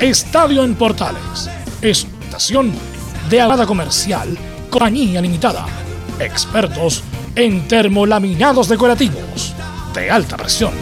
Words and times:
Estadio 0.00 0.64
en 0.64 0.74
Portales. 0.76 1.50
Es 1.82 2.04
una 2.04 2.24
estación 2.24 2.72
de 3.28 3.38
agua 3.38 3.66
comercial, 3.66 4.34
compañía 4.70 5.20
limitada. 5.20 5.66
Expertos 6.18 7.02
en 7.36 7.68
termolaminados 7.68 8.70
decorativos 8.70 9.54
de 9.94 10.10
alta 10.10 10.38
presión. 10.38 10.72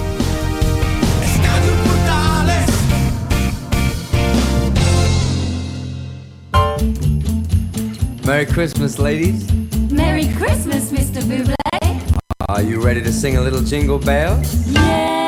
Merry 8.25 8.47
Christmas, 8.47 9.01
ladies. 9.01 9.51
Merry 9.91 10.29
Christmas, 10.29 10.93
Mr. 10.93 11.25
Buble. 11.25 11.57
Are 12.49 12.63
you 12.63 12.81
ready 12.81 13.03
to 13.03 13.11
sing 13.11 13.37
a 13.37 13.41
little 13.41 13.63
jingle 13.63 13.99
bells? 13.99 14.69
Yes. 14.69 15.28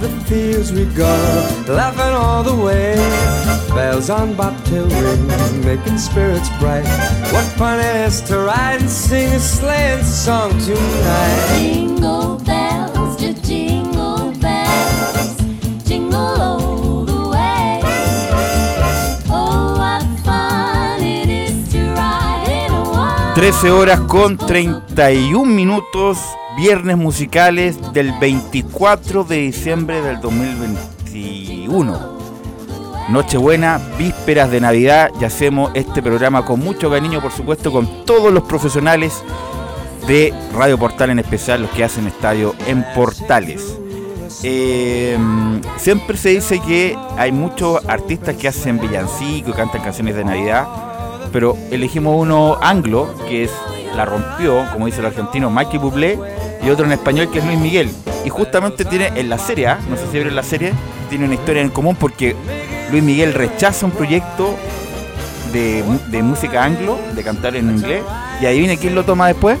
The 0.00 0.08
fields 0.26 0.72
we 0.72 0.86
go, 0.96 1.12
laughing 1.68 2.14
all 2.14 2.42
the 2.42 2.54
way. 2.56 2.94
Bells 3.74 4.08
on 4.08 4.34
bobtail 4.34 4.88
ring, 4.88 5.26
making 5.62 5.98
spirits 5.98 6.48
bright. 6.58 6.84
What 7.32 7.44
fun 7.58 7.80
it 7.80 7.94
is 8.06 8.22
to 8.22 8.38
ride 8.38 8.80
and 8.80 8.88
sing 8.88 9.32
a 9.34 9.38
sleighing 9.38 10.02
song 10.02 10.58
tonight. 10.60 11.58
Jingle 11.58 12.38
bells, 12.38 13.20
just 13.20 13.44
jingle 13.44 14.32
bells, 14.40 15.36
jingle 15.84 16.18
all 16.18 17.04
the 17.04 17.28
way. 17.28 17.80
Oh, 19.28 19.76
what 19.76 20.02
fun 20.24 21.02
it 21.02 21.28
is 21.28 21.72
to 21.72 21.80
ride 21.92 22.48
in 22.48 22.72
a 22.72 22.82
one. 22.90 23.34
13 23.34 23.70
horas 23.70 24.00
con 24.08 24.38
31 24.38 25.54
minutos, 25.54 26.18
viernes 26.56 26.96
musicales 26.96 27.76
del 27.92 28.12
24 28.18 29.24
de 29.24 29.36
diciembre 29.38 30.00
del 30.02 30.20
2021. 30.20 32.14
Nochebuena, 33.08 33.80
vísperas 33.98 34.50
de 34.50 34.60
Navidad 34.60 35.10
y 35.20 35.24
hacemos 35.24 35.70
este 35.74 36.02
programa 36.02 36.44
con 36.44 36.60
mucho 36.60 36.90
cariño, 36.90 37.20
por 37.20 37.32
supuesto, 37.32 37.72
con 37.72 38.04
todos 38.06 38.32
los 38.32 38.44
profesionales 38.44 39.22
de 40.06 40.32
Radio 40.54 40.78
Portal, 40.78 41.10
en 41.10 41.18
especial 41.18 41.62
los 41.62 41.70
que 41.72 41.84
hacen 41.84 42.06
estadio 42.06 42.54
en 42.66 42.84
Portales. 42.94 43.78
Eh, 44.42 45.18
siempre 45.76 46.16
se 46.16 46.30
dice 46.30 46.60
que 46.60 46.96
hay 47.16 47.32
muchos 47.32 47.84
artistas 47.88 48.36
que 48.36 48.48
hacen 48.48 48.78
villancicos 48.78 49.54
cantan 49.54 49.82
canciones 49.82 50.14
de 50.16 50.24
Navidad, 50.24 50.66
pero 51.34 51.58
elegimos 51.72 52.14
uno 52.16 52.58
anglo, 52.62 53.12
que 53.28 53.42
es 53.42 53.50
la 53.96 54.04
rompió, 54.04 54.64
como 54.72 54.86
dice 54.86 55.00
el 55.00 55.06
argentino, 55.06 55.50
Mikey 55.50 55.80
Bublé, 55.80 56.16
y 56.64 56.70
otro 56.70 56.86
en 56.86 56.92
español 56.92 57.28
que 57.28 57.40
es 57.40 57.44
Luis 57.44 57.58
Miguel. 57.58 57.90
Y 58.24 58.28
justamente 58.28 58.84
tiene 58.84 59.08
en 59.16 59.28
la 59.28 59.36
serie, 59.38 59.66
¿ah? 59.66 59.80
no 59.90 59.96
sé 59.96 60.06
si 60.06 60.12
vieron 60.12 60.36
la 60.36 60.44
serie, 60.44 60.72
tiene 61.10 61.24
una 61.24 61.34
historia 61.34 61.60
en 61.60 61.70
común 61.70 61.96
porque 61.96 62.36
Luis 62.92 63.02
Miguel 63.02 63.34
rechaza 63.34 63.84
un 63.84 63.90
proyecto 63.90 64.54
de, 65.52 66.22
música 66.22 66.62
anglo, 66.62 67.00
de 67.16 67.24
cantar 67.24 67.56
en 67.56 67.68
inglés, 67.68 68.04
y 68.40 68.46
adivine 68.46 68.76
quién 68.76 68.94
lo 68.94 69.02
toma 69.02 69.26
después. 69.26 69.58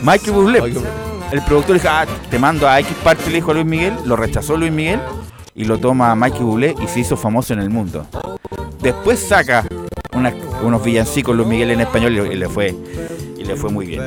Mikey 0.00 0.32
Bublé. 0.32 0.60
El 1.30 1.42
productor 1.42 1.74
dijo, 1.74 1.88
ah, 1.90 2.06
te 2.30 2.38
mando 2.38 2.66
a 2.66 2.80
X 2.80 2.96
parte, 3.04 3.28
le 3.28 3.36
dijo 3.36 3.50
a 3.50 3.54
Luis 3.54 3.66
Miguel, 3.66 3.92
lo 4.06 4.16
rechazó 4.16 4.56
Luis 4.56 4.72
Miguel, 4.72 5.00
y 5.54 5.66
lo 5.66 5.76
toma 5.76 6.14
Mikey 6.14 6.40
Bublé 6.40 6.74
y 6.82 6.88
se 6.88 7.00
hizo 7.00 7.18
famoso 7.18 7.52
en 7.52 7.60
el 7.60 7.68
mundo. 7.68 8.06
Después 8.80 9.18
saca 9.18 9.66
unas- 10.14 10.34
unos 10.62 10.82
villancicos 10.84 11.34
Luis 11.36 11.48
Miguel 11.48 11.70
en 11.72 11.80
español 11.80 12.12
y 12.32 12.34
le- 12.36 12.48
fue, 12.48 12.74
y 13.36 13.44
le 13.44 13.56
fue 13.56 13.70
muy 13.70 13.86
bien. 13.86 14.02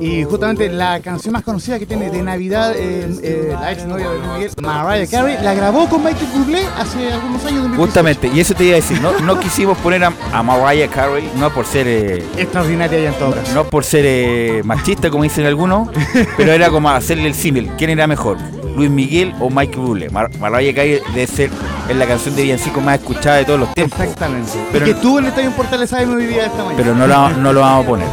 Y 0.00 0.22
justamente 0.24 0.68
la 0.68 1.00
canción 1.00 1.32
más 1.32 1.42
conocida 1.42 1.78
que 1.78 1.84
tiene 1.86 2.08
de 2.10 2.22
Navidad, 2.22 2.72
eh, 2.76 3.08
eh, 3.22 3.56
la 3.60 3.72
ex 3.72 3.84
novia 3.84 4.08
de 4.10 4.18
Luis 4.18 4.28
Miguel, 4.32 4.50
Mariah 4.62 5.06
Carey, 5.10 5.36
la 5.42 5.54
grabó 5.54 5.88
con 5.88 6.04
Michael 6.04 6.26
Bublé 6.34 6.60
hace 6.78 7.12
algunos 7.12 7.44
años. 7.44 7.62
2018. 7.62 7.76
Justamente, 7.76 8.30
y 8.32 8.38
eso 8.40 8.54
te 8.54 8.64
iba 8.64 8.72
a 8.74 8.76
decir, 8.76 9.00
no, 9.00 9.18
no 9.20 9.40
quisimos 9.40 9.76
poner 9.78 10.04
a, 10.04 10.12
a 10.32 10.42
Mariah 10.42 10.88
Carey, 10.88 11.28
no 11.36 11.50
por 11.52 11.66
ser 11.66 11.86
eh, 11.88 12.24
Extraordinaria 12.36 13.08
en 13.08 13.14
todo 13.14 13.32
caso. 13.34 13.52
no 13.54 13.64
por 13.64 13.84
ser 13.84 14.04
eh, 14.06 14.62
machista 14.64 15.10
como 15.10 15.24
dicen 15.24 15.44
algunos, 15.46 15.88
pero 16.36 16.52
era 16.52 16.70
como 16.70 16.88
hacerle 16.90 17.26
el 17.26 17.34
símil, 17.34 17.70
¿quién 17.76 17.90
era 17.90 18.06
mejor? 18.06 18.38
Luis 18.78 18.90
Miguel 18.90 19.34
o 19.40 19.50
Michael 19.50 19.78
Bublé. 19.80 20.08
Mar 20.10 20.30
Mariah 20.38 20.74
Carey 20.74 21.00
debe 21.14 21.26
ser 21.26 21.50
es 21.88 21.96
la 21.96 22.06
canción 22.06 22.34
de 22.36 22.42
villancico 22.42 22.80
más 22.80 22.98
escuchada 23.00 23.36
de 23.36 23.44
todos 23.44 23.60
los 23.60 23.74
tiempos. 23.74 23.98
Exactamente. 24.00 24.52
Pero- 24.72 24.86
y 24.86 24.94
que 24.94 25.00
tú 25.00 25.18
en 25.18 25.24
el 25.24 25.30
Estadio 25.30 25.50
Portales 25.52 25.90
sabes 25.90 26.06
muy 26.08 26.24
bien 26.26 26.40
esta 26.46 26.58
mañana. 26.64 26.74
pero 26.76 26.94
no 26.94 27.06
lo, 27.06 27.28
no 27.30 27.52
lo 27.52 27.60
vamos 27.60 27.84
a 27.84 27.88
poner. 27.88 28.06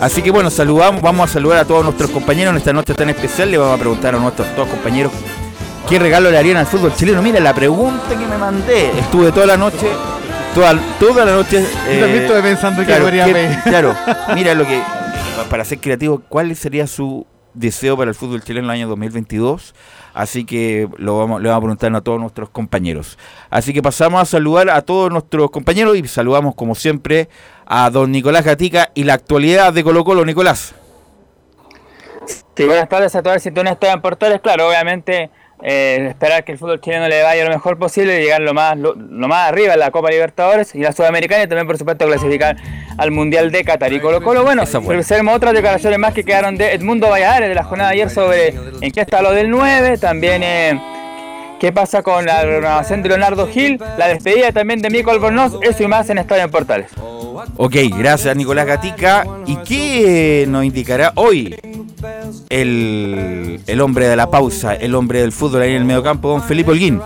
Así 0.00 0.22
que 0.22 0.30
bueno, 0.30 0.50
saludamos, 0.50 1.00
vamos 1.02 1.28
a 1.30 1.32
saludar 1.32 1.58
a 1.58 1.64
todos 1.64 1.82
nuestros 1.84 2.10
compañeros 2.10 2.52
en 2.52 2.58
esta 2.58 2.72
noche 2.72 2.94
tan 2.94 3.10
especial. 3.10 3.50
Le 3.50 3.58
vamos 3.58 3.74
a 3.76 3.78
preguntar 3.80 4.14
a 4.14 4.18
nuestros 4.18 4.46
todos 4.54 4.68
compañeros 4.68 5.12
qué 5.88 5.98
regalo 5.98 6.30
le 6.30 6.38
harían 6.38 6.56
al 6.56 6.66
fútbol 6.66 6.94
chileno. 6.94 7.22
Mira, 7.22 7.40
la 7.40 7.54
pregunta 7.54 8.08
que 8.10 8.26
me 8.26 8.36
mandé, 8.38 8.98
estuve 8.98 9.32
toda 9.32 9.46
la 9.46 9.56
noche, 9.56 9.88
toda, 10.54 10.78
toda 11.00 11.24
la 11.24 11.32
noche. 11.32 11.62
Yo 11.62 12.00
también 12.00 12.22
estuve 12.24 12.42
pensando 12.42 12.80
que 12.84 12.92
qué- 12.92 13.32
pedir. 13.32 13.58
claro, 13.64 13.94
mira 14.34 14.54
lo 14.54 14.64
que, 14.66 14.80
para 15.50 15.64
ser 15.64 15.78
creativo, 15.78 16.22
¿cuál 16.28 16.54
sería 16.54 16.86
su 16.86 17.26
deseo 17.54 17.96
para 17.96 18.10
el 18.10 18.14
fútbol 18.14 18.42
chileno 18.42 18.66
en 18.66 18.70
el 18.70 18.80
año 18.80 18.88
2022? 18.88 19.74
Así 20.14 20.44
que 20.44 20.88
lo 20.96 21.18
vamos, 21.18 21.40
le 21.40 21.48
vamos 21.48 21.58
a 21.58 21.62
preguntar 21.62 21.94
a 21.94 22.00
todos 22.00 22.20
nuestros 22.20 22.50
compañeros. 22.50 23.18
Así 23.50 23.72
que 23.72 23.82
pasamos 23.82 24.20
a 24.20 24.24
saludar 24.24 24.70
a 24.70 24.82
todos 24.82 25.10
nuestros 25.10 25.50
compañeros 25.50 25.96
y 25.96 26.06
saludamos 26.08 26.54
como 26.54 26.74
siempre 26.74 27.28
a 27.66 27.90
don 27.90 28.10
Nicolás 28.10 28.44
Gatica 28.44 28.90
y 28.94 29.04
la 29.04 29.14
actualidad 29.14 29.72
de 29.72 29.84
Colo 29.84 30.04
Colo. 30.04 30.24
Nicolás. 30.24 30.74
Sí, 32.56 32.64
buenas 32.64 32.88
tardes 32.88 33.14
a 33.14 33.22
todas 33.22 33.36
las 33.36 33.42
sintonías 33.42 33.78
que 33.78 33.88
en 33.88 34.00
Portales. 34.00 34.40
Claro, 34.40 34.68
obviamente 34.68 35.30
eh, 35.62 36.06
esperar 36.10 36.44
que 36.44 36.52
el 36.52 36.58
fútbol 36.58 36.80
chileno 36.80 37.08
le 37.08 37.22
vaya 37.22 37.44
lo 37.44 37.50
mejor 37.50 37.78
posible 37.78 38.20
y 38.20 38.24
llegar 38.24 38.40
lo 38.40 38.54
más, 38.54 38.76
lo, 38.76 38.94
lo 38.94 39.28
más 39.28 39.48
arriba 39.48 39.74
en 39.74 39.80
la 39.80 39.90
Copa 39.90 40.10
Libertadores 40.10 40.74
y 40.74 40.80
la 40.80 40.92
Sudamericana 40.92 41.44
y 41.44 41.46
también, 41.48 41.66
por 41.66 41.78
supuesto, 41.78 42.06
clasificar 42.06 42.56
al 42.96 43.10
Mundial 43.10 43.50
de 43.50 43.64
Qatar. 43.64 43.92
Y 43.92 44.00
Colo 44.00 44.22
Colo, 44.22 44.44
bueno, 44.44 44.62
observemos 44.62 45.34
otras 45.34 45.54
declaraciones 45.54 45.98
más 45.98 46.14
que 46.14 46.24
quedaron 46.24 46.56
de 46.56 46.72
Edmundo 46.74 47.08
Valladares 47.08 47.48
de 47.48 47.54
la 47.54 47.64
jornada 47.64 47.90
de 47.90 47.94
ayer 47.94 48.10
sobre 48.10 48.48
en 48.80 48.90
qué 48.92 49.00
está 49.00 49.22
lo 49.22 49.32
del 49.32 49.50
9, 49.50 49.98
también... 49.98 50.42
eh, 50.42 50.80
¿Qué 51.60 51.72
pasa 51.72 52.02
con 52.02 52.24
la 52.24 52.44
renovación 52.44 53.02
de 53.02 53.08
Leonardo 53.08 53.48
Gil? 53.48 53.80
La 53.98 54.08
despedida 54.08 54.52
también 54.52 54.80
de 54.80 54.90
Mico 54.90 55.10
Albornoz, 55.10 55.54
eso 55.62 55.82
y 55.82 55.88
más 55.88 56.08
en 56.08 56.18
Estadio 56.18 56.44
en 56.44 56.50
Portales. 56.50 56.90
Ok, 57.56 57.74
gracias 57.96 58.36
Nicolás 58.36 58.66
Gatica. 58.66 59.26
¿Y 59.46 59.56
qué 59.56 60.46
nos 60.48 60.64
indicará 60.64 61.12
hoy 61.16 61.56
el, 62.48 63.60
el 63.66 63.80
hombre 63.80 64.06
de 64.06 64.16
la 64.16 64.30
pausa, 64.30 64.74
el 64.74 64.94
hombre 64.94 65.20
del 65.20 65.32
fútbol 65.32 65.62
ahí 65.62 65.70
en 65.70 65.78
el 65.78 65.84
mediocampo, 65.84 66.28
don 66.28 66.42
Felipe 66.42 66.70
Holguín? 66.70 67.00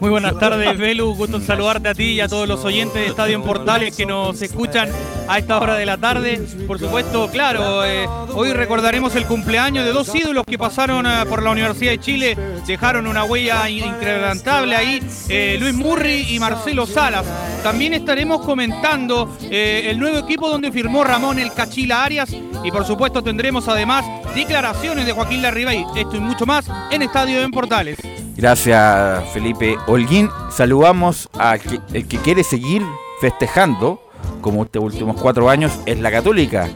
Muy 0.00 0.10
buenas 0.10 0.38
tardes, 0.38 0.78
Belu. 0.78 1.14
Gusto 1.14 1.40
saludarte 1.40 1.88
a 1.88 1.94
ti 1.94 2.12
y 2.12 2.20
a 2.20 2.28
todos 2.28 2.48
los 2.48 2.64
oyentes 2.64 2.94
de 2.94 3.06
Estadio 3.06 3.36
en 3.36 3.42
Portales 3.42 3.94
que 3.96 4.06
nos 4.06 4.40
escuchan 4.42 4.88
a 5.28 5.38
esta 5.38 5.58
hora 5.60 5.76
de 5.76 5.86
la 5.86 5.96
tarde. 5.96 6.40
Por 6.66 6.78
supuesto, 6.78 7.28
claro, 7.30 7.84
eh, 7.84 8.06
hoy 8.34 8.52
recordaremos 8.52 9.14
el 9.16 9.26
cumpleaños 9.26 9.84
de 9.84 9.92
dos 9.92 10.14
ídolos 10.14 10.44
que 10.44 10.58
pasaron 10.58 11.06
eh, 11.06 11.24
por 11.28 11.42
la 11.42 11.50
Universidad 11.50 11.92
de 11.92 12.00
Chile, 12.00 12.36
dejaron 12.66 13.06
una 13.06 13.24
huella 13.24 13.68
inquebrantable 13.68 14.74
ahí, 14.76 15.02
eh, 15.28 15.56
Luis 15.60 15.74
Murri 15.74 16.34
y 16.34 16.38
Marcelo 16.38 16.86
Salas. 16.86 17.24
También 17.62 17.94
estaremos 17.94 18.44
comentando 18.44 19.36
el 19.50 19.98
nuevo 19.98 20.18
equipo 20.18 20.48
donde 20.48 20.72
firmó 20.72 21.04
Ramón 21.04 21.38
el 21.38 21.52
Cachila 21.52 22.04
Arias 22.04 22.30
y 22.30 22.70
por 22.70 22.86
supuesto 22.86 23.22
tendremos 23.22 23.68
además 23.68 24.04
declaraciones 24.34 25.06
de 25.06 25.12
Joaquín 25.12 25.42
Larribey. 25.42 25.84
Esto 25.94 26.16
y 26.16 26.20
mucho 26.20 26.46
más 26.46 26.64
en 26.90 27.02
Estadio 27.02 27.40
en 27.42 27.50
Portales. 27.50 27.98
Gracias, 28.40 29.22
Felipe 29.34 29.76
Holguín. 29.86 30.30
Saludamos 30.50 31.28
a 31.38 31.58
que- 31.58 31.78
el 31.92 32.08
que 32.08 32.16
quiere 32.16 32.42
seguir 32.42 32.82
festejando, 33.20 34.00
como 34.40 34.64
estos 34.64 34.82
últimos 34.82 35.20
cuatro 35.20 35.50
años, 35.50 35.70
es 35.84 36.00
la 36.00 36.10
Católica. 36.10 36.66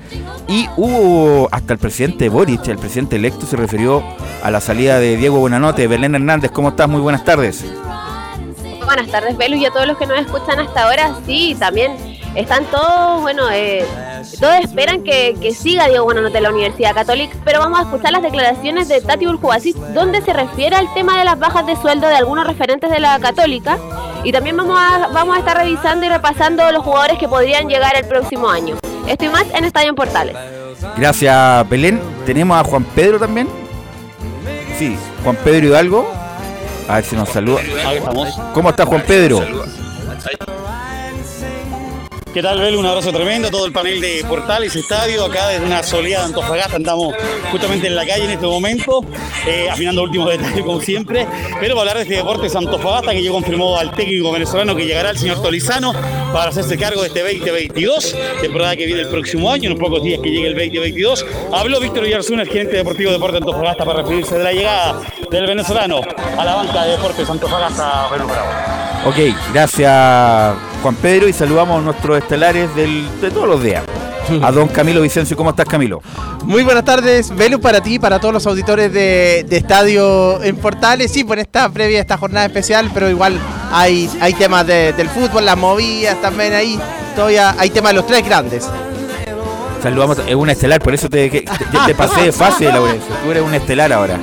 Y 0.46 0.68
hubo 0.76 1.48
hasta 1.50 1.72
el 1.72 1.78
presidente 1.78 2.28
Boric, 2.28 2.68
el 2.68 2.76
presidente 2.76 3.16
electo, 3.16 3.46
se 3.46 3.56
refirió 3.56 4.04
a 4.42 4.50
la 4.50 4.60
salida 4.60 4.98
de 4.98 5.16
Diego 5.16 5.38
Buenanote. 5.38 5.86
Belén 5.88 6.14
Hernández, 6.14 6.50
¿cómo 6.50 6.68
estás? 6.68 6.86
Muy 6.86 7.00
buenas 7.00 7.24
tardes. 7.24 7.64
Buenas 8.84 9.06
tardes, 9.10 9.34
Belu, 9.38 9.56
y 9.56 9.64
a 9.64 9.70
todos 9.70 9.86
los 9.86 9.96
que 9.96 10.06
nos 10.06 10.18
escuchan 10.18 10.60
hasta 10.60 10.82
ahora. 10.84 11.14
Sí, 11.24 11.56
también 11.58 11.92
están 12.34 12.66
todos, 12.66 13.22
bueno, 13.22 13.44
eh, 13.50 13.86
todos 14.38 14.56
esperan 14.56 15.02
que, 15.02 15.36
que 15.40 15.54
siga 15.54 15.88
Diego 15.88 16.04
Buenanote 16.04 16.38
en 16.38 16.42
la 16.44 16.50
Universidad 16.50 16.94
Católica, 16.94 17.36
pero 17.44 17.60
vamos 17.60 17.78
a 17.78 17.82
escuchar 17.82 18.12
las 18.12 18.22
declaraciones 18.22 18.88
de 18.88 19.00
Tati 19.00 19.26
Urjubasic, 19.26 19.76
donde 19.76 20.22
se 20.22 20.32
refiere 20.32 20.76
al 20.76 20.92
tema 20.94 21.18
de 21.18 21.24
las 21.24 21.38
bajas 21.38 21.66
de 21.66 21.76
sueldo 21.76 22.08
de 22.08 22.16
algunos 22.16 22.46
referentes 22.46 22.90
de 22.90 23.00
la 23.00 23.18
Católica. 23.18 23.78
Y 24.22 24.32
también 24.32 24.56
vamos 24.56 24.78
a, 24.78 25.08
vamos 25.08 25.36
a 25.36 25.40
estar 25.40 25.56
revisando 25.56 26.06
y 26.06 26.08
repasando 26.08 26.70
los 26.72 26.82
jugadores 26.82 27.18
que 27.18 27.28
podrían 27.28 27.68
llegar 27.68 27.94
el 27.96 28.06
próximo 28.06 28.48
año. 28.48 28.76
Esto 29.06 29.26
y 29.26 29.28
más 29.28 29.44
en 29.52 29.64
Estadio 29.64 29.90
en 29.90 29.94
Portales. 29.94 30.36
Gracias, 30.96 31.68
Belén. 31.68 32.00
Tenemos 32.24 32.58
a 32.58 32.64
Juan 32.64 32.84
Pedro 32.84 33.18
también. 33.18 33.48
Sí, 34.78 34.96
Juan 35.22 35.36
Pedro 35.44 35.66
Hidalgo. 35.66 36.10
A 36.88 36.96
ver 36.96 37.04
si 37.04 37.16
nos 37.16 37.28
saluda. 37.28 37.60
¿Cómo 38.52 38.70
está 38.70 38.86
Juan 38.86 39.02
Pedro? 39.06 39.42
¿Qué 42.34 42.42
tal, 42.42 42.58
Belu? 42.58 42.80
Un 42.80 42.86
abrazo 42.86 43.12
tremendo 43.12 43.46
a 43.46 43.50
todo 43.52 43.64
el 43.64 43.70
panel 43.70 44.00
de 44.00 44.24
Portales 44.28 44.74
Estadio, 44.74 45.24
acá 45.24 45.50
desde 45.50 45.64
una 45.64 45.84
soleada 45.84 46.24
Antofagasta, 46.24 46.74
andamos 46.74 47.14
justamente 47.52 47.86
en 47.86 47.94
la 47.94 48.04
calle 48.04 48.24
en 48.24 48.30
este 48.32 48.44
momento, 48.44 49.04
eh, 49.46 49.70
afinando 49.70 50.02
últimos 50.02 50.30
detalles 50.30 50.64
como 50.64 50.80
siempre, 50.80 51.28
pero 51.60 51.76
para 51.76 51.90
hablar 51.90 51.96
de 51.98 52.02
este 52.02 52.14
deporte 52.16 52.48
Antofagasta 52.58 53.12
que 53.12 53.22
ya 53.22 53.30
confirmó 53.30 53.78
al 53.78 53.92
técnico 53.92 54.32
venezolano 54.32 54.74
que 54.74 54.84
llegará 54.84 55.10
el 55.10 55.16
señor 55.16 55.40
Tolizano 55.42 55.92
para 56.32 56.50
hacerse 56.50 56.76
cargo 56.76 57.02
de 57.02 57.06
este 57.06 57.20
2022, 57.20 58.16
temporada 58.40 58.74
que 58.74 58.86
viene 58.86 59.02
el 59.02 59.08
próximo 59.10 59.52
año, 59.52 59.70
en 59.70 59.76
unos 59.76 59.88
pocos 59.88 60.02
días 60.02 60.18
que 60.20 60.30
llegue 60.30 60.48
el 60.48 60.54
2022. 60.54 61.24
Habló 61.52 61.78
Víctor 61.78 62.02
Villarzuna, 62.02 62.42
el 62.42 62.48
gerente 62.48 62.78
deportivo 62.78 63.10
de 63.10 63.16
Deporte 63.16 63.36
Antofagasta, 63.36 63.84
para 63.84 64.02
referirse 64.02 64.36
de 64.38 64.42
la 64.42 64.52
llegada 64.52 65.02
del 65.30 65.46
venezolano 65.46 66.00
a 66.36 66.44
la 66.44 66.56
banca 66.56 66.84
de 66.84 66.90
Deportes 66.96 67.30
Antofagasta, 67.30 68.08
Perú 68.10 68.26
Bravo. 68.26 68.50
Ok, 69.06 69.36
gracias 69.52 70.73
Juan 70.84 70.96
Pedro 70.96 71.26
y 71.26 71.32
saludamos 71.32 71.78
a 71.80 71.82
nuestros 71.82 72.18
estelares 72.18 72.74
del- 72.76 73.08
de 73.22 73.30
todos 73.30 73.48
los 73.48 73.62
días. 73.62 73.82
A 74.42 74.52
don 74.52 74.68
Camilo 74.68 75.00
Vicencio, 75.00 75.34
¿cómo 75.34 75.48
estás 75.48 75.64
Camilo? 75.66 76.02
Muy 76.44 76.62
buenas 76.62 76.84
tardes, 76.84 77.34
Velu, 77.34 77.58
para 77.58 77.80
ti 77.82 77.94
y 77.94 77.98
para 77.98 78.20
todos 78.20 78.34
los 78.34 78.46
auditores 78.46 78.92
de, 78.92 79.46
de 79.48 79.56
Estadio 79.56 80.42
en 80.42 80.56
Portales. 80.56 81.10
Sí, 81.10 81.24
por 81.24 81.38
esta 81.38 81.70
previa, 81.70 82.00
esta 82.00 82.18
jornada 82.18 82.44
especial, 82.44 82.90
pero 82.92 83.08
igual 83.08 83.38
hay, 83.72 84.10
hay 84.20 84.34
temas 84.34 84.66
de- 84.66 84.92
del 84.92 85.08
fútbol, 85.08 85.46
las 85.46 85.56
movidas 85.56 86.20
también 86.20 86.52
ahí. 86.52 86.78
Todavía 87.16 87.54
hay 87.58 87.70
temas 87.70 87.92
de 87.92 87.96
los 87.96 88.06
tres 88.06 88.22
grandes. 88.22 88.68
Saludamos, 89.82 90.18
es 90.26 90.34
un 90.34 90.50
estelar, 90.50 90.80
por 90.82 90.92
eso 90.92 91.08
te, 91.08 91.30
te, 91.30 91.44
te 91.86 91.94
pasé 91.94 92.24
de 92.24 92.32
fase, 92.32 92.64
Laurencio. 92.70 93.14
Tú 93.24 93.30
eres 93.30 93.42
un 93.42 93.54
estelar 93.54 93.90
ahora. 93.90 94.18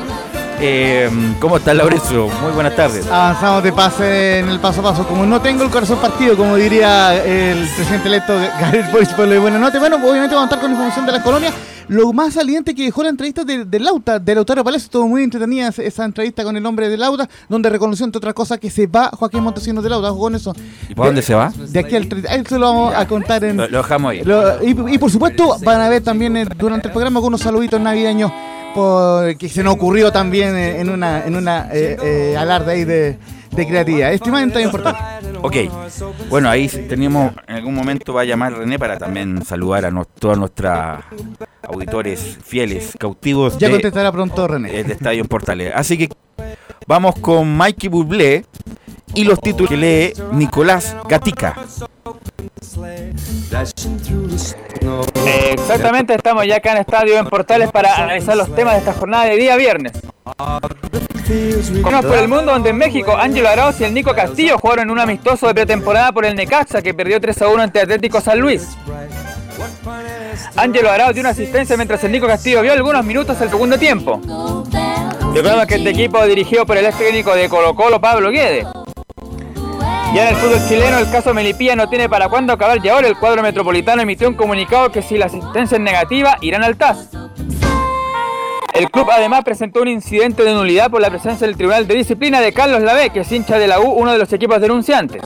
Eh, 0.63 1.09
¿Cómo 1.39 1.57
estás, 1.57 1.75
Laurencio? 1.75 2.27
Muy 2.43 2.51
buenas 2.51 2.75
tardes. 2.75 3.07
Avanzamos 3.07 3.63
de 3.63 3.73
pase 3.73 4.39
en 4.39 4.49
el 4.49 4.59
paso 4.59 4.81
a 4.81 4.83
paso. 4.83 5.07
Como 5.07 5.25
no 5.25 5.41
tengo 5.41 5.63
el 5.63 5.71
corazón 5.71 5.97
partido, 5.99 6.37
como 6.37 6.55
diría 6.55 7.15
el 7.23 7.67
presidente 7.75 8.07
electo 8.07 8.35
Gabriel 8.59 8.85
Boric 8.91 9.09
por 9.15 9.25
lo 9.25 9.31
de 9.33 9.39
buena 9.39 9.57
nota, 9.57 9.79
bueno, 9.79 9.95
obviamente 9.95 10.35
vamos 10.35 10.43
a 10.51 10.53
estar 10.55 10.59
con 10.61 10.69
información 10.71 11.05
de 11.07 11.11
la 11.13 11.23
colonia. 11.23 11.51
Lo 11.87 12.13
más 12.13 12.35
saliente 12.35 12.75
que 12.75 12.83
dejó 12.83 13.01
la 13.01 13.09
entrevista 13.09 13.43
de, 13.43 13.65
de 13.65 13.79
Lauta, 13.79 14.19
de 14.19 14.35
Lautaro 14.35 14.63
Palacio, 14.63 14.85
estuvo 14.85 15.07
muy 15.07 15.23
entretenida 15.23 15.69
esa- 15.75 16.05
entrevista 16.05 16.43
con 16.43 16.55
el 16.55 16.65
hombre 16.65 16.87
de 16.89 16.95
Lauta, 16.95 17.27
donde 17.49 17.69
reconoció 17.69 18.05
entre 18.05 18.19
otras 18.19 18.33
cosas 18.35 18.59
que 18.59 18.69
se 18.69 18.85
va 18.85 19.09
Joaquín 19.09 19.41
Montesinos 19.43 19.83
de 19.83 19.89
Lauta, 19.89 20.09
en 20.27 20.35
eso. 20.35 20.53
¿Y 20.87 20.93
para 20.93 21.07
dónde 21.07 21.21
se 21.23 21.33
va? 21.33 21.51
De 21.57 21.79
aquí 21.79 21.95
al 21.95 22.07
30, 22.07 22.33
eso 22.35 22.59
lo 22.59 22.67
vamos 22.67 22.93
a 22.95 23.07
contar 23.07 23.43
en... 23.43 23.57
Lo, 23.57 23.67
lo 23.67 23.77
dejamos 23.79 24.11
ahí. 24.11 24.23
Lo- 24.23 24.63
y, 24.63 24.93
y 24.93 24.97
por 24.99 25.09
supuesto 25.11 25.57
van 25.63 25.81
a 25.81 25.89
ver 25.89 26.03
también 26.03 26.37
eh, 26.37 26.45
durante 26.55 26.87
el 26.87 26.93
programa 26.93 27.17
algunos 27.17 27.41
saluditos 27.41 27.81
navideños 27.81 28.31
por, 28.73 29.35
que 29.37 29.49
se 29.49 29.63
nos 29.63 29.73
ocurrió 29.75 30.11
también 30.11 30.55
eh, 30.55 30.79
en 30.81 30.89
una 30.89 31.25
en 31.25 31.35
una 31.35 31.69
eh, 31.71 31.97
eh, 32.03 32.35
alarde 32.37 32.71
ahí 32.73 32.83
de, 32.85 33.17
de 33.51 33.67
creatividad. 33.67 34.13
Estimamente 34.13 34.61
importante. 34.61 34.99
Ok, 35.43 35.55
bueno, 36.29 36.49
ahí 36.49 36.67
teníamos, 36.67 37.33
en 37.47 37.55
algún 37.55 37.73
momento 37.73 38.13
va 38.13 38.21
a 38.21 38.25
llamar 38.25 38.53
René 38.53 38.77
para 38.77 38.97
también 38.97 39.43
saludar 39.43 39.85
a 39.85 39.91
nos- 39.91 40.07
todos 40.19 40.37
nuestros 40.37 40.71
auditores 41.63 42.37
fieles, 42.43 42.93
cautivos 42.99 43.57
Ya 43.57 43.67
de, 43.67 43.73
contestará 43.73 44.11
pronto 44.11 44.47
René. 44.47 44.79
eh, 44.79 44.83
de 44.83 44.93
Estadio 44.93 45.21
en 45.21 45.27
Portales. 45.27 45.71
Así 45.75 45.97
que 45.97 46.09
vamos 46.87 47.15
con 47.19 47.55
Mikey 47.57 47.89
Bublé 47.89 48.45
y 49.13 49.23
los 49.23 49.39
títulos 49.39 49.69
que 49.69 49.77
lee 49.77 50.13
Nicolás 50.31 50.95
Gatica. 51.07 51.55
Exactamente, 55.51 56.15
estamos 56.15 56.45
ya 56.47 56.57
acá 56.57 56.71
en 56.71 56.77
Estadio 56.79 57.17
en 57.17 57.27
Portales 57.27 57.71
para 57.71 57.95
analizar 57.95 58.35
los 58.35 58.53
temas 58.55 58.73
de 58.73 58.79
esta 58.79 58.93
jornada 58.93 59.25
de 59.25 59.37
día 59.37 59.55
viernes. 59.55 59.93
Vamos 61.81 62.05
por 62.05 62.17
el 62.17 62.27
mundo 62.27 62.51
donde 62.51 62.71
en 62.71 62.77
México 62.77 63.15
Ángelo 63.15 63.49
Arauz 63.49 63.79
y 63.79 63.83
el 63.85 63.93
Nico 63.93 64.13
Castillo 64.13 64.57
jugaron 64.57 64.85
en 64.85 64.91
un 64.91 64.99
amistoso 64.99 65.47
de 65.47 65.53
pretemporada 65.53 66.11
por 66.11 66.25
el 66.25 66.35
Necaxa 66.35 66.81
que 66.81 66.93
perdió 66.93 67.19
3 67.21 67.41
a 67.41 67.47
1 67.47 67.63
ante 67.63 67.79
Atlético 67.79 68.19
San 68.21 68.39
Luis. 68.39 68.69
Ángelo 70.55 70.89
Arauz 70.89 71.13
dio 71.13 71.21
una 71.21 71.29
asistencia 71.29 71.75
mientras 71.77 72.03
el 72.03 72.11
Nico 72.11 72.27
Castillo 72.27 72.61
vio 72.61 72.73
algunos 72.73 73.05
minutos 73.05 73.39
del 73.39 73.49
segundo 73.49 73.77
tiempo. 73.77 74.19
Recordemos 75.33 75.65
que 75.65 75.75
este 75.75 75.89
equipo 75.91 76.25
dirigido 76.25 76.65
por 76.65 76.77
el 76.77 76.85
ex 76.85 76.97
técnico 76.97 77.33
de 77.33 77.47
Colo 77.47 77.73
Colo, 77.73 78.01
Pablo 78.01 78.31
Guede. 78.31 78.65
Ya 80.13 80.27
en 80.27 80.35
el 80.35 80.41
fútbol 80.41 80.59
chileno 80.67 80.97
el 80.97 81.09
caso 81.09 81.33
Melipilla 81.33 81.75
no 81.77 81.87
tiene 81.87 82.09
para 82.09 82.27
cuándo 82.27 82.51
acabar 82.51 82.79
y 82.83 82.89
ahora 82.89 83.07
el 83.07 83.15
cuadro 83.15 83.41
metropolitano 83.41 84.01
emitió 84.01 84.27
un 84.27 84.35
comunicado 84.35 84.91
que 84.91 85.01
si 85.01 85.17
la 85.17 85.27
asistencia 85.27 85.77
es 85.77 85.81
negativa 85.81 86.37
irán 86.41 86.63
al 86.63 86.75
TAS. 86.75 87.09
El 88.73 88.91
club 88.91 89.09
además 89.09 89.43
presentó 89.45 89.81
un 89.81 89.87
incidente 89.87 90.43
de 90.43 90.53
nulidad 90.53 90.91
por 90.91 91.01
la 91.01 91.09
presencia 91.09 91.47
del 91.47 91.55
Tribunal 91.55 91.87
de 91.87 91.95
Disciplina 91.95 92.41
de 92.41 92.51
Carlos 92.51 92.81
Lavé, 92.81 93.09
que 93.11 93.21
es 93.21 93.31
hincha 93.31 93.57
de 93.57 93.67
la 93.67 93.79
U, 93.79 93.89
uno 93.89 94.11
de 94.11 94.17
los 94.17 94.31
equipos 94.33 94.59
denunciantes. 94.59 95.21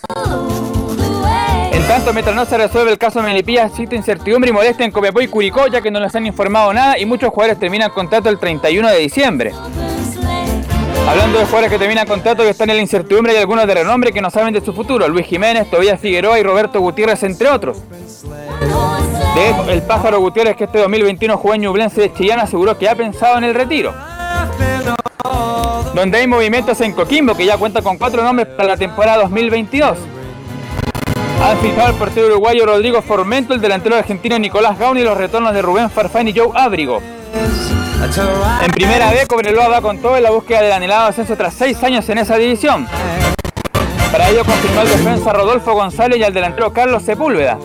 En 1.71 1.87
tanto, 1.87 2.13
mientras 2.13 2.35
no 2.35 2.45
se 2.45 2.57
resuelve 2.57 2.91
el 2.91 2.97
caso 2.99 3.23
Melipilla, 3.23 3.65
existe 3.65 3.95
incertidumbre 3.95 4.51
y 4.51 4.53
molestia 4.53 4.85
en 4.85 4.91
Copiapó 4.91 5.21
y 5.21 5.27
Curicó, 5.27 5.67
ya 5.67 5.81
que 5.81 5.89
no 5.89 5.99
les 5.99 6.15
han 6.15 6.27
informado 6.27 6.71
nada 6.73 6.99
y 6.99 7.05
muchos 7.05 7.29
jugadores 7.29 7.59
terminan 7.59 7.89
contrato 7.89 8.29
el 8.29 8.37
31 8.37 8.87
de 8.87 8.97
diciembre. 8.99 9.51
Hablando 11.07 11.37
de 11.37 11.45
jugadores 11.45 11.71
que 11.71 11.77
terminan 11.77 12.07
contrato 12.07 12.43
y 12.43 12.47
están 12.47 12.69
en 12.71 12.77
la 12.77 12.81
incertidumbre, 12.81 13.33
hay 13.33 13.37
algunos 13.37 13.67
de 13.67 13.75
renombre 13.75 14.11
que 14.11 14.21
no 14.21 14.31
saben 14.31 14.53
de 14.53 14.61
su 14.61 14.73
futuro. 14.73 15.07
Luis 15.07 15.27
Jiménez, 15.27 15.69
Tobías 15.69 15.99
Figueroa 15.99 16.39
y 16.39 16.43
Roberto 16.43 16.79
Gutiérrez, 16.79 17.21
entre 17.23 17.49
otros. 17.49 17.83
De 19.35 19.49
hecho, 19.49 19.69
el 19.69 19.83
pájaro 19.83 20.19
Gutiérrez, 20.19 20.55
que 20.55 20.63
este 20.63 20.79
2021 20.79 21.37
jugó 21.37 21.53
en 21.53 21.61
Ñublense 21.61 22.01
de 22.01 22.13
Chillán, 22.13 22.39
aseguró 22.39 22.77
que 22.77 22.89
ha 22.89 22.95
pensado 22.95 23.37
en 23.37 23.43
el 23.43 23.53
retiro. 23.53 23.93
Donde 25.93 26.17
hay 26.17 26.27
movimientos 26.27 26.81
en 26.81 26.93
Coquimbo, 26.93 27.35
que 27.35 27.45
ya 27.45 27.57
cuenta 27.57 27.81
con 27.81 27.97
cuatro 27.97 28.23
nombres 28.23 28.47
para 28.47 28.69
la 28.69 28.77
temporada 28.77 29.23
2022. 29.23 29.97
Han 31.43 31.57
fijado 31.59 31.89
el 31.89 31.95
portero 31.95 32.27
uruguayo 32.27 32.65
Rodrigo 32.65 33.01
Formento, 33.01 33.53
el 33.53 33.61
delantero 33.61 33.95
argentino 33.95 34.39
Nicolás 34.39 34.79
Gauni 34.79 35.01
y 35.01 35.03
los 35.03 35.17
retornos 35.17 35.53
de 35.53 35.61
Rubén 35.61 35.89
Farfán 35.89 36.27
y 36.27 36.33
Joe 36.33 36.49
Ábrigo. 36.55 37.01
En 38.63 38.71
primera 38.71 39.11
B, 39.11 39.25
Cobreloa 39.27 39.67
va 39.67 39.81
con 39.81 39.97
todo 39.99 40.17
en 40.17 40.23
la 40.23 40.29
búsqueda 40.31 40.61
del 40.61 40.71
anhelado 40.73 41.07
ascenso 41.07 41.35
tras 41.35 41.53
seis 41.53 41.81
años 41.83 42.07
en 42.09 42.17
esa 42.19 42.37
división. 42.37 42.87
Para 44.11 44.29
ello 44.29 44.45
confirmó 44.45 44.81
el 44.81 44.87
defensa 44.89 45.33
Rodolfo 45.33 45.73
González 45.73 46.19
y 46.19 46.23
el 46.23 46.33
delantero 46.33 46.71
Carlos 46.71 47.03
Sepúlveda. 47.03 47.57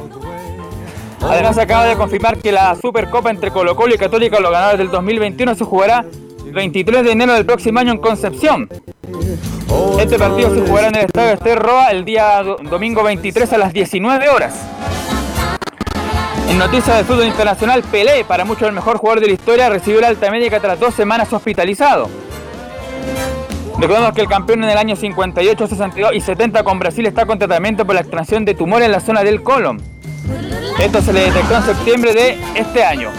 Además 1.23 1.59
acaba 1.59 1.85
de 1.85 1.97
confirmar 1.97 2.39
que 2.39 2.51
la 2.53 2.75
Supercopa 2.75 3.31
entre 3.31 3.51
Colo 3.51 3.77
Colo 3.77 3.95
y 3.95 3.99
Católica, 3.99 4.41
los 4.41 4.51
ganadores 4.51 4.79
del 4.79 4.91
2021, 4.91 5.55
se 5.55 5.65
jugará 5.65 6.05
el 6.47 6.53
23 6.53 7.05
de 7.05 7.13
enero 7.13 7.35
del 7.35 7.45
próximo 7.45 7.79
año 7.79 7.93
en 7.93 7.99
Concepción. 7.99 8.69
Este 10.01 10.19
partido 10.19 10.55
se 10.55 10.63
jugará 10.67 10.89
en 10.89 10.95
el 10.97 11.05
estadio 11.05 11.33
Ester 11.35 11.59
Roa 11.59 11.89
el 11.91 12.05
día 12.05 12.43
do- 12.43 12.57
domingo 12.63 13.03
23 13.03 13.53
a 13.53 13.59
las 13.59 13.73
19 13.75 14.29
horas. 14.31 14.55
En 16.51 16.59
noticias 16.59 16.97
del 16.97 17.07
fútbol 17.07 17.27
internacional, 17.27 17.85
Pelé, 17.85 18.25
para 18.25 18.45
muchos 18.45 18.67
el 18.67 18.75
mejor 18.75 18.97
jugador 18.99 19.21
de 19.21 19.29
la 19.29 19.35
historia, 19.35 19.69
recibió 19.69 20.01
la 20.01 20.09
alta 20.09 20.33
médica 20.33 20.59
tras 20.59 20.81
dos 20.81 20.93
semanas 20.93 21.33
hospitalizado. 21.33 22.11
Recordemos 23.79 24.13
que 24.13 24.23
el 24.23 24.27
campeón 24.27 24.65
en 24.65 24.71
el 24.71 24.77
año 24.77 24.97
58, 24.97 25.69
62 25.69 26.13
y 26.13 26.21
70 26.21 26.65
con 26.65 26.81
Brasil 26.81 27.07
está 27.07 27.25
con 27.25 27.39
tratamiento 27.39 27.87
por 27.87 27.95
la 27.95 28.01
extracción 28.01 28.45
de 28.45 28.55
tumores 28.55 28.87
en 28.87 28.93
la 28.93 28.99
zona 28.99 29.23
del 29.23 29.45
colon. 29.45 29.81
Esto 30.81 31.01
se 31.01 31.13
le 31.13 31.21
detectó 31.21 31.55
en 31.55 31.63
septiembre 31.63 32.15
de 32.15 32.37
este 32.57 32.83
año. 32.83 33.11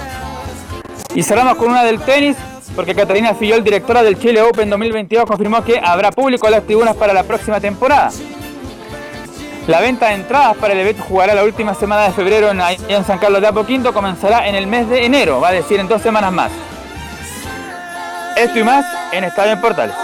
Y 1.15 1.23
cerramos 1.23 1.55
con 1.55 1.69
una 1.69 1.85
del 1.85 2.01
tenis, 2.01 2.35
porque 2.75 2.93
Catalina 2.93 3.33
Fillol, 3.33 3.63
directora 3.63 4.03
del 4.03 4.19
Chile 4.19 4.41
Open 4.41 4.69
2022, 4.69 5.25
confirmó 5.25 5.63
que 5.63 5.79
habrá 5.81 6.11
público 6.11 6.47
en 6.47 6.51
las 6.51 6.63
tribunas 6.63 6.97
para 6.97 7.13
la 7.13 7.23
próxima 7.23 7.61
temporada. 7.61 8.11
La 9.67 9.79
venta 9.79 10.07
de 10.09 10.15
entradas 10.15 10.57
para 10.57 10.73
el 10.73 10.79
evento 10.79 11.03
jugará 11.03 11.33
la 11.35 11.43
última 11.43 11.73
semana 11.75 12.03
de 12.03 12.11
febrero 12.11 12.49
en, 12.51 12.59
en 12.89 13.05
San 13.05 13.19
Carlos 13.19 13.41
de 13.41 13.47
Apoquindo, 13.47 13.93
comenzará 13.93 14.47
en 14.47 14.55
el 14.55 14.67
mes 14.67 14.89
de 14.89 15.05
enero, 15.05 15.39
va 15.39 15.49
a 15.49 15.53
decir 15.53 15.79
en 15.79 15.87
dos 15.87 16.01
semanas 16.01 16.31
más. 16.33 16.51
Esto 18.35 18.59
y 18.59 18.63
más 18.63 18.85
en 19.11 19.23
Estadio 19.23 19.53
en 19.53 19.61
Portales. 19.61 19.95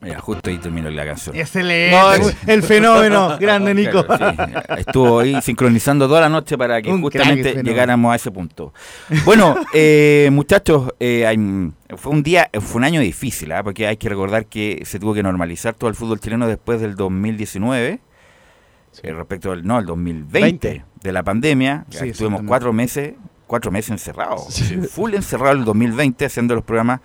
Mira, 0.00 0.20
justo 0.20 0.48
ahí 0.50 0.58
terminó 0.58 0.88
la 0.88 1.04
canción. 1.04 1.34
Excelente. 1.36 1.96
No, 1.96 2.12
es- 2.14 2.36
el 2.46 2.62
fenómeno. 2.62 3.36
Grande, 3.40 3.74
Nico. 3.74 4.06
Claro, 4.06 4.34
sí. 4.46 4.52
Estuvo 4.78 5.18
ahí 5.18 5.40
sincronizando 5.42 6.06
toda 6.08 6.20
la 6.22 6.28
noche 6.28 6.56
para 6.56 6.80
que 6.80 6.90
Un 6.90 7.02
justamente 7.02 7.60
llegáramos 7.62 8.12
a 8.12 8.16
ese 8.16 8.30
punto. 8.30 8.72
Bueno, 9.24 9.56
eh, 9.74 10.28
muchachos, 10.32 10.92
eh, 11.00 11.26
hay- 11.26 11.38
fue 11.96 12.12
un 12.12 12.22
día, 12.22 12.48
fue 12.60 12.76
un 12.78 12.84
año 12.84 13.00
difícil, 13.00 13.50
¿ah? 13.52 13.62
porque 13.64 13.86
hay 13.88 13.96
que 13.96 14.08
recordar 14.08 14.46
que 14.46 14.82
se 14.86 14.98
tuvo 15.00 15.12
que 15.12 15.22
normalizar 15.24 15.74
todo 15.74 15.90
el 15.90 15.96
fútbol 15.96 16.20
chileno 16.20 16.46
después 16.46 16.80
del 16.80 16.94
2019, 16.94 17.98
eh, 19.02 19.12
respecto 19.12 19.52
al 19.52 19.66
no, 19.66 19.78
el 19.78 19.86
2020 19.86 20.40
20. 20.68 20.84
de 21.02 21.12
la 21.12 21.22
pandemia. 21.22 21.84
Sí, 21.90 22.08
Estuvimos 22.10 22.42
cuatro 22.46 22.72
meses, 22.72 23.14
cuatro 23.46 23.70
meses 23.70 23.90
encerrados, 23.92 24.62
full 24.90 25.14
encerrado 25.14 25.52
el 25.52 25.64
2020 25.64 26.24
haciendo 26.24 26.54
los 26.54 26.64
programas 26.64 27.00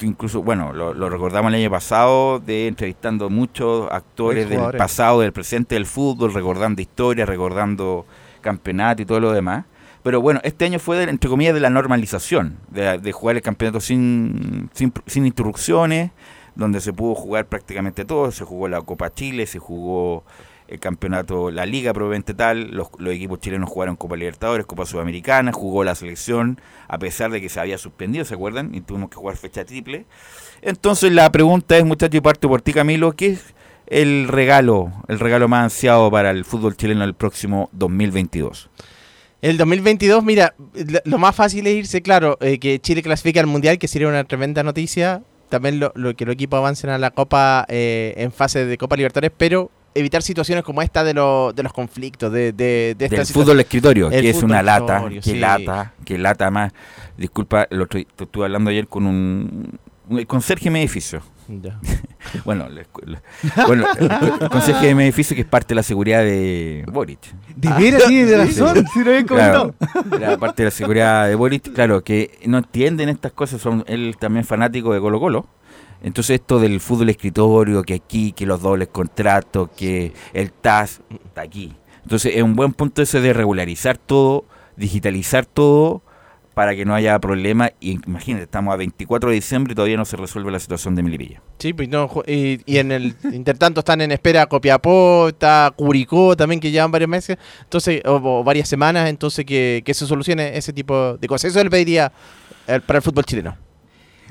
incluso, 0.00 0.42
bueno, 0.42 0.72
lo, 0.72 0.92
lo 0.94 1.08
recordamos 1.08 1.52
el 1.52 1.60
año 1.60 1.70
pasado, 1.70 2.40
de 2.40 2.66
entrevistando 2.66 3.30
muchos 3.30 3.88
actores 3.92 4.48
del 4.48 4.58
pasado, 4.76 5.20
del 5.20 5.32
presente 5.32 5.76
del 5.76 5.86
fútbol, 5.86 6.34
recordando 6.34 6.82
historias, 6.82 7.28
recordando 7.28 8.04
campeonato 8.40 9.02
y 9.02 9.06
todo 9.06 9.20
lo 9.20 9.32
demás. 9.32 9.64
Pero 10.02 10.20
bueno, 10.20 10.40
este 10.42 10.64
año 10.64 10.78
fue, 10.80 10.96
de- 10.98 11.10
entre 11.10 11.30
comillas, 11.30 11.54
de 11.54 11.60
la 11.60 11.70
normalización, 11.70 12.56
de, 12.70 12.98
de 12.98 13.12
jugar 13.12 13.36
el 13.36 13.42
campeonato 13.42 13.80
sin, 13.80 14.70
sin, 14.72 14.92
sin 15.06 15.24
interrupciones, 15.24 16.10
donde 16.56 16.80
se 16.80 16.92
pudo 16.92 17.14
jugar 17.14 17.46
prácticamente 17.46 18.04
todo. 18.04 18.30
Se 18.32 18.44
jugó 18.44 18.66
la 18.66 18.80
Copa 18.82 19.12
Chile, 19.14 19.46
se 19.46 19.58
jugó 19.60 20.24
el 20.68 20.80
campeonato, 20.80 21.50
la 21.50 21.66
Liga 21.66 21.92
probablemente 21.94 22.34
tal, 22.34 22.70
los, 22.72 22.88
equipos 23.06 23.40
chilenos 23.40 23.70
jugaron 23.70 23.96
Copa 23.96 24.16
Libertadores, 24.16 24.66
Copa 24.66 24.86
Sudamericana, 24.86 25.52
jugó 25.52 25.84
la 25.84 25.94
selección, 25.94 26.60
a 26.88 26.98
pesar 26.98 27.30
de 27.30 27.40
que 27.40 27.48
se 27.48 27.60
había 27.60 27.78
suspendido, 27.78 28.24
¿se 28.24 28.34
acuerdan? 28.34 28.74
Y 28.74 28.80
tuvimos 28.80 29.10
que 29.10 29.16
jugar 29.16 29.36
fecha 29.36 29.64
triple. 29.64 30.06
Entonces 30.62 31.12
la 31.12 31.30
pregunta 31.30 31.76
es, 31.76 31.84
muchachos, 31.84 32.16
y 32.16 32.20
parto 32.20 32.48
por 32.48 32.62
ti 32.62 32.72
Camilo, 32.72 33.12
¿qué 33.12 33.26
es 33.28 33.54
el 33.86 34.26
regalo, 34.28 34.92
el 35.08 35.20
regalo 35.20 35.48
más 35.48 35.64
ansiado 35.64 36.10
para 36.10 36.30
el 36.30 36.44
fútbol 36.44 36.76
chileno 36.76 37.04
el 37.04 37.14
próximo 37.14 37.68
2022? 37.72 38.70
El 39.42 39.58
2022, 39.58 40.24
mira, 40.24 40.54
lo- 41.04 41.18
más 41.18 41.36
fácil 41.36 41.66
es 41.66 41.74
irse, 41.76 42.02
claro, 42.02 42.38
eh, 42.40 42.58
que 42.58 42.80
Chile 42.80 43.02
clasifique 43.02 43.38
al 43.38 43.46
Mundial, 43.46 43.78
que 43.78 43.86
sería 43.86 44.08
una 44.08 44.24
tremenda 44.24 44.62
noticia. 44.62 45.22
También 45.50 45.78
lo, 45.78 45.92
lo- 45.94 46.16
que 46.16 46.24
los 46.24 46.32
equipos 46.32 46.56
avancen 46.58 46.90
a 46.90 46.98
la 46.98 47.10
Copa 47.12 47.64
eh, 47.68 48.14
en 48.16 48.32
fase 48.32 48.64
de 48.64 48.78
Copa 48.78 48.96
Libertadores, 48.96 49.30
pero 49.36 49.70
evitar 49.98 50.22
situaciones 50.22 50.64
como 50.64 50.82
esta 50.82 51.02
de, 51.04 51.14
lo- 51.14 51.52
de 51.52 51.62
los 51.62 51.72
conflictos, 51.72 52.32
de, 52.32 52.52
de, 52.52 52.94
de 52.96 53.04
esta 53.04 53.16
Del 53.16 53.26
situación. 53.26 53.44
fútbol 53.44 53.56
de 53.56 53.62
escritorio, 53.62 54.10
El 54.10 54.22
que 54.22 54.30
es 54.30 54.42
una 54.42 54.58
de 54.58 54.62
lata, 54.62 55.04
que 55.08 55.22
sí. 55.22 55.38
lata, 55.38 55.92
que 56.04 56.18
lata 56.18 56.50
más. 56.50 56.72
Disculpa, 57.16 57.66
el 57.70 57.80
otro, 57.82 58.00
te 58.14 58.24
estuve 58.24 58.44
hablando 58.44 58.70
ayer 58.70 58.86
con 58.88 59.06
un, 59.06 59.78
un- 60.08 60.18
el 60.18 60.26
conserje 60.26 60.64
de 60.64 60.70
mi 60.70 60.80
edificio. 60.80 61.22
Ya. 61.48 61.78
Bueno, 62.44 62.66
bueno 63.68 63.86
el, 64.00 64.48
conserje 64.50 64.86
de 64.88 64.94
mi 64.96 65.04
edificio 65.04 65.36
que 65.36 65.42
es 65.42 65.46
parte 65.48 65.68
de 65.68 65.74
la 65.76 65.84
seguridad 65.84 66.20
de 66.24 66.84
Boric. 66.88 67.20
De 67.54 67.68
veras, 67.72 68.04
tiene 68.06 68.36
razón. 68.36 68.84
Sí, 68.92 69.04
lo 69.04 69.10
habían 69.10 69.26
Claro, 69.26 69.72
comentado. 69.78 70.18
la 70.18 70.36
parte 70.36 70.62
de 70.62 70.66
la 70.66 70.70
seguridad 70.72 71.28
de 71.28 71.36
Boric, 71.36 71.72
claro, 71.72 72.02
que 72.02 72.36
no 72.46 72.58
entienden 72.58 73.08
estas 73.10 73.30
cosas, 73.30 73.60
son 73.60 73.84
él 73.86 74.16
también 74.18 74.44
fanático 74.44 74.92
de 74.92 74.98
Colo 75.00 75.20
Colo. 75.20 75.46
Entonces 76.06 76.38
esto 76.40 76.60
del 76.60 76.78
fútbol 76.78 77.08
escritorio, 77.08 77.82
que 77.82 77.94
aquí, 77.94 78.30
que 78.30 78.46
los 78.46 78.62
dobles 78.62 78.86
contratos, 78.86 79.70
que 79.76 80.12
el 80.32 80.52
TAS, 80.52 81.00
está 81.10 81.42
aquí. 81.42 81.74
Entonces 82.04 82.36
es 82.36 82.44
un 82.44 82.54
buen 82.54 82.72
punto 82.74 83.02
ese 83.02 83.20
de 83.20 83.32
regularizar 83.32 83.98
todo, 83.98 84.44
digitalizar 84.76 85.46
todo, 85.46 86.02
para 86.54 86.76
que 86.76 86.84
no 86.84 86.94
haya 86.94 87.18
problema. 87.18 87.72
Y 87.80 87.98
imagínate, 88.06 88.44
estamos 88.44 88.72
a 88.72 88.76
24 88.76 89.30
de 89.30 89.34
diciembre 89.34 89.72
y 89.72 89.74
todavía 89.74 89.96
no 89.96 90.04
se 90.04 90.16
resuelve 90.16 90.52
la 90.52 90.60
situación 90.60 90.94
de 90.94 91.02
Melipilla. 91.02 91.42
Sí, 91.58 91.72
pues 91.72 91.88
no, 91.88 92.08
y, 92.24 92.60
y 92.66 92.78
en 92.78 92.92
el 92.92 93.16
intertanto 93.32 93.80
están 93.80 94.00
en 94.00 94.12
espera 94.12 94.46
Copiapó, 94.46 95.26
está 95.26 95.74
Curicó 95.74 96.36
también 96.36 96.60
que 96.60 96.70
llevan 96.70 96.92
varios 96.92 97.10
meses, 97.10 97.36
entonces, 97.64 98.00
o, 98.06 98.12
o 98.22 98.44
varias 98.44 98.68
semanas, 98.68 99.08
entonces 99.10 99.44
que, 99.44 99.82
que 99.84 99.92
se 99.92 100.06
solucione 100.06 100.56
ese 100.56 100.72
tipo 100.72 101.16
de 101.16 101.26
cosas. 101.26 101.50
Eso 101.50 101.64
le 101.64 101.68
pediría 101.68 102.12
eh, 102.68 102.78
para 102.86 102.98
el 102.98 103.02
fútbol 103.02 103.24
chileno. 103.24 103.65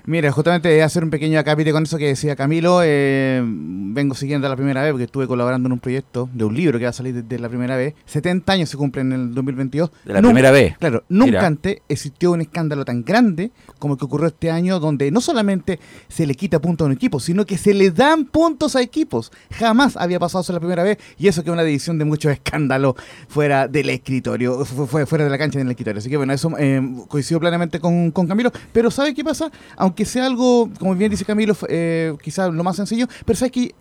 Mira, 0.07 0.31
justamente 0.31 0.83
hacer 0.83 1.03
un 1.03 1.09
pequeño 1.09 1.39
acápite 1.39 1.71
con 1.71 1.83
eso 1.83 1.97
que 1.97 2.05
decía 2.07 2.35
Camilo. 2.35 2.81
eh, 2.83 3.41
vengo 3.43 4.13
siguiendo 4.13 4.47
la 4.47 4.55
primera 4.55 4.83
vez 4.83 4.91
porque 4.91 5.05
estuve 5.05 5.25
colaborando 5.25 5.67
en 5.67 5.73
un 5.73 5.79
proyecto 5.79 6.29
de 6.33 6.43
un 6.43 6.53
libro 6.55 6.77
que 6.77 6.83
va 6.85 6.89
a 6.89 6.93
salir 6.93 7.13
desde 7.23 7.39
la 7.41 7.49
primera 7.49 7.75
vez. 7.75 7.95
70 8.05 8.51
años 8.53 8.69
se 8.69 8.77
cumplen 8.77 9.11
en 9.13 9.19
el 9.21 9.33
2022. 9.33 9.89
De 10.03 10.13
la 10.13 10.21
Nunca- 10.21 10.33
primera 10.33 10.51
vez. 10.51 10.77
Claro, 10.77 11.03
nunca 11.09 11.25
Mira. 11.31 11.47
antes 11.47 11.77
existió 11.89 12.33
un 12.33 12.41
escándalo 12.41 12.85
tan 12.85 13.03
grande 13.03 13.51
como 13.79 13.93
el 13.95 13.97
que 13.99 14.05
ocurrió 14.05 14.27
este 14.27 14.51
año, 14.51 14.79
donde 14.79 15.09
no 15.11 15.21
solamente 15.21 15.79
se 16.07 16.27
le 16.27 16.35
quita 16.35 16.59
puntos 16.59 16.85
a 16.85 16.87
un 16.87 16.91
equipo, 16.91 17.19
sino 17.19 17.45
que 17.45 17.57
se 17.57 17.73
le 17.73 17.89
dan 17.91 18.25
puntos 18.25 18.75
a 18.75 18.81
equipos. 18.81 19.31
Jamás 19.51 19.95
había 19.97 20.19
pasado 20.19 20.41
eso 20.43 20.53
la 20.53 20.59
primera 20.59 20.83
vez, 20.83 20.97
y 21.17 21.27
eso 21.29 21.41
que 21.43 21.49
es 21.49 21.53
una 21.53 21.63
división 21.63 21.97
de 21.97 22.05
muchos 22.05 22.31
escándalos 22.31 22.95
fuera 23.27 23.67
del 23.67 23.89
escritorio, 23.89 24.63
fu- 24.65 24.85
fue 24.85 25.05
fuera 25.05 25.23
de 25.23 25.29
la 25.31 25.37
cancha 25.37 25.57
en 25.59 25.67
el 25.67 25.71
escritorio. 25.71 25.99
Así 25.99 26.09
que 26.09 26.17
bueno, 26.17 26.33
eso 26.33 26.51
eh, 26.59 26.81
coincido 27.07 27.39
plenamente 27.39 27.79
con, 27.79 28.11
con 28.11 28.27
Camilo. 28.27 28.51
Pero 28.73 28.91
¿sabe 28.91 29.13
qué 29.13 29.23
pasa? 29.23 29.49
Aunque 29.77 29.94
sea 30.03 30.25
algo, 30.25 30.69
como 30.79 30.93
bien 30.95 31.09
dice 31.11 31.23
Camilo, 31.23 31.55
eh, 31.69 32.13
quizás 32.21 32.51
lo 32.53 32.63
más 32.63 32.75
sencillo, 32.75 33.05
pero 33.25 33.37
¿sabes 33.37 33.51
que 33.53 33.75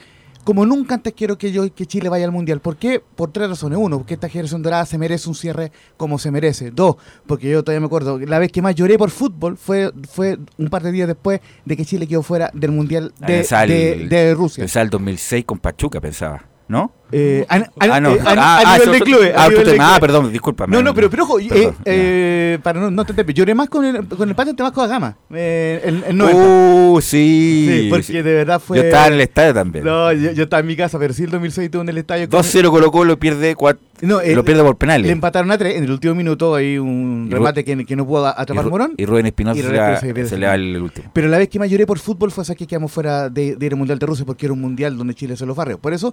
como 0.45 0.67
nunca 0.67 0.95
antes 0.97 1.15
quiero 1.15 1.39
que 1.39 1.51
yo 1.53 1.75
que 1.75 1.87
Chile 1.87 2.11
vaya 2.11 2.27
al 2.27 2.31
mundial. 2.31 2.61
¿Por 2.61 2.77
qué? 2.77 3.01
Por 3.01 3.33
tres 3.33 3.49
razones. 3.49 3.79
Uno, 3.81 3.97
porque 3.97 4.13
esta 4.13 4.29
generación 4.29 4.63
dorada 4.63 4.85
se 4.85 4.99
merece 4.99 5.27
un 5.27 5.35
cierre 5.35 5.73
como 5.97 6.19
se 6.19 6.31
merece. 6.31 6.71
Dos, 6.71 6.97
porque 7.27 7.49
yo 7.49 7.65
todavía 7.65 7.81
me 7.81 7.87
acuerdo, 7.87 8.19
la 8.19 8.39
vez 8.39 8.53
que 8.53 8.61
más 8.61 8.75
lloré 8.75 8.99
por 8.99 9.09
fútbol 9.11 9.57
fue, 9.57 9.91
fue 10.07 10.39
un 10.59 10.69
par 10.69 10.83
de 10.83 10.93
días 10.93 11.09
después 11.09 11.41
de 11.65 11.77
que 11.79 11.87
Chile 11.87 12.07
quedó 12.07 12.23
fuera 12.23 12.51
del 12.53 12.73
mundial 12.73 13.15
de, 13.21 13.27
Pensaba 13.27 13.65
de- 13.67 13.93
el- 13.95 14.09
de 14.11 14.35
Rusia. 14.35 14.61
Pensaba 14.65 14.83
el 14.85 14.91
2006 14.91 15.47
con 15.47 15.59
Pachuca, 15.61 15.99
pensaba, 16.03 16.45
¿no? 16.69 16.93
Eh, 17.13 17.45
a, 17.49 17.57
a- 17.57 17.65
Ah, 17.79 18.01
no. 18.01 18.11
eh, 18.15 18.19
a- 18.25 18.31
Ah, 18.31 18.59
a 18.59 18.75
ah, 18.75 18.79
nivel 18.79 18.93
de 18.99 19.01
clubes. 19.05 19.33
ah, 19.37 19.49
nivel 19.49 19.59
tú 19.65 19.71
te- 19.71 19.77
de 19.77 19.81
ah, 19.81 19.85
clubes. 19.85 20.01
perdón, 20.01 20.33
discúlpame. 20.33 20.77
No, 20.77 20.83
no, 20.83 20.95
pero, 20.95 21.11
pero 21.11 21.23
ojo, 21.25 21.39
eh, 21.39 21.73
eh, 21.85 22.59
para 22.63 22.81
no, 22.81 22.91
no 22.91 23.05
te 23.05 23.13
te- 23.13 23.35
lloré 23.35 23.55
más 23.55 23.69
con 23.69 23.85
el, 23.85 24.07
con 24.09 24.23
el 24.23 24.31
empate 24.31 24.53
de 24.53 24.63
Vasco 24.63 24.81
da 24.81 24.89
Gama. 24.89 25.17
Eh, 25.33 25.81
el, 25.85 26.05
el 26.09 26.17
90. 26.17 26.43
Uh, 26.43 27.01
sí. 27.01 27.69
Sí, 27.83 27.87
porque 27.91 28.23
de 28.23 28.35
verdad 28.35 28.61
fue. 28.61 28.79
Yo 28.79 28.85
estaba 28.85 29.07
en 29.09 29.13
el 29.15 29.21
estadio 29.21 29.55
también. 29.55 29.85
No, 29.85 30.13
yo, 30.13 30.33
yo 30.33 30.45
estaba 30.45 30.61
en 30.61 30.67
mi 30.67 30.77
casa, 30.77 30.99
pero 30.99 31.13
sí 31.15 31.25
el 31.25 31.31
2006 31.31 31.67
estuve 31.67 31.83
en 31.83 31.89
el 31.91 31.99
estadio. 31.99 32.29
con- 32.29 32.41
2-0 32.41 32.71
Colo 32.71 32.91
Colo 32.91 33.19
pierde 33.19 33.55
No, 34.01 34.21
lo 34.23 34.45
pierde 34.45 34.63
por 34.63 34.77
penales. 34.77 35.07
Le 35.07 35.13
empataron 35.13 35.51
a 35.51 35.59
tres 35.59 35.77
en 35.77 35.85
el 35.85 35.91
último 35.91 36.15
minuto. 36.15 36.55
Hay 36.55 36.79
un 36.79 37.29
Y 37.31 37.35
remate 37.35 37.65
que, 37.65 37.85
que 37.85 37.97
no 37.97 38.07
pudo 38.07 38.27
y, 38.27 38.33
atrapar 38.37 38.65
Morón. 38.71 38.95
y 38.97 39.05
Rubén 39.07 39.27
Espinosa 39.27 39.61
se, 39.61 39.69
le 39.69 39.69
se 39.69 40.09
el 40.09 40.15
le 40.15 40.47
va 40.47 40.55
final. 40.55 40.61
el, 40.61 40.77
el 40.77 40.83
último. 40.83 41.11
Pero 41.13 41.29
la 41.29 41.39
vez 41.39 41.49
que 41.49 41.59
más 41.59 41.71
lloré 41.71 41.87
por 41.87 41.99
fútbol 41.99 42.31
fue 42.33 42.43
esa 42.43 42.55
que 42.55 42.67
quedamos 42.67 42.91
fuera 42.91 43.29
de, 43.29 43.57
de 43.57 43.67
ir 43.67 43.73
al 43.73 43.79
Mundial 43.79 43.99
de 43.99 44.07
Rusia, 44.07 44.25
porque 44.25 44.47
era 44.47 44.53
un 44.53 44.61
Mundial 44.61 44.97
donde 44.97 45.15
Chile 45.15 45.37
se 45.37 45.47
los 45.47 45.57
barrios. 45.57 45.79
Por 45.79 45.93
eso 45.93 46.13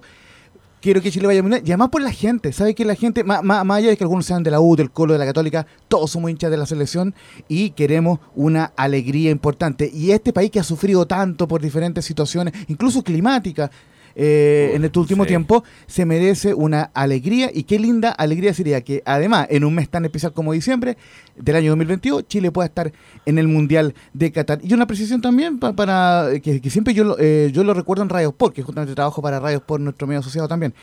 quiero 0.82 1.00
que 1.00 1.10
Chile 1.10 1.26
vaya 1.26 1.38
al 1.38 1.44
Mundial. 1.44 1.62
Y 1.64 1.70
además 1.70 1.88
por 1.88 2.02
la 2.02 2.12
gente. 2.12 2.52
¿Sabe 2.52 2.74
que 2.74 2.84
la 2.84 2.94
gente, 2.94 3.24
más, 3.24 3.42
más 3.42 3.70
allá 3.70 3.88
de 3.88 3.96
que 3.96 4.04
algunos 4.04 4.26
sean 4.26 4.42
de 4.42 4.50
la 4.50 4.60
U, 4.60 4.76
del 4.76 4.90
Colo, 4.90 5.14
de 5.14 5.18
la 5.18 5.24
Católica, 5.24 5.66
todos 5.88 6.10
somos 6.10 6.30
hinchas 6.30 6.50
de 6.50 6.56
la 6.58 6.66
selección 6.66 7.14
y 7.48 7.70
queremos 7.70 8.18
una 8.34 8.72
alegría 8.76 9.30
importante. 9.30 9.90
Y 9.92 10.10
este 10.10 10.32
país 10.34 10.50
que 10.50 10.60
ha 10.60 10.64
sufrido 10.64 11.06
tanto 11.06 11.48
por 11.48 11.62
diferentes 11.62 12.04
situaciones, 12.04 12.52
incluso 12.68 13.02
climáticas, 13.02 13.70
eh, 14.14 14.72
en 14.74 14.84
este 14.84 14.98
último 14.98 15.24
sí. 15.24 15.28
tiempo, 15.28 15.64
se 15.86 16.04
merece 16.04 16.54
una 16.54 16.90
alegría. 16.94 17.50
Y 17.52 17.64
qué 17.64 17.78
linda 17.78 18.10
alegría 18.10 18.54
sería 18.54 18.80
que, 18.82 19.02
además, 19.06 19.46
en 19.50 19.64
un 19.64 19.74
mes 19.74 19.88
tan 19.88 20.04
especial 20.04 20.32
como 20.32 20.52
diciembre 20.52 20.96
del 21.36 21.56
año 21.56 21.70
2022, 21.70 22.26
Chile 22.28 22.50
pueda 22.52 22.66
estar 22.66 22.92
en 23.26 23.38
el 23.38 23.48
Mundial 23.48 23.94
de 24.12 24.32
Qatar. 24.32 24.60
Y 24.62 24.72
una 24.74 24.86
precisión 24.86 25.20
también 25.20 25.58
pa- 25.58 25.72
para 25.72 26.28
que, 26.42 26.60
que 26.60 26.70
siempre 26.70 26.94
yo, 26.94 27.04
lo- 27.04 27.16
eh, 27.18 27.50
yo 27.52 27.64
lo 27.64 27.74
recuerdo 27.74 28.02
en 28.02 28.08
Radio 28.08 28.28
Sport, 28.30 28.54
que 28.54 28.62
justamente 28.62 28.94
trabajo 28.94 29.22
para 29.22 29.40
Radio 29.40 29.58
Sport, 29.58 29.82
nuestro 29.82 30.06
medio 30.06 30.20
asociado 30.20 30.48
también. 30.48 30.74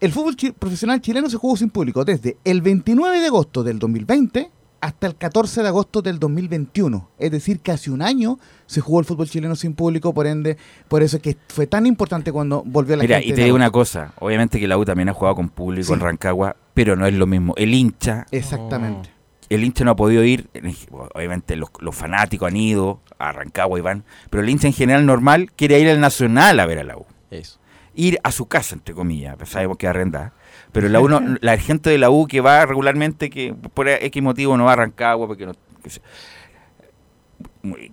El 0.00 0.12
fútbol 0.12 0.36
chi- 0.36 0.52
profesional 0.52 1.00
chileno 1.00 1.30
se 1.30 1.36
jugó 1.38 1.56
sin 1.56 1.70
público 1.70 2.04
desde 2.04 2.36
el 2.44 2.60
29 2.62 3.20
de 3.20 3.26
agosto 3.26 3.64
del 3.64 3.78
2020 3.78 4.50
hasta 4.80 5.06
el 5.08 5.16
14 5.16 5.62
de 5.62 5.68
agosto 5.68 6.02
del 6.02 6.18
2021. 6.18 7.08
Es 7.18 7.30
decir, 7.30 7.60
casi 7.60 7.90
un 7.90 8.00
año 8.02 8.38
se 8.66 8.80
jugó 8.80 9.00
el 9.00 9.06
fútbol 9.06 9.28
chileno 9.28 9.56
sin 9.56 9.74
público, 9.74 10.14
por 10.14 10.26
ende, 10.26 10.56
por 10.88 11.02
eso 11.02 11.16
es 11.16 11.22
que 11.22 11.36
fue 11.48 11.66
tan 11.66 11.86
importante 11.86 12.30
cuando 12.32 12.62
volvió 12.64 12.94
la 12.96 13.02
Mira, 13.02 13.16
gente. 13.16 13.28
y 13.28 13.30
de 13.32 13.36
te 13.36 13.44
digo 13.44 13.56
una 13.56 13.70
cosa. 13.70 14.12
Obviamente 14.20 14.60
que 14.60 14.68
la 14.68 14.78
U 14.78 14.84
también 14.84 15.08
ha 15.08 15.14
jugado 15.14 15.34
con 15.36 15.48
público 15.48 15.88
Sí. 15.88 15.92
en 15.94 16.00
Rancagua, 16.00 16.56
pero 16.74 16.94
no 16.96 17.06
es 17.06 17.14
lo 17.14 17.26
mismo. 17.26 17.54
El 17.56 17.74
hincha 17.74 18.26
Exactamente. 18.30 19.10
el 19.48 19.64
hincha 19.64 19.84
no 19.84 19.92
ha 19.92 19.96
podido 19.96 20.22
ir, 20.24 20.48
en- 20.54 20.74
obviamente 21.14 21.56
los, 21.56 21.70
los 21.80 21.94
fanáticos 21.96 22.48
han 22.48 22.56
ido 22.56 23.00
a 23.18 23.32
Rancagua 23.32 23.78
y 23.78 23.82
van, 23.82 24.04
pero 24.30 24.42
el 24.42 24.48
hincha 24.48 24.66
en 24.68 24.74
general 24.74 25.04
normal 25.06 25.50
quiere 25.56 25.80
ir 25.80 25.88
al 25.88 26.00
Nacional 26.00 26.60
a 26.60 26.66
ver 26.66 26.78
a 26.78 26.84
la 26.84 26.96
U. 26.96 27.04
Eso. 27.30 27.58
Ir 27.94 28.20
a 28.22 28.30
su 28.30 28.46
casa, 28.46 28.76
entre 28.76 28.94
comillas, 28.94 29.34
pues 29.36 29.48
sabemos 29.48 29.76
que 29.76 29.88
arrenda. 29.88 30.32
Pero 30.78 30.90
la, 30.90 31.00
uno, 31.00 31.20
la 31.40 31.58
gente 31.58 31.90
de 31.90 31.98
la 31.98 32.08
U 32.08 32.28
que 32.28 32.40
va 32.40 32.64
regularmente, 32.64 33.30
que 33.30 33.52
por 33.74 33.88
X 33.88 34.22
motivo 34.22 34.56
no 34.56 34.66
va 34.66 34.74
a 34.74 34.76
Rancagua, 34.76 35.26
porque 35.26 35.44
no... 35.44 35.54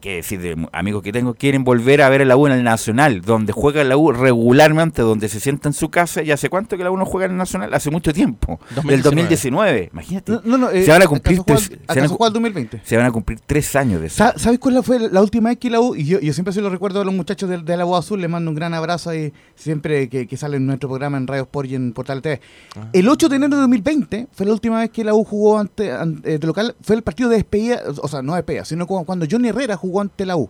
que 0.02 0.18
decir, 0.18 0.40
de 0.42 0.68
amigos 0.72 1.02
que 1.04 1.12
tengo, 1.12 1.34
quieren 1.34 1.64
volver 1.64 2.02
a 2.02 2.10
ver 2.10 2.22
a 2.22 2.26
la 2.26 2.38
U 2.38 2.48
en 2.48 2.54
el 2.54 2.64
Nacional, 2.64 3.22
donde 3.22 3.52
juega 3.54 3.84
la 3.84 3.98
U 3.98 4.12
regularmente, 4.12 5.02
donde 5.02 5.28
se 5.30 5.40
sienta 5.40 5.70
en 5.70 5.74
su 5.74 5.90
casa. 5.90 6.22
¿Y 6.22 6.32
hace 6.32 6.50
cuánto 6.50 6.78
que 6.78 6.84
la 6.84 6.92
U 6.92 6.98
no 6.98 7.06
juega 7.06 7.26
en 7.26 7.32
el 7.34 7.38
Nacional? 7.38 7.74
Hace 7.74 7.90
mucho 7.92 8.14
tiempo. 8.14 8.60
Del 8.84 9.02
2019, 9.02 9.90
imagínate. 9.92 10.40
No, 10.44 10.58
no, 10.58 10.70
eh, 10.70 10.84
se 10.84 10.92
van 10.92 11.02
a 11.02 11.08
cumplir 11.08 11.40
¿acaso 11.40 11.46
tres, 11.46 11.68
juega- 11.68 11.82
se 11.82 11.88
van 11.88 11.98
a 11.98 12.02
acaso 12.02 12.14
cu- 12.14 12.18
juega 12.18 12.28
el 12.28 12.34
2020? 12.34 12.82
se 12.84 12.98
van 12.98 13.06
a 13.06 13.12
cumplir 13.12 13.40
tres 13.46 13.76
años 13.76 14.02
de 14.02 14.08
eso. 14.08 14.18
Sa- 14.18 14.34
¿Sabes 14.38 14.60
cuál 14.60 14.84
fue 14.84 15.00
la 15.12 15.22
última 15.22 15.50
vez 15.50 15.58
que 15.58 15.70
la 15.70 15.80
U? 15.80 15.96
Y 15.96 16.06
yo, 16.06 16.20
yo 16.20 16.34
siempre 16.34 16.54
se 16.54 16.62
lo 16.62 16.70
recuerdo 16.70 17.02
a 17.02 17.06
los 17.06 17.14
muchachos 17.14 17.50
de, 17.50 17.58
de 17.60 17.78
la 17.78 17.86
U 17.86 17.96
Azul, 17.96 18.22
les 18.22 18.30
mando 18.30 18.52
un 18.52 18.56
gran 18.56 18.74
abrazo 18.74 19.10
ahí 19.10 19.34
siempre 19.56 20.10
que, 20.10 20.28
que 20.28 20.38
sale 20.38 20.58
en 20.58 20.66
nuestro 20.68 20.90
programa 20.90 21.18
en 21.18 21.28
Radio 21.28 21.44
Sport 21.44 21.70
y 21.70 21.76
en 21.76 21.94
Portal 21.94 22.22
TV. 22.22 22.40
El 22.94 23.08
8 23.08 23.30
de 23.30 23.36
enero 23.38 23.56
de 23.56 23.62
2020 23.62 24.28
fue 24.32 24.46
la 24.46 24.52
última 24.54 24.80
vez 24.80 24.90
que 24.92 25.04
la 25.04 25.14
U 25.14 25.24
jugó 25.24 25.58
ante, 25.60 25.92
ante- 25.92 26.38
de 26.38 26.48
local, 26.48 26.76
fue 26.82 26.96
el 26.96 27.02
partido 27.02 27.30
de 27.30 27.38
despedida, 27.38 27.82
o 28.02 28.08
sea, 28.08 28.22
no 28.22 28.34
de 28.34 28.38
despedida, 28.40 28.66
sino 28.66 28.86
cu- 28.88 29.06
cuando 29.06 29.26
Johnny 29.30 29.52
Herrera 29.56 29.78
jugó 29.78 30.02
ante 30.02 30.26
la 30.26 30.36
U. 30.38 30.50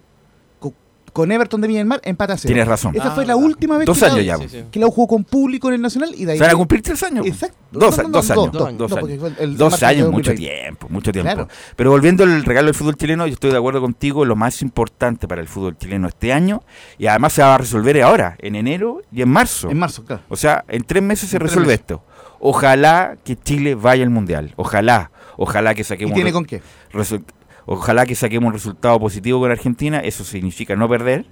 Co- 0.60 0.74
Con 1.14 1.32
Everton 1.32 1.62
de 1.62 1.68
Villamar, 1.68 2.02
empate 2.04 2.34
a 2.34 2.38
cero. 2.38 2.50
Tienes 2.50 2.68
razón. 2.68 2.94
Esa 2.96 3.08
Ah, 3.08 3.12
fue 3.12 3.26
la 3.26 3.36
última 3.36 3.78
vez 3.78 3.86
Dos 3.86 4.00
que, 4.00 4.06
la 4.08 4.14
años 4.14 4.26
ya. 4.26 4.38
Sí, 4.38 4.50
sí. 4.50 4.64
que 4.72 4.80
la 4.80 4.88
U 4.88 4.92
jugó 4.92 5.08
con 5.08 5.24
público 5.24 5.70
en 5.70 5.76
el 5.76 5.82
Nacional 5.82 6.12
y 6.16 6.26
de 6.26 6.34
ahí... 6.34 6.38
Se 6.38 6.44
van 6.44 6.54
a 6.54 6.58
cumplir 6.58 6.82
tres 6.82 7.02
años. 7.04 7.26
Exacto. 7.26 7.56
Dos, 7.72 7.98
No, 7.98 8.04
no, 8.04 8.10
no, 8.10 8.14
dos 8.18 8.28
no, 8.30 8.34
años. 8.42 8.52
dos, 8.52 8.62
Dos, 8.62 8.78
dos 8.78 8.90
no, 8.92 8.96
años. 8.98 9.00
porque 9.00 9.20
fue 9.20 9.30
el- 9.30 9.52
el 9.52 9.58
Dos 9.58 9.84
años, 9.84 10.12
mucho 10.12 10.32
2020. 10.32 10.36
tiempo, 10.64 10.88
mucho 10.90 11.12
tiempo. 11.12 11.32
Claro. 11.34 11.48
Pero 11.76 11.92
volviendo 11.92 12.24
al 12.24 12.44
regalo 12.44 12.66
del 12.66 12.76
fútbol 12.76 12.96
chileno, 12.98 13.28
yo 13.28 13.34
estoy 13.34 13.52
de 13.52 13.58
acuerdo 13.58 13.80
contigo, 13.82 14.26
lo 14.26 14.36
más 14.36 14.62
importante 14.62 15.28
para 15.28 15.42
el 15.42 15.48
fútbol 15.48 15.78
chileno 15.78 16.08
este 16.08 16.34
año, 16.34 16.64
y 16.98 17.08
además 17.08 17.34
se 17.34 17.42
va 17.44 17.56
a 17.56 17.58
resolver 17.58 18.02
ahora, 18.02 18.36
en 18.40 18.56
enero 18.56 19.02
y 19.12 19.22
en 19.22 19.30
marzo. 19.30 19.70
En 19.70 19.78
marzo, 19.80 20.04
claro. 20.04 20.22
O 20.30 20.36
sea, 20.36 20.66
en 20.68 20.84
tres 20.84 21.02
meses 21.04 21.30
se 21.30 21.38
En 21.38 21.40
tres 21.40 21.52
resuelve 21.52 21.68
meses. 21.74 21.82
esto. 21.82 22.04
Ojalá 22.40 23.18
que 23.24 23.36
Chile 23.38 23.76
vaya 23.76 24.04
al 24.04 24.10
Mundial. 24.10 24.54
Ojalá. 24.58 25.12
Ojalá 25.38 25.74
que 25.74 25.82
¿Y 25.82 25.84
saquemos... 25.86 26.14
tiene 26.14 26.30
re- 26.30 26.34
con 26.34 26.46
qué? 26.46 26.62
resu- 26.94 27.24
Ojalá 27.66 28.06
que 28.06 28.16
saquemos 28.16 28.48
un 28.48 28.54
resultado 28.54 29.00
positivo 29.00 29.40
con 29.40 29.52
Argentina. 29.52 30.00
Eso 30.00 30.24
significa 30.24 30.76
no 30.76 30.88
perder. 30.90 31.26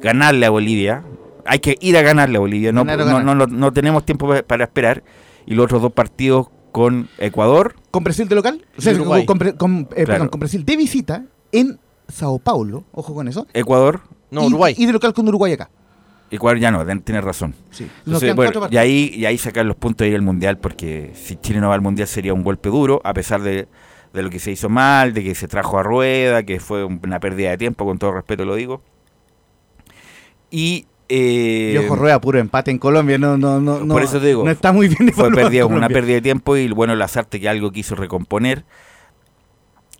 Ganarle 0.00 0.46
a 0.46 0.50
Bolivia. 0.50 1.04
Hay 1.46 1.58
que 1.58 1.76
ir 1.80 1.96
a 1.96 2.02
ganarle 2.02 2.36
a 2.36 2.40
Bolivia. 2.40 2.72
No, 2.72 2.84
Ganar 2.84 3.00
o 3.02 3.04
no, 3.10 3.16
ganar. 3.18 3.36
no, 3.36 3.46
no- 3.46 3.56
no 3.58 3.72
tenemos 3.72 4.04
tiempo 4.04 4.28
pa- 4.28 4.42
para 4.42 4.64
esperar. 4.64 5.02
Y 5.46 5.54
los 5.54 5.64
otros 5.64 5.82
dos 5.82 5.92
partidos 5.92 6.48
con 6.72 7.08
Ecuador. 7.18 7.76
con 7.90 8.02
Brasil 8.02 8.26
de 8.28 8.34
local, 8.34 8.66
o 8.76 8.80
sea, 8.82 8.96
con, 8.98 9.24
con- 9.26 9.38
con- 9.52 9.80
eh, 9.82 9.86
Claro. 10.04 10.06
perdón, 10.06 10.28
con 10.28 10.40
Brasil 10.40 10.64
de 10.64 10.76
visita 10.76 11.24
en 11.52 11.78
Sao 12.08 12.38
Paulo, 12.40 12.84
ojo 12.92 13.14
con 13.14 13.28
eso. 13.28 13.46
Ecuador. 13.54 14.00
No, 14.32 14.42
y, 14.42 14.46
Uruguay. 14.46 14.74
Y 14.76 14.86
de 14.86 14.92
local 14.92 15.12
con 15.14 15.28
Uruguay 15.28 15.52
acá. 15.52 15.70
Ecuador 16.30 16.58
ya 16.58 16.72
no, 16.72 16.84
tienes 17.02 17.22
razón. 17.22 17.54
Sí. 17.70 17.86
Entonces, 18.04 18.34
bueno, 18.34 18.66
y 18.70 18.76
ahí, 18.78 19.12
y 19.14 19.24
ahí 19.26 19.38
sacar 19.38 19.64
los 19.64 19.76
puntos 19.76 20.04
de 20.04 20.08
ir 20.08 20.16
al 20.16 20.22
Mundial, 20.22 20.58
porque 20.58 21.12
si 21.14 21.36
Chile 21.36 21.60
no 21.60 21.68
va 21.68 21.74
al 21.76 21.80
Mundial 21.82 22.08
sería 22.08 22.34
un 22.34 22.42
golpe 22.42 22.70
duro, 22.70 23.00
a 23.04 23.14
pesar 23.14 23.40
de, 23.42 23.68
de 24.14 24.22
lo 24.22 24.30
que 24.30 24.38
se 24.38 24.52
hizo 24.52 24.68
mal, 24.68 25.12
de 25.12 25.22
que 25.24 25.34
se 25.34 25.48
trajo 25.48 25.78
a 25.78 25.82
rueda, 25.82 26.44
que 26.44 26.60
fue 26.60 26.84
una 26.84 27.20
pérdida 27.20 27.50
de 27.50 27.58
tiempo, 27.58 27.84
con 27.84 27.98
todo 27.98 28.12
respeto 28.12 28.44
lo 28.44 28.54
digo. 28.54 28.80
Y, 30.50 30.86
eh, 31.08 31.72
Y 31.74 31.76
ojo, 31.78 31.96
rueda, 31.96 32.20
puro 32.20 32.38
empate 32.38 32.70
en 32.70 32.78
Colombia. 32.78 33.18
No, 33.18 33.36
no, 33.36 33.60
no, 33.60 33.80
no, 33.80 33.92
Por 33.92 34.02
eso 34.02 34.20
te 34.20 34.28
digo, 34.28 34.44
No 34.44 34.50
está 34.52 34.72
muy 34.72 34.88
bien. 34.88 35.12
fue 35.12 35.30
pérdida, 35.32 35.66
una 35.66 35.88
pérdida 35.88 36.14
de 36.14 36.22
tiempo 36.22 36.56
y 36.56 36.68
bueno, 36.68 36.94
Lazarte 36.94 37.40
que 37.40 37.48
algo 37.48 37.72
quiso 37.72 37.96
recomponer. 37.96 38.64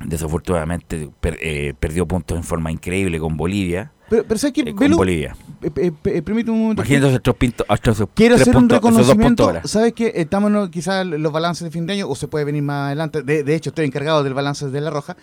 Desafortunadamente 0.01 1.09
per- 1.21 1.39
eh, 1.41 1.75
perdió 1.79 2.07
puntos 2.07 2.37
en 2.37 2.45
forma 2.45 2.71
increíble 2.71 3.19
con 3.19 3.37
Bolivia. 3.37 3.91
Pero, 4.09 4.25
pero 4.29 4.39
¿sabes 4.39 4.53
qué? 4.55 4.61
eh, 4.63 4.75
con 4.75 4.91
Bolivia. 4.97 5.37
eh, 5.63 5.93
eh, 6.05 6.23
permíteme 6.23 6.53
un 6.57 6.63
momento. 6.63 6.83
Imagínate 6.83 7.09
esos 7.09 7.37
pintos- 7.37 7.67
Quiero 8.15 8.35
hacer 8.37 8.57
un 8.57 8.69
reconocimiento. 8.69 9.45
¿Sabes 9.65 9.93
qué? 9.95 10.13
Estamos 10.17 10.69
quizás 10.71 11.07
los 11.07 11.33
balances 11.33 11.65
de 11.65 11.71
fin 11.71 11.87
de 11.87 11.95
año, 11.95 12.09
o 12.09 12.15
se 12.15 12.29
puede 12.29 12.45
venir 12.45 12.63
más 12.63 12.87
adelante. 12.89 13.23
De, 13.23 13.43
de 13.43 13.55
hecho, 13.55 13.71
estoy 13.71 13.87
encargado 13.87 14.23
del 14.23 14.35
balance 14.35 14.69
de 14.69 14.81
La 14.81 14.91
Roja. 14.91 15.17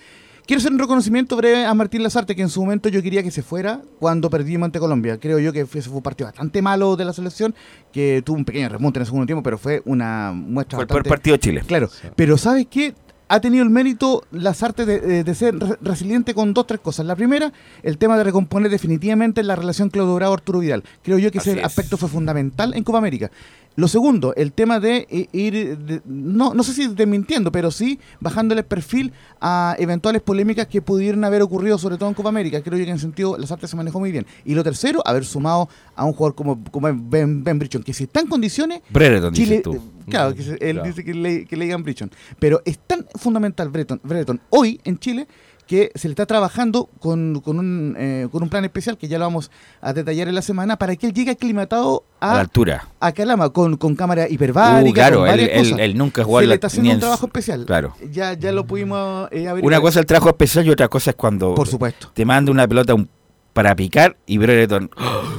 Quiero 0.47 0.59
hacer 0.59 0.71
un 0.73 0.79
reconocimiento 0.79 1.37
breve 1.37 1.65
a 1.65 1.73
Martín 1.75 2.01
Lazarte, 2.01 2.35
que 2.35 2.41
en 2.41 2.49
su 2.49 2.61
momento 2.61 2.89
yo 2.89 3.03
quería 3.03 3.21
que 3.21 3.29
se 3.29 3.43
fuera 3.43 3.81
cuando 3.99 4.29
perdimos 4.29 4.65
ante 4.65 4.79
Colombia. 4.79 5.17
Creo 5.19 5.37
yo 5.37 5.53
que 5.53 5.67
fue, 5.67 5.79
ese 5.79 5.89
fue 5.89 5.97
un 5.97 6.03
partido 6.03 6.27
bastante 6.27 6.61
malo 6.63 6.95
de 6.95 7.05
la 7.05 7.13
selección, 7.13 7.53
que 7.93 8.23
tuvo 8.25 8.37
un 8.37 8.43
pequeño 8.45 8.67
remonte 8.67 8.97
en 8.97 9.01
el 9.01 9.05
segundo 9.05 9.27
tiempo, 9.27 9.43
pero 9.43 9.59
fue 9.59 9.83
una 9.85 10.31
muestra 10.33 10.77
Fue 10.77 10.83
el 10.83 10.87
peor 10.87 11.07
partido 11.07 11.35
de 11.35 11.39
Chile. 11.39 11.61
Claro, 11.65 11.89
pero 12.15 12.37
¿sabes 12.39 12.65
qué? 12.69 12.95
Ha 13.33 13.39
tenido 13.39 13.63
el 13.63 13.69
mérito 13.69 14.23
Lazarte 14.31 14.85
de, 14.85 14.99
de- 14.99 15.23
de 15.23 15.35
ser 15.35 15.57
re- 15.57 15.77
resiliente 15.81 16.33
con 16.33 16.53
dos, 16.53 16.67
tres 16.67 16.81
cosas. 16.81 17.05
La 17.05 17.15
primera, 17.15 17.53
el 17.81 17.97
tema 17.97 18.17
de 18.17 18.25
recomponer 18.25 18.69
definitivamente 18.69 19.41
la 19.41 19.55
relación 19.55 19.89
Claudio 19.89 20.15
Bravo-Arturo 20.15 20.59
Vidal. 20.59 20.83
Creo 21.01 21.17
yo 21.17 21.31
que 21.31 21.39
Así 21.39 21.51
ese 21.51 21.59
es. 21.59 21.65
aspecto 21.65 21.95
fue 21.95 22.09
fundamental 22.09 22.73
en 22.73 22.83
Copa 22.83 22.97
América. 22.97 23.31
Lo 23.77 23.87
segundo, 23.87 24.33
el 24.35 24.51
tema 24.51 24.81
de 24.81 25.07
eh, 25.09 25.27
ir, 25.31 25.77
de- 25.77 26.01
no, 26.05 26.53
no 26.53 26.61
sé 26.61 26.73
si 26.73 26.87
desmintiendo, 26.89 27.51
pero 27.53 27.71
sí 27.71 27.99
bajándole 28.19 28.59
el 28.61 28.65
perfil 28.67 29.13
a 29.39 29.75
eventuales 29.79 30.21
polémicas 30.21 30.67
que 30.67 30.81
pudieran 30.81 31.23
haber 31.23 31.41
ocurrido, 31.41 31.77
sobre 31.77 31.97
todo 31.97 32.09
en 32.09 32.15
Copa 32.15 32.29
América. 32.29 32.61
Creo 32.61 32.77
yo 32.77 32.83
que 32.83 32.89
en 32.91 32.97
ese 32.97 33.03
sentido 33.03 33.37
Lazarte 33.37 33.67
se 33.67 33.75
manejó 33.77 33.99
muy 33.99 34.11
bien. 34.11 34.25
Y 34.43 34.55
lo 34.55 34.63
tercero, 34.63 35.01
haber 35.05 35.23
sumado 35.23 35.69
a 35.95 36.03
un 36.03 36.11
jugador 36.11 36.35
como, 36.35 36.61
como 36.69 36.87
Ben, 36.93 37.43
ben 37.43 37.59
Brichon, 37.59 37.81
que 37.81 37.93
si 37.93 38.03
está 38.03 38.19
en 38.19 38.27
condiciones, 38.27 38.81
Brereton, 38.89 39.33
Chile, 39.33 39.61
tú. 39.63 39.79
claro, 40.09 40.35
que 40.35 40.41
él 40.41 40.57
Claro. 40.75 40.83
dice 40.83 41.03
que 41.05 41.13
le, 41.13 41.45
que 41.45 41.55
le 41.55 41.65
digan 41.65 41.81
Brichon. 41.81 42.11
Pero 42.39 42.61
es 42.65 42.77
tan 42.79 43.05
fundamental 43.15 43.69
Breton, 43.69 44.01
Brereton 44.03 44.41
hoy 44.49 44.81
en 44.83 44.97
Chile 44.99 45.27
que 45.71 45.89
se 45.95 46.09
le 46.09 46.11
está 46.11 46.25
trabajando 46.25 46.89
con, 46.99 47.39
con 47.39 47.57
un, 47.57 47.95
eh, 47.97 48.27
con 48.29 48.43
un 48.43 48.49
plan 48.49 48.65
especial 48.65 48.97
que 48.97 49.07
ya 49.07 49.17
lo 49.17 49.23
vamos 49.23 49.51
a 49.79 49.93
detallar 49.93 50.27
en 50.27 50.35
la 50.35 50.41
semana 50.41 50.75
para 50.75 50.97
que 50.97 51.07
él 51.07 51.13
llegue 51.13 51.31
aclimatado 51.31 52.03
a 52.19 52.27
la 52.27 52.33
a, 52.33 52.39
altura. 52.41 52.87
a 52.99 53.13
Calama 53.13 53.51
con, 53.51 53.77
con 53.77 53.95
cámara 53.95 54.27
hiperbárica. 54.27 54.89
Uh, 54.89 54.93
claro, 54.93 55.19
con 55.19 55.29
él, 55.29 55.39
él- 55.49 55.79
él 55.79 55.97
nunca 55.97 56.25
jugó 56.25 56.39
se 56.39 56.43
le 56.43 56.47
la- 56.49 56.55
está 56.55 56.67
haciendo 56.67 56.91
un 56.91 56.99
trabajo 56.99 57.25
especial. 57.25 57.63
Claro. 57.65 57.93
Ya, 58.11 58.33
ya 58.33 58.51
lo 58.51 58.65
pudimos 58.67 59.29
eh. 59.31 59.49
Una 59.63 59.79
cosa 59.79 59.99
es 59.99 60.03
el 60.03 60.05
trabajo 60.07 60.27
especial 60.27 60.65
y 60.65 60.71
otra 60.71 60.89
cosa 60.89 61.11
es 61.11 61.15
cuando 61.15 61.55
Por 61.55 61.69
supuesto. 61.69 62.11
te 62.13 62.25
manda 62.25 62.51
una 62.51 62.67
pelota 62.67 62.93
un- 62.93 63.07
para 63.53 63.73
picar 63.73 64.17
y 64.25 64.37
Brereton. 64.39 64.89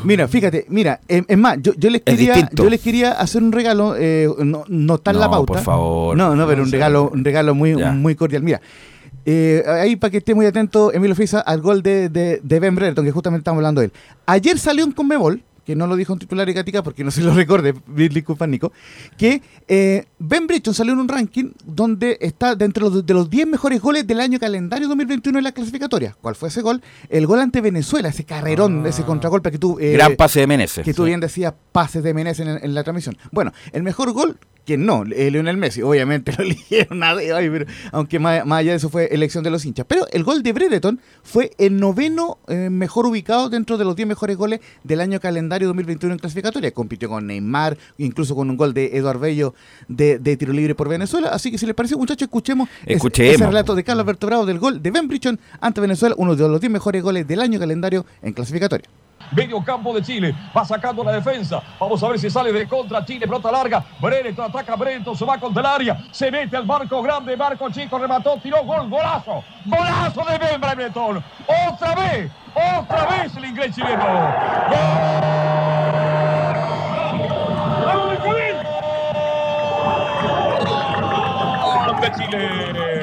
Mira, 0.04 0.28
fíjate, 0.28 0.64
mira, 0.70 1.00
eh, 1.08 1.22
es 1.28 1.38
más, 1.38 1.58
yo, 1.60 1.72
yo 1.76 1.90
les 1.90 2.02
Es 2.06 2.14
quería, 2.16 2.48
yo 2.52 2.70
les 2.70 2.80
quería 2.80 3.12
hacer 3.12 3.42
un 3.42 3.52
regalo, 3.52 3.96
eh, 3.98 4.28
no, 4.38 4.64
no 4.68 4.94
está 4.94 5.10
en 5.10 5.18
la 5.18 5.26
No, 5.26 5.30
pauta. 5.32 5.52
por 5.52 5.62
favor. 5.62 6.16
No, 6.16 6.34
no, 6.34 6.46
pero 6.46 6.58
No 6.60 6.64
un 6.64 6.72
regalo, 6.72 7.10
un 7.12 7.22
regalo 7.22 7.54
muy, 7.54 7.76
Ya. 7.78 7.92
muy 7.92 8.14
cordial. 8.14 8.42
Mira, 8.42 8.60
eh, 9.24 9.62
ahí 9.66 9.96
para 9.96 10.10
que 10.10 10.18
esté 10.18 10.34
muy 10.34 10.46
atento, 10.46 10.92
Emilio 10.92 11.14
Fisa, 11.14 11.40
al 11.40 11.60
gol 11.60 11.82
de, 11.82 12.08
de, 12.08 12.40
de 12.42 12.60
Ben 12.60 12.74
Brereton, 12.74 13.04
que 13.04 13.12
justamente 13.12 13.40
estamos 13.42 13.58
hablando 13.58 13.80
de 13.80 13.86
él. 13.86 13.92
Ayer 14.26 14.58
salió 14.58 14.84
en 14.84 14.92
Conmebol, 14.92 15.42
que 15.64 15.76
no 15.76 15.86
lo 15.86 15.94
dijo 15.94 16.12
en 16.12 16.18
titular 16.18 16.48
y 16.48 16.54
Gatica 16.54 16.82
porque 16.82 17.04
no 17.04 17.12
se 17.12 17.20
lo 17.22 17.32
recorde, 17.34 17.72
disculpa 17.86 18.48
Nico, 18.48 18.72
que 19.16 19.40
eh, 19.68 20.06
Ben 20.18 20.48
Brereton 20.48 20.74
salió 20.74 20.92
en 20.92 20.98
un 20.98 21.06
ranking 21.06 21.52
donde 21.64 22.18
está 22.20 22.56
dentro 22.56 22.90
de 22.90 22.96
los- 22.96 23.06
de 23.06 23.14
los 23.14 23.30
10 23.30 23.46
mejores 23.46 23.80
goles 23.80 24.04
del 24.04 24.18
año 24.18 24.40
calendario 24.40 24.88
2021 24.88 25.38
en 25.38 25.44
la 25.44 25.52
clasificatoria. 25.52 26.16
¿Cuál 26.20 26.34
fue 26.34 26.48
ese 26.48 26.62
gol? 26.62 26.82
El 27.08 27.28
gol 27.28 27.38
ante 27.38 27.60
Venezuela, 27.60 28.08
ese 28.08 28.24
carrerón, 28.24 28.84
ese 28.86 29.04
contragolpe 29.04 29.52
que 29.52 29.58
tú... 29.58 29.78
eh, 29.78 29.92
Gran 29.92 30.16
pase 30.16 30.40
de 30.40 30.48
Meneses. 30.48 30.84
que 30.84 30.94
tú 30.94 31.04
bien 31.04 31.20
decías 31.20 31.54
pases 31.70 32.02
de 32.02 32.12
Menezes 32.12 32.44
en, 32.44 32.58
en 32.64 32.74
la 32.74 32.82
transmisión. 32.82 33.16
Bueno, 33.30 33.52
el 33.70 33.84
mejor 33.84 34.10
gol, 34.12 34.38
que 34.64 34.76
no, 34.78 35.02
eh, 35.10 35.30
Lionel 35.30 35.56
Messi, 35.56 35.82
obviamente 35.82 36.32
lo 36.38 36.44
eligieron 36.44 37.02
a 37.02 37.10
ay, 37.10 37.50
pero- 37.50 37.66
aunque 37.90 38.18
más, 38.20 38.46
más 38.46 38.60
allá 38.60 38.70
de 38.70 38.76
eso 38.76 38.88
fue 38.90 39.06
elección 39.12 39.42
de 39.42 39.50
los 39.50 39.64
hinchas. 39.64 39.86
Pero 39.88 40.06
el 40.12 40.22
gol 40.22 40.42
de 40.42 40.52
Brereton 40.52 41.00
fue 41.24 41.50
el 41.58 41.78
noveno 41.78 42.38
eh, 42.46 42.68
mejor 42.70 43.06
ubicado 43.06 43.48
dentro 43.50 43.76
de 43.76 43.84
los 43.84 43.96
10 43.96 44.06
mejores 44.08 44.36
goles 44.36 44.60
del 44.84 45.00
año 45.00 45.18
calendario 45.18 45.66
2021 45.68 46.12
en 46.14 46.18
clasificatoria. 46.20 46.70
Compitió 46.70 47.08
con 47.08 47.26
Neymar, 47.26 47.76
incluso 47.98 48.36
con 48.36 48.50
un 48.50 48.56
gol 48.56 48.72
de 48.72 48.96
Eduardo 48.96 49.20
Bello 49.20 49.54
de, 49.88 50.18
de 50.20 50.36
tiro 50.36 50.52
libre 50.52 50.74
por 50.76 50.88
Venezuela. 50.88 51.30
Así 51.30 51.50
que 51.50 51.58
si 51.58 51.66
les 51.66 51.74
parece, 51.74 51.96
muchachos, 51.96 52.22
escuchemos, 52.26 52.68
ese- 52.84 52.94
Escuchemos. 52.94 53.34
ese 53.34 53.46
relato 53.46 53.74
de 53.74 53.82
Carlos 53.82 54.04
Alberto 54.04 54.26
Bravo 54.28 54.46
del 54.46 54.58
gol 54.60 54.80
de 54.82 54.90
Ben 54.92 55.08
Brichon 55.08 55.40
ante 55.60 55.80
Venezuela, 55.80 56.14
uno 56.18 56.36
de 56.36 56.48
los 56.48 56.60
10 56.60 56.70
mejores 56.72 57.02
goles 57.02 57.26
del 57.26 57.40
año 57.40 57.58
calendario 57.58 58.06
en 58.22 58.32
clasificatoria. 58.32 58.88
Medio 59.32 59.62
campo 59.62 59.94
de 59.94 60.02
Chile. 60.02 60.34
Va 60.56 60.64
sacando 60.64 61.02
la 61.02 61.12
defensa. 61.12 61.62
Vamos 61.78 62.02
a 62.02 62.08
ver 62.08 62.18
si 62.18 62.30
sale 62.30 62.52
de 62.52 62.66
contra 62.68 63.04
Chile. 63.04 63.26
Pelota 63.26 63.50
larga. 63.50 63.84
Brereton 64.00 64.44
ataca 64.46 64.76
Brereton. 64.76 65.16
Se 65.16 65.24
va 65.24 65.38
contra 65.38 65.60
el 65.60 65.66
área. 65.66 65.98
Se 66.10 66.30
mete 66.30 66.56
al 66.56 66.66
marco 66.66 67.02
grande. 67.02 67.36
Marco 67.36 67.70
chico. 67.70 67.98
Remató. 67.98 68.38
Tiró. 68.38 68.64
Gol. 68.64 68.88
Golazo. 68.88 69.42
Golazo 69.64 70.24
de 70.24 70.38
Ben. 70.38 70.60
Otra 71.72 71.94
vez. 71.94 72.30
Otra 72.54 73.06
vez 73.06 73.36
el 73.36 73.44
inglés 73.46 73.74
chileno. 73.74 74.04
¡Gol! 74.68 75.42
Chile. 82.10 83.01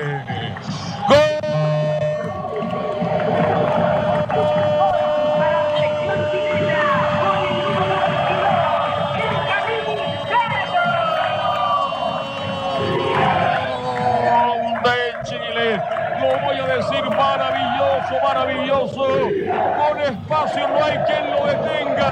Maravilloso. 18.34 19.06
Con 19.06 20.00
espacio 20.02 20.68
no 20.68 20.84
hay 20.84 20.98
quien 21.00 21.32
lo 21.32 21.46
detenga. 21.46 22.12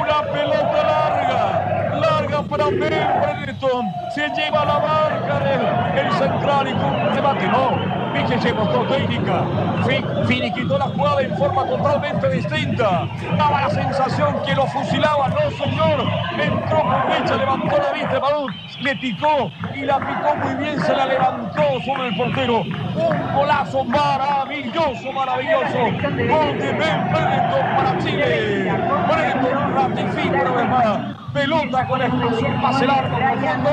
Una 0.00 0.22
pelota 0.32 0.82
larga. 0.82 2.00
Larga 2.00 2.42
para 2.42 2.66
Brereton. 2.66 3.86
Se 4.14 4.28
lleva 4.30 4.64
la 4.64 4.78
marca 4.78 5.38
del 5.40 6.06
el 6.06 6.12
central 6.12 6.68
y 6.68 6.72
un 6.72 7.14
remate. 7.14 7.46
No. 7.48 8.05
Viche 8.16 8.40
se 8.40 8.52
mostró 8.54 8.86
técnica. 8.86 9.44
Fi- 9.86 10.04
Finiquitó 10.26 10.78
la 10.78 10.86
jugada 10.86 11.22
en 11.22 11.36
forma 11.36 11.64
totalmente 11.66 12.28
distinta. 12.30 13.06
Daba 13.38 13.62
la 13.62 13.70
sensación 13.70 14.36
que 14.44 14.54
lo 14.54 14.66
fusilaba. 14.66 15.28
No, 15.28 15.50
señor. 15.50 16.04
Entró 16.40 16.82
con 16.82 17.08
derecha, 17.08 17.36
levantó 17.36 17.76
la 17.78 17.92
vista 17.92 18.18
balón. 18.18 18.54
Le 18.80 18.96
picó 18.96 19.50
y 19.74 19.80
la 19.82 19.98
picó 19.98 20.36
muy 20.36 20.54
bien. 20.54 20.80
Se 20.80 20.94
la 20.94 21.06
levantó 21.06 21.62
sobre 21.84 22.08
el 22.08 22.16
portero. 22.16 22.60
Un 22.62 23.34
golazo 23.34 23.84
maravilloso, 23.84 25.12
maravilloso. 25.12 25.78
Gol 25.78 26.58
de 26.58 26.72
Ben 26.72 27.10
Brereton 27.12 27.76
para 27.76 27.98
Chile. 27.98 28.72
Brereton 29.08 29.74
ratifica 29.74 30.42
una 30.50 30.78
vez. 30.78 31.16
Pelota 31.32 31.86
con 31.86 32.00
explosión, 32.00 32.62
pase 32.62 32.86
largo 32.86 33.16
profundo. 33.18 33.70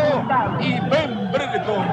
Y 0.60 0.79
Ben 0.89 1.22
Brereton. 1.33 1.85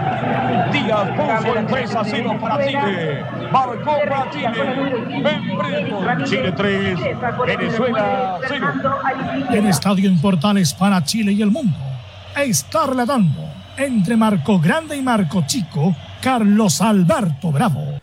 Díaz 0.71 1.09
puso 1.17 1.59
el 1.59 1.67
3 1.67 1.95
a 1.97 2.05
0 2.05 2.39
para 2.41 2.67
Chile. 2.67 3.25
Marcó 3.51 3.97
para 4.09 4.31
Chile. 4.31 5.23
Ben 5.23 5.59
Brereton. 5.59 6.25
Chile 6.25 6.53
3. 6.53 6.99
Venezuela 7.47 8.39
0. 8.47 8.67
En 9.51 9.67
Estadio 9.67 10.09
en 10.09 10.21
Portales 10.21 10.75
para 10.75 11.03
Chile 11.03 11.33
y 11.33 11.43
el 11.43 11.51
mundo. 11.51 11.77
Está 12.37 12.87
relatando 12.87 13.41
entre 13.77 14.17
Marco 14.17 14.61
Grande 14.61 14.97
y 14.97 15.03
Marco 15.03 15.43
Chico, 15.47 15.95
Carlos 16.21 16.81
Alberto 16.81 17.51
Bravo. 17.51 18.01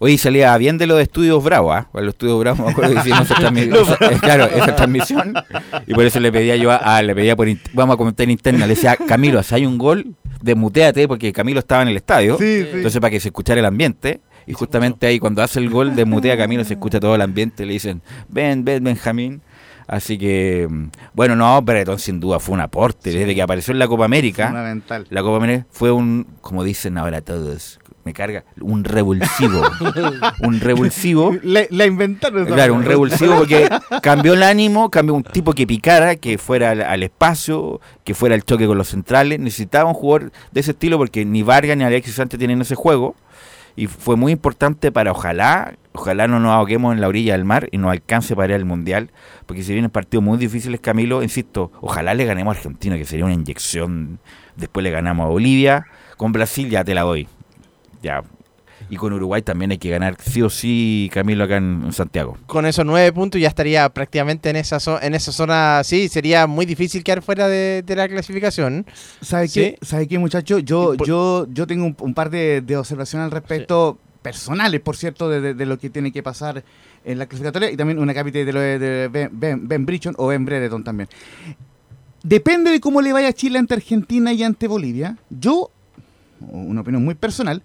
Hoy 0.00 0.16
salía 0.18 0.56
bien 0.58 0.78
de 0.78 0.86
los 0.86 1.00
estudios 1.00 1.42
Bravo, 1.42 1.72
¿ah? 1.72 1.88
Bueno, 1.92 2.06
Los 2.06 2.14
estudios 2.14 2.38
Bravo, 2.38 2.64
me 2.64 2.70
acuerdo 2.70 2.94
que 2.94 3.00
hicimos 3.00 3.22
esa 3.22 3.34
transmisión. 3.34 3.74
esa- 4.00 4.20
claro, 4.20 4.44
esa 4.46 4.76
transmisión. 4.76 5.34
Y 5.86 5.94
por 5.94 6.04
eso 6.04 6.20
le 6.20 6.30
pedía 6.30 6.56
yo 6.56 6.70
a, 6.70 6.76
a- 6.76 7.02
le 7.02 7.14
pedía 7.14 7.34
por, 7.34 7.48
vamos 7.72 7.94
a 7.94 7.96
comentar 7.96 8.24
en 8.24 8.30
interna, 8.30 8.60
le 8.66 8.74
decía, 8.74 8.96
Camilo, 8.96 9.42
si 9.42 9.54
hay 9.56 9.66
un 9.66 9.76
gol, 9.76 10.14
desmuteate, 10.40 11.08
porque 11.08 11.32
Camilo 11.32 11.58
estaba 11.58 11.82
en 11.82 11.88
el 11.88 11.96
estadio. 11.96 12.36
Sí, 12.38 12.62
sí. 12.62 12.68
Entonces, 12.74 13.00
para 13.00 13.10
que 13.10 13.18
se 13.20 13.28
escuchara 13.28 13.58
el 13.60 13.66
ambiente. 13.66 14.20
Y 14.46 14.54
justamente 14.54 15.06
ahí, 15.06 15.18
cuando 15.18 15.42
hace 15.42 15.58
el 15.58 15.68
gol, 15.68 15.94
desmutea 15.94 16.34
a 16.34 16.36
Camilo, 16.38 16.64
se 16.64 16.74
escucha 16.74 16.98
todo 17.00 17.14
el 17.14 17.20
ambiente, 17.20 17.66
le 17.66 17.74
dicen, 17.74 18.00
ven, 18.28 18.64
ven, 18.64 18.82
Benjamín. 18.82 19.42
Así 19.86 20.16
que, 20.16 20.68
bueno, 21.12 21.34
no, 21.34 21.60
Breton 21.60 21.98
sin 21.98 22.20
duda 22.20 22.38
fue 22.38 22.54
un 22.54 22.60
aporte. 22.60 23.10
Desde 23.10 23.34
que 23.34 23.42
apareció 23.42 23.72
en 23.72 23.78
la 23.78 23.88
Copa 23.88 24.04
América, 24.04 24.46
Fundamental. 24.48 25.06
la 25.10 25.22
Copa 25.22 25.36
América 25.38 25.66
fue 25.70 25.90
un, 25.90 26.26
como 26.40 26.62
dicen 26.64 26.96
ahora 26.98 27.20
todos, 27.20 27.78
me 28.08 28.14
carga, 28.14 28.44
un 28.60 28.84
revulsivo. 28.84 29.62
un 30.40 30.60
revulsivo. 30.60 31.36
La 31.42 31.84
inventaron. 31.84 32.46
Claro, 32.46 32.72
un 32.72 32.84
revulsivo 32.84 33.36
porque 33.38 33.68
cambió 34.02 34.32
el 34.32 34.42
ánimo, 34.42 34.90
cambió 34.90 35.14
un 35.14 35.22
tipo 35.22 35.52
que 35.52 35.66
picara, 35.66 36.16
que 36.16 36.38
fuera 36.38 36.70
al, 36.70 36.80
al 36.80 37.02
espacio, 37.02 37.82
que 38.04 38.14
fuera 38.14 38.34
el 38.34 38.44
choque 38.44 38.66
con 38.66 38.78
los 38.78 38.88
centrales. 38.88 39.38
Necesitaba 39.38 39.90
un 39.90 39.94
jugador 39.94 40.32
de 40.52 40.60
ese 40.60 40.70
estilo 40.70 40.96
porque 40.96 41.26
ni 41.26 41.42
Vargas 41.42 41.76
ni 41.76 41.84
Alexis 41.84 42.14
Sánchez 42.14 42.38
tienen 42.38 42.62
ese 42.62 42.74
juego. 42.74 43.14
Y 43.76 43.86
fue 43.86 44.16
muy 44.16 44.32
importante 44.32 44.90
para 44.90 45.12
ojalá, 45.12 45.76
ojalá 45.92 46.26
no 46.26 46.40
nos 46.40 46.52
ahoguemos 46.52 46.94
en 46.94 47.00
la 47.00 47.08
orilla 47.08 47.34
del 47.34 47.44
mar 47.44 47.68
y 47.70 47.78
nos 47.78 47.92
alcance 47.92 48.34
para 48.34 48.54
ir 48.54 48.54
al 48.54 48.64
Mundial. 48.64 49.10
Porque 49.46 49.62
si 49.62 49.72
vienen 49.72 49.90
partidos 49.90 50.24
muy 50.24 50.38
difíciles, 50.38 50.80
Camilo, 50.80 51.22
insisto, 51.22 51.70
ojalá 51.82 52.14
le 52.14 52.24
ganemos 52.24 52.56
a 52.56 52.58
Argentina, 52.58 52.96
que 52.96 53.04
sería 53.04 53.26
una 53.26 53.34
inyección. 53.34 54.18
Después 54.56 54.82
le 54.82 54.90
ganamos 54.90 55.26
a 55.26 55.28
Bolivia. 55.28 55.86
Con 56.16 56.32
Brasil 56.32 56.68
ya 56.70 56.82
te 56.82 56.94
la 56.94 57.02
doy. 57.02 57.28
Ya. 58.02 58.22
Y 58.90 58.96
con 58.96 59.12
Uruguay 59.12 59.42
también 59.42 59.72
hay 59.72 59.78
que 59.78 59.90
ganar 59.90 60.16
sí 60.20 60.40
o 60.40 60.48
sí, 60.48 61.10
Camilo, 61.12 61.44
acá 61.44 61.56
en- 61.56 61.92
Santiago. 61.92 62.38
Con 62.46 62.64
esos 62.64 62.86
nueve 62.86 63.12
puntos 63.12 63.40
ya 63.40 63.48
estaría 63.48 63.88
prácticamente 63.90 64.48
en 64.50 64.56
esa, 64.56 64.76
zo- 64.78 65.00
en 65.02 65.14
esa 65.14 65.32
zona. 65.32 65.82
Sí, 65.84 66.08
sería 66.08 66.46
muy 66.46 66.64
difícil 66.64 67.02
quedar 67.02 67.20
fuera 67.20 67.48
de, 67.48 67.82
de 67.84 67.96
la 67.96 68.08
clasificación. 68.08 68.86
¿Sabe 69.20 69.48
Sí. 69.48 69.60
qué, 69.60 69.78
¿Sabe 69.84 70.06
qué 70.06 70.18
muchacho? 70.18 70.58
Yo, 70.60 70.94
por- 70.96 71.06
yo, 71.06 71.46
yo 71.52 71.66
tengo 71.66 71.84
un, 71.86 71.96
un 72.00 72.14
par 72.14 72.30
de, 72.30 72.60
de 72.62 72.76
observaciones 72.76 73.24
al 73.26 73.30
respecto, 73.32 73.98
personales, 74.22 74.80
por 74.80 74.96
cierto, 74.96 75.28
de, 75.28 75.40
de- 75.40 75.54
de 75.54 75.66
lo 75.66 75.78
que 75.78 75.90
tiene 75.90 76.12
que 76.12 76.22
pasar 76.22 76.62
en 77.04 77.18
la 77.18 77.26
clasificatoria 77.26 77.70
y 77.70 77.76
también 77.76 77.98
una 77.98 78.14
cápita 78.14 78.38
de 78.38 78.52
lo 78.52 78.60
de, 78.60 78.78
de 78.78 79.08
Ben, 79.08 79.28
ben, 79.32 79.66
Ben 79.68 79.84
Brichon 79.86 80.14
o 80.18 80.28
Ben 80.28 80.44
Brereton 80.44 80.84
también. 80.84 81.08
Depende 82.22 82.70
de 82.70 82.80
cómo 82.80 83.00
le 83.00 83.12
vaya 83.12 83.28
a 83.28 83.32
Chile 83.32 83.58
ante 83.58 83.74
Argentina 83.74 84.32
y 84.32 84.42
ante 84.42 84.66
Bolivia. 84.68 85.16
Yo, 85.30 85.70
una 86.40 86.80
opinión 86.80 87.04
muy 87.04 87.14
personal, 87.14 87.62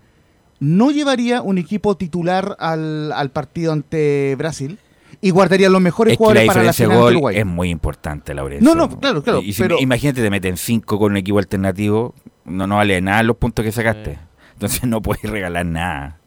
no 0.63 0.91
llevaría 0.91 1.41
un 1.41 1.57
equipo 1.57 1.95
titular 1.97 2.55
al, 2.59 3.11
al 3.11 3.31
partido 3.31 3.73
ante 3.73 4.35
Brasil 4.37 4.79
y 5.21 5.29
guardaría 5.29 5.69
los 5.69 5.81
mejores 5.81 6.13
Es 6.13 6.17
que 6.17 6.23
la 6.23 6.27
jugadores 6.27 6.47
para 6.47 6.63
la 6.63 6.71
diferencia 6.71 6.85
de 6.85 6.89
final 6.89 7.03
gol 7.03 7.13
Uruguay. 7.13 7.37
es 7.37 7.45
muy 7.45 7.69
importante, 7.69 8.33
Laurencio. 8.33 8.67
No, 8.67 8.75
no, 8.87 8.99
claro, 8.99 9.23
claro, 9.23 9.41
Y 9.41 9.53
si- 9.53 9.61
pero- 9.61 9.77
imagínate, 9.79 10.21
te 10.21 10.29
meten 10.29 10.57
cinco 10.57 10.97
con 10.99 11.11
un 11.11 11.17
equipo 11.17 11.39
alternativo, 11.39 12.13
no, 12.45 12.65
no 12.67 12.77
vale 12.77 12.99
nada 13.01 13.23
los 13.23 13.37
puntos 13.37 13.63
que 13.65 13.71
sacaste. 13.71 14.19
Entonces 14.53 14.83
no 14.83 15.01
puedes 15.01 15.23
regalar 15.29 15.65
nada. 15.65 16.19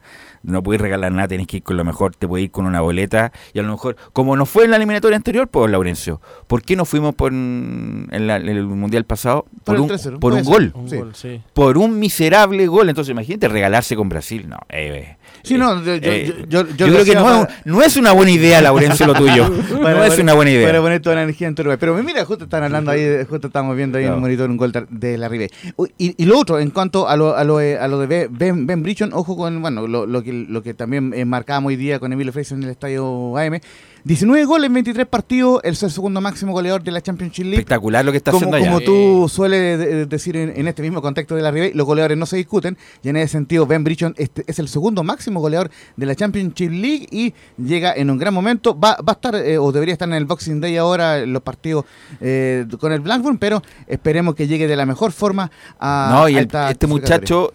No 0.46 0.62
puedes 0.62 0.80
regalar 0.80 1.12
nada, 1.12 1.28
tenés 1.28 1.46
que 1.46 1.59
ir 1.59 1.62
con 1.62 1.76
lo 1.76 1.85
mejor, 1.85 2.14
te 2.16 2.26
puedes 2.26 2.44
ir 2.44 2.50
con 2.50 2.66
una 2.66 2.80
boleta 2.80 3.32
y 3.52 3.59
a 3.59 3.62
lo 3.62 3.70
mejor, 3.72 3.96
como 4.12 4.37
no 4.37 4.46
fue 4.46 4.64
en 4.64 4.70
la 4.70 4.76
eliminatoria 4.76 5.16
anterior, 5.16 5.48
pues 5.48 5.70
Laurencio, 5.70 6.20
¿por 6.46 6.62
qué 6.62 6.76
no 6.76 6.85
fuimos 6.85 7.14
por 7.14 7.32
en, 7.32 8.09
la- 8.26 8.37
en 8.37 8.48
el 8.48 8.64
mundial 8.66 9.04
pasado? 9.04 9.46
Por 9.64 9.74
el 9.76 9.82
un, 9.82 9.88
3-0, 9.88 10.18
por 10.18 10.32
un 10.32 10.44
gol, 10.44 10.72
Un 10.74 10.88
Sí. 10.88 10.96
gol, 10.96 11.14
sí. 11.14 11.40
por 11.52 11.76
un 11.78 11.98
miserable 11.98 12.66
gol. 12.66 12.88
Entonces 12.88 13.11
imagínate 13.12 13.48
regalarse 13.48 13.96
con 13.96 14.09
Brasil. 14.09 14.48
No, 14.48 14.56
eh, 14.68 15.16
Sí, 15.42 15.54
eh, 15.54 15.59
no, 15.59 15.82
yo- 15.82 15.96
yo- 15.96 16.11
eh, 16.12 16.26
yo- 16.48 16.62
yo- 16.62 16.66
yo 16.68 16.76
yo 16.76 16.87
lo 16.87 16.92
creo 16.94 17.04
que 17.04 17.14
no, 17.14 17.22
para- 17.24 17.42
es- 17.42 17.66
no 17.66 17.82
es 17.82 17.96
una 17.96 18.12
buena 18.12 18.30
idea, 18.30 18.61
Laurencio, 18.61 19.06
lo 19.06 19.14
tuyo. 19.14 19.48
no 19.80 20.04
es 20.04 20.18
una 20.18 20.35
buena 20.35 20.50
idea. 20.50 20.66
Para 20.68 20.80
poner 20.80 21.00
toda 21.02 21.16
la 21.16 21.22
energía 21.22 21.48
en 21.48 21.54
Uruguay. 21.54 21.76
Pero 21.78 21.94
mira, 22.02 22.24
justo 22.24 22.44
están 22.44 22.62
hablando 22.62 22.90
ahí, 22.90 23.24
justo 23.28 23.48
estamos 23.48 23.76
viendo 23.76 23.98
ahí 23.98 24.04
en 24.04 24.12
el 24.14 24.20
monitor 24.20 24.48
un 24.50 24.56
gol 24.56 24.72
de 24.90 25.18
la 25.18 25.28
Ribe. 25.28 25.50
Uy, 25.76 25.92
Y, 25.98 26.14
y 26.22 26.26
lo 26.26 26.38
otro, 26.38 26.59
en 26.59 26.70
cuanto 26.70 27.09
a 27.09 27.16
lo, 27.16 27.35
a 27.37 27.42
lo, 27.44 27.61
eh, 27.61 27.78
a 27.78 27.88
lo 27.88 27.98
de 27.98 28.06
Be- 28.06 28.28
Ben, 28.30 28.66
ben 28.66 28.82
Brichon, 28.82 29.11
ojo 29.12 29.37
con 29.37 29.61
bueno, 29.62 29.87
lo, 29.87 30.06
lo 30.06 30.22
que, 30.22 30.36
lo 30.49 30.62
que 30.62 30.75
también 30.75 31.12
eh, 31.14 31.25
marcábamos 31.25 31.68
hoy 31.70 31.77
día 31.77 31.99
con 31.99 32.12
Emilio 32.12 32.33
Freise 32.33 32.55
en 32.55 32.62
el 32.62 32.70
estadio 32.70 33.37
AM. 33.38 33.61
19 34.05 34.44
goles 34.44 34.68
en 34.68 34.75
23 34.75 35.05
partidos, 35.09 35.61
el 35.64 35.75
segundo 35.75 36.20
máximo 36.20 36.53
goleador 36.53 36.81
de 36.85 36.92
la 36.92 37.01
Championship 37.01 37.42
League. 37.42 37.57
Espectacular 37.59 38.05
lo 38.05 38.12
que 38.12 38.18
está 38.18 38.31
Como, 38.31 38.55
haciendo 38.55 38.57
allá. 38.59 38.66
como 38.66 38.81
tú 38.81 39.29
sueles 39.29 39.79
de- 39.81 39.87
de- 39.87 40.07
decir 40.07 40.37
en, 40.37 40.53
en 40.57 40.68
este 40.68 40.81
mismo 40.83 41.03
contexto 41.03 41.35
de 41.35 41.42
la 41.42 41.51
Ribe, 41.51 41.72
los 41.75 41.85
goleadores 41.87 42.16
no 42.16 42.25
se 42.25 42.37
discuten 42.37 42.79
y 43.03 43.09
en 43.09 43.16
ese 43.16 43.33
sentido 43.33 43.66
Ben 43.66 43.83
Brichon 43.83 44.14
este, 44.16 44.44
es 44.46 44.61
el 44.61 44.68
segundo 44.68 45.03
máximo 45.03 45.40
goleador 45.40 45.70
de 45.96 46.07
la 46.07 46.14
Championship 46.14 46.70
League 46.70 47.09
y 47.11 47.35
llega 47.61 47.92
en 47.94 48.09
un 48.11 48.18
gran 48.18 48.33
momento. 48.33 48.79
Va, 48.79 48.96
va 48.96 49.09
a 49.09 49.12
estar 49.14 49.35
eh, 49.35 49.59
o 49.59 49.72
debería 49.72 49.94
estar 49.94 50.09
en 50.09 50.14
el 50.14 50.25
Boxing 50.25 50.61
Day 50.61 50.77
ahora 50.77 51.27
los 51.27 51.42
partidos 51.42 51.85
eh, 52.20 52.64
con 52.79 52.92
el 52.92 53.01
Blackburn, 53.01 53.38
pero 53.38 53.61
esperemos 53.88 54.37
que 54.37 54.46
llegue 54.46 54.68
de 54.68 54.77
la 54.77 54.87
mejor 54.87 55.11
forma 55.11 55.51
a 55.81 56.11
No, 56.12 56.29
y 56.29 56.37
el- 56.37 56.49
este 56.70 56.87
muchacho, 56.87 57.53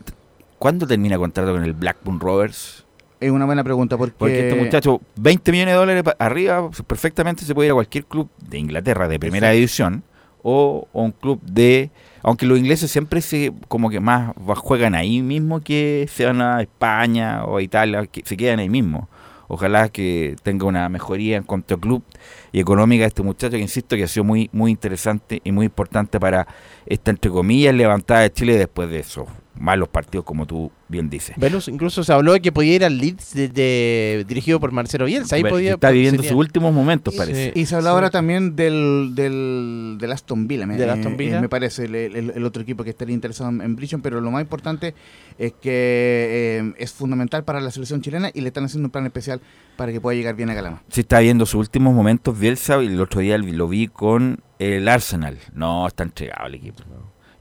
¿cuándo 0.62 0.86
termina 0.86 1.18
contrato 1.18 1.54
con 1.54 1.64
el 1.64 1.74
Blackburn 1.74 2.20
Rovers? 2.20 2.86
Es 3.20 3.32
una 3.32 3.46
buena 3.46 3.64
pregunta 3.64 3.98
porque, 3.98 4.14
Porque 4.16 4.48
este 4.48 4.64
muchacho, 4.64 5.02
20 5.16 5.52
millones 5.52 5.74
de 5.74 5.78
dólares 5.80 6.04
arriba, 6.20 6.70
perfectamente 6.86 7.46
se 7.46 7.56
puede 7.56 7.68
ir 7.68 7.72
a 7.72 7.74
cualquier 7.74 8.06
club 8.06 8.30
de 8.48 8.60
Inglaterra 8.60 9.08
de 9.08 9.20
primera 9.20 9.48
Exacto. 9.48 9.56
división 9.56 10.04
o, 10.44 10.88
o 10.94 11.02
un 11.02 11.14
club 11.14 11.42
de... 11.42 11.90
Aunque 12.22 12.46
los 12.46 12.60
ingleses 12.60 12.92
siempre 12.92 13.22
se 13.22 13.52
como 13.68 13.90
que 13.90 14.00
más 14.00 14.36
juegan 14.60 14.94
ahí 14.94 15.24
mismo 15.24 15.62
que 15.62 16.08
se 16.14 16.26
van 16.26 16.42
a 16.44 16.62
España 16.62 17.44
o 17.46 17.58
a 17.58 17.64
Italia, 17.64 18.06
que 18.06 18.22
se 18.24 18.38
quedan 18.38 18.60
ahí 18.60 18.70
mismo. 18.70 19.10
Ojalá 19.48 19.90
que 19.90 20.36
tenga 20.44 20.68
una 20.68 20.88
mejoría 20.90 21.38
en 21.38 21.44
cuanto 21.44 21.74
a 21.74 21.80
club 21.80 22.04
y 22.52 22.60
económica 22.60 23.02
de 23.02 23.08
este 23.08 23.24
muchacho, 23.24 23.58
que 23.58 23.64
insisto 23.64 23.96
que 23.96 24.04
ha 24.04 24.08
sido 24.08 24.26
muy, 24.26 24.48
muy 24.54 24.70
interesante 24.70 25.42
y 25.44 25.52
muy 25.52 25.66
importante 25.66 26.20
para 26.20 26.48
esta, 26.86 27.10
entre 27.10 27.32
comillas, 27.32 27.74
levantada 27.74 28.22
de 28.22 28.32
Chile 28.32 28.58
después 28.58 28.92
de 28.92 29.00
esos 29.00 29.28
malos 29.56 29.90
partidos, 29.90 30.26
como 30.26 30.46
tú 30.48 30.72
bien 30.88 31.10
dices. 31.10 31.36
Velus 31.38 31.68
incluso 31.68 32.04
se 32.04 32.12
habló 32.14 32.34
de 32.34 32.42
que 32.42 32.52
podía 32.52 32.76
ir 32.76 32.86
al 32.86 32.98
Leeds 32.98 33.34
de- 33.34 33.50
de- 33.50 34.26
dirigido 34.28 34.60
por 34.60 34.72
Marcelo 34.72 35.06
Bielsa. 35.06 35.36
Ahí 35.36 35.44
podía, 35.44 35.74
está 35.74 35.92
viviendo 35.92 36.22
sería- 36.24 36.32
sus 36.32 36.40
últimos 36.40 36.74
momentos, 36.74 37.14
parece. 37.16 37.52
Y 37.56 37.66
se 37.66 37.76
habla 37.76 37.92
ahora 37.92 38.10
también 38.10 38.56
del, 38.56 39.12
del, 39.14 39.98
del 40.00 40.12
Aston 40.12 40.48
Villa, 40.48 40.66
me, 40.66 40.78
Del 40.78 40.90
Aston 40.90 41.14
eh, 41.14 41.18
Villa. 41.18 41.42
me 41.42 41.50
parece, 41.50 41.86
el, 41.86 41.96
el- 41.96 42.32
el 42.36 42.46
otro 42.46 42.62
equipo 42.64 42.84
que 42.84 42.90
estaría 42.92 43.14
interesado 43.14 43.50
en, 43.50 43.62
en 43.62 43.76
Bridgeton, 43.76 44.02
pero 44.02 44.22
lo 44.22 44.32
más 44.32 44.42
importante 44.42 44.96
es 45.38 45.54
que 45.54 46.62
eh, 46.62 46.74
es 46.78 46.92
fundamental 46.94 47.44
para 47.44 47.60
la 47.62 47.72
selección 47.72 48.02
chilena 48.02 48.32
y 48.34 48.42
le 48.42 48.48
están 48.48 48.66
haciendo 48.66 48.88
un 48.88 48.92
plan 48.92 49.06
especial 49.06 49.42
para 49.76 49.92
que 49.92 50.00
pueda 50.02 50.16
llegar 50.16 50.36
bien 50.36 50.50
a 50.50 50.56
Calama. 50.56 50.82
Sí 50.90 51.02
está 51.02 51.20
viendo 51.20 51.46
sus 51.46 51.60
últimos 51.60 51.94
momentos 51.94 52.40
Bielsa 52.40 52.82
y 52.84 52.88
el 52.88 53.02
otro 53.02 53.22
día 53.22 53.38
lo 53.38 53.68
vi 53.68 53.88
con 53.88 54.40
el 54.60 54.88
Arsenal. 54.88 55.38
No, 55.54 55.88
está 55.88 56.04
entregado 56.04 56.48
el 56.48 56.56
equipo. 56.56 56.84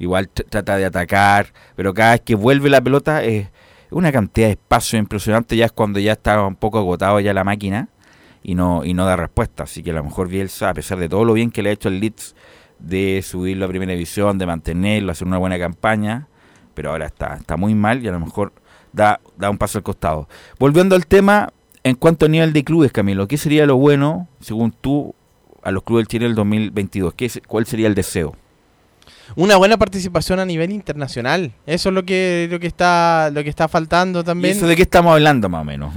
Igual 0.00 0.28
tr- 0.34 0.46
trata 0.48 0.76
de 0.76 0.84
atacar, 0.86 1.52
pero 1.76 1.94
cada 1.94 2.12
vez 2.12 2.22
que 2.22 2.34
vuelve 2.34 2.68
la 2.70 2.80
pelota 2.80 3.22
es 3.22 3.46
una 3.90 4.10
cantidad 4.10 4.48
de 4.48 4.52
espacio 4.52 4.98
impresionante. 4.98 5.56
Ya 5.56 5.66
es 5.66 5.72
cuando 5.72 6.00
ya 6.00 6.12
está 6.12 6.44
un 6.44 6.56
poco 6.56 6.78
agotado 6.78 7.20
ya 7.20 7.32
la 7.32 7.44
máquina 7.44 7.88
y 8.42 8.56
no 8.56 8.84
y 8.84 8.94
no 8.94 9.04
da 9.04 9.14
respuesta. 9.16 9.62
Así 9.64 9.82
que 9.84 9.90
a 9.90 9.94
lo 9.94 10.02
mejor 10.02 10.26
Bielsa, 10.28 10.70
a 10.70 10.74
pesar 10.74 10.98
de 10.98 11.08
todo 11.08 11.24
lo 11.24 11.34
bien 11.34 11.52
que 11.52 11.62
le 11.62 11.70
ha 11.70 11.72
hecho 11.72 11.88
el 11.88 12.00
Leeds 12.00 12.34
de 12.80 13.22
subirlo 13.22 13.66
a 13.66 13.68
primera 13.68 13.92
división, 13.92 14.38
de 14.38 14.46
mantenerlo, 14.46 15.12
hacer 15.12 15.28
una 15.28 15.38
buena 15.38 15.58
campaña, 15.58 16.26
pero 16.74 16.90
ahora 16.90 17.06
está, 17.06 17.36
está 17.36 17.56
muy 17.56 17.74
mal 17.74 18.02
y 18.02 18.08
a 18.08 18.12
lo 18.12 18.20
mejor 18.20 18.52
da, 18.92 19.20
da 19.36 19.50
un 19.50 19.58
paso 19.58 19.78
al 19.78 19.84
costado. 19.84 20.28
Volviendo 20.58 20.96
al 20.96 21.06
tema, 21.06 21.50
En 21.82 21.94
cuanto 21.94 22.26
a 22.26 22.28
nivel 22.28 22.52
de 22.52 22.62
clubes, 22.62 22.92
Camilo, 22.92 23.26
¿qué 23.26 23.38
sería 23.38 23.64
lo 23.66 23.76
bueno, 23.76 24.28
según 24.40 24.70
tú, 24.70 25.14
a 25.62 25.70
los 25.70 25.82
clubes 25.82 26.02
del 26.04 26.08
Chile 26.08 26.24
en 26.26 26.30
el 26.32 26.36
2022? 26.36 27.14
¿Qué 27.14 27.30
¿Cuál 27.48 27.64
sería 27.66 27.86
el 27.86 27.94
deseo? 27.94 28.34
Una 29.36 29.56
buena 29.56 29.76
participación 29.76 30.38
a 30.40 30.44
nivel 30.44 30.70
internacional. 30.72 31.52
Eso 31.66 31.88
es 31.90 31.94
lo 31.94 32.04
que 32.04 32.48
lo 32.50 32.58
que 32.60 32.66
está 32.66 33.30
lo 33.32 33.42
que 33.42 33.48
está 33.50 33.68
faltando 33.68 34.20
¿Y 34.20 34.24
también. 34.24 34.56
eso 34.56 34.66
de 34.66 34.76
qué 34.76 34.82
estamos 34.82 35.12
hablando 35.12 35.48
más 35.48 35.62
o 35.62 35.64
menos? 35.64 35.94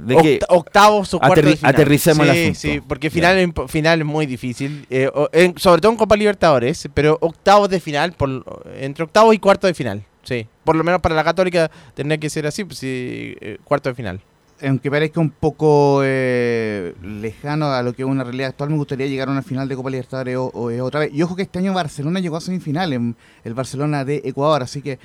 ¿De? 0.00 0.16
Octa- 0.16 0.46
octavos 0.48 1.14
o 1.14 1.20
cuartos 1.20 1.44
de 1.44 1.56
final. 1.56 1.74
aterricemos 1.74 2.26
el 2.26 2.34
sí, 2.34 2.40
asunto. 2.42 2.58
Sí, 2.60 2.80
porque 2.88 3.08
final, 3.08 3.52
final 3.68 4.00
es 4.00 4.06
muy 4.06 4.26
difícil. 4.26 4.84
eh, 4.90 5.08
en- 5.32 5.56
sobre 5.58 5.80
todo 5.80 5.92
en 5.92 5.98
Copa 5.98 6.16
Libertadores, 6.16 6.88
pero 6.92 7.18
octavos 7.20 7.68
de 7.68 7.78
final, 7.78 8.12
por, 8.12 8.42
entre 8.80 9.04
octavos 9.04 9.32
y 9.34 9.38
cuartos 9.38 9.68
de 9.68 9.74
final. 9.74 10.02
Sí, 10.24 10.44
por 10.64 10.74
lo 10.74 10.82
menos 10.82 11.00
para 11.00 11.14
la 11.14 11.22
Católica 11.22 11.70
tendría 11.94 12.18
que 12.18 12.28
ser 12.28 12.48
así, 12.48 12.64
pues, 12.64 12.78
sí, 12.80 13.36
eh, 13.40 13.58
cuarto 13.62 13.88
de 13.88 13.94
final. 13.94 14.20
Aunque 14.62 14.90
parezca 14.90 15.20
un 15.20 15.30
poco 15.30 16.00
eh, 16.04 16.94
lejano 17.02 17.66
a 17.72 17.82
lo 17.82 17.92
que 17.92 18.02
es 18.02 18.08
una 18.08 18.24
realidad 18.24 18.48
actual, 18.48 18.70
me 18.70 18.76
gustaría 18.76 19.06
llegar 19.06 19.28
a 19.28 19.32
una 19.32 19.42
final 19.42 19.68
de 19.68 19.76
Copa 19.76 19.90
Libertadores 19.90 20.36
o, 20.36 20.46
o, 20.46 20.70
eh, 20.70 20.80
otra 20.80 21.00
vez. 21.00 21.10
Y 21.12 21.22
ojo 21.22 21.36
que 21.36 21.42
este 21.42 21.58
año 21.58 21.74
Barcelona 21.74 22.20
llegó 22.20 22.36
a 22.36 22.40
semifinal 22.40 22.92
en 22.92 23.16
el 23.44 23.54
Barcelona 23.54 24.04
de 24.04 24.22
Ecuador, 24.24 24.62
así 24.62 24.80
que 24.82 24.98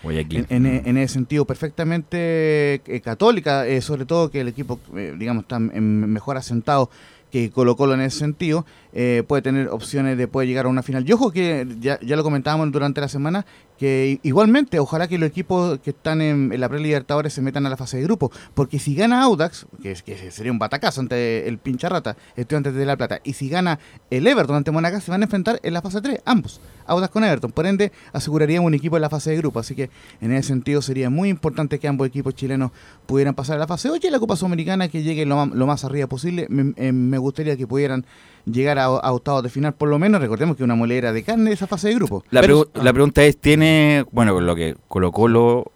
en, 0.50 0.66
en- 0.66 0.88
en 0.88 0.98
ese 0.98 1.14
sentido 1.16 1.46
perfectamente 1.46 2.76
eh, 2.86 3.02
católica, 3.04 3.68
eh, 3.68 3.82
sobre 3.82 4.06
todo 4.06 4.32
que 4.32 4.42
el 4.42 4.48
equipo, 4.48 4.80
eh, 4.96 5.16
digamos, 5.18 5.44
está 5.44 5.58
en- 5.58 6.12
mejor 6.12 6.38
asentado 6.38 6.90
que 7.32 7.50
Colo 7.50 7.76
Colo 7.78 7.94
en 7.94 8.02
ese 8.02 8.20
sentido, 8.20 8.66
eh, 8.94 9.24
puede 9.28 9.42
tener 9.42 9.70
opciones 9.70 10.18
de 10.18 10.28
poder 10.28 10.48
llegar 10.48 10.66
a 10.66 10.70
una 10.70 10.84
final. 10.84 11.08
Y 11.08 11.14
ojo 11.14 11.32
que 11.32 11.68
ya, 11.80 12.00
ya 12.02 12.16
lo 12.16 12.24
comentábamos 12.24 12.72
durante 12.72 13.02
la 13.02 13.08
semana, 13.08 13.46
que 13.82 14.20
igualmente, 14.22 14.78
ojalá 14.78 15.08
que 15.08 15.18
los 15.18 15.28
equipos 15.28 15.80
que 15.80 15.90
están 15.90 16.22
en, 16.22 16.54
la 16.60 16.70
pre-Libertadores 16.70 17.34
se 17.34 17.42
metan 17.42 17.66
a 17.66 17.70
la 17.70 17.78
fase 17.78 17.98
de 17.98 18.04
grupo, 18.04 18.32
porque 18.54 18.78
si 18.78 18.94
gana 18.94 19.24
Audax, 19.24 19.66
que, 19.82 19.96
que 20.06 20.30
sería 20.30 20.52
un 20.52 20.60
batacazo 20.60 21.02
ante 21.02 21.48
el 21.48 21.58
pincharrata, 21.58 22.16
Estudiantes 22.36 22.76
de 22.76 22.86
La 22.86 22.96
Plata, 22.96 23.22
y 23.24 23.34
si 23.34 23.50
gana 23.50 23.80
el 24.12 24.28
Everton 24.28 24.58
ante 24.58 24.70
Monagas, 24.70 25.04
se 25.04 25.10
van 25.10 25.22
a 25.22 25.26
enfrentar 25.26 25.60
en 25.64 25.74
la 25.74 25.82
fase 25.82 26.00
3, 26.00 26.22
ambos, 26.26 26.62
Audax 26.86 27.12
con 27.12 27.24
Everton, 27.24 27.52
por 27.52 27.66
ende 27.66 27.92
asegurarían 28.14 28.64
un 28.64 28.76
equipo 28.76 28.98
en 28.98 29.02
la 29.02 29.10
fase 29.10 29.32
de 29.32 29.38
grupo, 29.38 29.60
así 29.60 29.74
que 29.74 29.90
en 30.22 30.32
ese 30.32 30.50
sentido 30.50 30.84
sería 30.84 31.10
muy 31.10 31.30
importante 31.30 31.80
que 31.80 31.88
ambos 31.88 32.08
equipos 32.08 32.36
chilenos 32.36 32.70
pudieran 33.08 33.34
pasar 33.34 33.56
a 33.56 33.60
la 33.60 33.68
fase. 33.68 33.90
8 33.90 34.08
y 34.08 34.12
la 34.12 34.20
Copa 34.20 34.36
Sudamericana 34.36 34.90
que 34.90 35.02
llegue 35.02 35.26
lo, 35.26 35.44
lo 35.48 35.66
más 35.66 35.84
arriba 35.86 36.06
posible, 36.06 36.46
me, 36.50 36.74
eh, 36.76 36.92
me 36.92 37.18
gustaría 37.18 37.58
que 37.58 37.66
pudieran 37.66 38.06
llegar 38.46 38.80
a, 38.80 38.86
a 38.86 39.12
octavos 39.12 39.44
de 39.44 39.50
final, 39.50 39.74
por 39.74 39.90
lo 39.90 40.00
menos 40.00 40.22
recordemos 40.22 40.56
que 40.58 40.64
una 40.64 40.76
molera 40.76 41.12
de 41.14 41.24
carne 41.24 41.52
esa 41.52 41.68
fase 41.68 41.90
de 41.90 41.96
grupo. 41.96 42.24
La, 42.32 42.42
Pero- 42.42 42.66
pregu- 42.66 42.84
la 42.84 42.94
pregunta 42.94 43.24
es, 43.24 43.38
¿tiene, 43.38 44.06
bueno, 44.12 44.34
con 44.34 44.46
lo 44.46 44.56
que 44.56 44.76
Colo 44.88 45.12
Colo 45.12 45.72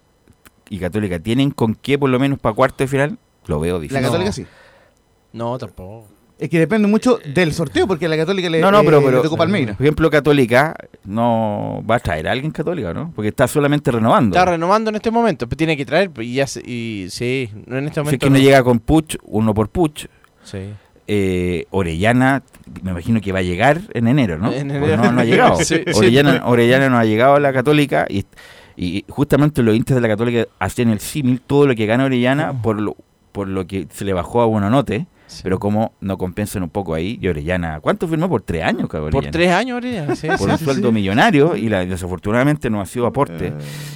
y 0.68 0.78
Católica, 0.78 1.18
¿tienen 1.18 1.50
con 1.50 1.74
qué 1.74 1.98
por 1.98 2.10
lo 2.10 2.18
menos 2.18 2.38
para 2.38 2.54
cuarto 2.54 2.78
de 2.84 2.88
final? 2.88 3.18
Lo 3.46 3.60
veo 3.60 3.76
La 3.76 3.80
difícil. 3.82 4.02
Católica 4.04 4.32
sí. 4.32 4.46
No, 5.32 5.56
tampoco. 5.58 6.06
Es 6.38 6.50
que 6.50 6.58
depende 6.58 6.86
mucho 6.86 7.18
del 7.34 7.54
sorteo, 7.54 7.86
porque 7.86 8.04
a 8.04 8.08
la 8.10 8.16
Católica 8.18 8.50
le, 8.50 8.60
No, 8.60 8.70
no, 8.70 8.82
pero, 8.84 9.02
pero 9.02 9.18
le 9.18 9.22
tocó 9.22 9.38
Palmeiras. 9.38 9.74
por 9.76 9.86
ejemplo, 9.86 10.10
Católica 10.10 10.74
no 11.04 11.82
va 11.88 11.94
a 11.96 11.98
traer 12.00 12.28
a 12.28 12.32
alguien 12.32 12.50
Católica, 12.52 12.92
¿no? 12.92 13.10
Porque 13.16 13.28
está 13.28 13.48
solamente 13.48 13.90
renovando. 13.90 14.36
Está 14.36 14.50
renovando 14.50 14.90
en 14.90 14.96
este 14.96 15.10
momento, 15.10 15.46
pero 15.48 15.56
tiene 15.56 15.78
que 15.78 15.86
traer 15.86 16.10
y 16.20 16.34
ya 16.34 16.46
se- 16.46 16.60
y 16.68 17.06
sí, 17.08 17.48
no 17.66 17.78
en 17.78 17.84
este 17.86 17.94
Si 17.94 18.00
es 18.00 18.04
momento. 18.04 18.26
que 18.26 18.30
no 18.30 18.38
llega 18.38 18.62
con 18.62 18.80
Puch, 18.80 19.16
uno 19.24 19.54
por 19.54 19.70
Puch. 19.70 20.06
Sí. 20.42 20.74
Eh, 21.08 21.66
Orellana, 21.70 22.42
me 22.82 22.90
imagino 22.90 23.20
que 23.20 23.30
va 23.32 23.38
a 23.38 23.42
llegar 23.42 23.80
en 23.94 24.08
enero, 24.08 24.38
¿no? 24.38 24.52
En 24.52 24.70
enero. 24.70 24.96
No, 24.96 25.12
no 25.12 25.20
ha 25.20 25.24
llegado. 25.24 25.56
Sí. 25.64 25.82
Orellana, 25.94 26.42
Orellana 26.46 26.88
no 26.90 26.98
ha 26.98 27.04
llegado 27.04 27.34
a 27.36 27.40
la 27.40 27.52
Católica 27.52 28.06
y, 28.08 28.24
y 28.76 29.04
justamente 29.08 29.62
los 29.62 29.76
hinchas 29.76 29.94
de 29.94 30.00
la 30.00 30.08
Católica 30.08 30.46
hacían 30.58 30.88
el 30.90 31.00
símil, 31.00 31.40
todo 31.40 31.66
lo 31.66 31.74
que 31.74 31.86
gana 31.86 32.04
Orellana 32.04 32.52
por 32.60 32.80
lo, 32.80 32.96
por 33.32 33.46
lo 33.48 33.66
que 33.66 33.86
se 33.92 34.04
le 34.04 34.12
bajó 34.12 34.40
a 34.42 34.46
Buenonote, 34.46 35.06
Sí. 35.28 35.40
pero 35.42 35.58
como 35.58 35.92
no 36.00 36.16
compensan 36.18 36.62
un 36.62 36.70
poco 36.70 36.94
ahí, 36.94 37.18
y 37.20 37.26
Orellana, 37.26 37.80
¿cuánto 37.80 38.06
firmó? 38.06 38.28
Por 38.28 38.42
tres 38.42 38.62
años, 38.62 38.88
cabrón. 38.88 39.10
Por 39.10 39.26
tres 39.26 39.50
años, 39.50 39.76
Orellana, 39.78 40.14
sí, 40.14 40.28
Por 40.28 40.38
sí, 40.38 40.44
un 40.44 40.58
sueldo 40.58 40.92
millonario 40.92 41.56
y 41.56 41.68
la, 41.68 41.84
desafortunadamente 41.84 42.70
no 42.70 42.80
ha 42.80 42.86
sido 42.86 43.06
aporte. 43.06 43.52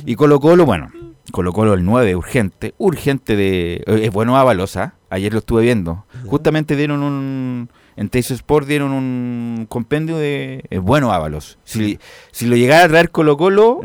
Y 0.06 0.16
Colo 0.16 0.40
Colo, 0.40 0.66
bueno, 0.66 0.90
Colo 1.30 1.52
Colo 1.52 1.74
el 1.74 1.84
9, 1.84 2.14
urgente, 2.16 2.74
urgente 2.78 3.36
de... 3.36 3.82
eh, 3.86 4.00
Es 4.04 4.10
bueno 4.12 4.36
Avalosa, 4.36 4.94
ayer 5.10 5.32
lo 5.32 5.38
estuve 5.40 5.62
viendo. 5.62 6.04
Justamente 6.26 6.76
dieron 6.76 7.02
un... 7.02 7.68
En 7.96 8.08
Teis 8.08 8.30
Sport 8.30 8.66
dieron 8.66 8.92
un 8.92 9.66
compendio 9.68 10.16
de... 10.16 10.64
Es 10.70 10.80
bueno 10.80 11.12
Ábalos. 11.12 11.58
Si, 11.64 11.98
si 12.30 12.46
lo 12.46 12.56
llegara 12.56 12.84
a 12.84 12.88
traer 12.88 13.10
Colo 13.10 13.36
Colo, 13.36 13.80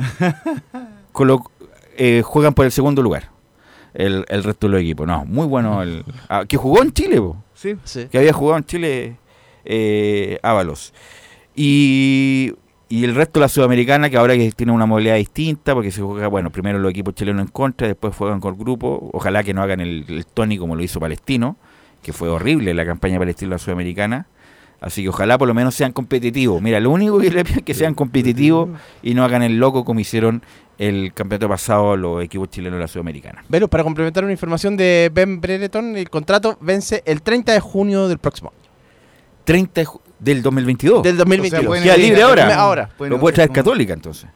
Colo- 1.11 1.49
eh, 1.97 2.21
juegan 2.23 2.53
por 2.53 2.65
el 2.65 2.71
segundo 2.71 3.01
lugar. 3.01 3.31
El, 3.93 4.25
el 4.29 4.43
resto 4.43 4.67
de 4.67 4.71
los 4.73 4.81
equipos. 4.81 5.07
No, 5.07 5.25
muy 5.25 5.47
bueno. 5.47 5.81
El, 5.81 6.03
ah, 6.29 6.43
que 6.47 6.57
jugó 6.57 6.81
en 6.81 6.91
Chile, 6.93 7.17
po 7.21 7.37
Sí. 7.53 7.75
Sí. 7.85 8.07
que 8.11 8.17
había 8.17 8.33
jugado 8.33 8.57
en 8.57 8.65
Chile 8.65 9.17
eh, 9.65 10.37
Ábalos. 10.43 10.93
Y, 11.55 12.53
y 12.89 13.03
el 13.03 13.15
resto 13.15 13.39
de 13.39 13.45
la 13.45 13.49
Sudamericana, 13.49 14.09
que 14.09 14.17
ahora 14.17 14.35
que 14.35 14.51
tiene 14.51 14.71
una 14.71 14.85
modalidad 14.85 15.15
distinta, 15.15 15.73
porque 15.73 15.91
se 15.91 16.01
juega, 16.01 16.27
bueno, 16.27 16.51
primero 16.51 16.77
los 16.79 16.91
equipos 16.91 17.15
chilenos 17.15 17.41
en 17.45 17.51
contra, 17.51 17.87
después 17.87 18.15
juegan 18.15 18.39
con 18.39 18.53
el 18.53 18.59
grupo. 18.59 19.09
Ojalá 19.13 19.43
que 19.43 19.53
no 19.53 19.61
hagan 19.63 19.79
el, 19.79 20.05
el 20.07 20.25
Tony 20.27 20.57
como 20.57 20.75
lo 20.75 20.83
hizo 20.83 20.99
Palestino, 20.99 21.57
que 22.03 22.13
fue 22.13 22.29
horrible 22.29 22.73
la 22.73 22.85
campaña 22.85 23.17
Palestino 23.17 23.47
en 23.47 23.51
la 23.51 23.57
Sudamericana. 23.57 24.27
Así 24.81 25.01
que 25.01 25.09
ojalá 25.09 25.37
por 25.37 25.47
lo 25.47 25.53
menos 25.55 25.73
sean 25.73 25.93
competitivos. 25.93 26.61
Mira, 26.61 26.79
lo 26.79 26.91
único 26.91 27.17
que 27.17 27.31
le 27.31 27.43
pido 27.43 27.57
es 27.59 27.63
que 27.63 27.73
sean 27.73 27.95
competitivos 27.95 28.69
y 29.01 29.13
no 29.15 29.23
hagan 29.23 29.41
el 29.41 29.57
loco 29.57 29.83
como 29.83 29.99
hicieron 29.99 30.43
el 30.77 31.13
campeonato 31.13 31.47
pasado 31.49 31.95
los 31.95 32.21
equipos 32.23 32.49
chilenos 32.49 32.77
de 32.77 32.81
la 32.81 32.87
Sudamericana. 32.87 33.43
Velus, 33.49 33.69
para 33.69 33.83
complementar 33.83 34.23
una 34.25 34.33
información 34.33 34.77
de 34.77 35.09
Ben 35.11 35.39
Brereton, 35.41 35.95
el 35.95 36.09
contrato 36.09 36.57
vence 36.59 37.01
el 37.05 37.21
30 37.23 37.53
de 37.53 37.59
junio 37.61 38.07
del 38.09 38.19
próximo 38.19 38.49
año. 38.49 38.69
30 39.45 39.81
de 39.81 39.87
ju- 39.87 40.01
del 40.25 40.41
2022. 40.41 41.03
Del 41.03 41.17
2022. 41.17 41.65
pueden 41.65 41.83
Queda 41.83 41.93
negociar 41.95 42.09
libre 42.09 42.23
ahora. 42.23 42.55
Ahora. 42.59 42.89
Lo 42.99 43.19
puede 43.19 43.35
traer 43.35 43.51
Católica 43.51 43.93
entonces. 43.93 44.27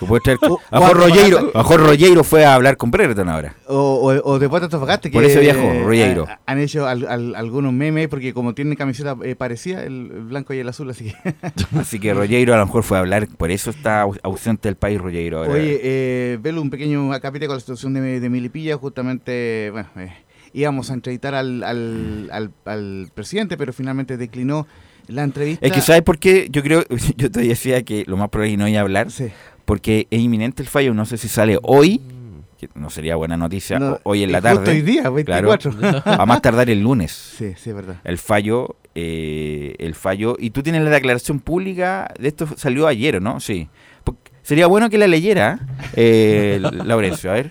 Lo 0.00 0.06
puede 0.06 0.22
traer. 0.22 0.38
O- 0.48 0.58
A 0.70 0.78
Jorge 0.80 0.94
o 1.54 1.76
Rollero, 1.86 2.24
fue 2.24 2.44
a 2.46 2.54
hablar 2.54 2.76
con 2.78 2.90
Brereton 2.90 3.28
ahora. 3.28 3.54
O, 3.66 3.76
o, 3.76 4.30
o 4.32 4.38
después 4.38 4.62
de 4.62 4.64
Antofagasta, 4.64 5.10
que 5.10 5.12
Por 5.12 5.24
eso 5.24 5.40
viajó, 5.40 5.60
eh, 5.60 5.82
Rollero. 5.84 6.26
ha- 6.26 6.40
Han 6.46 6.58
hecho 6.58 6.86
al- 6.86 7.06
al- 7.06 7.34
algunos 7.34 7.72
memes, 7.74 8.08
porque 8.08 8.32
como 8.32 8.54
tienen 8.54 8.76
camiseta 8.76 9.14
eh, 9.22 9.36
parecida, 9.36 9.82
el, 9.84 10.10
el 10.10 10.20
blanco 10.22 10.54
y 10.54 10.58
el 10.58 10.68
azul, 10.70 10.88
así 10.88 11.12
que... 11.12 11.34
Así 11.78 12.00
que 12.00 12.14
Rollero 12.14 12.54
a 12.54 12.56
lo 12.58 12.64
mejor 12.66 12.82
fue 12.82 12.96
a 12.96 13.00
hablar, 13.00 13.28
por 13.28 13.50
eso 13.50 13.68
está 13.70 14.04
au- 14.06 14.18
ausente 14.22 14.68
del 14.68 14.76
país 14.76 14.98
Rollero 14.98 15.38
ahora. 15.38 15.52
Oye, 15.52 15.78
eh, 15.82 16.38
Velo, 16.40 16.62
un 16.62 16.70
pequeño 16.70 17.12
acápite 17.12 17.46
con 17.46 17.56
la 17.56 17.60
situación 17.60 17.92
de, 17.92 18.20
de 18.20 18.30
Milipilla, 18.30 18.76
justamente, 18.78 19.68
bueno, 19.70 19.88
eh, 19.96 20.14
íbamos 20.54 20.90
a 20.90 20.94
entrevistar 20.94 21.34
al, 21.34 21.62
al, 21.62 22.28
al, 22.32 22.50
al 22.64 23.10
presidente, 23.14 23.58
pero 23.58 23.72
finalmente 23.74 24.16
declinó 24.16 24.66
la 25.08 25.22
entrevista. 25.24 25.64
es 25.66 25.72
que 25.72 25.80
¿sabes 25.80 26.02
por 26.02 26.18
qué? 26.18 26.48
Yo 26.50 26.62
creo, 26.62 26.84
yo 27.16 27.30
te 27.30 27.40
decía 27.40 27.82
que 27.82 28.04
lo 28.06 28.16
más 28.16 28.28
probable 28.28 28.52
es 28.52 28.58
no 28.58 28.68
iba 28.68 28.78
a 28.78 28.82
hablar, 28.82 29.10
Sí. 29.10 29.26
porque 29.64 30.06
es 30.10 30.20
inminente 30.20 30.62
el 30.62 30.68
fallo, 30.68 30.94
no 30.94 31.04
sé 31.06 31.16
si 31.16 31.28
sale 31.28 31.58
hoy, 31.62 32.00
que 32.58 32.68
no 32.74 32.90
sería 32.90 33.16
buena 33.16 33.36
noticia, 33.36 33.78
No, 33.78 33.98
hoy 34.02 34.22
en 34.22 34.32
la 34.32 34.38
y 34.38 34.42
justo 34.42 34.56
tarde. 34.58 34.70
hoy 34.72 34.82
día, 34.82 35.08
24. 35.08 35.72
a 36.04 36.26
más 36.26 36.42
tardar 36.42 36.68
el 36.70 36.80
lunes. 36.82 37.10
Sí, 37.38 37.54
sí, 37.56 37.70
es 37.70 37.76
verdad. 37.76 37.96
El 38.04 38.18
fallo, 38.18 38.76
eh, 38.94 39.74
el 39.78 39.94
fallo, 39.94 40.36
y 40.38 40.50
tú 40.50 40.62
tienes 40.62 40.82
la 40.82 40.90
declaración 40.90 41.40
pública, 41.40 42.12
de 42.18 42.28
esto 42.28 42.46
salió 42.56 42.86
ayer, 42.86 43.16
¿o 43.16 43.20
¿no? 43.20 43.40
Sí. 43.40 43.68
Porque 44.04 44.30
sería 44.42 44.66
bueno 44.66 44.90
que 44.90 44.98
la 44.98 45.06
leyera, 45.06 45.58
eh, 45.96 46.60
Laurencio, 46.84 47.30
a 47.30 47.34
ver. 47.34 47.50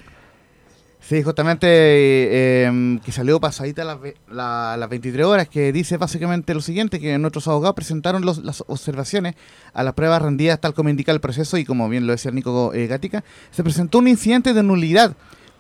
Sí, 1.09 1.23
justamente 1.23 1.65
eh, 1.67 2.99
que 3.03 3.11
salió 3.11 3.39
pasadita 3.39 3.83
las, 3.83 3.97
la- 4.31 4.75
las 4.77 4.89
23 4.89 5.25
horas, 5.25 5.49
que 5.49 5.73
dice 5.73 5.97
básicamente 5.97 6.53
lo 6.53 6.61
siguiente, 6.61 6.99
que 6.99 7.17
nuestros 7.17 7.47
abogados 7.47 7.73
presentaron 7.73 8.23
los- 8.23 8.43
las 8.43 8.63
observaciones 8.67 9.33
a 9.73 9.81
las 9.83 9.95
pruebas 9.95 10.21
rendidas 10.21 10.61
tal 10.61 10.75
como 10.75 10.89
indica 10.89 11.11
el 11.11 11.19
proceso 11.19 11.57
y 11.57 11.65
como 11.65 11.89
bien 11.89 12.05
lo 12.05 12.11
decía 12.11 12.29
Nico 12.29 12.75
eh, 12.75 12.85
Gatica, 12.85 13.23
se 13.49 13.63
presentó 13.63 13.97
un 13.97 14.07
incidente 14.07 14.53
de 14.53 14.61
nulidad 14.61 15.15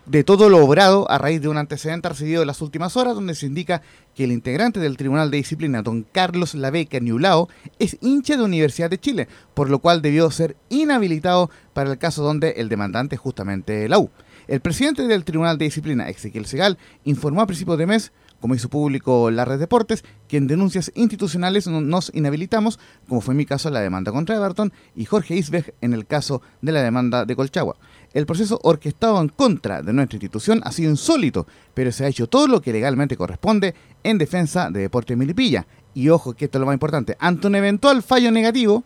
de 0.05 0.23
todo 0.23 0.49
lo 0.49 0.63
obrado 0.63 1.09
a 1.09 1.17
raíz 1.17 1.41
de 1.41 1.47
un 1.47 1.57
antecedente 1.57 2.09
recibido 2.09 2.41
en 2.41 2.47
las 2.47 2.61
últimas 2.61 2.95
horas 2.95 3.15
donde 3.15 3.33
se 3.33 3.47
indica 3.47 3.81
que 4.13 4.25
el 4.25 4.31
integrante 4.31 4.79
del 4.79 4.97
Tribunal 4.97 5.31
de 5.31 5.37
Disciplina, 5.37 5.81
don 5.81 6.03
Carlos 6.11 6.53
Labeca 6.53 6.99
Niulao, 6.99 7.49
es 7.79 7.97
hincha 8.01 8.37
de 8.37 8.43
Universidad 8.43 8.89
de 8.91 8.99
Chile, 8.99 9.27
por 9.55 9.71
lo 9.71 9.79
cual 9.79 10.03
debió 10.03 10.29
ser 10.29 10.55
inhabilitado 10.69 11.49
para 11.73 11.89
el 11.91 11.97
caso 11.97 12.21
donde 12.23 12.51
el 12.57 12.69
demandante 12.69 13.17
justamente 13.17 13.89
la 13.89 13.97
U. 13.97 14.11
El 14.49 14.61
presidente 14.61 15.03
del 15.07 15.25
Tribunal 15.25 15.59
de 15.59 15.65
Disciplina, 15.65 16.09
Ezequiel 16.09 16.47
Segal, 16.47 16.79
informó 17.03 17.41
a 17.41 17.45
principios 17.45 17.77
de 17.77 17.85
mes, 17.85 18.11
como 18.41 18.55
hizo 18.55 18.67
público 18.67 19.29
la 19.29 19.45
red 19.45 19.59
Deportes, 19.59 20.03
que 20.27 20.37
en 20.37 20.47
denuncias 20.47 20.91
institucionales 20.95 21.67
no- 21.67 21.81
nos 21.81 22.11
inhabilitamos, 22.15 22.79
como 23.07 23.21
fue 23.21 23.33
en 23.33 23.37
mi 23.37 23.45
caso 23.45 23.69
la 23.69 23.79
demanda 23.79 24.11
contra 24.11 24.35
Everton 24.37 24.73
y 24.95 25.05
Jorge 25.05 25.35
Isbeg 25.35 25.75
en 25.81 25.93
el 25.93 26.07
caso 26.07 26.41
de 26.63 26.71
la 26.71 26.81
demanda 26.81 27.25
de 27.25 27.35
Colchagua. 27.35 27.75
El 28.11 28.25
proceso 28.25 28.59
orquestado 28.63 29.21
en 29.21 29.29
contra 29.29 29.83
de 29.83 29.93
nuestra 29.93 30.15
institución 30.15 30.61
ha 30.63 30.71
sido 30.71 30.89
insólito, 30.89 31.45
pero 31.75 31.91
se 31.91 32.05
ha 32.05 32.07
hecho 32.07 32.25
todo 32.25 32.47
lo 32.47 32.59
que 32.59 32.73
legalmente 32.73 33.17
corresponde 33.17 33.75
en 34.01 34.17
defensa 34.17 34.71
de 34.71 34.79
Deportes 34.79 35.15
Milipilla. 35.15 35.67
Y 35.93 36.09
ojo, 36.09 36.33
que 36.33 36.45
esto 36.45 36.57
es 36.57 36.59
lo 36.61 36.65
más 36.65 36.73
importante, 36.73 37.15
ante 37.19 37.45
un 37.45 37.53
eventual 37.53 38.01
fallo 38.01 38.31
negativo, 38.31 38.83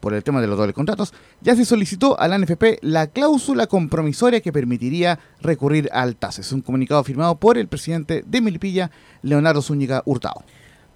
por 0.00 0.14
el 0.14 0.24
tema 0.24 0.40
de 0.40 0.46
los 0.46 0.56
dobles 0.56 0.74
contratos, 0.74 1.12
ya 1.40 1.54
se 1.54 1.64
solicitó 1.64 2.18
a 2.18 2.26
la 2.28 2.38
NFP 2.38 2.80
la 2.82 3.06
cláusula 3.06 3.66
compromisoria 3.66 4.40
que 4.40 4.52
permitiría 4.52 5.18
recurrir 5.40 5.88
al 5.92 6.16
TAS. 6.16 6.38
Es 6.38 6.52
un 6.52 6.62
comunicado 6.62 7.04
firmado 7.04 7.36
por 7.36 7.58
el 7.58 7.68
presidente 7.68 8.24
de 8.26 8.40
Milipilla, 8.40 8.90
Leonardo 9.22 9.62
Zúñiga 9.62 10.02
Hurtado. 10.04 10.42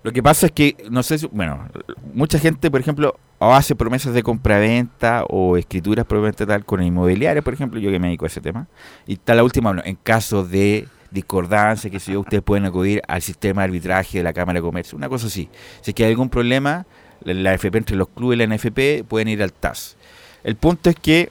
Lo 0.02 0.12
que 0.12 0.22
pasa 0.22 0.46
es 0.46 0.52
que, 0.52 0.76
no 0.90 1.02
sé 1.02 1.18
si, 1.18 1.26
bueno, 1.28 1.66
mucha 2.12 2.38
gente, 2.38 2.70
por 2.70 2.78
ejemplo, 2.78 3.18
hace 3.38 3.74
promesas 3.74 4.12
de 4.12 4.22
compraventa 4.22 5.24
o 5.28 5.56
escrituras 5.56 6.04
propiamente 6.04 6.44
tal 6.44 6.64
con 6.64 6.82
inmobiliarias, 6.82 7.42
por 7.42 7.54
ejemplo, 7.54 7.80
yo 7.80 7.90
que 7.90 7.98
me 7.98 8.08
dedico 8.08 8.26
a 8.26 8.28
ese 8.28 8.42
tema. 8.42 8.66
Y 9.06 9.14
está 9.14 9.34
la 9.34 9.42
última, 9.44 9.70
bueno, 9.70 9.82
en 9.84 9.96
caso 9.96 10.44
de 10.44 10.88
discordancia, 11.10 11.90
que 11.90 12.00
si 12.00 12.14
ustedes 12.16 12.42
pueden 12.42 12.66
acudir 12.66 13.00
al 13.08 13.22
sistema 13.22 13.62
de 13.62 13.64
arbitraje 13.64 14.18
de 14.18 14.24
la 14.24 14.32
Cámara 14.32 14.58
de 14.58 14.62
Comercio, 14.62 14.98
una 14.98 15.08
cosa 15.08 15.28
así. 15.28 15.48
Si 15.80 15.92
es 15.92 15.94
que 15.94 16.04
hay 16.04 16.10
algún 16.10 16.28
problema, 16.28 16.86
la, 17.22 17.50
AFP, 17.52 17.78
entre 17.78 17.96
los 17.96 18.08
clubes 18.08 18.36
y 18.38 18.46
la 18.46 18.54
NFP, 18.54 19.04
pueden 19.08 19.28
ir 19.28 19.42
al 19.42 19.52
TAS. 19.52 19.96
El 20.42 20.56
punto 20.56 20.90
es 20.90 20.96
que 20.96 21.30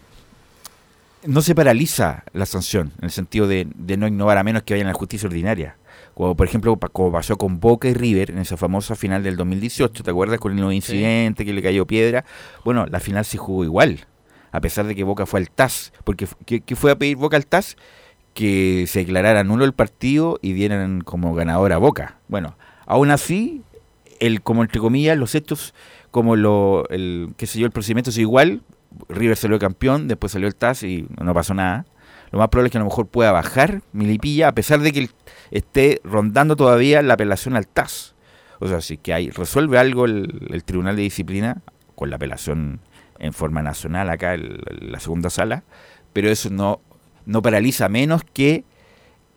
no 1.26 1.42
se 1.42 1.56
paraliza 1.56 2.24
la 2.34 2.46
sanción, 2.46 2.92
en 3.00 3.06
el 3.06 3.12
sentido 3.12 3.48
de, 3.48 3.68
de 3.76 3.98
no 3.98 4.08
innovar 4.08 4.38
a 4.38 4.44
menos 4.44 4.64
que 4.64 4.74
vayan 4.74 4.88
a 4.88 4.92
la 4.92 4.98
justicia 4.98 5.28
ordinaria. 5.28 5.78
Como 6.14 6.36
por 6.36 6.46
ejemplo, 6.48 6.76
como 6.78 7.12
pasó 7.12 7.38
con 7.38 7.60
Boca 7.60 7.88
y 7.88 7.94
River 7.94 8.32
en 8.32 8.38
esa 8.40 8.58
famosa 8.58 8.96
final 8.96 9.24
del 9.24 9.36
2018, 9.38 10.04
¿te 10.04 10.12
acuerdas 10.12 10.40
con 10.40 10.56
los 10.60 10.74
incidentes 10.74 11.46
que 11.46 11.54
le 11.54 11.62
cayó 11.64 11.88
piedra? 11.88 12.26
Bueno, 12.66 12.86
la 12.88 13.00
final 13.00 13.26
se 13.26 13.38
jugó 13.38 13.64
igual, 13.64 14.06
a 14.52 14.60
pesar 14.62 14.86
de 14.86 14.96
que 14.96 15.04
Boca 15.04 15.26
fue 15.26 15.40
al 15.40 15.50
TAS, 15.50 15.92
porque 16.04 16.26
f- 16.26 16.36
¿qué, 16.46 16.62
qué 16.62 16.76
fue 16.76 16.92
a 16.92 16.96
pedir 16.98 17.16
Boca 17.18 17.38
al 17.38 17.48
TAS? 17.48 17.78
Que 18.36 18.86
se 18.88 19.00
declarara 19.00 19.44
nulo 19.44 19.64
el 19.66 19.74
partido 19.74 20.40
y 20.42 20.54
dieran 20.54 21.02
como 21.02 21.34
ganador 21.34 21.72
a 21.74 21.78
Boca. 21.78 22.18
Bueno, 22.28 22.58
aún 22.86 23.10
así, 23.12 23.62
el 24.26 24.42
como 24.42 24.62
entre 24.62 24.80
comillas, 24.80 25.18
los 25.18 25.36
hechos, 25.36 25.74
como 26.12 26.36
lo, 26.36 26.88
el, 26.90 27.34
qué 27.38 27.48
sé 27.48 27.60
yo, 27.60 27.66
el 27.66 27.72
procedimiento 27.72 28.10
es 28.10 28.18
igual, 28.18 28.62
River 29.10 29.36
salió 29.36 29.60
campeón, 29.60 30.08
después 30.08 30.32
salió 30.32 30.48
el 30.48 30.56
TAS 30.56 30.84
y 30.84 31.08
no 31.22 31.34
pasó 31.34 31.54
nada. 31.54 31.86
Lo 32.32 32.40
más 32.40 32.50
probable 32.50 32.68
es 32.68 32.72
que 32.72 32.78
a 32.78 32.82
lo 32.82 32.86
mejor 32.86 33.08
pueda 33.08 33.32
bajar 33.32 33.82
Milipilla, 33.92 34.48
a 34.48 34.56
pesar 34.56 34.80
de 34.80 34.92
que 34.92 35.10
esté 35.52 36.02
rondando 36.04 36.56
todavía 36.56 37.02
la 37.02 37.16
apelación 37.16 37.56
al 37.56 37.68
TAS. 37.68 38.16
O 38.60 38.68
sea, 38.68 38.82
si 38.82 38.98
que 38.98 39.14
hay, 39.14 39.30
resuelve 39.30 39.78
algo 39.78 40.06
el, 40.06 40.48
el 40.52 40.64
Tribunal 40.64 40.96
de 40.96 41.04
Disciplina 41.04 41.62
con 41.96 42.10
la 42.10 42.16
apelación 42.16 42.80
en 43.20 43.34
forma 43.34 43.62
nacional 43.62 44.10
acá 44.10 44.34
en 44.34 44.60
la 44.80 45.00
segunda 45.00 45.30
sala, 45.30 45.64
pero 46.12 46.30
eso 46.30 46.50
no, 46.50 46.82
no 47.26 47.42
paraliza 47.42 47.90
menos 47.90 48.24
que 48.24 48.64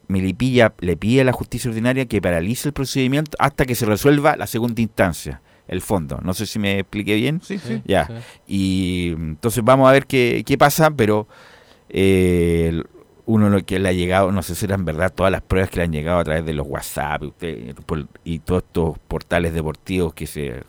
Milipilla 0.09 0.73
le 0.81 0.97
pide 0.97 1.23
a 1.23 1.25
la 1.25 1.33
justicia 1.33 1.69
ordinaria 1.71 2.07
que 2.07 2.21
paralice 2.23 2.69
el 2.69 2.73
procedimiento 2.73 3.37
hasta 3.41 3.65
que 3.67 3.75
se 3.75 3.87
resuelva 3.87 4.37
la 4.37 4.47
segunda 4.47 4.81
instancia, 4.81 5.41
el 5.69 5.81
fondo. 5.81 6.19
No 6.23 6.33
sé 6.35 6.47
si 6.47 6.59
me 6.59 6.79
expliqué 6.81 7.15
bien. 7.17 7.41
Sí, 7.43 7.59
sí. 7.59 7.83
Ya. 7.85 8.09
Y 8.47 9.13
entonces 9.17 9.65
vamos 9.65 9.89
a 9.89 9.93
ver 9.93 10.07
qué, 10.07 10.43
qué 10.47 10.57
pasa, 10.57 10.91
pero 10.91 11.27
eh, 11.89 12.83
uno 13.27 13.49
lo 13.51 13.65
que 13.65 13.79
le 13.79 13.89
ha 13.89 13.93
llegado, 13.93 14.31
no 14.31 14.43
sé 14.43 14.55
si 14.55 14.65
eran 14.65 14.85
verdad 14.85 15.13
todas 15.13 15.33
las 15.33 15.43
pruebas 15.43 15.71
que 15.71 15.79
le 15.79 15.83
han 15.85 15.93
llegado 15.93 16.21
a 16.21 16.25
través 16.25 16.45
de 16.47 16.53
los 16.53 16.67
WhatsApp 16.69 17.23
usted, 17.23 17.75
por- 17.87 18.07
y 18.25 18.39
todos 18.39 18.63
estos 18.63 18.99
portales 19.09 19.53
deportivos 19.55 20.15
que 20.15 20.27
se 20.29 20.63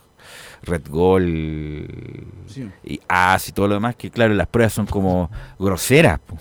Red 0.64 0.90
Goal 0.90 2.26
Sí. 2.48 2.68
y 2.84 3.00
AS 3.08 3.50
y 3.50 3.52
todo 3.52 3.68
lo 3.68 3.76
demás, 3.76 3.96
que 3.96 4.10
claro, 4.10 4.34
las 4.34 4.48
pruebas 4.48 4.74
son 4.74 4.88
como 4.88 5.30
groseras. 5.60 6.20
po. 6.20 6.38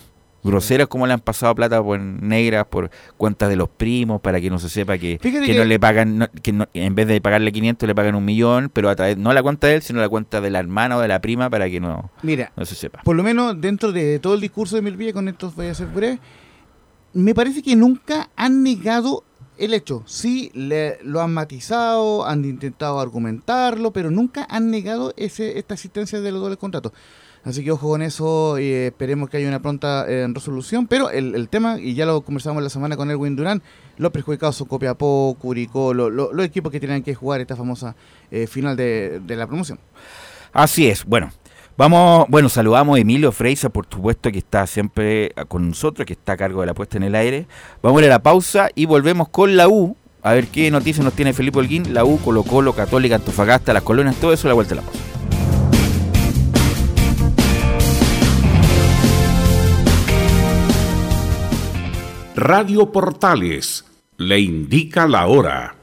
Groseras 0.47 0.87
como 0.89 1.07
le 1.07 1.13
han 1.13 1.21
pasado 1.21 1.55
plata 1.55 1.83
por 1.83 1.99
negras, 2.01 2.67
por 2.67 2.91
cuentas 3.17 3.49
de 3.49 3.57
los 3.57 3.69
primos, 3.69 4.21
para 4.21 4.41
que 4.41 4.49
no 4.51 4.59
se 4.59 4.69
sepa 4.69 4.97
que, 4.99 5.19
que 5.19 5.33
que- 5.33 5.55
no 5.55 5.65
le 5.65 5.79
pagan, 5.81 6.19
no- 6.19 6.29
que 6.43 6.53
no- 6.53 6.67
en 6.75 6.95
vez 6.95 7.07
de 7.09 7.21
pagarle 7.21 7.53
500 7.53 7.87
le 7.87 7.95
pagan 7.95 8.15
un 8.15 8.25
millón, 8.25 8.71
pero 8.73 8.89
a 8.89 8.97
través, 8.97 9.17
no 9.17 9.31
a 9.31 9.35
la 9.35 9.43
cuenta 9.43 9.67
de 9.67 9.75
él, 9.77 9.83
sino 9.83 9.99
a 9.99 10.03
la 10.03 10.09
cuenta 10.09 10.41
de 10.41 10.51
la 10.51 10.59
hermana 10.61 10.97
o 10.97 11.01
de 11.01 11.09
la 11.09 11.21
prima 11.21 11.51
para 11.51 11.69
que 11.69 11.81
no, 11.81 12.11
Mira, 12.23 12.53
no 12.57 12.65
se 12.65 12.75
sepa. 12.75 13.03
por 13.03 13.17
lo 13.17 13.23
menos 13.23 13.61
dentro 13.61 13.93
de 13.93 14.19
todo 14.19 14.35
el 14.35 14.41
discurso 14.41 14.77
de 14.77 14.83
Milpilla, 14.83 15.13
con 15.13 15.29
esto 15.29 15.53
voy 15.57 15.67
a 15.67 15.75
ser 15.75 15.89
breve, 15.89 16.19
me 17.13 17.35
parece 17.35 17.63
que 17.63 17.75
nunca 17.77 18.29
han 18.37 18.63
negado 18.63 19.25
el 19.59 19.73
hecho. 19.73 20.03
Sí, 20.05 20.51
le- 20.53 20.99
lo 21.03 21.23
han 21.23 21.33
matizado, 21.33 22.27
han 22.27 22.45
intentado 22.45 23.01
argumentarlo, 23.01 23.91
pero 23.91 24.11
nunca 24.11 24.47
han 24.51 24.71
negado 24.71 25.15
ese, 25.17 25.59
esta 25.59 25.73
existencia 25.75 26.21
de 26.21 26.31
los 26.31 26.43
dobles 26.43 26.59
contratos. 26.59 26.93
Así 27.47 27.63
que 27.63 27.71
ojo 27.71 27.89
con 27.89 28.03
eso 28.03 28.59
eh, 28.59 28.89
esperemos 28.89 29.31
que 29.31 29.37
haya 29.37 29.47
una 29.47 29.63
pronta 29.63 30.05
eh, 30.09 30.27
resolución. 30.35 30.89
Pero 30.89 31.11
el, 31.11 31.35
el 31.37 31.49
tema, 31.49 31.79
y 31.81 31.95
ya 31.95 32.05
lo 32.05 32.21
conversamos 32.23 32.61
la 32.63 32.69
semana 32.69 32.97
con 32.97 33.09
Erwin 33.09 33.37
Durán, 33.37 33.63
los 33.99 34.11
perjudicados 34.11 34.57
son 34.57 34.67
Copiapó, 34.67 35.37
Curicó, 35.41 35.95
lo- 35.95 36.11
lo- 36.11 36.33
los 36.33 36.45
equipos 36.45 36.73
que 36.73 36.81
tienen 36.81 37.05
que 37.05 37.15
jugar 37.15 37.41
esta 37.41 37.55
famosa 37.55 37.95
eh, 38.33 38.49
final 38.49 38.77
de, 38.77 39.23
la 39.29 39.47
promoción. 39.47 39.79
Así 40.53 40.89
es, 40.89 41.05
bueno. 41.05 41.31
Vamos, 41.79 42.25
bueno, 42.31 42.49
saludamos 42.49 42.97
a 42.97 43.01
Emilio 43.01 43.31
Freisa, 43.33 43.69
por 43.69 43.87
supuesto, 43.89 44.33
que 44.33 44.39
está 44.39 44.67
siempre 44.67 45.33
con 45.47 45.69
nosotros, 45.69 46.05
que 46.07 46.15
está 46.15 46.33
a 46.33 46.37
cargo 46.39 46.63
de 46.63 46.67
la 46.67 46.75
puesta 46.75 46.97
en 46.97 47.03
el 47.05 47.15
aire. 47.15 47.47
Vamos 47.83 48.01
a 48.01 48.05
ir 48.07 48.11
a 48.11 48.15
la 48.17 48.23
pausa 48.23 48.71
y 48.75 48.87
volvemos 48.87 49.29
con 49.29 49.57
la 49.57 49.69
U. 49.69 49.95
A 50.23 50.33
ver 50.33 50.47
qué 50.49 50.71
noticias 50.71 51.05
nos 51.05 51.13
tiene 51.15 51.33
Felipe 51.35 51.59
Holguín. 51.59 51.93
La 51.95 52.05
U, 52.05 52.19
Colo 52.25 52.43
Colo, 52.43 52.73
Católica, 52.73 53.15
Antofagasta, 53.17 53.73
las 53.75 53.83
colonias, 53.83 54.17
todo 54.17 54.33
eso 54.33 54.49
a 54.49 54.51
la 54.51 54.55
vuelta 54.55 54.75
de 54.75 54.81
la 54.81 54.87
pausa. 54.87 55.01
Radio 62.39 62.93
Portales 62.93 63.83
le 64.19 64.39
indica 64.39 65.09
la 65.09 65.27
hora. 65.27 65.75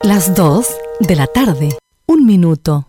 Las 0.00 0.34
2 0.34 0.74
de 1.00 1.16
la 1.16 1.26
tarde. 1.26 1.76
Un 2.06 2.24
minuto. 2.24 2.88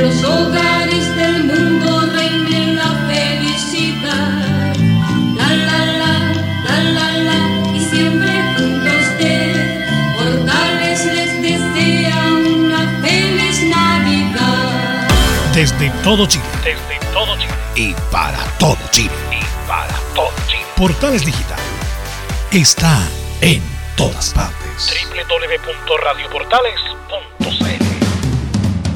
En 0.00 0.06
los 0.06 0.24
hogares 0.24 1.14
del 1.16 1.44
mundo 1.44 2.00
reine 2.12 2.74
la 2.74 2.90
felicidad. 3.08 4.74
La 5.36 5.48
la 5.48 5.84
la, 6.00 6.14
la 6.64 6.76
la 6.96 7.08
la, 7.18 7.38
y 7.74 7.80
siempre 7.80 8.30
junto 8.56 8.88
a 8.88 8.90
usted, 8.92 9.50
Portales 10.16 11.00
les 11.04 11.42
desea 11.42 12.20
una 12.32 12.80
feliz 13.02 13.58
Navidad. 13.64 15.08
Desde 15.54 15.90
todo 16.02 16.26
Chile. 16.26 16.44
Desde 16.64 16.98
todo 17.12 17.36
Chile. 17.36 17.54
Y 17.74 17.94
para 18.10 18.42
todo 18.58 18.78
Chile. 18.90 19.12
Y 19.30 19.44
para 19.68 19.94
todo 20.14 20.32
Chile. 20.46 20.64
Portales 20.76 21.24
Digital 21.24 21.58
está 22.52 22.98
en 23.40 23.62
todas 23.96 24.32
partes. 24.32 24.90
www.radioportales.cl 25.18 27.79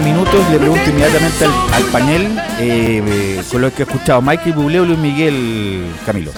14 0.00 0.04
horas 0.04 0.04
con 0.04 0.04
6 0.04 0.04
minutos. 0.04 0.50
Le 0.50 0.58
pregunto 0.58 0.90
inmediatamente 0.90 1.44
al, 1.44 1.74
al 1.74 1.82
panel 1.90 2.22
eh, 2.58 3.02
eh, 3.06 3.42
con 3.50 3.60
lo 3.60 3.72
que 3.72 3.82
he 3.82 3.86
escuchado. 3.86 4.22
Michael 4.22 4.52
Bublé 4.54 4.80
o 4.80 4.84
Luis 4.84 4.98
Miguel 4.98 5.86
Camilo. 6.06 6.32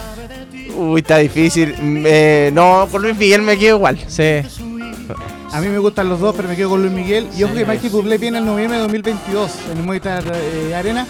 Uy, 0.76 1.00
está 1.00 1.18
difícil. 1.18 1.74
Mm, 1.80 2.04
eh, 2.06 2.50
no, 2.52 2.88
con 2.90 3.02
Luis 3.02 3.16
Miguel 3.16 3.42
me 3.42 3.58
quedo 3.58 3.76
igual. 3.76 3.98
Sí. 4.06 4.40
A 5.52 5.60
mí 5.60 5.68
me 5.68 5.78
gustan 5.78 6.08
los 6.08 6.18
dos, 6.18 6.34
pero 6.34 6.48
me 6.48 6.56
quedo 6.56 6.70
con 6.70 6.80
Luis 6.80 6.92
Miguel. 6.92 7.28
Y 7.36 7.42
ojo 7.42 7.54
que 7.54 7.64
Michael 7.66 7.90
Bublé 7.92 8.18
viene 8.18 8.38
en 8.38 8.46
noviembre 8.46 8.78
de 8.78 8.82
2022 8.84 9.50
en 9.70 9.78
el 9.78 9.84
Movistar 9.84 10.24
eh, 10.34 10.74
Arena. 10.74 11.06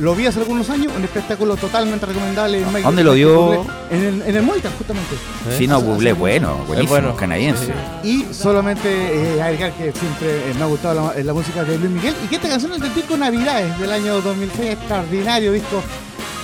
Lo 0.00 0.14
vi 0.14 0.26
hace 0.26 0.40
algunos 0.40 0.68
años, 0.70 0.92
un 0.96 1.04
espectáculo 1.04 1.56
totalmente 1.56 2.06
recomendable. 2.06 2.58
Michael- 2.64 2.82
¿Dónde 2.84 3.04
lo 3.04 3.12
vio? 3.12 3.66
En 3.90 4.02
el, 4.04 4.22
en 4.22 4.36
el 4.36 4.44
justamente. 4.46 5.14
Sí, 5.58 5.66
no, 5.66 5.80
Bublé, 5.82 6.14
bueno, 6.14 6.56
buenísimo, 6.66 6.88
bueno. 7.00 7.16
canadiense. 7.16 7.72
Y 8.02 8.24
solamente 8.32 8.88
eh, 9.36 9.42
agregar 9.42 9.72
que 9.72 9.92
siempre 9.92 10.50
eh, 10.50 10.54
me 10.56 10.62
ha 10.62 10.66
gustado 10.66 11.12
la, 11.14 11.22
la 11.22 11.32
música 11.34 11.64
de 11.64 11.76
Luis 11.78 11.90
Miguel 11.90 12.14
y 12.24 12.28
que 12.28 12.36
esta 12.36 12.48
canción 12.48 12.72
es 12.72 12.80
del 12.80 12.94
disco 12.94 13.16
Navidades 13.16 13.78
del 13.78 13.92
año 13.92 14.20
2006, 14.22 14.70
extraordinario 14.72 15.52
disco 15.52 15.82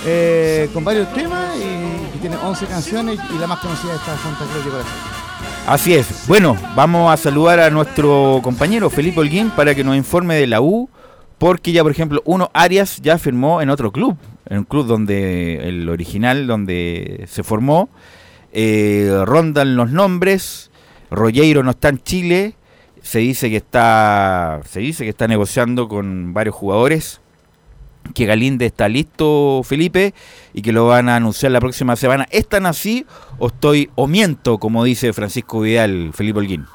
eh, 0.05 0.69
con 0.73 0.83
varios 0.83 1.11
temas 1.13 1.55
y 1.57 2.11
que 2.13 2.19
tiene 2.19 2.35
11 2.37 2.65
canciones 2.67 3.19
y 3.35 3.39
la 3.39 3.47
más 3.47 3.59
conocida 3.59 3.95
está 3.95 4.15
Santa 4.17 4.45
Cruz 4.51 4.65
de 4.65 4.69
Corazón. 4.71 4.91
Así 5.65 5.95
es. 5.95 6.27
Bueno, 6.27 6.55
vamos 6.75 7.11
a 7.11 7.17
saludar 7.17 7.59
a 7.59 7.69
nuestro 7.69 8.39
compañero 8.43 8.89
Felipe 8.89 9.19
Holguín 9.19 9.49
para 9.49 9.73
que 9.75 9.83
nos 9.83 9.97
informe 9.97 10.35
de 10.35 10.47
la 10.47 10.61
U, 10.61 10.87
porque 11.37 11.71
ya, 11.71 11.83
por 11.83 11.91
ejemplo, 11.91 12.21
uno 12.25 12.49
Arias 12.53 12.99
ya 13.01 13.17
firmó 13.17 13.61
en 13.61 13.69
otro 13.69 13.91
club, 13.91 14.17
en 14.49 14.59
un 14.59 14.63
club 14.63 14.87
donde 14.87 15.67
el 15.67 15.87
original, 15.89 16.47
donde 16.47 17.25
se 17.27 17.43
formó. 17.43 17.89
Eh, 18.51 19.21
rondan 19.25 19.75
los 19.75 19.91
nombres. 19.91 20.71
Rogueiro 21.11 21.63
no 21.63 21.71
está 21.71 21.89
en 21.89 21.99
Chile. 21.99 22.55
Se 23.01 23.19
dice 23.19 23.49
que 23.49 23.57
está, 23.57 24.61
se 24.67 24.79
dice 24.79 25.03
que 25.03 25.11
está 25.11 25.27
negociando 25.27 25.87
con 25.87 26.33
varios 26.33 26.55
jugadores. 26.55 27.21
Que 28.15 28.25
Galinde 28.25 28.65
está 28.65 28.87
listo, 28.87 29.61
Felipe, 29.65 30.13
y 30.53 30.61
que 30.61 30.71
lo 30.71 30.87
van 30.87 31.09
a 31.09 31.17
anunciar 31.17 31.51
la 31.51 31.59
próxima 31.59 31.95
semana. 31.97 32.25
¿Están 32.31 32.65
así 32.65 33.05
o 33.37 33.47
estoy 33.47 33.89
o 33.95 34.07
miento, 34.07 34.59
como 34.59 34.83
dice 34.85 35.11
Francisco 35.11 35.59
Vidal, 35.59 36.11
Felipe 36.13 36.39
Holguín? 36.39 36.65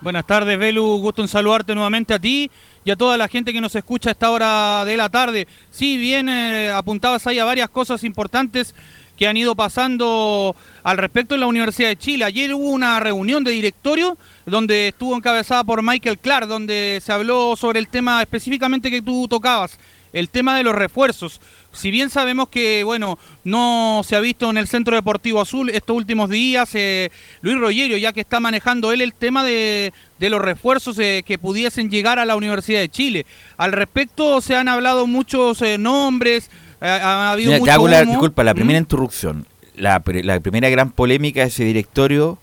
Buenas 0.00 0.26
tardes, 0.26 0.58
Belu. 0.58 0.98
Gusto 0.98 1.22
en 1.22 1.28
saludarte 1.28 1.74
nuevamente 1.74 2.14
a 2.14 2.18
ti 2.18 2.50
y 2.86 2.90
a 2.92 2.96
toda 2.96 3.16
la 3.16 3.26
gente 3.26 3.52
que 3.52 3.60
nos 3.60 3.74
escucha 3.74 4.10
a 4.10 4.12
esta 4.12 4.30
hora 4.30 4.84
de 4.84 4.96
la 4.96 5.08
tarde. 5.08 5.48
Sí, 5.72 5.96
bien, 5.96 6.28
eh, 6.28 6.70
apuntabas 6.70 7.26
ahí 7.26 7.40
a 7.40 7.44
varias 7.44 7.68
cosas 7.68 8.04
importantes 8.04 8.76
que 9.16 9.26
han 9.26 9.36
ido 9.36 9.56
pasando 9.56 10.54
al 10.84 10.96
respecto 10.96 11.34
en 11.34 11.40
la 11.40 11.48
Universidad 11.48 11.88
de 11.88 11.96
Chile. 11.96 12.24
Ayer 12.24 12.54
hubo 12.54 12.68
una 12.68 13.00
reunión 13.00 13.42
de 13.42 13.50
directorio 13.50 14.16
donde 14.44 14.88
estuvo 14.88 15.16
encabezada 15.16 15.64
por 15.64 15.82
Michael 15.82 16.20
Clark, 16.20 16.46
donde 16.46 17.02
se 17.04 17.10
habló 17.10 17.56
sobre 17.56 17.80
el 17.80 17.88
tema 17.88 18.22
específicamente 18.22 18.88
que 18.88 19.02
tú 19.02 19.26
tocabas, 19.26 19.80
el 20.12 20.30
tema 20.30 20.56
de 20.56 20.62
los 20.62 20.74
refuerzos. 20.76 21.40
Si 21.72 21.90
bien 21.90 22.08
sabemos 22.08 22.48
que, 22.50 22.84
bueno, 22.84 23.18
no 23.42 24.02
se 24.04 24.14
ha 24.14 24.20
visto 24.20 24.48
en 24.48 24.58
el 24.58 24.68
Centro 24.68 24.94
Deportivo 24.94 25.40
Azul 25.40 25.70
estos 25.70 25.96
últimos 25.96 26.30
días, 26.30 26.70
eh, 26.74 27.10
Luis 27.40 27.58
Rogerio, 27.58 27.96
ya 27.96 28.12
que 28.12 28.20
está 28.20 28.38
manejando 28.38 28.92
él 28.92 29.00
el 29.00 29.12
tema 29.12 29.42
de, 29.42 29.92
de 30.18 30.30
los 30.30 30.40
refuerzos 30.40 30.98
eh, 30.98 31.22
que 31.26 31.38
pudiesen 31.38 31.90
llegar 31.90 32.18
a 32.18 32.24
la 32.24 32.36
Universidad 32.36 32.80
de 32.80 32.88
Chile. 32.88 33.26
Al 33.56 33.72
respecto 33.72 34.40
se 34.40 34.56
han 34.56 34.68
hablado 34.68 35.06
muchos 35.06 35.60
eh, 35.62 35.78
nombres, 35.78 36.50
eh, 36.80 36.86
ha 36.88 37.32
habido 37.32 37.48
Mira, 37.50 37.56
te 37.56 37.60
mucho 37.60 37.72
hago 37.72 37.88
la, 37.88 38.04
disculpa, 38.04 38.44
la 38.44 38.52
¿Mm? 38.52 38.56
primera 38.56 38.78
interrupción. 38.78 39.46
La, 39.76 40.02
la 40.06 40.40
primera 40.40 40.70
gran 40.70 40.90
polémica 40.90 41.40
de 41.42 41.48
ese 41.48 41.64
directorio 41.64 42.38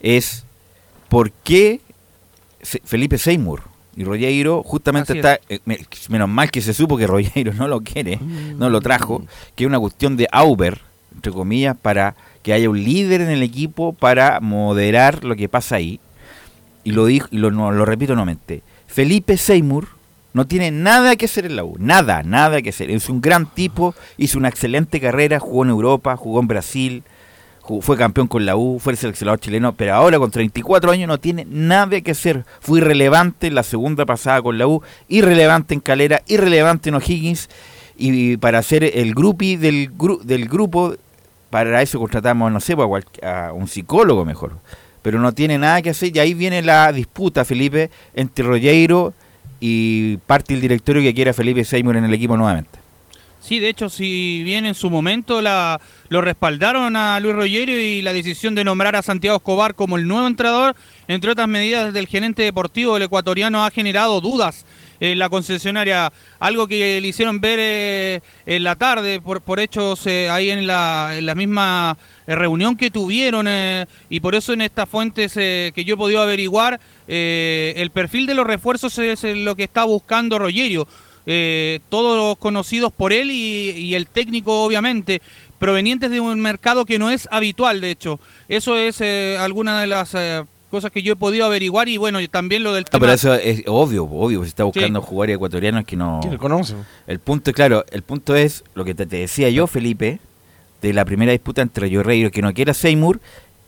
es 0.00 0.44
por 1.08 1.30
qué 1.32 1.80
Felipe 2.84 3.18
Seymour 3.18 3.62
y 3.96 4.04
Rogeiro 4.04 4.62
justamente 4.62 5.12
Así 5.12 5.18
está, 5.18 5.38
eh, 5.48 5.60
me- 5.64 5.78
menos 6.08 6.28
mal 6.28 6.50
que 6.50 6.60
se 6.60 6.74
supo 6.74 6.96
que 6.96 7.06
Rogeiro 7.06 7.52
no 7.54 7.68
lo 7.68 7.80
quiere, 7.80 8.18
no 8.58 8.68
lo 8.68 8.80
trajo, 8.80 9.24
que 9.54 9.64
es 9.64 9.68
una 9.68 9.78
cuestión 9.78 10.16
de 10.16 10.26
Auber, 10.32 10.80
entre 11.14 11.30
comillas, 11.32 11.76
para 11.80 12.14
que 12.42 12.52
haya 12.52 12.68
un 12.68 12.82
líder 12.82 13.20
en 13.22 13.30
el 13.30 13.42
equipo 13.42 13.92
para 13.92 14.40
moderar 14.40 15.24
lo 15.24 15.36
que 15.36 15.48
pasa 15.48 15.76
ahí. 15.76 16.00
Y 16.84 16.92
lo 16.92 17.06
dijo, 17.06 17.26
y 17.30 17.38
lo, 17.38 17.50
no, 17.50 17.72
lo 17.72 17.84
repito 17.84 18.12
nuevamente, 18.14 18.62
Felipe 18.86 19.36
Seymour 19.36 19.88
no 20.34 20.46
tiene 20.46 20.70
nada 20.70 21.16
que 21.16 21.24
hacer 21.26 21.46
en 21.46 21.56
la 21.56 21.64
U, 21.64 21.76
nada, 21.78 22.22
nada 22.22 22.60
que 22.60 22.70
hacer. 22.70 22.90
Es 22.90 23.08
un 23.08 23.20
gran 23.20 23.46
tipo, 23.46 23.94
hizo 24.18 24.38
una 24.38 24.48
excelente 24.48 25.00
carrera, 25.00 25.38
jugó 25.40 25.64
en 25.64 25.70
Europa, 25.70 26.16
jugó 26.16 26.40
en 26.40 26.48
Brasil, 26.48 27.02
fue 27.80 27.96
campeón 27.96 28.28
con 28.28 28.44
la 28.44 28.56
U, 28.56 28.78
fue 28.78 28.92
el 28.92 28.98
seleccionador 28.98 29.40
chileno, 29.40 29.72
pero 29.72 29.94
ahora 29.94 30.18
con 30.18 30.30
34 30.30 30.90
años 30.92 31.08
no 31.08 31.18
tiene 31.18 31.46
nada 31.48 31.98
que 32.02 32.10
hacer. 32.10 32.44
Fue 32.60 32.78
irrelevante 32.80 33.46
en 33.46 33.54
la 33.54 33.62
segunda 33.62 34.04
pasada 34.04 34.42
con 34.42 34.58
la 34.58 34.66
U, 34.66 34.82
irrelevante 35.08 35.72
en 35.72 35.80
Calera, 35.80 36.20
irrelevante 36.26 36.90
en 36.90 36.96
O'Higgins. 36.96 37.48
y 37.96 38.36
para 38.36 38.58
hacer 38.58 38.84
el 38.84 39.14
grupi 39.14 39.56
del, 39.56 39.96
gru- 39.96 40.20
del 40.22 40.46
grupo, 40.48 40.94
para 41.48 41.80
eso 41.80 41.98
contratamos, 42.00 42.52
no 42.52 42.60
sé, 42.60 42.76
pues, 42.76 43.04
a 43.22 43.46
a 43.46 43.52
un 43.54 43.66
psicólogo 43.68 44.24
mejor. 44.26 44.58
Pero 45.04 45.20
no 45.20 45.32
tiene 45.32 45.58
nada 45.58 45.82
que 45.82 45.90
hacer 45.90 46.16
y 46.16 46.18
ahí 46.18 46.32
viene 46.32 46.62
la 46.62 46.90
disputa, 46.90 47.44
Felipe, 47.44 47.90
entre 48.14 48.42
Rogueiro 48.42 49.12
y 49.60 50.16
parte 50.26 50.54
del 50.54 50.62
directorio 50.62 51.02
que 51.02 51.12
quiere 51.12 51.32
a 51.32 51.34
Felipe 51.34 51.62
Seymour 51.62 51.98
en 51.98 52.04
el 52.06 52.14
equipo 52.14 52.38
nuevamente. 52.38 52.78
Sí, 53.38 53.58
de 53.58 53.68
hecho, 53.68 53.90
si 53.90 54.42
bien 54.44 54.64
en 54.64 54.74
su 54.74 54.88
momento 54.88 55.42
la, 55.42 55.78
lo 56.08 56.22
respaldaron 56.22 56.96
a 56.96 57.20
Luis 57.20 57.34
Rogerio 57.34 57.78
y 57.78 58.00
la 58.00 58.14
decisión 58.14 58.54
de 58.54 58.64
nombrar 58.64 58.96
a 58.96 59.02
Santiago 59.02 59.36
Escobar 59.36 59.74
como 59.74 59.98
el 59.98 60.08
nuevo 60.08 60.26
entrenador, 60.26 60.74
entre 61.06 61.32
otras 61.32 61.48
medidas 61.48 61.92
del 61.92 62.06
gerente 62.06 62.42
deportivo 62.42 62.94
del 62.94 63.02
ecuatoriano, 63.02 63.62
ha 63.62 63.70
generado 63.70 64.22
dudas 64.22 64.64
la 65.12 65.28
concesionaria, 65.28 66.12
algo 66.38 66.66
que 66.66 67.00
le 67.00 67.08
hicieron 67.08 67.40
ver 67.40 67.58
eh, 67.60 68.20
en 68.46 68.64
la 68.64 68.76
tarde 68.76 69.20
por, 69.20 69.42
por 69.42 69.60
hechos 69.60 70.06
eh, 70.06 70.30
ahí 70.30 70.50
en 70.50 70.66
la, 70.66 71.12
en 71.16 71.26
la 71.26 71.34
misma 71.34 71.98
eh, 72.26 72.34
reunión 72.34 72.76
que 72.76 72.90
tuvieron 72.90 73.46
y 74.08 74.20
por 74.20 74.34
eso 74.34 74.52
en 74.52 74.62
estas 74.62 74.88
fuentes 74.88 75.34
que 75.34 75.84
yo 75.84 75.94
he 75.94 75.98
podido 75.98 76.22
averiguar, 76.22 76.80
el 77.06 77.90
perfil 77.90 78.26
de 78.26 78.34
los 78.34 78.46
refuerzos 78.46 78.98
es 78.98 79.22
lo 79.24 79.54
que 79.54 79.64
está 79.64 79.84
buscando 79.84 80.38
Rogerio 80.38 80.86
todos 81.88 82.38
conocidos 82.38 82.92
por 82.92 83.12
él 83.12 83.30
y, 83.30 83.94
el 83.94 84.06
técnico 84.06 84.64
obviamente, 84.64 85.20
provenientes 85.58 86.10
de 86.10 86.20
un 86.20 86.40
mercado 86.40 86.84
que 86.84 86.98
no 86.98 87.10
es 87.10 87.28
habitual, 87.30 87.80
de 87.80 87.90
hecho. 87.90 88.20
Eso 88.48 88.76
es 88.76 89.00
alguna 89.38 89.80
de 89.80 89.86
las 89.86 90.14
cosas 90.74 90.90
que 90.90 91.02
yo 91.02 91.12
he 91.12 91.16
podido 91.16 91.46
averiguar 91.46 91.88
y 91.88 91.96
bueno, 91.98 92.18
también 92.28 92.64
lo 92.64 92.74
del 92.74 92.82
No, 92.82 92.90
tema... 92.90 93.00
pero 93.00 93.12
eso 93.12 93.34
es 93.34 93.62
obvio, 93.68 94.04
obvio, 94.04 94.42
se 94.42 94.48
está 94.48 94.64
buscando 94.64 95.00
jugadores 95.00 95.36
ecuatorianos 95.36 95.84
que 95.84 95.94
no... 95.94 96.18
Que 96.20 96.30
lo 96.30 96.38
conocen. 96.38 96.78
El 97.06 97.20
punto, 97.20 97.52
claro, 97.52 97.84
el 97.92 98.02
punto 98.02 98.34
es 98.34 98.64
lo 98.74 98.84
que 98.84 98.92
te, 98.94 99.06
te 99.06 99.18
decía 99.18 99.48
yo, 99.50 99.68
Felipe, 99.68 100.18
de 100.82 100.92
la 100.92 101.04
primera 101.04 101.30
disputa 101.30 101.62
entre 101.62 101.88
Lloreiro, 101.88 102.32
que 102.32 102.42
no 102.42 102.52
quiere 102.52 102.72
a 102.72 102.74
Seymour, 102.74 103.20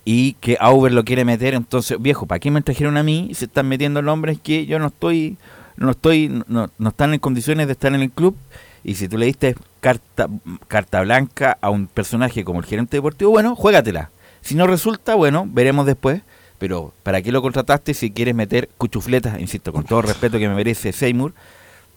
y 0.04 0.32
que 0.34 0.56
Auber 0.60 0.92
lo 0.92 1.04
quiere 1.04 1.24
meter, 1.24 1.54
entonces, 1.54 1.96
viejo, 2.00 2.26
¿para 2.26 2.40
qué 2.40 2.50
me 2.50 2.60
trajeron 2.60 2.96
a 2.96 3.02
mí? 3.02 3.30
Se 3.34 3.44
están 3.44 3.68
metiendo 3.68 4.02
nombres 4.02 4.40
que 4.40 4.66
yo 4.66 4.78
no 4.80 4.88
estoy, 4.88 5.36
no 5.76 5.92
estoy, 5.92 6.42
no, 6.48 6.70
no 6.76 6.88
están 6.88 7.14
en 7.14 7.20
condiciones 7.20 7.66
de 7.68 7.72
estar 7.72 7.94
en 7.94 8.02
el 8.02 8.10
club, 8.10 8.36
y 8.84 8.94
si 8.94 9.08
tú 9.08 9.16
le 9.16 9.26
diste 9.26 9.54
carta, 9.80 10.28
carta 10.68 11.02
blanca 11.02 11.56
a 11.60 11.70
un 11.70 11.86
personaje 11.86 12.44
como 12.44 12.60
el 12.60 12.66
gerente 12.66 12.96
deportivo, 12.96 13.30
bueno, 13.30 13.54
juégatela. 13.54 14.10
Si 14.42 14.54
no 14.54 14.66
resulta, 14.66 15.14
bueno, 15.16 15.44
veremos 15.48 15.86
después. 15.86 16.22
Pero, 16.58 16.92
¿para 17.02 17.20
qué 17.22 17.30
lo 17.32 17.42
contrataste 17.42 17.92
si 17.94 18.10
quieres 18.10 18.34
meter 18.34 18.68
cuchufletas? 18.78 19.38
Insisto, 19.40 19.72
con 19.72 19.84
todo 19.84 20.00
el 20.00 20.06
respeto 20.06 20.38
que 20.38 20.48
me 20.48 20.54
merece 20.54 20.92
Seymour. 20.92 21.32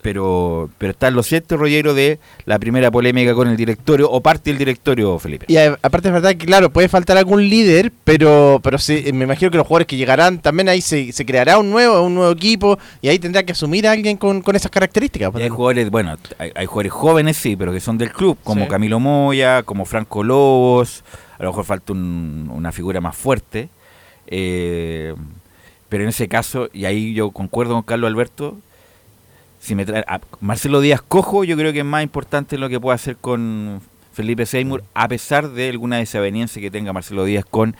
Pero, 0.01 0.69
pero 0.77 0.91
está 0.91 1.09
en 1.09 1.15
lo 1.15 1.23
cierto, 1.23 1.57
Rollero, 1.57 1.93
de 1.93 2.19
la 2.45 2.57
primera 2.57 2.89
polémica 2.89 3.33
con 3.33 3.49
el 3.49 3.57
directorio, 3.57 4.09
o 4.09 4.21
parte 4.21 4.49
del 4.49 4.57
directorio, 4.57 5.19
Felipe. 5.19 5.45
Y 5.49 5.57
a- 5.57 5.77
aparte 5.81 6.07
es 6.07 6.13
verdad 6.13 6.29
que, 6.37 6.45
claro, 6.45 6.69
puede 6.69 6.87
faltar 6.87 7.17
algún 7.17 7.49
líder, 7.49 7.91
pero 8.05 8.61
pero 8.63 8.77
sí, 8.77 9.03
me 9.13 9.25
imagino 9.25 9.51
que 9.51 9.57
los 9.57 9.67
jugadores 9.67 9.87
que 9.87 9.97
llegarán, 9.97 10.39
también 10.39 10.69
ahí 10.69 10.79
se, 10.79 11.11
se 11.11 11.25
creará 11.25 11.57
un 11.59 11.69
nuevo 11.69 12.01
un 12.01 12.15
nuevo 12.15 12.31
equipo 12.31 12.79
y 13.01 13.09
ahí 13.09 13.19
tendrá 13.19 13.43
que 13.43 13.51
asumir 13.51 13.87
a 13.87 13.91
alguien 13.91 14.15
con, 14.15 14.41
con 14.41 14.55
esas 14.55 14.71
características. 14.71 15.33
Y 15.37 15.41
hay 15.41 15.49
jugadores, 15.49 15.89
bueno, 15.89 16.15
hay, 16.37 16.51
hay 16.55 16.65
jugadores 16.65 16.93
jóvenes, 16.93 17.35
sí, 17.35 17.57
pero 17.57 17.73
que 17.73 17.81
son 17.81 17.97
del 17.97 18.13
club, 18.13 18.37
como 18.41 18.63
Sí. 18.63 18.69
Camilo 18.69 19.01
Moya, 19.01 19.63
como 19.63 19.83
Franco 19.83 20.23
Lobos, 20.23 21.03
a 21.37 21.43
lo 21.43 21.49
mejor 21.49 21.65
falta 21.65 21.91
un- 21.91 22.49
una 22.53 22.71
figura 22.71 23.01
más 23.01 23.17
fuerte. 23.17 23.67
Eh, 24.29 25.15
pero 25.89 26.03
en 26.03 26.09
ese 26.09 26.27
caso, 26.27 26.69
y 26.71 26.85
ahí 26.85 27.13
yo 27.13 27.31
concuerdo 27.31 27.73
con 27.73 27.83
Carlos 27.83 28.09
Alberto, 28.09 28.57
si 29.59 29.75
me 29.75 29.85
trae, 29.85 30.05
Marcelo 30.39 30.81
Díaz 30.81 31.01
Cojo, 31.01 31.43
yo 31.43 31.57
creo 31.57 31.73
que 31.73 31.79
es 31.79 31.85
más 31.85 32.03
importante 32.03 32.57
lo 32.57 32.69
que 32.69 32.79
pueda 32.79 32.95
hacer 32.95 33.17
con 33.17 33.81
Felipe 34.13 34.45
Seymour, 34.45 34.83
a 34.93 35.07
pesar 35.07 35.49
de 35.49 35.69
alguna 35.69 35.97
desaveniencia 35.97 36.61
que 36.61 36.71
tenga 36.71 36.93
Marcelo 36.93 37.25
Díaz 37.25 37.43
con 37.49 37.75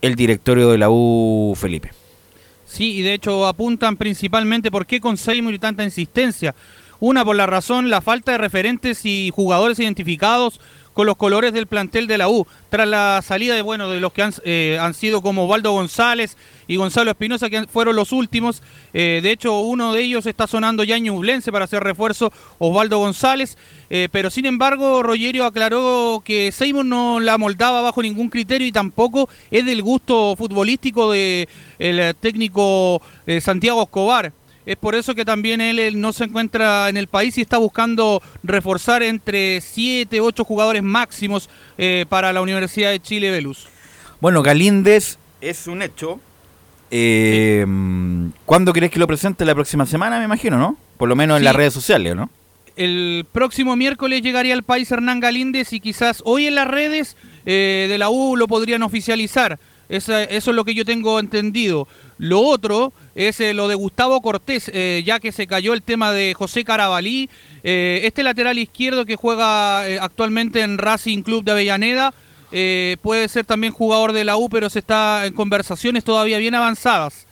el 0.00 0.14
directorio 0.14 0.70
de 0.70 0.78
la 0.78 0.90
U, 0.90 1.54
Felipe. 1.56 1.90
Sí, 2.66 2.98
y 2.98 3.02
de 3.02 3.14
hecho 3.14 3.46
apuntan 3.46 3.96
principalmente 3.96 4.70
por 4.70 4.86
qué 4.86 5.00
con 5.00 5.16
Seymour 5.16 5.54
y 5.54 5.58
tanta 5.58 5.84
insistencia. 5.84 6.54
Una, 7.00 7.24
por 7.24 7.36
la 7.36 7.46
razón, 7.46 7.90
la 7.90 8.00
falta 8.00 8.32
de 8.32 8.38
referentes 8.38 9.04
y 9.04 9.30
jugadores 9.34 9.78
identificados 9.78 10.60
con 10.94 11.06
los 11.06 11.16
colores 11.16 11.52
del 11.52 11.66
plantel 11.66 12.06
de 12.06 12.18
la 12.18 12.28
U, 12.28 12.46
tras 12.70 12.88
la 12.88 13.20
salida 13.22 13.54
de 13.54 13.62
bueno 13.62 13.90
de 13.90 14.00
los 14.00 14.12
que 14.12 14.22
han, 14.22 14.32
eh, 14.44 14.78
han 14.80 14.94
sido 14.94 15.20
como 15.20 15.46
Waldo 15.46 15.72
González 15.72 16.36
y 16.66 16.76
Gonzalo 16.76 17.10
Espinosa, 17.10 17.50
que 17.50 17.66
fueron 17.66 17.96
los 17.96 18.12
últimos. 18.12 18.62
Eh, 18.92 19.20
de 19.22 19.30
hecho, 19.30 19.60
uno 19.60 19.92
de 19.92 20.02
ellos 20.02 20.26
está 20.26 20.46
sonando 20.46 20.84
ya 20.84 20.96
en 20.96 21.04
Ñublense 21.04 21.52
para 21.52 21.66
hacer 21.66 21.82
refuerzo, 21.82 22.32
Osvaldo 22.58 22.98
González. 22.98 23.58
Eh, 23.90 24.08
pero 24.10 24.30
sin 24.30 24.46
embargo, 24.46 25.02
Rogerio 25.02 25.44
aclaró 25.44 26.22
que 26.24 26.52
Seymour 26.52 26.84
no 26.84 27.20
la 27.20 27.38
moldaba 27.38 27.82
bajo 27.82 28.02
ningún 28.02 28.30
criterio 28.30 28.66
y 28.66 28.72
tampoco 28.72 29.28
es 29.50 29.66
del 29.66 29.82
gusto 29.82 30.34
futbolístico 30.36 31.12
de 31.12 31.48
el 31.78 32.00
eh, 32.00 32.14
técnico 32.14 33.02
Santiago 33.40 33.82
Escobar. 33.82 34.32
Es 34.66 34.76
por 34.76 34.94
eso 34.94 35.14
que 35.14 35.24
también 35.26 35.60
él, 35.60 35.78
él 35.78 36.00
no 36.00 36.12
se 36.12 36.24
encuentra 36.24 36.88
en 36.88 36.96
el 36.96 37.06
país 37.06 37.36
y 37.36 37.42
está 37.42 37.58
buscando 37.58 38.22
reforzar 38.42 39.02
entre 39.02 39.60
7, 39.60 40.20
8 40.20 40.44
jugadores 40.44 40.82
máximos 40.82 41.50
eh, 41.76 42.06
para 42.08 42.32
la 42.32 42.40
Universidad 42.40 42.90
de 42.90 43.00
Chile 43.00 43.30
Velus. 43.30 43.68
Bueno, 44.20 44.42
Galíndez 44.42 45.18
es 45.42 45.66
un 45.66 45.82
hecho. 45.82 46.18
Eh, 46.90 47.66
¿Cuándo 48.46 48.72
crees 48.72 48.90
que 48.92 48.98
lo 48.98 49.06
presente? 49.06 49.44
La 49.44 49.54
próxima 49.54 49.84
semana, 49.84 50.18
me 50.18 50.24
imagino, 50.24 50.56
¿no? 50.58 50.76
Por 50.96 51.08
lo 51.08 51.16
menos 51.16 51.36
en 51.36 51.40
Sí. 51.40 51.44
las 51.44 51.56
redes 51.56 51.74
sociales, 51.74 52.14
¿no? 52.14 52.30
El 52.76 53.26
próximo 53.30 53.76
miércoles 53.76 54.22
llegaría 54.22 54.54
al 54.54 54.62
país 54.62 54.90
Hernán 54.90 55.20
Galíndez 55.20 55.72
y 55.72 55.80
quizás 55.80 56.22
hoy 56.24 56.46
en 56.46 56.54
las 56.54 56.68
redes 56.68 57.16
eh, 57.46 57.86
de 57.88 57.98
la 57.98 58.08
U 58.10 58.36
lo 58.36 58.48
podrían 58.48 58.82
oficializar. 58.82 59.58
Esa- 59.88 60.24
eso 60.24 60.50
es 60.50 60.56
lo 60.56 60.64
que 60.64 60.74
yo 60.74 60.84
tengo 60.84 61.20
entendido. 61.20 61.86
Lo 62.18 62.40
otro 62.40 62.92
es 63.14 63.40
eh, 63.40 63.54
lo 63.54 63.68
de 63.68 63.74
Gustavo 63.74 64.20
Cortés, 64.20 64.70
eh, 64.72 65.02
ya 65.04 65.20
que 65.20 65.32
se 65.32 65.46
cayó 65.46 65.72
el 65.72 65.82
tema 65.82 66.12
de 66.12 66.34
José 66.34 66.64
Carabalí. 66.64 67.28
Eh, 67.62 68.02
este 68.04 68.22
lateral 68.22 68.58
izquierdo 68.58 69.04
que 69.04 69.16
juega 69.16 69.80
actualmente 70.02 70.60
en 70.60 70.78
Racing 70.78 71.22
Club 71.22 71.44
de 71.44 71.52
Avellaneda 71.52 72.14
puede 73.02 73.26
ser 73.28 73.44
también 73.44 73.72
jugador 73.72 74.12
de 74.12 74.24
la 74.24 74.36
U, 74.36 74.48
pero 74.48 74.70
se 74.70 74.78
está 74.78 75.26
en 75.26 75.34
conversaciones 75.34 76.04
todavía 76.04 76.38
bien 76.38 76.54
avanzadas. 76.54 77.26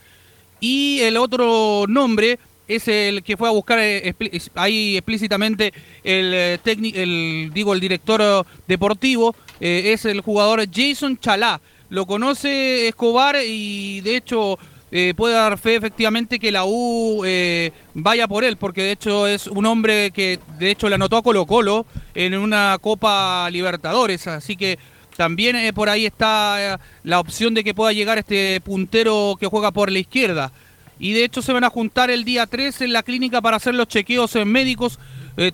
Y 0.58 0.98
el 1.02 1.16
otro 1.16 1.84
nombre 1.86 2.40
es 2.66 2.88
el 2.88 3.22
que 3.22 3.36
fue 3.36 3.46
a 3.46 3.52
buscar 3.52 3.78
ahí 3.78 4.96
explícitamente 4.96 5.72
el 6.02 6.58
técnico, 6.58 6.98
el 6.98 7.52
digo 7.54 7.72
el 7.72 7.78
director 7.78 8.44
deportivo 8.66 9.36
es 9.60 10.04
el 10.06 10.22
jugador 10.22 10.66
Jason 10.68 11.16
Chalá. 11.16 11.60
Lo 11.88 12.04
conoce 12.06 12.88
Escobar 12.88 13.36
y 13.46 14.00
de 14.00 14.16
hecho 14.16 14.58
eh, 14.94 15.14
puede 15.16 15.32
dar 15.32 15.56
fe 15.56 15.76
efectivamente 15.76 16.38
que 16.38 16.52
la 16.52 16.66
U 16.66 17.22
eh, 17.24 17.72
vaya 17.94 18.28
por 18.28 18.44
él, 18.44 18.58
porque 18.58 18.82
de 18.82 18.92
hecho 18.92 19.26
es 19.26 19.46
un 19.46 19.64
hombre 19.64 20.10
que 20.10 20.38
de 20.58 20.70
hecho 20.70 20.86
le 20.90 20.96
anotó 20.96 21.16
a 21.16 21.22
Colo 21.22 21.46
Colo 21.46 21.86
en 22.14 22.36
una 22.36 22.76
Copa 22.78 23.48
Libertadores, 23.50 24.26
así 24.26 24.54
que 24.54 24.78
también 25.16 25.56
eh, 25.56 25.72
por 25.72 25.88
ahí 25.88 26.04
está 26.04 26.78
la 27.04 27.20
opción 27.20 27.54
de 27.54 27.64
que 27.64 27.72
pueda 27.72 27.94
llegar 27.94 28.18
este 28.18 28.60
puntero 28.60 29.38
que 29.40 29.46
juega 29.46 29.70
por 29.70 29.90
la 29.90 29.98
izquierda. 29.98 30.52
Y 30.98 31.14
de 31.14 31.24
hecho 31.24 31.40
se 31.40 31.54
van 31.54 31.64
a 31.64 31.70
juntar 31.70 32.10
el 32.10 32.24
día 32.24 32.46
3 32.46 32.82
en 32.82 32.92
la 32.92 33.02
clínica 33.02 33.40
para 33.40 33.56
hacer 33.56 33.74
los 33.74 33.88
chequeos 33.88 34.36
eh, 34.36 34.44
médicos, 34.44 34.98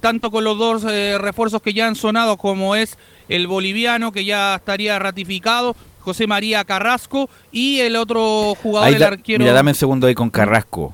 tanto 0.00 0.32
con 0.32 0.42
los 0.42 0.58
dos 0.58 0.82
refuerzos 0.82 1.62
que 1.62 1.72
ya 1.72 1.86
han 1.86 1.94
sonado, 1.94 2.36
como 2.36 2.74
es 2.74 2.98
el 3.28 3.46
boliviano, 3.46 4.10
que 4.10 4.24
ya 4.24 4.56
estaría 4.56 4.98
ratificado, 4.98 5.76
José 6.08 6.26
María 6.26 6.64
Carrasco, 6.64 7.28
y 7.52 7.80
el 7.80 7.96
otro 7.96 8.54
jugador, 8.62 8.88
Ahí 8.88 8.94
el 8.94 9.00
da- 9.00 9.08
arquero. 9.08 9.38
Mira, 9.40 9.52
dame 9.52 9.72
un 9.72 9.74
segundo 9.74 10.06
ahí 10.06 10.14
con 10.14 10.30
Carrasco. 10.30 10.92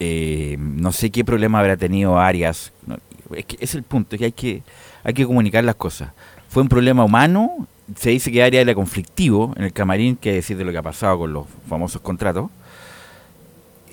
Eh, 0.00 0.56
no 0.58 0.90
sé 0.90 1.10
qué 1.10 1.24
problema 1.24 1.60
habrá 1.60 1.76
tenido 1.76 2.18
Arias. 2.18 2.72
No, 2.86 2.96
es 3.34 3.44
que 3.46 3.56
es 3.60 3.74
el 3.76 3.84
punto, 3.84 4.16
es 4.16 4.18
que 4.18 4.24
hay 4.26 4.32
que, 4.32 4.62
hay 5.04 5.14
que 5.14 5.24
comunicar 5.24 5.62
las 5.62 5.76
cosas. 5.76 6.10
Fue 6.48 6.62
un 6.62 6.68
problema 6.68 7.04
humano. 7.04 7.68
Se 7.96 8.10
dice 8.10 8.32
que 8.32 8.42
Arias 8.42 8.62
era 8.62 8.74
conflictivo 8.74 9.52
en 9.56 9.64
el 9.64 9.72
camarín, 9.72 10.16
que 10.16 10.32
decir 10.32 10.56
de 10.56 10.64
lo 10.64 10.72
que 10.72 10.78
ha 10.78 10.82
pasado 10.82 11.18
con 11.18 11.32
los 11.32 11.46
famosos 11.68 12.00
contratos. 12.00 12.50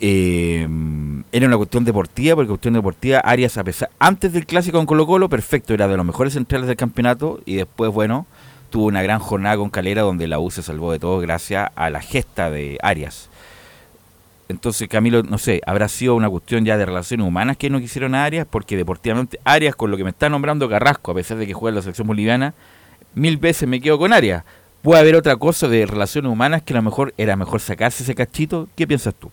Eh, 0.04 0.68
era 1.32 1.46
una 1.46 1.58
cuestión 1.58 1.86
deportiva, 1.86 2.36
porque 2.36 2.50
cuestión 2.50 2.74
deportiva, 2.74 3.20
Arias, 3.20 3.58
a 3.58 3.64
pesar, 3.64 3.90
antes 4.00 4.34
del 4.34 4.46
clásico 4.48 4.78
con 4.80 4.86
Colo 4.88 5.06
Colo, 5.06 5.30
perfecto, 5.30 5.74
era 5.76 5.88
de 5.88 5.96
los 5.96 6.06
mejores 6.06 6.34
centrales 6.34 6.68
del 6.68 6.76
campeonato, 6.78 7.40
y 7.46 7.56
después, 7.56 7.92
bueno, 7.92 8.26
tuvo 8.72 8.86
una 8.86 9.04
gran 9.04 9.20
jornada 9.20 9.58
con 9.58 9.70
Calera, 9.70 10.02
donde 10.02 10.28
la 10.28 10.40
U 10.40 10.50
se 10.50 10.64
salvó 10.64 10.92
de 10.92 10.98
todo 10.98 11.20
gracias 11.20 11.70
a 11.76 11.90
la 11.92 12.02
gesta 12.02 12.50
de 12.50 12.80
Arias. 12.82 13.30
Entonces, 14.50 14.88
Camilo, 14.90 15.24
no 15.24 15.38
sé, 15.38 15.62
habrá 15.66 15.88
sido 15.88 16.16
una 16.16 16.30
cuestión 16.30 16.66
ya 16.66 16.78
de 16.78 16.86
relaciones 16.86 17.28
humanas 17.28 17.58
que 17.58 17.70
no 17.70 17.80
quisieron 17.80 18.16
a 18.16 18.26
Arias, 18.26 18.48
porque 18.50 18.76
deportivamente 18.76 19.40
Arias, 19.44 19.76
con 19.76 19.92
lo 19.92 19.98
que 19.98 20.04
me 20.04 20.10
está 20.10 20.30
nombrando 20.30 20.68
Carrasco, 20.68 21.12
a 21.12 21.16
pesar 21.16 21.38
de 21.38 21.46
que 21.46 21.54
juega 21.54 21.70
en 21.70 21.76
la 21.76 21.82
selección 21.84 22.08
boliviana, 22.08 22.54
mil 23.14 23.38
veces 23.38 23.70
me 23.70 23.80
quedo 23.80 24.00
con 24.00 24.12
Arias. 24.12 24.44
Puede 24.82 25.00
haber 25.00 25.16
otra 25.16 25.36
cosa 25.36 25.68
de 25.68 25.86
relaciones 25.86 26.32
humanas 26.32 26.64
que 26.64 26.74
a 26.74 26.78
lo 26.78 26.82
mejor 26.82 27.14
era 27.18 27.36
mejor 27.36 27.62
sacarse 27.62 28.04
ese 28.04 28.16
cachito. 28.16 28.68
¿Qué 28.76 28.88
piensas 28.88 29.14
tú? 29.14 29.32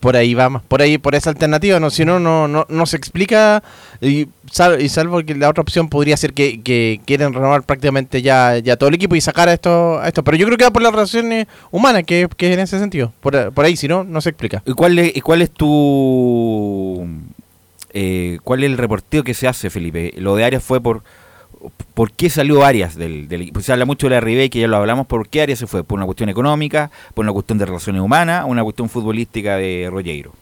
Por 0.00 0.16
ahí 0.16 0.32
va 0.34 0.48
más, 0.48 0.62
por 0.62 0.80
ahí, 0.82 0.96
por 0.98 1.14
esa 1.14 1.30
alternativa, 1.30 1.78
no, 1.78 1.90
si 1.90 2.04
no, 2.06 2.18
no, 2.18 2.48
no, 2.48 2.66
no 2.68 2.86
se 2.86 2.96
explica, 2.96 3.62
y, 4.00 4.26
sal- 4.50 4.80
y 4.80 4.88
salvo 4.88 5.22
que 5.22 5.34
la 5.34 5.48
otra 5.50 5.60
opción 5.62 5.88
podría 5.88 6.16
ser 6.16 6.32
que, 6.32 7.00
quieren 7.04 7.34
renovar 7.34 7.62
prácticamente 7.64 8.22
ya, 8.22 8.58
ya 8.58 8.76
todo 8.76 8.88
el 8.88 8.94
equipo 8.94 9.14
y 9.14 9.20
sacar 9.20 9.48
a 9.50 9.52
esto, 9.52 10.00
a 10.00 10.08
esto, 10.08 10.24
pero 10.24 10.36
yo 10.38 10.46
creo 10.46 10.56
que 10.56 10.64
va 10.64 10.70
por 10.70 10.82
las 10.82 10.92
relaciones 10.92 11.46
humanas, 11.70 12.04
que, 12.04 12.28
que 12.36 12.52
en 12.52 12.60
ese 12.60 12.78
sentido, 12.78 13.12
por, 13.20 13.52
por 13.52 13.64
ahí, 13.64 13.76
si 13.76 13.88
no, 13.88 14.02
no 14.02 14.20
se 14.22 14.30
explica. 14.30 14.62
¿Y 14.66 14.72
cuál 14.72 14.98
es, 14.98 15.16
y 15.16 15.20
cuál 15.20 15.42
es 15.42 15.50
tu... 15.50 17.06
eh, 17.92 18.38
¿Cuál 18.42 18.64
es 18.64 18.70
el 18.70 18.78
reporteo 18.78 19.22
que 19.22 19.34
se 19.34 19.48
hace, 19.48 19.68
Felipe? 19.68 20.14
Lo 20.16 20.34
de 20.34 20.44
Arias 20.44 20.64
fue 20.64 20.80
por... 20.80 21.02
¿Por 21.94 22.12
qué 22.12 22.30
salió 22.30 22.64
Arias 22.64 22.96
del, 22.96 23.28
del 23.28 23.42
equipo? 23.42 23.60
Se 23.60 23.72
habla 23.72 23.84
mucho 23.84 24.06
de 24.08 24.14
la 24.14 24.20
Ribey, 24.20 24.48
que 24.48 24.60
ya 24.60 24.68
lo 24.68 24.76
hablamos. 24.78 25.06
¿Por 25.06 25.28
qué 25.28 25.42
Arias 25.42 25.58
se 25.58 25.66
fue? 25.66 25.84
¿Por 25.84 25.98
una 25.98 26.06
cuestión 26.06 26.28
económica? 26.30 26.90
¿Por 27.14 27.24
una 27.24 27.32
cuestión 27.32 27.58
de 27.58 27.66
relaciones 27.66 28.00
humanas? 28.00 28.44
¿O 28.44 28.48
una 28.48 28.62
cuestión 28.62 28.88
futbolística 28.88 29.56
de 29.56 29.88
Rollero? 29.90 30.32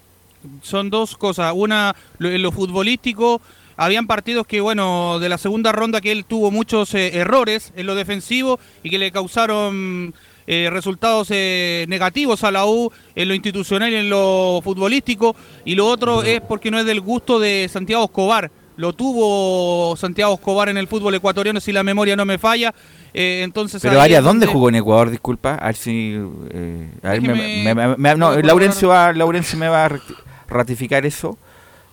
son 0.63 0.89
dos 0.91 1.17
cosas. 1.17 1.53
Una, 1.57 1.95
lo- 2.19 2.31
en 2.31 2.41
lo 2.43 2.53
futbolístico, 2.53 3.41
habían 3.77 4.07
partidos 4.07 4.47
que, 4.47 4.61
bueno, 4.61 5.19
de 5.19 5.29
la 5.29 5.37
segunda 5.39 5.73
ronda 5.73 6.01
que 6.01 6.13
él 6.13 6.25
tuvo 6.25 6.51
muchos 6.53 6.95
eh, 6.95 7.17
errores 7.19 7.73
en 7.77 7.87
lo 7.87 7.95
defensivo 7.97 8.61
y 8.85 8.91
que 8.91 8.99
le 8.99 9.11
causaron 9.11 10.15
eh, 10.47 10.69
resultados 10.71 11.29
eh, 11.33 11.85
negativos 11.89 12.45
a 12.45 12.51
la 12.53 12.65
U 12.67 12.91
en 13.17 13.29
lo 13.29 13.35
institucional 13.35 13.93
y 13.93 13.97
en 13.97 14.09
lo 14.11 14.61
futbolístico. 14.63 15.35
Y 15.65 15.75
lo 15.75 15.87
otro 15.87 16.23
es 16.23 16.41
porque 16.41 16.71
no 16.71 16.79
es 16.79 16.87
del 16.87 17.01
gusto 17.01 17.41
de 17.41 17.69
Santiago 17.71 18.05
Escobar. 18.05 18.51
Lo 18.79 18.93
tuvo 18.93 19.97
Santiago 19.97 20.35
Escobar 20.35 20.69
en 20.69 20.79
el 20.79 20.87
fútbol 20.87 21.13
ecuatoriano, 21.13 21.61
si 21.61 21.73
la 21.73 21.83
memoria 21.83 22.15
no 22.15 22.25
me 22.25 22.39
falla. 22.39 22.73
Eh, 23.13 23.41
entonces 23.43 23.83
Pero 23.83 24.01
Arias, 24.01 24.23
¿dónde 24.23 24.47
jugó 24.47 24.69
en 24.69 24.77
Ecuador? 24.77 25.11
Disculpa. 25.11 25.57
A 25.57 25.67
ver 25.67 25.75
si... 25.75 26.17
eh, 26.51 26.89
a 27.03 27.11
ver, 27.11 27.21
me- 27.23 27.29
Déjeme- 27.35 27.65
me- 27.65 27.75
me- 27.75 27.97
me- 27.97 28.15
no, 28.15 28.29
¿puedo 28.29 28.43
Laurencio, 28.43 28.89
va, 28.91 29.13
Laurencio 29.13 29.59
me 29.59 29.67
va 29.69 29.85
a 29.87 29.89
rati- 29.91 30.15
ratificar 30.47 31.05
eso. 31.05 31.37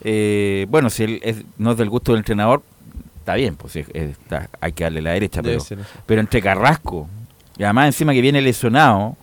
Eh, 0.02 0.68
bueno, 0.70 0.92
si 0.92 1.04
él 1.06 1.20
es- 1.24 1.44
no 1.58 1.72
es 1.72 1.78
del 1.78 1.90
gusto 1.90 2.12
del 2.12 2.20
entrenador, 2.20 2.62
está 3.18 3.34
bien, 3.34 3.56
pues 3.56 3.76
es- 3.78 3.88
es- 3.92 4.12
está- 4.12 4.48
hay 4.62 4.72
que 4.74 4.84
darle 4.84 5.02
la 5.02 5.12
derecha. 5.14 5.42
Pero, 5.42 5.64
pero 6.06 6.22
entre 6.22 6.40
Carrasco 6.40 7.08
y 7.58 7.64
además 7.64 7.88
encima 7.88 8.14
que 8.14 8.22
viene 8.22 8.44
lesionado, 8.44 9.18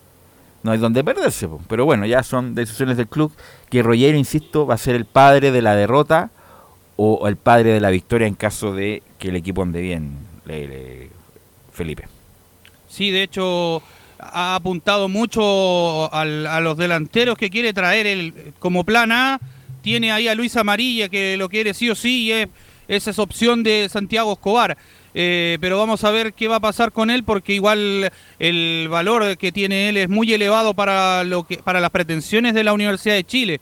no 0.63 0.71
hay 0.73 0.79
donde 0.79 1.01
perderse. 1.01 1.47
po. 1.47 1.61
Pero 1.69 1.85
bueno, 1.85 2.05
ya 2.05 2.23
son 2.23 2.55
decisiones 2.55 2.97
del 2.97 3.07
club 3.07 3.31
que 3.69 3.81
Rollero, 3.81 4.17
insisto, 4.17 4.65
va 4.67 4.75
a 4.75 4.77
ser 4.77 4.95
el 4.95 5.05
padre 5.05 5.51
de 5.51 5.61
la 5.61 5.75
derrota 5.77 6.29
o 6.95 7.27
el 7.27 7.37
padre 7.37 7.71
de 7.73 7.79
la 7.81 7.89
victoria 7.89 8.27
en 8.27 8.35
caso 8.35 8.73
de 8.73 9.01
que 9.17 9.29
el 9.29 9.35
equipo 9.35 9.61
ande 9.63 9.81
bien, 9.81 10.17
Felipe. 11.71 12.07
Sí, 12.87 13.11
de 13.11 13.23
hecho 13.23 13.81
ha 14.19 14.55
apuntado 14.55 15.09
mucho 15.09 16.13
al- 16.13 16.47
a 16.47 16.61
los 16.61 16.77
delanteros 16.77 17.37
que 17.37 17.49
quiere 17.49 17.73
traer 17.73 18.07
el, 18.07 18.33
como 18.59 18.83
plan 18.83 19.11
A. 19.11 19.39
Tiene 19.81 20.11
ahí 20.11 20.27
a 20.27 20.35
Luis 20.35 20.55
Amarilla 20.55 21.09
que 21.09 21.35
lo 21.35 21.49
quiere 21.49 21.73
sí 21.73 21.89
o 21.89 21.95
sí 21.95 22.25
y 22.25 22.31
es, 22.31 22.47
esa 22.87 23.11
es 23.11 23.19
opción 23.19 23.63
de 23.63 23.89
Santiago 23.89 24.33
Escobar. 24.33 24.77
Eh, 25.15 25.57
pero 25.61 25.77
vamos 25.77 26.03
a 26.05 26.11
ver 26.11 26.33
qué 26.33 26.47
va 26.47 26.55
a 26.55 26.59
pasar 26.61 26.91
con 26.91 27.09
él 27.11 27.23
porque 27.23 27.53
igual 27.53 28.11
el 28.39 28.87
valor 28.89 29.37
que 29.37 29.51
tiene 29.51 29.89
él 29.89 29.97
es 29.97 30.09
muy 30.09 30.31
elevado 30.33 30.73
para, 30.73 31.23
lo 31.23 31.43
que, 31.43 31.57
para 31.57 31.81
las 31.81 31.89
pretensiones 31.91 32.53
de 32.53 32.63
la 32.63 32.73
Universidad 32.73 33.15
de 33.15 33.23
Chile. 33.23 33.61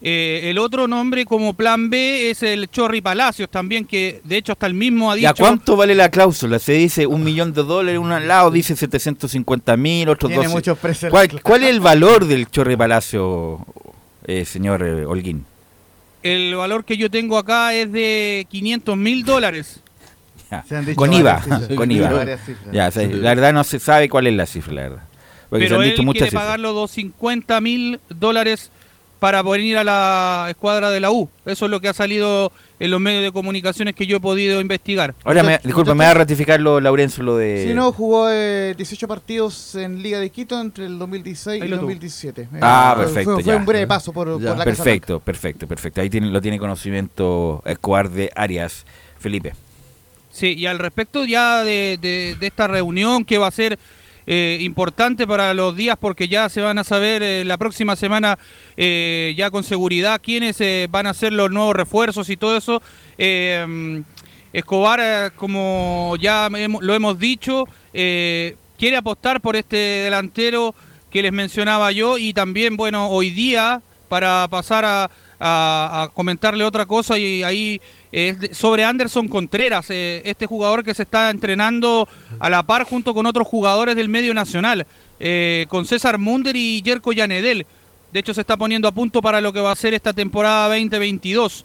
Eh, 0.00 0.42
el 0.50 0.58
otro 0.58 0.86
nombre 0.86 1.24
como 1.24 1.54
plan 1.54 1.90
B 1.90 2.30
es 2.30 2.44
el 2.44 2.68
Chorri 2.70 3.00
Palacios 3.00 3.48
también, 3.50 3.84
que 3.84 4.20
de 4.22 4.36
hecho 4.36 4.52
hasta 4.52 4.66
el 4.68 4.74
mismo 4.74 5.10
ha 5.10 5.16
¿Y 5.16 5.20
dicho... 5.20 5.30
a 5.30 5.34
cuánto 5.34 5.76
vale 5.76 5.94
la 5.96 6.08
cláusula? 6.08 6.60
Se 6.60 6.72
dice 6.72 7.04
un 7.06 7.24
millón 7.24 7.52
de 7.52 7.64
dólares, 7.64 7.98
un 7.98 8.10
lado 8.28 8.50
dice 8.52 8.76
750 8.76 9.76
mil, 9.76 10.08
otros 10.08 10.28
Tiene 10.30 10.44
12. 10.44 10.54
muchos 10.54 10.78
precios. 10.78 11.10
¿Cuál, 11.10 11.42
cuál 11.42 11.64
es 11.64 11.70
el 11.70 11.80
valor 11.80 12.26
del 12.26 12.48
Chorre 12.48 12.76
Palacio, 12.78 13.58
eh, 14.24 14.44
señor 14.44 14.84
eh, 14.84 15.04
Holguín? 15.04 15.44
El 16.22 16.54
valor 16.54 16.84
que 16.84 16.96
yo 16.96 17.10
tengo 17.10 17.36
acá 17.36 17.74
es 17.74 17.90
de 17.90 18.46
500 18.50 18.96
mil 18.96 19.24
dólares. 19.24 19.80
Ya, 20.50 20.64
Se 20.68 20.76
han 20.76 20.84
dicho 20.86 20.96
Con 20.96 21.12
IVA, 21.12 21.42
cifras. 21.42 21.68
con 21.76 21.90
IVA. 21.90 22.38
Ya, 22.72 22.88
o 22.88 22.90
sea, 22.92 23.06
la 23.06 23.30
verdad 23.34 23.52
no 23.52 23.64
se 23.64 23.78
sabe 23.80 24.08
cuál 24.08 24.28
es 24.28 24.34
la 24.34 24.46
cifra, 24.46 24.72
la 24.74 24.82
verdad. 24.82 25.02
Porque 25.50 25.64
Pero 25.64 25.76
se 25.76 25.80
han 25.80 25.84
él 25.84 25.90
dicho 25.90 26.02
muchas 26.04 26.18
quiere 26.20 26.30
cifras. 26.30 26.44
pagar 26.44 26.60
los 26.60 26.74
250 26.74 27.60
mil 27.60 28.00
dólares 28.08 28.70
para 29.18 29.42
poder 29.42 29.60
ir 29.62 29.76
a 29.78 29.84
la 29.84 30.46
escuadra 30.50 30.90
de 30.90 31.00
la 31.00 31.10
U. 31.10 31.28
Eso 31.44 31.64
es 31.64 31.70
lo 31.70 31.80
que 31.80 31.88
ha 31.88 31.92
salido 31.92 32.52
en 32.78 32.90
los 32.92 33.00
medios 33.00 33.24
de 33.24 33.32
comunicaciones 33.32 33.94
que 33.94 34.06
yo 34.06 34.18
he 34.18 34.20
podido 34.20 34.60
investigar. 34.60 35.14
Ahora, 35.24 35.42
me, 35.42 35.58
disculpa, 35.64 35.94
me 35.94 36.04
va 36.04 36.12
a 36.12 36.14
ratificar 36.14 36.60
lo, 36.60 36.80
Laurencio 36.80 37.24
lo 37.24 37.36
de... 37.36 37.64
Si 37.66 37.74
no, 37.74 37.90
jugó 37.92 38.28
eh, 38.30 38.74
18 38.76 39.08
partidos 39.08 39.74
en 39.74 40.00
Liga 40.02 40.20
de 40.20 40.30
Quito 40.30 40.60
entre 40.60 40.86
el 40.86 40.98
2016 40.98 41.60
y 41.60 41.64
el 41.64 41.70
lo 41.70 41.76
tuvo. 41.78 41.86
2017. 41.88 42.42
Eh, 42.42 42.46
Ah, 42.60 42.94
perfecto, 42.96 43.34
Fue, 43.34 43.42
fue 43.42 43.52
ya. 43.52 43.58
un 43.58 43.66
breve 43.66 43.86
paso 43.88 44.12
por, 44.12 44.28
por 44.30 44.40
la 44.42 44.52
Casa 44.52 44.64
Perfecto, 44.64 45.18
perfecto, 45.20 45.66
perfecto. 45.66 46.00
Ahí 46.00 46.08
tiene, 46.10 46.28
lo 46.28 46.40
tiene 46.40 46.58
conocimiento 46.58 47.62
Escobar 47.66 48.10
de 48.10 48.30
Arias, 48.36 48.86
Felipe. 49.18 49.54
Sí, 50.30 50.54
y 50.56 50.66
al 50.66 50.78
respecto 50.78 51.24
ya 51.24 51.64
de, 51.64 51.98
de- 52.00 52.36
de 52.38 52.46
esta 52.46 52.68
reunión 52.68 53.24
que 53.24 53.38
va 53.38 53.48
a 53.48 53.50
ser 53.50 53.76
eh, 54.30 54.58
importante 54.60 55.26
para 55.26 55.54
los 55.54 55.74
días 55.74 55.96
porque 55.98 56.28
ya 56.28 56.50
se 56.50 56.60
van 56.60 56.76
a 56.76 56.84
saber 56.84 57.22
eh, 57.22 57.46
la 57.46 57.56
próxima 57.56 57.96
semana 57.96 58.38
eh, 58.76 59.32
ya 59.38 59.50
con 59.50 59.64
seguridad 59.64 60.20
quiénes 60.22 60.58
van 60.90 61.06
a 61.06 61.14
ser 61.14 61.32
los 61.32 61.50
nuevos 61.50 61.74
refuerzos 61.74 62.28
y 62.28 62.36
todo 62.36 62.58
eso. 62.58 62.82
Escobar, 64.52 65.32
como 65.34 66.14
ya 66.20 66.50
lo 66.50 66.94
hemos 66.94 67.18
dicho, 67.18 67.64
quiere 67.90 68.96
apostar 68.98 69.40
por 69.40 69.56
este 69.56 69.76
delantero 69.76 70.74
que 71.10 71.22
les 71.22 71.32
mencionaba 71.32 71.90
yo 71.90 72.18
y 72.18 72.34
también, 72.34 72.76
bueno, 72.76 73.08
hoy 73.08 73.30
día, 73.30 73.80
para 74.10 74.46
pasar 74.48 75.10
a 75.40 76.10
comentarle 76.12 76.64
otra 76.64 76.84
cosa 76.84 77.16
y 77.18 77.42
ahí 77.44 77.80
es 78.12 78.36
sobre 78.56 78.84
Anderson 78.84 79.28
Contreras, 79.28 79.86
eh, 79.90 80.22
este 80.24 80.46
jugador 80.46 80.82
que 80.84 80.94
se 80.94 81.02
está 81.02 81.30
entrenando 81.30 82.08
a 82.38 82.48
la 82.50 82.62
par 82.62 82.84
junto 82.84 83.12
con 83.14 83.26
otros 83.26 83.46
jugadores 83.46 83.96
del 83.96 84.08
medio 84.08 84.32
nacional, 84.34 84.86
eh, 85.20 85.66
con 85.68 85.84
César 85.84 86.18
Munder 86.18 86.56
y 86.56 86.82
Jerko 86.84 87.12
Yanedel. 87.12 87.66
De 88.12 88.20
hecho, 88.20 88.32
se 88.32 88.40
está 88.40 88.56
poniendo 88.56 88.88
a 88.88 88.92
punto 88.92 89.20
para 89.20 89.40
lo 89.40 89.52
que 89.52 89.60
va 89.60 89.72
a 89.72 89.76
ser 89.76 89.92
esta 89.92 90.12
temporada 90.14 90.68
2022. 90.68 91.64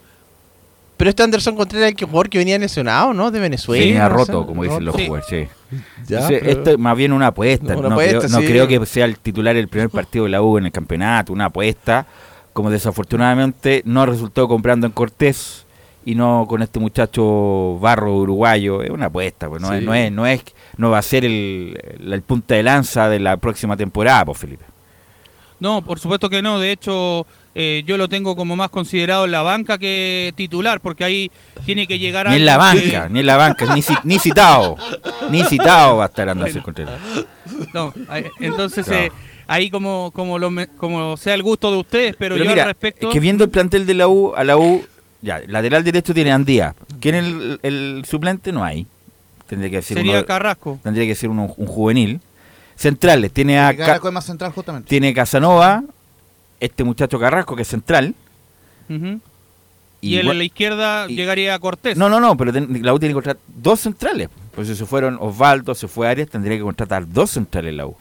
Pero 0.98 1.10
este 1.10 1.24
Anderson 1.24 1.56
Contreras 1.56 1.90
es 1.92 1.96
el 2.00 2.06
jugador 2.06 2.30
que 2.30 2.38
venía 2.38 2.58
lesionado, 2.60 3.14
¿no? 3.14 3.32
De 3.32 3.40
Venezuela. 3.40 3.84
Venía 3.84 4.10
no 4.10 4.16
roto, 4.16 4.46
como 4.46 4.64
dicen 4.64 4.86
los 4.86 4.96
Sí. 4.96 5.08
jugadores, 5.08 5.26
sí. 5.30 5.48
Ya, 6.08 6.18
Entonces, 6.20 6.40
pero- 6.42 6.52
Esto 6.52 6.70
es 6.72 6.78
más 6.78 6.96
bien 6.98 7.14
una 7.14 7.28
apuesta. 7.28 7.76
Una 7.78 7.90
no 7.90 7.96
apuesta, 7.96 8.20
creo, 8.20 8.30
no 8.30 8.40
sí. 8.42 8.46
creo 8.46 8.68
que 8.68 8.86
sea 8.86 9.06
el 9.06 9.18
titular 9.18 9.56
el 9.56 9.68
primer 9.70 9.90
partido 9.90 10.26
de 10.26 10.32
la 10.32 10.42
U 10.42 10.58
en 10.58 10.66
el 10.66 10.72
campeonato, 10.72 11.34
una 11.34 11.46
apuesta. 11.46 12.06
Como 12.54 12.70
desafortunadamente 12.70 13.82
no 13.86 14.02
ha 14.04 14.06
resultado 14.06 14.48
comprando 14.48 14.86
en 14.86 14.94
Cortés 14.94 15.63
y 16.06 16.16
no 16.16 16.46
con 16.48 16.62
este 16.62 16.80
muchacho 16.80 17.78
Barro 17.80 18.16
uruguayo. 18.16 18.82
Es 18.82 18.90
una 18.90 19.06
apuesta, 19.08 19.50
pues, 19.50 19.62
no, 19.62 19.74
es, 19.74 19.82
no, 19.84 19.94
es, 19.94 20.12
no, 20.12 20.26
es, 20.26 20.44
no 20.78 20.90
va 20.92 20.98
a 21.00 21.02
ser 21.02 21.26
el, 21.26 21.78
el, 22.00 22.14
el 22.14 22.22
punta 22.22 22.56
de 22.56 22.64
lanza 22.64 23.10
de 23.10 23.20
la 23.20 23.38
próxima 23.38 23.76
temporada, 23.78 24.26
pues 24.26 24.38
Felipe. 24.38 24.66
No, 25.60 25.82
por 25.82 26.00
supuesto 26.00 26.30
que 26.30 26.42
no. 26.42 26.60
De 26.60 26.72
hecho, 26.72 27.26
eh, 27.56 27.84
yo 27.86 27.96
lo 27.98 28.10
tengo 28.10 28.36
como 28.36 28.56
más 28.58 28.70
considerado 28.70 29.24
en 29.26 29.32
la 29.32 29.44
banca 29.44 29.78
que 29.78 30.34
titular, 30.36 30.82
porque 30.82 31.06
ahí 31.06 31.32
tiene 31.66 31.88
que 31.88 32.00
llegar 32.00 32.28
Ni 32.30 32.36
en 32.36 32.46
la 32.46 32.54
que- 32.54 32.58
banca, 32.58 33.10
ni 33.10 33.20
en 33.22 33.26
la 33.26 33.38
banca, 33.38 33.74
ni, 33.74 33.82
ni 34.04 34.20
citado. 34.20 34.76
Ni 35.30 35.44
citado 35.46 35.98
va 35.98 36.06
a 36.06 36.08
estar 36.08 36.28
Contreras. 36.64 37.00
No, 37.74 37.94
entonces 38.42 38.88
eh, 38.90 39.10
ahí 39.48 39.70
como 39.70 40.12
como 40.14 40.38
lo 40.38 40.50
me- 40.52 40.68
como 40.68 41.16
sea 41.16 41.34
el 41.34 41.44
gusto 41.44 41.72
de 41.72 41.78
ustedes, 41.78 42.16
pero, 42.18 42.36
Pero 42.36 42.44
yo 42.46 42.52
mira, 42.52 42.64
al 42.64 42.70
respecto 42.70 43.08
es 43.08 43.14
que 43.14 43.20
viendo 43.22 43.44
el 43.46 43.50
plantel 43.50 43.86
de 43.86 43.94
la 43.94 44.08
U, 44.10 44.34
a 44.36 44.44
la 44.44 44.58
U, 44.58 44.84
ya, 45.24 45.42
lateral 45.48 45.84
derecho 45.84 46.14
tiene 46.14 46.32
Andía. 46.32 46.76
¿Quién 47.00 47.16
es 47.16 47.24
el, 47.26 47.60
el 47.64 48.06
suplente? 48.08 48.52
No 48.52 48.64
hay. 48.64 48.86
Tendría 49.48 49.72
que 49.72 49.82
ser 49.82 49.98
sería 49.98 50.18
uno- 50.20 50.26
Carrasco. 50.26 50.80
Tendría 50.84 51.06
que 51.08 51.16
ser 51.16 51.30
uno- 51.30 51.52
un 51.58 51.66
juvenil. 51.68 52.20
Centrales, 52.76 53.32
tiene 53.32 53.60
a 53.60 53.76
Carrasco 53.76 54.08
es 54.08 54.14
más 54.14 54.26
central 54.26 54.52
justamente. 54.52 54.90
tiene 54.90 55.14
Casanova, 55.14 55.84
este 56.60 56.84
muchacho 56.84 57.20
Carrasco 57.20 57.56
que 57.56 57.62
es 57.62 57.68
central. 57.68 58.14
Y 58.90 58.96
Y, 60.02 60.18
él 60.18 60.28
bu- 60.28 60.32
en 60.32 60.38
la 60.40 60.44
izquierda 60.44 61.08
llegaría 61.08 61.54
a 61.56 61.60
Cortés. 61.60 61.96
No, 61.98 62.10
no, 62.10 62.20
no, 62.20 62.36
pero 62.36 62.52
ten- 62.52 62.80
la 62.84 62.94
U 62.94 63.00
tiene 63.00 63.12
que 63.12 63.16
contratar 63.16 63.42
dos 63.48 63.80
centrales. 63.80 64.30
Pues 64.54 64.68
si 64.68 64.76
se 64.76 64.86
fueron 64.86 65.18
Osvaldo, 65.20 65.74
se 65.76 65.88
fue 65.88 66.08
Arias, 66.08 66.30
tendría 66.30 66.58
que 66.58 66.64
contratar 66.64 67.08
dos 67.08 67.32
centrales 67.32 67.74
la 67.74 67.88
U. 67.88 67.96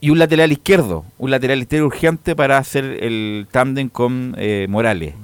Y 0.00 0.10
un 0.10 0.18
lateral 0.18 0.50
izquierdo, 0.52 1.04
un 1.18 1.30
lateral 1.30 1.60
izquierdo 1.62 1.86
urgente 1.86 2.34
para 2.36 2.58
hacer 2.58 2.84
el 2.84 3.46
tándem 3.50 3.88
con 3.88 4.34
eh, 4.36 4.66
Morales. 4.68 5.14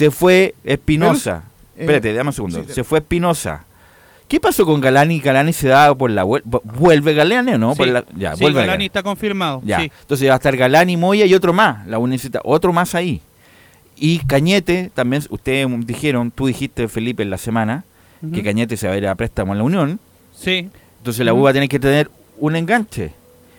Se 0.00 0.10
fue 0.10 0.54
Espinosa. 0.64 1.44
Eh, 1.76 1.80
Espérate, 1.82 2.12
dame 2.14 2.28
un 2.30 2.34
segundo. 2.34 2.64
sí, 2.66 2.72
se 2.72 2.84
fue 2.84 2.98
Espinosa. 2.98 3.64
¿Qué 4.28 4.38
pasó 4.40 4.64
con 4.64 4.80
Galani? 4.80 5.18
Galani 5.20 5.52
se 5.52 5.68
da 5.68 5.94
por 5.94 6.10
la 6.10 6.24
vuel- 6.24 6.42
vuelve 6.44 7.14
Galani, 7.14 7.52
¿o 7.52 7.58
¿no? 7.58 7.72
Sí, 7.72 7.78
Por 7.78 7.88
la- 7.88 8.04
ya, 8.16 8.34
sí, 8.36 8.42
vuelve 8.42 8.56
Galani 8.60 8.66
Galani. 8.68 8.86
está 8.86 9.02
confirmado. 9.02 9.60
Ya. 9.64 9.80
sí. 9.80 9.90
Entonces 10.02 10.28
va 10.28 10.34
a 10.34 10.36
estar 10.36 10.56
Galani, 10.56 10.96
Moya 10.96 11.26
y 11.26 11.34
otro 11.34 11.52
más. 11.52 11.86
La 11.86 11.98
U 11.98 12.06
necesita 12.06 12.40
otro 12.44 12.72
más 12.72 12.94
ahí. 12.94 13.20
Y 13.96 14.20
Cañete, 14.20 14.90
también 14.94 15.22
ustedes 15.30 15.66
dijeron, 15.86 16.30
tú 16.30 16.46
dijiste, 16.46 16.88
Felipe, 16.88 17.22
en 17.22 17.30
la 17.30 17.38
semana, 17.38 17.84
que. 18.32 18.42
Cañete 18.42 18.76
se 18.76 18.86
va 18.88 18.94
a 18.94 18.96
ir 18.96 19.06
a 19.06 19.14
préstamo 19.14 19.52
en 19.52 19.58
la 19.58 19.64
Unión. 19.64 20.00
Sí. 20.34 20.68
Entonces 20.98 21.24
la 21.26 21.34
U 21.34 21.42
va 21.42 21.50
a 21.50 21.52
tener 21.52 21.68
que 21.68 21.78
tener 21.80 22.10
un 22.38 22.56
enganche. 22.56 23.12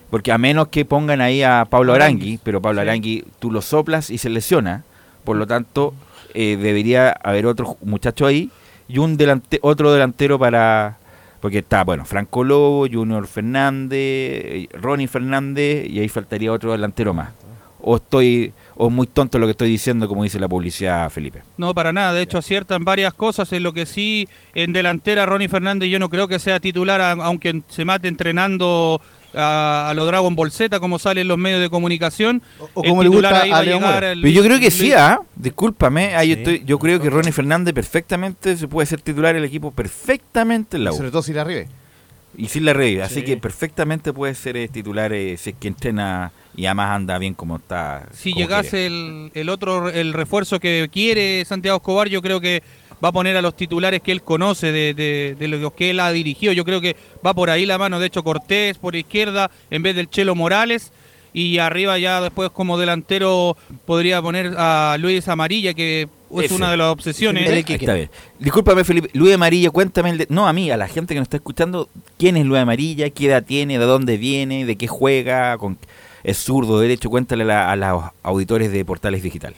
Porque 0.09 0.31
a 0.31 0.37
menos 0.37 0.67
que 0.69 0.83
pongan 0.85 1.21
ahí 1.21 1.41
a 1.43 1.65
Pablo 1.69 1.93
Arangui. 1.93 2.21
Arangui, 2.21 2.39
pero 2.43 2.61
Pablo 2.61 2.81
Arangui 2.81 3.23
tú 3.39 3.51
lo 3.51 3.61
soplas 3.61 4.09
y 4.09 4.17
se 4.17 4.29
lesiona. 4.29 4.83
Por 5.23 5.37
lo 5.37 5.47
tanto, 5.47 5.93
eh, 6.33 6.57
debería 6.57 7.11
haber 7.11 7.45
otro 7.45 7.77
muchacho 7.81 8.25
ahí 8.25 8.49
y 8.87 8.97
un 8.97 9.17
delante 9.17 9.59
otro 9.61 9.91
delantero 9.91 10.37
para... 10.37 10.97
Porque 11.39 11.59
está, 11.59 11.83
bueno, 11.83 12.05
Franco 12.05 12.43
Lobo, 12.43 12.87
Junior 12.91 13.25
Fernández, 13.25 13.99
eh, 13.99 14.69
Ronnie 14.73 15.07
Fernández 15.07 15.89
y 15.89 15.99
ahí 15.99 16.07
faltaría 16.07 16.51
otro 16.51 16.71
delantero 16.71 17.13
más. 17.13 17.29
O 17.81 17.95
estoy 17.95 18.53
o 18.75 18.87
es 18.87 18.93
muy 18.93 19.07
tonto 19.07 19.39
lo 19.39 19.47
que 19.47 19.51
estoy 19.51 19.69
diciendo, 19.69 20.07
como 20.07 20.23
dice 20.23 20.39
la 20.39 20.47
publicidad, 20.47 21.09
Felipe. 21.09 21.41
No, 21.57 21.73
para 21.73 21.91
nada. 21.91 22.13
De 22.13 22.21
hecho, 22.21 22.37
aciertan 22.37 22.83
varias 22.83 23.13
cosas. 23.13 23.51
En 23.53 23.63
lo 23.63 23.73
que 23.73 23.87
sí, 23.87 24.27
en 24.53 24.71
delantera, 24.71 25.25
Ronnie 25.25 25.49
Fernández 25.49 25.89
yo 25.89 25.97
no 25.97 26.09
creo 26.09 26.27
que 26.27 26.37
sea 26.37 26.59
titular, 26.59 27.01
aunque 27.01 27.63
se 27.69 27.85
mate 27.85 28.07
entrenando 28.07 29.01
a, 29.33 29.89
a 29.89 29.93
los 29.93 30.05
Dragon 30.07 30.35
Ball 30.35 30.51
Z, 30.51 30.79
como 30.79 30.99
sale 30.99 31.21
en 31.21 31.27
los 31.27 31.37
medios 31.37 31.61
de 31.61 31.69
comunicación. 31.69 32.41
o 32.73 32.83
El 32.83 32.89
como 32.89 33.03
le 33.03 33.09
gusta 33.09 33.41
ahí 33.41 33.51
a 33.71 33.79
Mora. 33.79 34.11
el- 34.11 34.21
Pero 34.21 34.33
yo 34.33 34.43
creo 34.43 34.59
que 34.59 34.71
sí, 34.71 34.91
¿ah? 34.93 35.19
Discúlpame, 35.35 36.15
ah, 36.15 36.23
yo, 36.23 36.35
estoy- 36.35 36.63
yo 36.65 36.79
creo 36.79 36.99
que 36.99 37.09
Ronnie 37.09 37.31
Fernández 37.31 37.73
perfectamente 37.73 38.55
se 38.57 38.67
puede 38.67 38.85
ser 38.85 39.01
titular 39.01 39.33
del 39.35 39.43
equipo 39.45 39.71
perfectamente 39.71 40.77
en 40.77 40.83
la 40.83 40.91
U. 40.91 40.95
Sobre 40.97 41.11
todo 41.11 41.21
si 41.23 41.33
la 41.33 41.41
arribe. 41.41 41.67
Y 42.37 42.47
sin 42.47 42.63
la 42.63 42.71
red, 42.73 43.01
así 43.01 43.15
Sí. 43.15 43.23
que 43.23 43.35
perfectamente 43.37 44.13
puede 44.13 44.33
ser 44.35 44.55
eh, 44.55 44.69
titular 44.69 45.11
eh, 45.11 45.35
si 45.37 45.49
es 45.49 45.55
que 45.59 45.67
entrena 45.67 46.31
y 46.55 46.65
además 46.65 46.91
anda 46.91 47.17
bien 47.17 47.33
como 47.33 47.57
está. 47.57 48.07
Si 48.13 48.31
como 48.31 48.41
llegase 48.45 48.85
el, 48.87 49.31
el 49.33 49.49
otro, 49.49 49.89
el 49.89 50.13
refuerzo 50.13 50.59
que 50.61 50.89
quiere 50.91 51.43
Santiago 51.43 51.77
Escobar, 51.77 52.07
yo 52.07 52.21
creo 52.21 52.39
que 52.39 52.63
va 53.03 53.09
a 53.09 53.11
poner 53.11 53.35
a 53.37 53.41
los 53.41 53.55
titulares 53.55 54.01
que 54.01 54.11
él 54.11 54.21
conoce, 54.21 54.71
de, 54.71 54.93
de- 54.93 55.35
de 55.39 55.47
los 55.47 55.73
que 55.73 55.89
él 55.91 55.99
ha 55.99 56.11
dirigido. 56.11 56.53
Yo 56.53 56.65
creo 56.65 56.81
que 56.81 56.95
va 57.25 57.33
por 57.33 57.49
ahí 57.49 57.65
la 57.65 57.77
mano. 57.77 57.99
De 57.99 58.07
hecho, 58.07 58.23
Cortés 58.23 58.77
por 58.77 58.95
izquierda 58.95 59.49
en 59.69 59.83
vez 59.83 59.95
del 59.95 60.09
Chelo 60.09 60.35
Morales. 60.35 60.91
Y 61.33 61.59
arriba 61.59 61.97
ya 61.97 62.19
después 62.19 62.49
como 62.49 62.77
delantero 62.77 63.55
podría 63.85 64.21
poner 64.21 64.53
a 64.57 64.97
Luis 64.99 65.29
Amarilla, 65.29 65.73
que 65.73 66.09
es 66.37 66.51
una 66.51 66.69
de 66.71 66.75
las 66.75 66.87
obsesiones. 66.91 67.43
Ahí 67.49 67.63
está 67.85 67.93
bien. 67.93 68.09
Discúlpame, 68.37 68.83
Felipe. 68.83 69.09
Luis 69.13 69.33
Amarilla, 69.35 69.69
cuéntame. 69.69 70.09
el 70.09 70.17
de- 70.17 70.27
no, 70.29 70.45
a 70.45 70.51
mí, 70.51 70.69
a 70.71 70.75
la 70.75 70.89
gente 70.89 71.13
que 71.13 71.21
nos 71.21 71.27
está 71.27 71.37
escuchando, 71.37 71.87
¿quién 72.17 72.35
es 72.35 72.45
Luis 72.45 72.59
Amarilla? 72.61 73.09
¿Qué 73.11 73.27
edad 73.27 73.43
tiene? 73.45 73.79
¿De 73.79 73.85
dónde 73.85 74.17
viene? 74.17 74.65
¿De 74.65 74.75
qué 74.75 74.87
juega? 74.87 75.57
Con, 75.57 75.77
¿Es 76.25 76.37
zurdo, 76.37 76.81
derecho? 76.81 77.09
Cuéntale 77.09 77.43
a, 77.43 77.45
la- 77.47 77.71
a 77.71 77.75
los 77.77 78.03
auditores 78.23 78.69
de 78.73 78.83
Portales 78.83 79.23
Digital. 79.23 79.53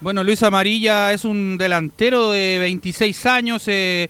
Bueno, 0.00 0.24
Luis 0.24 0.42
Amarilla 0.42 1.12
es 1.12 1.26
un 1.26 1.58
delantero 1.58 2.30
de 2.30 2.58
26 2.58 3.26
años. 3.26 3.64
eh, 3.68 4.08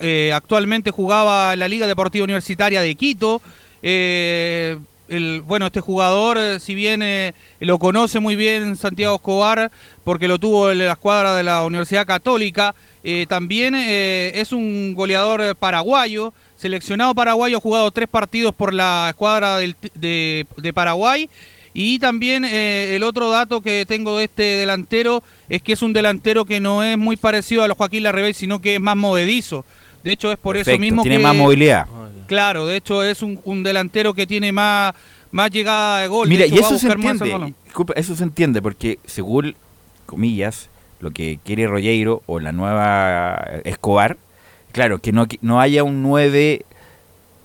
eh, 0.00 0.32
actualmente 0.32 0.92
jugaba 0.92 1.52
en 1.52 1.58
la 1.58 1.66
Liga 1.66 1.88
Deportiva 1.88 2.22
Universitaria 2.22 2.80
de 2.80 2.94
Quito. 2.94 3.42
Eh, 3.82 4.78
el, 5.08 5.42
bueno, 5.42 5.66
este 5.66 5.80
jugador, 5.80 6.60
si 6.60 6.76
bien 6.76 7.34
lo 7.58 7.80
conoce 7.80 8.20
muy 8.20 8.36
bien 8.36 8.76
Santiago 8.76 9.16
Escobar, 9.16 9.72
porque 10.04 10.28
lo 10.28 10.38
tuvo 10.38 10.70
en 10.70 10.78
la 10.78 10.92
escuadra 10.92 11.34
de 11.34 11.42
la 11.42 11.64
Universidad 11.64 12.06
Católica, 12.06 12.74
también 13.28 13.74
es 13.74 14.52
un 14.52 14.94
goleador 14.94 15.56
paraguayo, 15.56 16.32
seleccionado 16.56 17.14
paraguayo, 17.14 17.58
ha 17.58 17.60
jugado 17.60 17.90
tres 17.90 18.08
partidos 18.08 18.54
por 18.54 18.72
la 18.72 19.08
escuadra 19.10 19.58
de 19.58 20.46
Paraguay. 20.72 21.28
Y 21.76 21.98
también 21.98 22.44
eh, 22.44 22.94
el 22.94 23.02
otro 23.02 23.30
dato 23.30 23.60
que 23.60 23.84
tengo 23.84 24.16
de 24.16 24.24
este 24.24 24.42
delantero 24.42 25.24
es 25.48 25.60
que 25.60 25.72
es 25.72 25.82
un 25.82 25.92
delantero 25.92 26.44
que 26.44 26.60
no 26.60 26.84
es 26.84 26.96
muy 26.96 27.16
parecido 27.16 27.64
a 27.64 27.68
los 27.68 27.76
Joaquín 27.76 28.04
Larribey, 28.04 28.32
sino 28.32 28.60
que 28.60 28.76
es 28.76 28.80
más 28.80 28.96
movedizo. 28.96 29.64
De 30.04 30.12
hecho, 30.12 30.30
es 30.30 30.38
por 30.38 30.56
eso 30.56 30.78
mismo 30.78 31.02
tiene 31.02 31.16
que... 31.16 31.22
más 31.24 31.34
movilidad. 31.34 31.86
Claro, 32.28 32.66
de 32.66 32.76
hecho 32.76 33.02
es 33.02 33.22
un, 33.22 33.40
un 33.44 33.64
delantero 33.64 34.14
que 34.14 34.26
tiene 34.26 34.52
más, 34.52 34.94
más 35.32 35.50
llegada 35.50 36.00
de 36.00 36.06
gol. 36.06 36.28
De 36.28 36.34
Mira, 36.34 36.46
hecho, 36.46 36.54
y 36.54 36.58
eso 36.58 36.78
se 36.78 36.86
entiende. 36.86 37.30
balón. 37.32 37.54
Disculpa, 37.64 37.92
eso 37.96 38.14
se 38.14 38.22
entiende 38.22 38.62
porque, 38.62 39.00
según 39.04 39.56
comillas, 40.06 40.68
lo 41.00 41.10
que 41.10 41.40
quiere 41.44 41.66
Rollero 41.66 42.22
o 42.26 42.38
la 42.38 42.52
nueva 42.52 43.46
Escobar, 43.64 44.16
claro, 44.70 45.00
que 45.00 45.10
no, 45.10 45.26
no 45.40 45.60
haya 45.60 45.82
un 45.82 46.02
9 46.02 46.64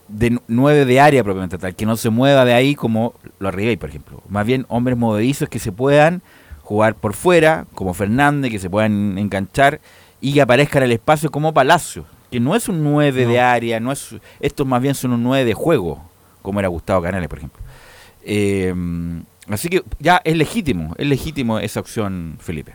de 0.10 0.40
9 0.48 0.86
de 0.86 1.00
área 1.00 1.24
propiamente 1.24 1.58
tal, 1.58 1.76
que 1.76 1.86
no 1.86 1.96
se 1.96 2.10
mueva 2.10 2.46
de 2.46 2.54
ahí 2.54 2.76
como 2.76 3.14
lo 3.40 3.48
Arribey, 3.48 3.78
por 3.78 3.90
ejemplo. 3.90 4.22
Más 4.28 4.46
bien 4.46 4.66
hombres 4.68 4.98
movedizos 4.98 5.50
que 5.50 5.60
se 5.60 5.72
puedan 5.72 6.22
jugar 6.64 6.96
por 6.96 7.14
fuera, 7.14 7.66
como 7.74 7.94
Fernández, 7.94 8.52
que 8.52 8.60
se 8.60 8.70
puedan 8.70 9.18
enganchar 9.18 9.80
y 10.22 10.34
que 10.34 10.42
aparezcan 10.42 10.84
en 10.84 10.88
el 10.88 10.92
espacio 10.94 11.32
como 11.32 11.54
Palacio, 11.54 12.06
que 12.32 12.40
no 12.40 12.56
es 12.56 12.68
un 12.68 12.84
9 12.84 13.26
de 13.26 13.40
área, 13.40 13.80
no 13.80 13.92
es 13.92 14.16
estos 14.40 14.68
más 14.68 14.82
bien 14.82 14.96
son 14.96 15.14
un 15.14 15.24
9 15.24 15.46
de 15.46 15.54
juego, 15.54 16.02
como 16.42 16.60
era 16.60 16.68
Gustavo 16.68 17.02
Canales, 17.02 17.30
por 17.30 17.38
ejemplo. 17.38 17.62
Eh, 18.24 18.74
así 19.48 19.70
que 19.70 19.84
ya 20.00 20.22
es 20.24 20.36
legítimo, 20.36 20.94
es 20.98 21.08
legítimo 21.08 21.60
esa 21.60 21.80
opción, 21.80 22.38
Felipe. 22.40 22.74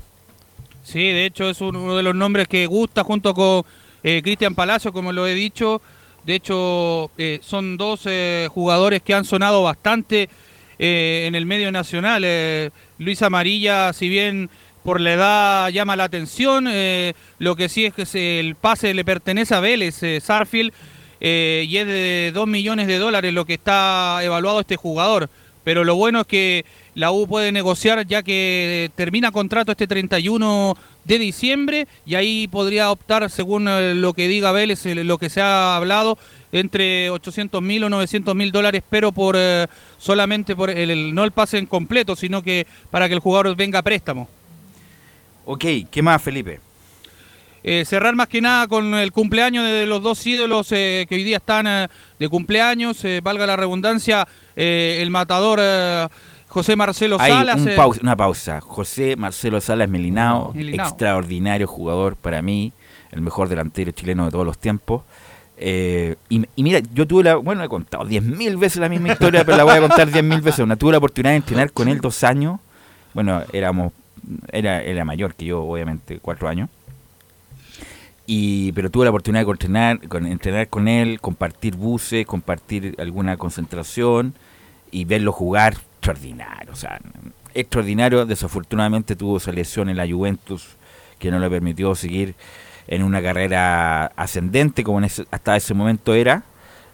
Sí, 0.82 0.98
de 0.98 1.26
hecho 1.26 1.48
es 1.48 1.60
uno 1.60 1.96
de 1.96 2.02
los 2.02 2.14
nombres 2.14 2.46
que 2.46 2.66
gusta 2.66 3.04
junto 3.04 3.34
con 3.34 3.64
eh, 4.02 4.20
Cristian 4.22 4.54
Palacio, 4.54 4.92
como 4.92 5.12
lo 5.12 5.26
he 5.26 5.34
dicho. 5.34 5.80
De 6.26 6.34
hecho, 6.34 7.10
eh, 7.18 7.40
son 7.42 7.76
dos 7.76 8.02
eh, 8.06 8.48
jugadores 8.50 9.02
que 9.02 9.12
han 9.12 9.26
sonado 9.26 9.62
bastante 9.62 10.30
eh, 10.78 11.24
en 11.26 11.34
el 11.34 11.44
medio 11.44 11.70
nacional. 11.70 12.72
Luis 12.98 13.22
Amarilla, 13.22 13.92
si 13.92 14.08
bien 14.08 14.48
por 14.82 15.00
la 15.00 15.12
edad 15.12 15.68
llama 15.68 15.96
la 15.96 16.04
atención, 16.04 16.68
lo 17.38 17.56
que 17.56 17.68
sí 17.68 17.86
es 17.86 17.94
que 17.94 18.40
el 18.40 18.54
pase 18.54 18.92
le 18.92 19.04
pertenece 19.04 19.54
a 19.54 19.60
Vélez, 19.60 20.02
Sarfield, 20.22 20.72
y 21.20 21.76
es 21.76 21.86
de 21.86 22.32
2 22.34 22.46
millones 22.46 22.86
de 22.86 22.98
dólares 22.98 23.32
lo 23.32 23.46
que 23.46 23.54
está 23.54 24.20
evaluado 24.22 24.60
este 24.60 24.76
jugador. 24.76 25.30
Pero 25.64 25.84
lo 25.84 25.96
bueno 25.96 26.20
es 26.20 26.26
que 26.26 26.66
la 26.94 27.10
U 27.10 27.26
puede 27.26 27.50
negociar 27.50 28.06
ya 28.06 28.22
que 28.22 28.90
termina 28.94 29.32
contrato 29.32 29.72
este 29.72 29.86
31 29.86 30.76
de 31.04 31.18
diciembre 31.18 31.86
y 32.06 32.14
ahí 32.14 32.48
podría 32.48 32.90
optar, 32.90 33.28
según 33.30 33.68
eh, 33.68 33.94
lo 33.94 34.12
que 34.14 34.28
diga 34.28 34.52
Vélez, 34.52 34.84
lo 34.86 35.18
que 35.18 35.28
se 35.30 35.40
ha 35.40 35.76
hablado, 35.76 36.18
entre 36.52 37.10
800 37.10 37.60
mil 37.62 37.84
o 37.84 37.88
900 37.90 38.34
mil 38.34 38.52
dólares, 38.52 38.82
pero 38.88 39.12
por 39.12 39.34
eh, 39.38 39.66
solamente 39.98 40.54
por 40.56 40.70
el, 40.70 40.90
el- 40.90 41.14
no 41.14 41.24
el 41.24 41.32
pase 41.32 41.58
en 41.58 41.66
completo, 41.66 42.14
sino 42.16 42.42
que 42.42 42.66
para 42.90 43.08
que 43.08 43.14
el 43.14 43.20
jugador 43.20 43.54
venga 43.56 43.80
a 43.80 43.82
préstamo. 43.82 44.28
Ok, 45.44 45.64
¿qué 45.90 46.00
más, 46.02 46.22
Felipe? 46.22 46.60
Eh, 47.66 47.84
cerrar 47.86 48.14
más 48.14 48.28
que 48.28 48.40
nada 48.42 48.68
con 48.68 48.94
el 48.94 49.10
cumpleaños 49.10 49.64
de 49.66 49.86
los 49.86 50.02
dos 50.02 50.26
ídolos 50.26 50.70
eh, 50.72 51.06
que 51.08 51.14
hoy 51.14 51.24
día 51.24 51.38
están 51.38 51.88
de 52.18 52.28
cumpleaños, 52.28 53.02
valga 53.22 53.46
la 53.46 53.56
redundancia, 53.56 54.28
el 54.54 55.10
matador 55.10 55.60
José 56.54 56.76
Marcelo 56.76 57.16
Hay 57.18 57.32
Salas. 57.32 57.60
un 57.60 57.68
eh, 57.68 57.76
una 58.00 58.14
pausa. 58.14 58.60
José 58.60 59.16
Marcelo 59.16 59.60
Salas 59.60 59.88
Melinao, 59.88 60.52
Melinao. 60.54 60.86
extraordinario 60.86 61.66
jugador 61.66 62.14
para 62.14 62.42
mí, 62.42 62.72
el 63.10 63.22
mejor 63.22 63.48
delantero 63.48 63.90
chileno 63.90 64.26
de 64.26 64.30
todos 64.30 64.46
los 64.46 64.56
tiempos. 64.56 65.02
Eh, 65.56 66.14
y, 66.28 66.46
y 66.54 66.62
mira, 66.62 66.78
yo 66.92 67.08
tuve 67.08 67.24
la, 67.24 67.34
bueno, 67.34 67.64
he 67.64 67.68
contado 67.68 68.04
10.000 68.04 68.56
veces 68.56 68.76
la 68.78 68.88
misma 68.88 69.14
historia, 69.14 69.44
pero 69.44 69.56
la 69.56 69.64
voy 69.64 69.74
a 69.74 69.80
contar 69.80 70.08
10.000 70.08 70.42
veces. 70.42 70.60
Una, 70.60 70.76
tuve 70.76 70.92
la 70.92 70.98
oportunidad 70.98 71.32
de 71.32 71.38
entrenar 71.38 71.72
con 71.72 71.88
él 71.88 72.00
dos 72.00 72.22
años. 72.22 72.60
Bueno, 73.14 73.42
éramos, 73.52 73.92
era, 74.52 74.80
era 74.80 75.04
mayor 75.04 75.34
que 75.34 75.46
yo, 75.46 75.60
obviamente, 75.60 76.20
cuatro 76.22 76.48
años. 76.48 76.68
Y, 78.28 78.70
pero 78.74 78.90
tuve 78.90 79.06
la 79.06 79.10
oportunidad 79.10 79.44
de 79.44 79.50
entrenar, 79.50 80.06
con, 80.06 80.24
entrenar 80.26 80.68
con 80.68 80.86
él, 80.86 81.20
compartir 81.20 81.74
buses, 81.74 82.24
compartir 82.26 82.94
alguna 82.98 83.36
concentración 83.38 84.34
y 84.92 85.04
verlo 85.04 85.32
jugar 85.32 85.78
extraordinario. 86.04 86.72
O 86.72 86.76
sea, 86.76 87.00
extraordinario. 87.54 88.26
Desafortunadamente 88.26 89.16
tuvo 89.16 89.38
esa 89.38 89.52
lesión 89.52 89.88
en 89.88 89.96
la 89.96 90.06
Juventus 90.06 90.76
que 91.18 91.30
no 91.30 91.38
le 91.38 91.48
permitió 91.48 91.94
seguir 91.94 92.34
en 92.86 93.02
una 93.02 93.22
carrera 93.22 94.06
ascendente 94.16 94.84
como 94.84 94.98
en 94.98 95.04
ese- 95.04 95.26
hasta 95.30 95.56
ese 95.56 95.72
momento 95.74 96.14
era. 96.14 96.42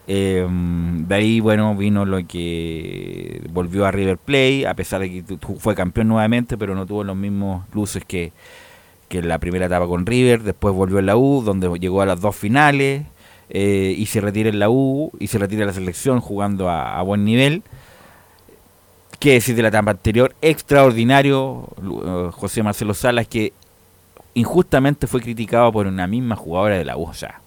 Eh, 0.07 0.47
de 0.49 1.15
ahí, 1.15 1.41
bueno, 1.41 1.75
vino 1.77 2.05
lo 2.05 2.27
que 2.27 3.43
volvió 3.51 3.87
a 3.87 3.91
River 3.91 4.19
Plate, 4.19 4.67
a 4.67 4.75
pesar 4.75 5.01
de 5.01 5.11
que 5.11 5.37
fue 5.59 5.75
campeón 5.75 6.09
nuevamente, 6.09 6.57
pero 6.59 6.75
no 6.75 6.87
tuvo 6.87 7.05
los 7.05 7.17
mismos 7.17 7.65
luces 7.73 8.05
que, 8.05 8.33
que 9.09 9.19
en 9.19 9.29
la 9.29 9.39
primera 9.39 9.67
etapa 9.67 9.87
con 9.87 10.07
River. 10.07 10.43
Después 10.43 10.75
volvió 10.75 10.99
en 10.99 11.07
la 11.07 11.17
U, 11.17 11.43
donde 11.45 11.69
llegó 11.79 12.03
a 12.03 12.07
las 12.07 12.21
dos 12.21 12.35
finales, 12.37 13.03
eh, 13.51 13.95
y 13.97 14.07
se 14.07 14.21
retira 14.21 14.49
en 14.49 14.59
la 14.59 14.69
U, 14.71 15.13
y 15.19 15.27
se 15.29 15.39
retira 15.39 15.63
en 15.63 15.69
la 15.69 15.73
selección 15.75 16.21
jugando 16.21 16.69
a, 16.69 16.99
a 16.99 17.03
buen 17.03 17.25
nivel. 17.25 17.63
¿Qué 19.21 19.35
decir 19.35 19.55
de 19.55 19.63
la 19.63 19.69
etapa 19.69 19.93
anterior? 19.93 20.35
Extraordinario, 20.43 21.69
eh, 21.79 22.31
José 22.33 22.63
Marcelo 22.63 22.95
Salas, 22.95 23.29
que 23.29 23.53
injustamente 24.35 25.07
fue 25.07 25.21
criticado 25.21 25.71
por 25.71 25.87
una 25.87 26.07
misma 26.09 26.35
jugadora 26.37 26.77
de 26.79 26.85
la 26.85 26.97
U. 26.97 27.03
O 27.05 27.15
sea, 27.15 27.41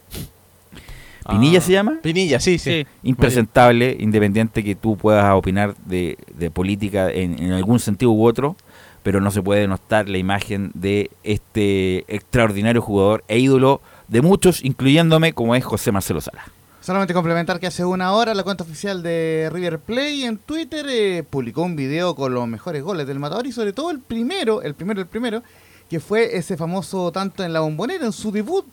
¿Pinilla 1.30 1.60
Ah. 1.60 1.62
se 1.62 1.72
llama? 1.72 2.00
Pinilla, 2.02 2.40
sí, 2.40 2.58
sí. 2.60 2.86
Impresentable, 3.02 3.96
independiente 4.00 4.64
que 4.64 4.76
tú 4.76 4.98
puedas 4.98 5.34
opinar 5.34 5.74
de, 5.86 6.18
de 6.38 6.52
política 6.52 7.10
en, 7.10 7.42
en 7.42 7.54
algún 7.54 7.80
sentido 7.80 8.12
u 8.12 8.26
otro, 8.26 8.56
pero 9.04 9.22
no 9.22 9.32
se 9.32 9.42
puede 9.42 9.62
denostar 9.62 10.10
la 10.10 10.18
imagen 10.18 10.72
de 10.74 11.10
este 11.24 12.04
extraordinario 12.14 12.82
jugador 12.82 13.24
e 13.30 13.40
ídolo 13.40 13.82
de 14.10 14.22
muchos, 14.22 14.64
incluyéndome, 14.66 15.34
como 15.34 15.56
es 15.56 15.64
José 15.64 15.92
Marcelo 15.94 16.20
Salas. 16.22 16.46
Solamente 16.84 17.14
complementar 17.14 17.62
que 17.62 17.68
hace 17.68 17.86
una 17.86 18.12
hora 18.12 18.34
la 18.34 18.44
cuenta 18.44 18.66
oficial 18.66 19.02
de 19.02 19.50
River 19.54 19.80
Play 19.80 20.26
en 20.26 20.38
Twitter 20.38 20.86
eh, 20.90 21.24
publicó 21.24 21.62
un 21.62 21.78
video 21.78 22.14
con 22.14 22.34
los 22.34 22.46
mejores 22.46 22.84
goles 22.84 23.08
del 23.08 23.20
Matador 23.20 23.48
y 23.48 23.54
sobre 23.54 23.72
todo 23.72 23.90
el 23.90 24.02
primero, 24.02 24.62
el 24.62 24.74
primero, 24.74 25.00
el 25.00 25.08
primero, 25.08 25.44
que 25.90 26.02
fue 26.02 26.36
ese 26.36 26.58
famoso 26.58 27.10
tanto 27.14 27.42
en 27.42 27.54
la 27.54 27.62
bombonera, 27.62 28.06
en 28.06 28.12
su 28.12 28.34
debut 28.34 28.66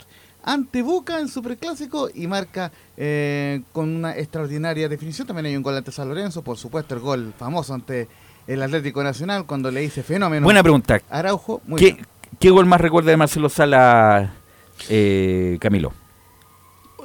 ante 0.42 0.82
Boca 0.82 1.20
en 1.20 1.28
Superclásico 1.28 2.08
y 2.12 2.26
marca 2.26 2.72
eh, 2.96 3.62
con 3.72 3.88
una 3.94 4.16
extraordinaria 4.16 4.88
definición. 4.88 5.28
También 5.28 5.46
hay 5.46 5.56
un 5.56 5.62
gol 5.62 5.76
ante 5.76 5.92
San 5.92 6.08
Lorenzo, 6.08 6.42
por 6.42 6.58
supuesto 6.58 6.96
el 6.96 7.00
gol 7.00 7.32
famoso 7.38 7.74
ante 7.74 8.08
el 8.48 8.60
Atlético 8.60 9.04
Nacional 9.04 9.46
cuando 9.46 9.70
le 9.70 9.82
dice 9.82 10.02
fenómeno. 10.02 10.42
Buena 10.42 10.64
pregunta. 10.64 11.00
Araujo, 11.10 11.60
muy 11.64 11.78
¿Qué, 11.78 11.92
bien. 11.92 12.06
qué 12.40 12.50
gol 12.50 12.66
más 12.66 12.80
recuerda 12.80 13.12
de 13.12 13.16
Marcelo 13.16 13.48
Sala, 13.48 14.32
eh, 14.88 15.58
Camilo? 15.60 15.92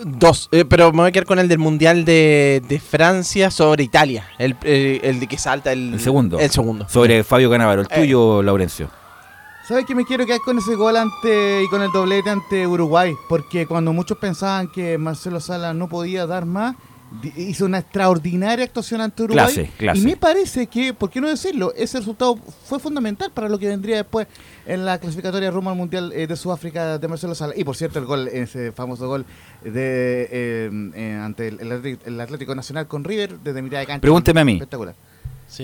Dos, 0.03 0.49
eh, 0.51 0.65
pero 0.65 0.91
me 0.91 0.99
voy 1.03 1.09
a 1.09 1.11
quedar 1.11 1.25
con 1.25 1.39
el 1.39 1.47
del 1.47 1.59
Mundial 1.59 2.05
de, 2.05 2.61
de 2.67 2.79
Francia 2.79 3.49
sobre 3.51 3.83
Italia. 3.83 4.25
El, 4.37 4.55
eh, 4.63 4.99
el 5.03 5.19
de 5.19 5.27
que 5.27 5.37
salta 5.37 5.71
el, 5.71 5.93
El 5.93 5.99
segundo. 5.99 6.39
El 6.39 6.49
segundo. 6.51 6.87
Sobre 6.89 7.23
Fabio 7.23 7.49
Canavaro. 7.49 7.81
El 7.81 7.87
Eh. 7.89 7.95
tuyo, 8.01 8.41
Laurencio. 8.43 8.89
¿Sabes 9.67 9.85
que 9.85 9.95
me 9.95 10.05
quiero 10.05 10.25
quedar 10.27 10.41
con 10.45 10.57
ese 10.59 10.75
gol 10.75 10.95
ante 10.95 11.63
y 11.63 11.67
con 11.69 11.81
el 11.81 11.91
doblete 11.91 12.29
ante 12.29 12.67
Uruguay? 12.67 13.13
Porque 13.27 13.65
cuando 13.65 13.93
muchos 13.93 14.17
pensaban 14.19 14.67
que 14.67 14.97
Marcelo 14.99 15.39
Sala 15.39 15.73
no 15.73 15.87
podía 15.89 16.27
dar 16.27 16.45
más, 16.45 16.75
hizo 17.35 17.65
una 17.65 17.79
extraordinaria 17.79 18.65
actuación 18.65 19.01
ante 19.01 19.23
Uruguay. 19.23 19.45
Clase, 19.45 19.71
clase. 19.77 19.99
Y 19.99 20.03
me 20.03 20.17
parece 20.17 20.67
que, 20.67 20.93
¿por 20.93 21.09
qué 21.09 21.21
no 21.21 21.27
decirlo? 21.27 21.73
Ese 21.75 21.99
resultado 21.99 22.37
fue 22.65 22.79
fundamental 22.79 23.31
para 23.31 23.49
lo 23.49 23.57
que 23.59 23.67
vendría 23.67 23.97
después 23.97 24.27
en 24.65 24.85
la 24.85 24.99
clasificatoria 24.99 25.51
rumbo 25.51 25.69
al 25.69 25.75
Mundial 25.75 26.11
eh, 26.13 26.27
de 26.27 26.35
Sudáfrica 26.35 26.97
de 26.97 27.07
Marcelo 27.07 27.35
Sala. 27.35 27.53
Y 27.55 27.63
por 27.63 27.75
cierto, 27.75 27.99
el 27.99 28.05
gol, 28.05 28.27
ese 28.27 28.71
famoso 28.71 29.07
gol 29.07 29.25
de 29.63 30.27
eh, 30.31 30.91
eh, 30.95 31.19
ante 31.21 31.47
el, 31.47 31.59
el 31.59 31.71
Atlético, 31.71 32.03
el 32.05 32.21
Atlético 32.21 32.55
Nacional 32.55 32.87
con 32.87 33.03
River 33.03 33.39
desde 33.39 33.61
mitad 33.61 33.79
de 33.79 33.85
cancha. 33.85 34.01
Pregúnteme 34.01 34.41
a 34.41 34.45
mí. 34.45 34.53
Espectacular. 34.53 34.95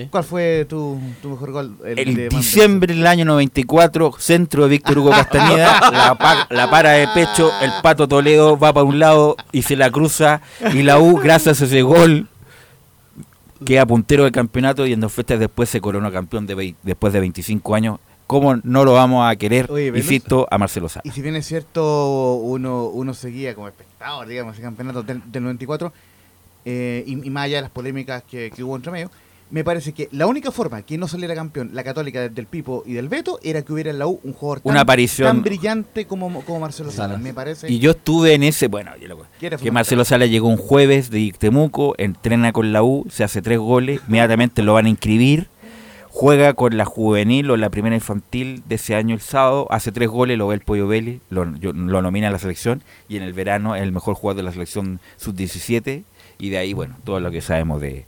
¿Cuál 0.09 0.23
fue 0.23 0.65
tu, 0.69 0.99
tu 1.21 1.29
mejor 1.29 1.51
gol? 1.51 1.77
El 1.85 2.15
de 2.15 2.29
diciembre 2.29 2.93
del 2.93 3.05
año 3.07 3.25
94, 3.25 4.13
centro 4.17 4.63
de 4.63 4.69
Víctor 4.69 4.97
Hugo 4.99 5.11
Castañeda, 5.11 5.79
la, 5.91 6.15
pa- 6.17 6.47
la 6.49 6.69
para 6.69 6.91
de 6.91 7.07
pecho, 7.09 7.51
el 7.61 7.71
Pato 7.83 8.07
Toledo 8.07 8.57
va 8.57 8.73
para 8.73 8.83
un 8.85 8.99
lado 8.99 9.35
y 9.51 9.61
se 9.63 9.75
la 9.75 9.89
cruza, 9.91 10.41
y 10.73 10.83
la 10.83 10.99
U, 10.99 11.17
gracias 11.17 11.61
a 11.61 11.65
ese 11.65 11.81
gol, 11.81 12.27
queda 13.65 13.85
puntero 13.85 14.23
del 14.23 14.31
campeonato 14.31 14.85
y 14.87 14.93
en 14.93 14.99
dos 14.99 15.11
fechas 15.13 15.39
después 15.39 15.69
se 15.69 15.81
coronó 15.81 16.11
campeón 16.11 16.47
de 16.47 16.75
después 16.83 17.13
de 17.13 17.19
25 17.19 17.75
años. 17.75 17.99
¿Cómo 18.27 18.55
no 18.63 18.85
lo 18.85 18.93
vamos 18.93 19.29
a 19.29 19.35
querer? 19.35 19.69
Oye. 19.69 19.91
Insisto, 19.93 20.47
a 20.49 20.57
Marcelo 20.57 20.87
Sá. 20.87 21.01
Y 21.03 21.11
si 21.11 21.21
bien 21.21 21.35
es 21.35 21.45
cierto, 21.45 22.35
uno, 22.35 22.85
uno 22.85 23.13
seguía 23.13 23.53
como 23.53 23.67
espectador, 23.67 24.25
digamos, 24.25 24.53
ese 24.53 24.61
campeonato 24.63 25.03
del, 25.03 25.21
del 25.29 25.43
94, 25.43 25.91
eh, 26.63 27.03
y, 27.05 27.27
y 27.27 27.29
más 27.29 27.43
allá 27.45 27.57
de 27.57 27.61
las 27.63 27.71
polémicas 27.71 28.23
que, 28.23 28.49
que 28.55 28.63
hubo 28.63 28.77
entre 28.77 28.89
medio, 28.93 29.11
me 29.51 29.63
parece 29.63 29.91
que 29.93 30.07
la 30.11 30.27
única 30.27 30.51
forma 30.51 30.81
que 30.81 30.97
no 30.97 31.07
saliera 31.07 31.35
campeón 31.35 31.71
la 31.73 31.83
Católica 31.83 32.27
del 32.29 32.45
Pipo 32.47 32.83
y 32.85 32.93
del 32.93 33.09
Beto 33.09 33.39
era 33.43 33.61
que 33.61 33.73
hubiera 33.73 33.89
en 33.91 33.99
la 33.99 34.07
U 34.07 34.19
un 34.23 34.33
jugador 34.33 34.61
tan, 34.61 34.71
Una 34.71 34.81
aparición- 34.81 35.27
tan 35.27 35.41
brillante 35.43 36.05
como, 36.05 36.41
como 36.43 36.59
Marcelo 36.61 36.89
Sala. 36.91 37.17
Me 37.17 37.33
parece. 37.33 37.71
Y 37.71 37.79
yo 37.79 37.91
estuve 37.91 38.33
en 38.33 38.43
ese, 38.43 38.67
bueno, 38.67 38.91
yo 38.97 39.07
lo- 39.07 39.25
Que. 39.39 39.71
Marcelo 39.71 40.05
Sala 40.05 40.25
llegó 40.25 40.47
un 40.47 40.57
jueves 40.57 41.09
de 41.11 41.33
Temuco, 41.37 41.93
entrena 41.97 42.51
con 42.53 42.71
la 42.73 42.81
U, 42.83 43.05
se 43.09 43.23
hace 43.23 43.41
tres 43.41 43.59
goles, 43.59 44.01
inmediatamente 44.07 44.61
lo 44.63 44.73
van 44.73 44.85
a 44.85 44.89
inscribir, 44.89 45.47
juega 46.09 46.53
con 46.53 46.75
la 46.77 46.85
juvenil 46.85 47.49
o 47.51 47.57
la 47.57 47.69
primera 47.69 47.95
infantil 47.95 48.63
de 48.67 48.75
ese 48.75 48.95
año 48.95 49.15
el 49.15 49.21
sábado, 49.21 49.67
hace 49.69 49.91
tres 49.91 50.09
goles, 50.09 50.37
lo 50.37 50.47
ve 50.47 50.55
el 50.55 50.61
Pollo 50.61 50.87
Vélez, 50.87 51.19
lo, 51.29 51.55
yo- 51.57 51.73
lo 51.73 52.01
nomina 52.01 52.27
a 52.27 52.31
la 52.31 52.39
selección 52.39 52.83
y 53.09 53.17
en 53.17 53.23
el 53.23 53.33
verano 53.33 53.75
es 53.75 53.81
el 53.81 53.91
mejor 53.91 54.15
jugador 54.15 54.37
de 54.37 54.43
la 54.43 54.51
selección 54.51 54.99
sub-17 55.17 56.03
y 56.37 56.49
de 56.49 56.57
ahí, 56.57 56.73
bueno, 56.73 56.95
todo 57.03 57.19
lo 57.19 57.31
que 57.31 57.39
sabemos 57.41 57.79
de, 57.81 58.05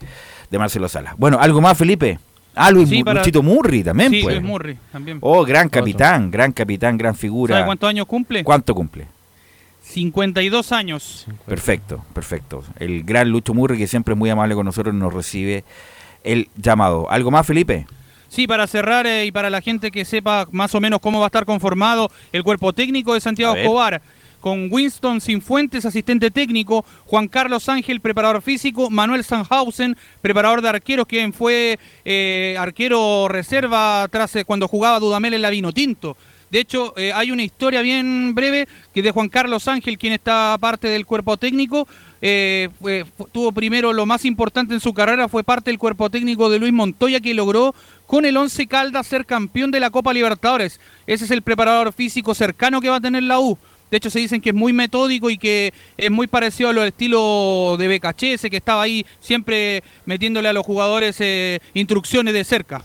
de 0.53 0.59
Marcelo 0.59 0.87
Sala. 0.87 1.15
Bueno, 1.17 1.39
¿algo 1.41 1.59
más, 1.61 1.75
Felipe? 1.75 2.19
Ah, 2.53 2.69
Luis, 2.69 2.87
Sí, 2.87 2.99
Mu- 2.99 3.05
para- 3.05 3.21
Luchito 3.21 3.41
Murri 3.41 3.83
también, 3.83 4.11
Sí, 4.11 4.19
pues. 4.21 4.35
Luis 4.35 4.47
Murri, 4.47 4.77
también. 4.91 5.17
Oh, 5.21 5.43
gran 5.43 5.67
capitán, 5.67 6.29
gran 6.29 6.51
capitán, 6.51 6.95
gran 6.95 7.15
figura. 7.15 7.55
¿Sabe 7.55 7.65
cuántos 7.65 7.89
años 7.89 8.05
cumple? 8.05 8.43
¿Cuánto 8.43 8.75
cumple? 8.75 9.07
52 9.81 10.71
años. 10.71 11.25
Perfecto, 11.47 12.05
perfecto. 12.13 12.63
El 12.77 13.03
gran 13.03 13.29
Lucho 13.29 13.55
Murri, 13.55 13.79
que 13.79 13.87
siempre 13.87 14.13
es 14.13 14.17
muy 14.17 14.29
amable 14.29 14.53
con 14.53 14.65
nosotros, 14.67 14.93
nos 14.93 15.11
recibe 15.11 15.63
el 16.23 16.49
llamado. 16.55 17.09
¿Algo 17.09 17.31
más, 17.31 17.47
Felipe? 17.47 17.87
Sí, 18.29 18.45
para 18.47 18.67
cerrar 18.67 19.07
eh, 19.07 19.25
y 19.25 19.31
para 19.31 19.49
la 19.49 19.59
gente 19.61 19.89
que 19.89 20.05
sepa 20.05 20.47
más 20.51 20.73
o 20.75 20.79
menos 20.79 20.99
cómo 20.99 21.19
va 21.19 21.25
a 21.25 21.27
estar 21.27 21.45
conformado 21.45 22.11
el 22.31 22.43
cuerpo 22.43 22.73
técnico 22.73 23.15
de 23.15 23.21
Santiago. 23.21 23.55
Escobar, 23.55 24.01
con 24.43 24.67
Winston 24.69 25.21
Sinfuentes, 25.21 25.85
asistente 25.85 26.29
técnico, 26.29 26.83
Juan 27.05 27.29
Carlos 27.29 27.69
Ángel, 27.69 28.01
preparador 28.01 28.41
físico, 28.41 28.89
Manuel 28.89 29.23
Sanhausen, 29.23 29.95
preparador 30.21 30.61
de 30.61 30.67
arqueros, 30.67 31.07
quien 31.07 31.31
fue 31.31 31.79
eh, 32.03 32.57
arquero 32.59 33.29
reserva 33.29 34.05
tras 34.11 34.35
eh, 34.35 34.43
cuando 34.43 34.67
jugaba 34.67 34.99
Dudamel 34.99 35.33
en 35.33 35.43
la 35.43 35.49
Vinotinto. 35.49 36.17
De 36.51 36.59
hecho, 36.59 36.93
eh, 36.97 37.13
hay 37.13 37.31
una 37.31 37.41
historia 37.41 37.81
bien 37.81 38.35
breve 38.35 38.67
que 38.93 39.01
de 39.01 39.11
Juan 39.11 39.29
Carlos 39.29 39.69
Ángel, 39.69 39.97
quien 39.97 40.11
está 40.11 40.57
parte 40.59 40.89
del 40.89 41.05
cuerpo 41.05 41.37
técnico. 41.37 41.87
tuvo 43.31 43.53
primero 43.53 43.93
lo 43.93 44.05
más 44.05 44.25
importante 44.25 44.73
en 44.73 44.81
su 44.81 44.93
carrera, 44.93 45.29
fue 45.29 45.45
parte 45.45 45.71
del 45.71 45.79
cuerpo 45.79 46.09
técnico 46.09 46.49
de 46.49 46.59
Luis 46.59 46.73
Montoya, 46.73 47.21
que 47.21 47.33
logró 47.33 47.73
con 48.07 48.25
el 48.25 48.35
Once 48.35 48.67
Caldas 48.67 49.07
ser 49.07 49.25
campeón 49.25 49.71
de 49.71 49.79
la 49.79 49.89
Copa 49.89 50.11
Libertadores. 50.13 50.81
Ese 51.07 51.23
es 51.23 51.31
el 51.31 51.43
preparador 51.43 51.93
físico 51.93 52.35
cercano 52.35 52.81
que 52.81 52.89
va 52.89 52.97
a 52.97 53.01
tener 53.01 53.23
la 53.23 53.39
U. 53.39 53.57
De 53.93 53.97
hecho, 53.97 54.09
se 54.09 54.17
dicen 54.17 54.41
que 54.41 54.49
es 54.49 54.55
muy 54.55 54.73
metódico 54.73 55.29
y 55.29 55.37
que 55.37 55.71
es 55.97 56.09
muy 56.09 56.25
parecido 56.25 56.71
a 56.71 56.73
lo 56.73 56.83
estilo 56.83 57.75
de 57.77 57.87
Becachese, 57.87 58.49
que 58.49 58.57
estaba 58.57 58.81
ahí 58.81 59.05
siempre 59.19 59.83
metiéndole 60.07 60.49
a 60.49 60.53
los 60.53 60.65
jugadores 60.65 61.15
eh, 61.19 61.59
instrucciones 61.75 62.33
de 62.33 62.43
cerca. 62.43 62.81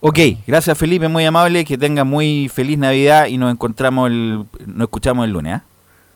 Ok, 0.00 0.18
gracias 0.46 0.76
Felipe, 0.76 1.08
muy 1.08 1.24
amable, 1.24 1.64
que 1.64 1.78
tenga 1.78 2.04
muy 2.04 2.50
feliz 2.50 2.76
Navidad 2.76 3.28
y 3.28 3.38
nos 3.38 3.50
encontramos 3.50 4.10
el, 4.10 4.44
nos 4.66 4.82
escuchamos 4.82 5.24
el 5.24 5.30
lunes. 5.30 5.54
¿ah? 5.54 5.64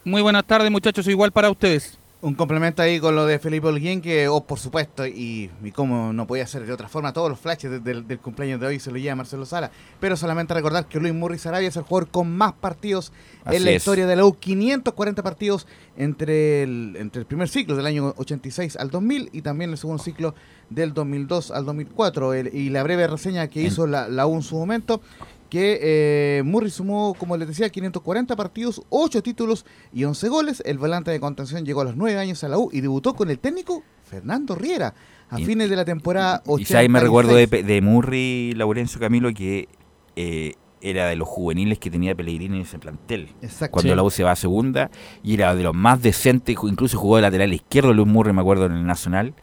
Muy 0.05 0.21
buenas 0.21 0.45
tardes, 0.45 0.71
muchachos, 0.71 1.09
igual 1.09 1.33
para 1.33 1.49
ustedes. 1.49 1.97
Un 2.21 2.35
complemento 2.35 2.83
ahí 2.83 2.99
con 2.99 3.15
lo 3.15 3.27
de 3.27 3.39
Felipe 3.39 3.69
Holguín, 3.69 4.01
que, 4.01 4.27
oh, 4.27 4.43
por 4.45 4.59
supuesto, 4.59 5.07
y, 5.07 5.53
y 5.63 5.71
como 5.71 6.13
no 6.13 6.27
podía 6.27 6.49
ser 6.49 6.67
de 6.67 6.73
otra 6.73 6.89
forma, 6.89 7.13
todos 7.13 7.31
los 7.31 7.39
flashes 7.39 7.71
de- 7.71 7.79
del- 7.79 8.09
del 8.09 8.19
cumpleaños 8.19 8.61
de 8.61 8.67
hoy 8.67 8.81
se 8.81 8.91
lo 8.91 8.97
lleva 8.97 9.15
Marcelo 9.15 9.47
Sala. 9.47 9.71
Pero 10.01 10.17
solamente 10.17 10.53
recordar 10.53 10.87
que 10.89 10.99
Luis 10.99 11.15
Murri 11.15 11.39
Sarabia 11.39 11.69
es 11.69 11.77
el 11.77 11.85
jugador 11.85 12.09
con 12.11 12.29
más 12.37 12.55
partidos 12.55 13.13
Así 13.45 13.59
en 13.59 13.65
la 13.67 13.71
es. 13.71 13.77
historia 13.77 14.05
de 14.09 14.17
la 14.17 14.25
U. 14.25 14.35
540 14.37 15.23
partidos 15.23 15.69
entre 15.97 16.65
el, 16.65 16.97
entre 16.99 17.21
el 17.21 17.27
primer 17.27 17.49
ciclo 17.49 17.77
del 17.77 17.87
año 17.87 18.13
86 18.17 18.75
al 18.79 18.91
2000 18.91 19.31
y 19.33 19.43
también 19.43 19.71
el 19.71 19.79
segundo 19.79 20.03
ciclo 20.03 20.35
del 20.71 20.95
2002 20.95 21.53
al 21.53 21.65
2004. 21.67 22.35
El- 22.35 22.53
y 22.53 22.71
la 22.71 22.83
breve 22.83 23.07
reseña 23.07 23.47
que 23.47 23.63
hizo 23.63 23.87
la, 23.87 24.09
la 24.09 24.27
U 24.27 24.35
en 24.35 24.43
su 24.43 24.57
momento 24.57 25.01
que 25.49 25.79
eh, 25.81 26.43
Murray 26.45 26.71
sumó, 26.71 27.15
como 27.15 27.37
les 27.37 27.49
decía, 27.49 27.69
540 27.71 28.37
partidos, 28.37 28.83
8 28.91 29.23
títulos 29.23 29.65
y 29.93 30.05
11 30.05 30.29
goles. 30.29 30.63
El 30.67 30.79
volante 30.79 31.11
de 31.11 31.21
contención 31.21 31.65
llegó 31.65 31.81
a 31.81 31.85
los 31.85 31.97
9 31.97 32.19
años 32.19 32.45
a 32.45 32.49
la 32.49 32.59
U 32.59 32.69
y 32.73 32.81
debutó 32.81 33.15
con 33.15 33.31
el 33.31 33.39
técnico 33.39 33.83
Fernando 34.05 34.55
Riera 34.55 34.95
a 35.31 35.41
Y- 35.41 35.45
fines 35.45 35.69
de 35.71 35.77
la 35.77 35.85
temporada 35.85 36.43
Y 36.59 36.65
si 36.65 36.75
ahí 36.77 36.89
me 36.89 36.99
86. 36.99 37.03
recuerdo 37.03 37.35
de, 37.35 37.47
de 37.63 37.81
Murri, 37.81 38.53
Laurencio 38.57 39.01
Camilo, 39.01 39.33
que 39.33 39.69
eh, 40.17 40.55
era 40.81 41.07
de 41.07 41.17
los 41.17 41.27
juveniles 41.29 41.79
que 41.79 41.91
tenía 41.91 42.15
Pellegrini 42.15 42.57
en 42.57 42.63
ese 42.63 42.79
plantel. 42.79 43.31
Exacto. 43.43 43.73
Cuando 43.73 43.95
la 43.97 44.03
U 44.03 44.11
se 44.11 44.23
va 44.25 44.33
a 44.33 44.37
segunda, 44.37 44.91
y 45.23 45.35
era 45.35 45.55
de 45.55 45.63
los 45.65 45.75
más 45.75 46.01
decentes, 46.03 46.57
incluso 46.63 46.97
jugó 46.99 47.17
de 47.17 47.23
lateral 47.23 47.53
izquierdo 47.53 47.93
Luis 47.93 48.07
Murri, 48.09 48.33
me 48.33 48.41
acuerdo, 48.41 48.67
en 48.67 48.73
el 48.73 48.87
Nacional. 48.87 49.35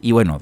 Y 0.00 0.12
bueno, 0.12 0.38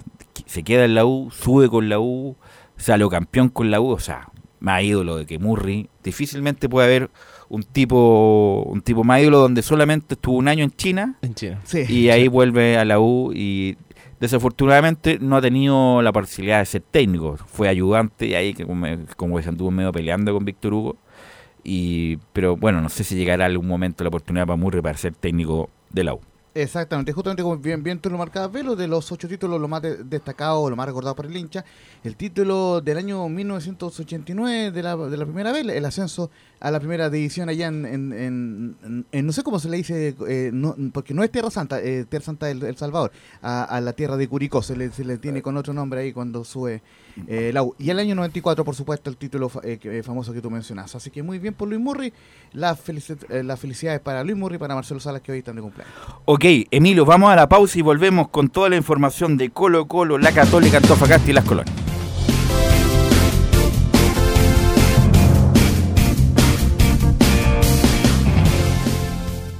se 0.46 0.62
queda 0.62 0.84
en 0.84 0.94
la 0.94 1.04
U, 1.04 1.30
sube 1.30 1.68
con 1.68 1.88
la 1.88 1.98
U, 2.00 2.36
salió 2.76 3.08
campeón 3.10 3.48
con 3.48 3.70
la 3.70 3.80
U, 3.80 3.88
o 3.90 3.98
sea, 3.98 4.28
más 4.60 4.82
ídolo 4.82 5.16
de 5.16 5.26
que 5.26 5.38
Murri. 5.38 5.88
Difícilmente 6.02 6.68
puede 6.68 6.86
haber 6.86 7.10
un 7.48 7.62
tipo 7.62 8.62
un 8.66 8.80
tipo 8.82 9.04
más 9.04 9.20
ídolo 9.22 9.38
donde 9.38 9.62
solamente 9.62 10.14
estuvo 10.14 10.36
un 10.36 10.48
año 10.48 10.64
en 10.64 10.70
China, 10.70 11.16
En 11.22 11.34
China. 11.34 11.60
Sí. 11.64 11.84
y 11.88 12.10
ahí 12.10 12.28
vuelve 12.28 12.76
a 12.76 12.84
la 12.84 13.00
U 13.00 13.32
y 13.34 13.76
desafortunadamente 14.20 15.18
no 15.20 15.36
ha 15.36 15.40
tenido 15.40 16.02
la 16.02 16.12
posibilidad 16.12 16.58
de 16.58 16.66
ser 16.66 16.82
técnico. 16.82 17.36
Fue 17.46 17.68
ayudante 17.68 18.26
y 18.26 18.34
ahí 18.34 18.54
que 18.54 18.66
como, 18.66 18.86
como 19.16 19.36
que 19.36 19.42
se 19.42 19.48
anduvo 19.48 19.70
medio 19.70 19.92
peleando 19.92 20.32
con 20.34 20.44
Víctor 20.44 20.74
Hugo. 20.74 20.96
Y, 21.64 22.18
pero 22.32 22.56
bueno, 22.56 22.80
no 22.80 22.88
sé 22.88 23.04
si 23.04 23.14
llegará 23.16 23.44
algún 23.46 23.66
momento 23.66 24.04
la 24.04 24.08
oportunidad 24.08 24.46
para 24.46 24.56
Murray 24.56 24.80
para 24.80 24.96
ser 24.96 25.14
técnico 25.14 25.70
de 25.90 26.04
la 26.04 26.14
U. 26.14 26.20
Exactamente, 26.60 27.12
justamente 27.12 27.40
como 27.44 27.56
bien, 27.56 27.84
bien 27.84 28.00
tú 28.00 28.10
lo 28.10 28.18
marcabas, 28.18 28.50
Velo, 28.50 28.74
de 28.74 28.88
los 28.88 29.12
ocho 29.12 29.28
títulos, 29.28 29.60
lo 29.60 29.68
más 29.68 29.80
de- 29.80 30.02
destacado 30.02 30.68
lo 30.68 30.74
más 30.74 30.86
recordado 30.86 31.14
por 31.14 31.26
el 31.26 31.36
hincha, 31.36 31.64
el 32.02 32.16
título 32.16 32.80
del 32.80 32.98
año 32.98 33.28
1989 33.28 34.72
de 34.72 34.82
la, 34.82 34.96
de 34.96 35.16
la 35.16 35.24
primera 35.24 35.52
vez, 35.52 35.64
el 35.68 35.84
ascenso 35.84 36.32
a 36.58 36.72
la 36.72 36.80
primera 36.80 37.10
división 37.10 37.48
allá 37.48 37.68
en, 37.68 37.86
en, 37.86 38.12
en- 38.12 38.76
en- 38.82 39.06
en- 39.12 39.26
no 39.26 39.30
sé 39.32 39.44
cómo 39.44 39.60
se 39.60 39.68
le 39.68 39.76
dice, 39.76 40.16
eh, 40.26 40.50
no- 40.52 40.74
porque 40.92 41.14
no 41.14 41.22
es 41.22 41.30
Tierra 41.30 41.50
Santa, 41.50 41.80
eh, 41.80 42.04
Tierra 42.08 42.24
Santa 42.24 42.46
del 42.46 42.60
El 42.64 42.76
Salvador, 42.76 43.12
a, 43.40 43.62
a 43.62 43.80
la 43.80 43.92
tierra 43.92 44.16
de 44.16 44.26
Curicó, 44.26 44.60
se 44.60 44.76
le, 44.76 44.90
se 44.90 45.04
le 45.04 45.16
tiene 45.18 45.42
con 45.42 45.56
otro 45.56 45.72
nombre 45.72 46.00
ahí 46.00 46.12
cuando 46.12 46.42
sube 46.44 46.82
eh, 47.26 47.50
la 47.52 47.62
U. 47.62 47.74
Y 47.78 47.90
el 47.90 47.98
año 47.98 48.14
94, 48.14 48.64
por 48.64 48.74
supuesto, 48.74 49.10
el 49.10 49.16
título 49.16 49.50
eh, 49.64 49.78
eh, 49.82 50.02
famoso 50.04 50.32
que 50.32 50.40
tú 50.40 50.50
mencionas. 50.50 50.94
Así 50.94 51.10
que 51.10 51.22
muy 51.22 51.38
bien 51.38 51.54
por 51.54 51.68
Luis 51.68 51.80
Murray, 51.80 52.12
las, 52.52 52.78
felici- 52.84 53.18
eh, 53.30 53.42
las 53.42 53.58
felicidades 53.58 54.00
para 54.00 54.22
Luis 54.24 54.36
Murray 54.36 54.56
y 54.56 54.58
para 54.58 54.74
Marcelo 54.74 55.00
Salas 55.00 55.22
que 55.22 55.32
hoy 55.32 55.38
están 55.38 55.56
de 55.56 55.62
cumpleaños. 55.62 55.94
Ok, 56.24 56.44
Emilio, 56.70 57.04
vamos 57.04 57.30
a 57.30 57.36
la 57.36 57.48
pausa 57.48 57.78
y 57.78 57.82
volvemos 57.82 58.28
con 58.28 58.48
toda 58.48 58.68
la 58.68 58.76
información 58.76 59.36
de 59.36 59.50
Colo 59.50 59.86
Colo, 59.88 60.18
la 60.18 60.32
Católica, 60.32 60.76
Antofagasta 60.78 61.30
y 61.30 61.32
las 61.34 61.44
colonias. 61.44 61.74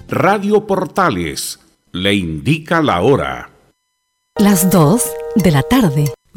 Radio 0.08 0.66
Portales 0.66 1.60
le 1.92 2.14
indica 2.14 2.82
la 2.82 3.00
hora. 3.02 3.50
Las 4.38 4.70
2 4.70 5.02
de 5.36 5.50
la 5.50 5.62
tarde, 5.62 6.12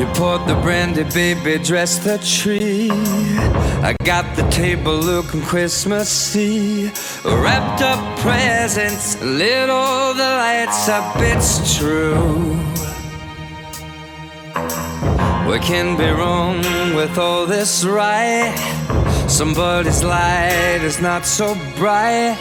You 0.00 0.06
poured 0.14 0.46
the 0.46 0.54
brandy, 0.54 1.04
baby, 1.04 1.62
dressed 1.62 2.04
the 2.04 2.16
tree. 2.16 2.88
I 2.90 3.94
got 4.02 4.34
the 4.34 4.48
table 4.48 4.96
looking 4.96 5.42
Christmassy. 5.42 6.90
Wrapped 7.22 7.82
up 7.82 8.18
presents, 8.20 9.20
lit 9.20 9.68
all 9.68 10.14
the 10.14 10.22
lights 10.22 10.88
up, 10.88 11.16
it's 11.18 11.76
true. 11.76 12.16
What 15.44 15.60
can 15.60 15.98
be 15.98 16.08
wrong 16.08 16.62
with 16.94 17.18
all 17.18 17.44
this, 17.44 17.84
right? 17.84 18.56
Somebody's 19.28 20.02
light 20.02 20.80
is 20.80 21.02
not 21.02 21.26
so 21.26 21.54
bright. 21.76 22.38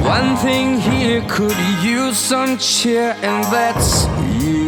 One 0.00 0.38
thing 0.38 0.80
here 0.80 1.22
could 1.28 1.58
use 1.82 2.16
some 2.16 2.56
cheer, 2.56 3.14
and 3.20 3.44
that's 3.52 4.06
you. 4.42 4.61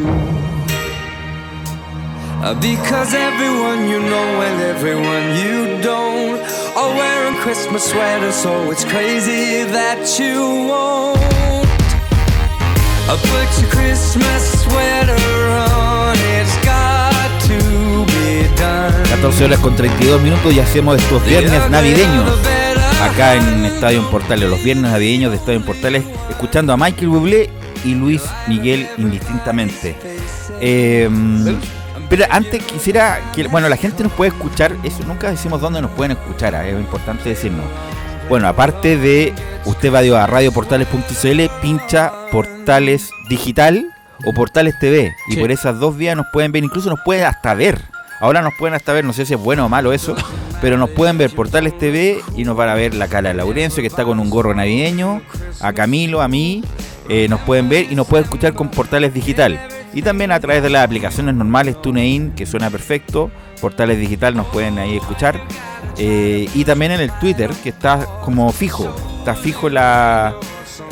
Because 2.53 3.14
everyone 3.14 3.88
you 3.88 4.01
know 4.01 4.42
and 4.42 4.61
everyone 4.61 5.34
you 5.40 5.80
don't 5.80 6.38
are 6.76 6.95
wearing 6.95 7.36
Christmas 7.36 7.84
sweaters, 7.88 8.34
so 8.34 8.70
it's 8.70 8.84
crazy 8.84 9.64
that 9.72 10.18
you 10.18 10.68
won't 10.68 11.18
put 13.09 13.49
your 13.59 13.70
Christmas 13.70 14.61
sweater 14.61 15.16
on. 15.72 16.16
It's 16.36 16.55
got 16.62 17.32
to 17.49 18.05
be 18.12 18.47
done. 18.59 18.92
14 19.09 19.45
horas 19.47 19.59
con 19.61 19.74
32 19.74 20.20
minutos 20.20 20.53
y 20.53 20.61
hacemos 20.61 21.01
estos 21.01 21.24
viernes 21.24 21.70
navideños 21.70 22.30
acá 23.01 23.36
en 23.36 23.64
Estadio 23.64 24.01
en 24.01 24.07
Portales, 24.11 24.51
los 24.51 24.62
viernes 24.62 24.92
navideños 24.92 25.30
de 25.30 25.38
Estadio 25.38 25.61
en 25.61 25.64
Portales, 25.64 26.05
escuchando 26.28 26.74
a 26.74 26.76
Michael 26.76 27.09
Bublé 27.09 27.49
y 27.86 27.95
Luis 27.95 28.20
Miguel 28.49 28.86
indistintamente. 28.99 29.97
Eh, 30.61 31.09
pero 32.17 32.27
antes 32.31 32.62
quisiera 32.62 33.19
que, 33.35 33.49
bueno, 33.49 33.69
la 33.69 33.77
gente 33.77 34.05
nos 34.05 34.12
puede 34.12 34.29
escuchar, 34.31 34.77
eso 34.85 35.03
nunca 35.05 35.33
decimos 35.33 35.61
dónde 35.61 35.83
nos 35.83 35.91
pueden 35.91 36.12
escuchar, 36.12 36.55
ah, 36.55 36.65
es 36.65 36.79
importante 36.79 37.29
decirnos. 37.29 37.65
Bueno, 38.29 38.47
aparte 38.47 38.97
de, 38.97 39.35
usted 39.65 39.93
va 39.93 39.99
a 40.23 40.27
radioportales.cl, 40.29 41.41
pincha 41.61 42.12
Portales 42.31 43.11
Digital 43.29 43.87
o 44.25 44.33
Portales 44.33 44.79
TV, 44.79 45.12
y 45.29 45.35
Sí. 45.35 45.41
por 45.41 45.51
esas 45.51 45.81
dos 45.81 45.97
vías 45.97 46.17
nos 46.17 46.27
pueden 46.33 46.53
ver, 46.53 46.62
incluso 46.62 46.89
nos 46.89 47.01
pueden 47.05 47.25
hasta 47.25 47.53
ver. 47.55 47.83
Ahora 48.21 48.43
nos 48.43 48.55
pueden 48.55 48.75
hasta 48.77 48.93
ver, 48.93 49.05
no 49.05 49.12
sé 49.12 49.27
si 49.27 49.35
es 49.35 49.41
bueno 49.41 49.67
o 49.67 49.69
malo 49.69 49.93
eso, 49.93 50.15
pero 50.61 50.79
nos 50.79 50.91
pueden 50.91 51.19
ver 51.19 51.35
Portales 51.35 51.77
TV 51.77 52.21
y 52.37 52.45
nos 52.45 52.57
van 52.57 52.69
a 52.69 52.75
ver 52.75 52.95
la 52.95 53.09
cara 53.09 53.31
de 53.31 53.35
Laurencio 53.35 53.81
que 53.83 53.89
está 53.89 54.05
con 54.05 54.21
un 54.21 54.31
gorro 54.31 54.55
navideño, 54.55 55.21
a 55.61 55.73
Camilo, 55.73 56.23
a 56.23 56.29
mí, 56.29 56.62
eh, 57.09 57.27
nos 57.29 57.41
pueden 57.41 57.69
ver 57.69 57.91
y 57.91 57.97
nos 57.97 58.07
pueden 58.07 58.23
escuchar 58.23 58.55
con 58.55 58.71
Portales 58.71 59.12
Digital. 59.12 59.59
Y 59.95 60.03
también 60.03 60.32
a 60.32 60.40
través 60.40 60.62
de 60.62 60.70
las 60.70 60.84
aplicaciones 60.84 61.34
normales 61.34 61.80
TuneIn, 61.80 62.32
que 62.32 62.47
suena 62.47 62.68
perfecto, 62.70 63.30
Portales 63.61 63.99
Digital 63.99 64.34
nos 64.36 64.47
pueden 64.49 64.78
ahí 64.78 64.97
escuchar. 64.97 65.40
Eh, 65.99 66.49
y 66.55 66.64
también 66.64 66.92
en 66.92 67.01
el 67.01 67.12
Twitter, 67.20 67.51
que 67.62 67.68
está 67.68 68.05
como 68.24 68.51
fijo, 68.53 68.92
está 69.18 69.34
fijo 69.34 69.68
la, 69.68 70.34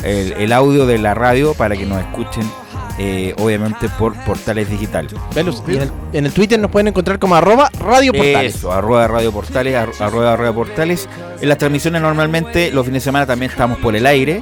el, 0.03 0.31
el 0.33 0.53
audio 0.53 0.85
de 0.85 0.97
la 0.99 1.13
radio 1.13 1.53
para 1.53 1.75
que 1.75 1.85
nos 1.85 1.99
escuchen, 1.99 2.49
eh, 2.97 3.35
obviamente 3.39 3.89
por 3.89 4.15
Portales 4.23 4.69
Digital. 4.69 5.09
Velus, 5.35 5.61
en, 5.67 5.81
el, 5.81 5.91
en 6.13 6.25
el 6.25 6.31
Twitter 6.31 6.57
nos 6.57 6.71
pueden 6.71 6.87
encontrar 6.87 7.19
como 7.19 7.35
arroba 7.35 7.69
Radio 7.79 8.13
Portales. 8.13 8.55
Eso, 8.55 8.71
arroba 8.71 9.05
Radio 9.09 9.33
Portales, 9.33 9.75
ar- 9.75 9.89
arroba 9.99 10.37
Radio 10.37 10.55
Portales. 10.55 11.09
En 11.41 11.49
las 11.49 11.57
transmisiones 11.57 12.01
normalmente 12.01 12.71
los 12.71 12.85
fines 12.85 13.01
de 13.03 13.05
semana 13.05 13.25
también 13.25 13.51
estamos 13.51 13.77
por 13.79 13.95
el 13.97 14.05
aire, 14.05 14.41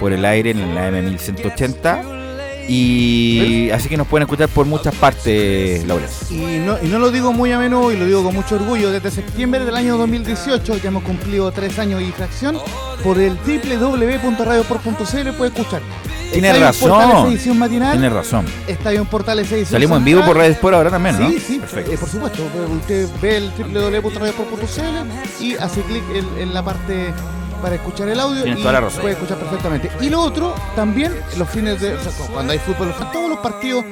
por 0.00 0.12
el 0.12 0.22
aire 0.26 0.50
en 0.50 0.74
la 0.74 0.90
M1180. 0.90 2.21
Y 2.68 3.70
así 3.70 3.88
que 3.88 3.96
nos 3.96 4.06
pueden 4.06 4.22
escuchar 4.26 4.48
por 4.48 4.66
muchas 4.66 4.94
partes, 4.94 5.84
Laura. 5.86 6.06
Y 6.30 6.36
no, 6.58 6.76
y 6.82 6.88
no 6.88 6.98
lo 6.98 7.10
digo 7.10 7.32
muy 7.32 7.52
a 7.52 7.58
menudo 7.58 7.92
y 7.92 7.96
lo 7.96 8.06
digo 8.06 8.22
con 8.24 8.34
mucho 8.34 8.54
orgullo. 8.56 8.90
Desde 8.90 9.10
septiembre 9.10 9.64
del 9.64 9.76
año 9.76 9.96
2018 9.98 10.76
ya 10.78 10.88
hemos 10.88 11.02
cumplido 11.02 11.50
tres 11.52 11.78
años 11.78 12.00
y 12.02 12.10
fracción. 12.12 12.58
Por 13.02 13.18
el 13.18 13.36
www.radioport.cl 13.36 15.30
puede 15.36 15.50
escuchar. 15.50 15.82
Estadio 16.32 16.60
razón. 16.60 17.28
Edición 17.28 17.58
matinal. 17.58 17.92
Tienes 17.92 18.12
razón. 18.12 18.46
Estadio 18.66 19.00
en 19.00 19.06
Portales 19.06 19.50
edición 19.52 19.72
Salimos 19.72 19.98
en 19.98 20.04
vivo 20.04 20.22
por 20.24 20.36
Radio 20.36 20.52
Sport 20.52 20.74
ahora 20.76 20.90
también, 20.90 21.18
¿no? 21.18 21.28
Sí, 21.28 21.38
sí, 21.38 21.58
Perfecto. 21.58 21.92
eh, 21.92 21.98
por 21.98 22.08
supuesto. 22.08 22.42
Usted 22.80 23.08
ve 23.20 23.36
el 23.36 23.50
www.radioport.cl 23.50 25.42
y 25.44 25.56
hace 25.56 25.82
clic 25.82 26.02
en, 26.14 26.26
en 26.40 26.54
la 26.54 26.64
parte 26.64 27.12
para 27.62 27.76
escuchar 27.76 28.08
el 28.08 28.20
audio 28.20 28.42
Tienes 28.42 28.58
y 28.58 28.62
toda 28.62 28.72
la 28.74 28.80
razón. 28.80 29.00
puede 29.00 29.14
escuchar 29.14 29.38
perfectamente. 29.38 29.90
Y 30.00 30.10
lo 30.10 30.20
otro, 30.20 30.54
también 30.76 31.14
los 31.38 31.48
fines 31.48 31.80
de. 31.80 31.94
o 31.94 32.00
sea, 32.02 32.12
cuando 32.32 32.52
hay 32.52 32.58
fútbol, 32.58 32.88
o 32.90 32.98
sea, 32.98 33.10
todos 33.12 33.30
los 33.30 33.38
partidos 33.38 33.84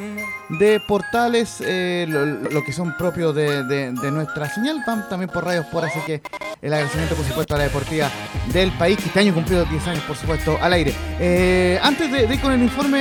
de 0.51 0.81
portales, 0.89 1.59
eh, 1.65 2.07
lo, 2.09 2.27
lo 2.27 2.65
que 2.65 2.73
son 2.73 2.97
propios 2.97 3.35
de, 3.35 3.63
de- 3.65 3.93
de 3.93 4.11
nuestra 4.11 4.53
señal, 4.53 4.83
van 4.87 5.09
también 5.09 5.31
por 5.31 5.45
Radio 5.45 5.61
Sport. 5.61 5.87
Así 5.87 6.01
que 6.05 6.21
el 6.61 6.73
agradecimiento, 6.75 7.15
por 7.15 7.25
supuesto, 7.25 7.55
a 7.55 7.59
la 7.59 7.65
deportiva 7.65 8.11
del 8.53 8.73
país, 8.73 8.99
que 8.99 9.05
este 9.07 9.21
año 9.21 9.33
cumplió 9.33 9.65
10 9.65 9.87
años, 9.87 10.03
por 10.05 10.17
supuesto, 10.17 10.59
al 10.61 10.73
aire. 10.73 10.93
Eh, 11.21 11.79
antes 11.83 12.11
de, 12.11 12.27
de 12.27 12.35
ir 12.35 12.41
con 12.41 12.53
el 12.53 12.61
informe 12.63 12.99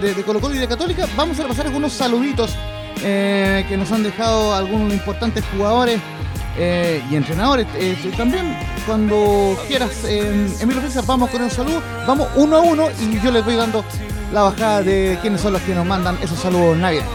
de, 0.00 0.14
de 0.14 0.22
Colo 0.22 0.40
Colo 0.40 0.54
y 0.54 0.58
de 0.58 0.68
Católica, 0.68 1.06
vamos 1.16 1.38
a 1.40 1.42
repasar 1.42 1.66
algunos 1.66 1.92
saluditos 1.92 2.54
eh, 3.02 3.64
que 3.68 3.76
nos 3.76 3.90
han 3.92 4.02
dejado 4.04 4.54
algunos 4.54 4.92
importantes 4.92 5.44
jugadores 5.56 6.00
eh, 6.58 7.02
y 7.10 7.16
entrenadores. 7.16 7.66
Eh, 7.76 8.12
también, 8.16 8.56
cuando 8.86 9.56
quieras, 9.66 10.04
eh, 10.04 10.48
Emilio 10.60 10.82
Fresas, 10.82 11.06
vamos 11.06 11.30
con 11.30 11.42
el 11.42 11.50
saludo. 11.50 11.82
Vamos 12.06 12.28
uno 12.36 12.56
a 12.56 12.60
uno 12.60 12.88
y 13.00 13.20
yo 13.20 13.30
les 13.30 13.44
voy 13.44 13.54
dando 13.54 13.84
la 14.32 14.42
bajada 14.42 14.82
de 14.82 15.18
quiénes 15.22 15.40
son 15.40 15.52
los 15.52 15.62
que 15.62 15.74
nos 15.74 15.86
mandan 15.86 16.18
esos 16.22 16.38
saludos 16.38 16.76
navideños. 16.76 17.08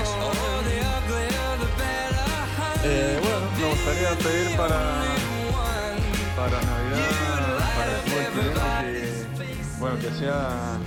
Eh, 2.85 3.19
bueno, 3.21 3.37
me 3.59 3.69
gustaría 3.69 4.09
pedir 4.17 4.57
para, 4.57 4.79
para 6.35 6.61
Navidad, 6.61 7.59
para 7.75 7.91
el 7.91 8.01
fútbol 8.01 8.43
que, 8.81 9.79
bueno, 9.79 9.95
que 9.99 10.19
sea 10.19 10.77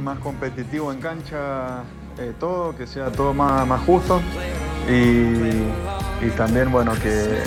más 0.00 0.18
competitivo 0.18 0.92
en 0.92 1.00
cancha 1.00 1.84
eh, 2.18 2.32
todo, 2.38 2.76
que 2.76 2.86
sea 2.86 3.10
todo 3.10 3.34
más, 3.34 3.66
más 3.66 3.80
justo 3.82 4.20
y, 4.88 6.24
y 6.24 6.30
también, 6.36 6.70
bueno, 6.70 6.92
que 7.02 7.42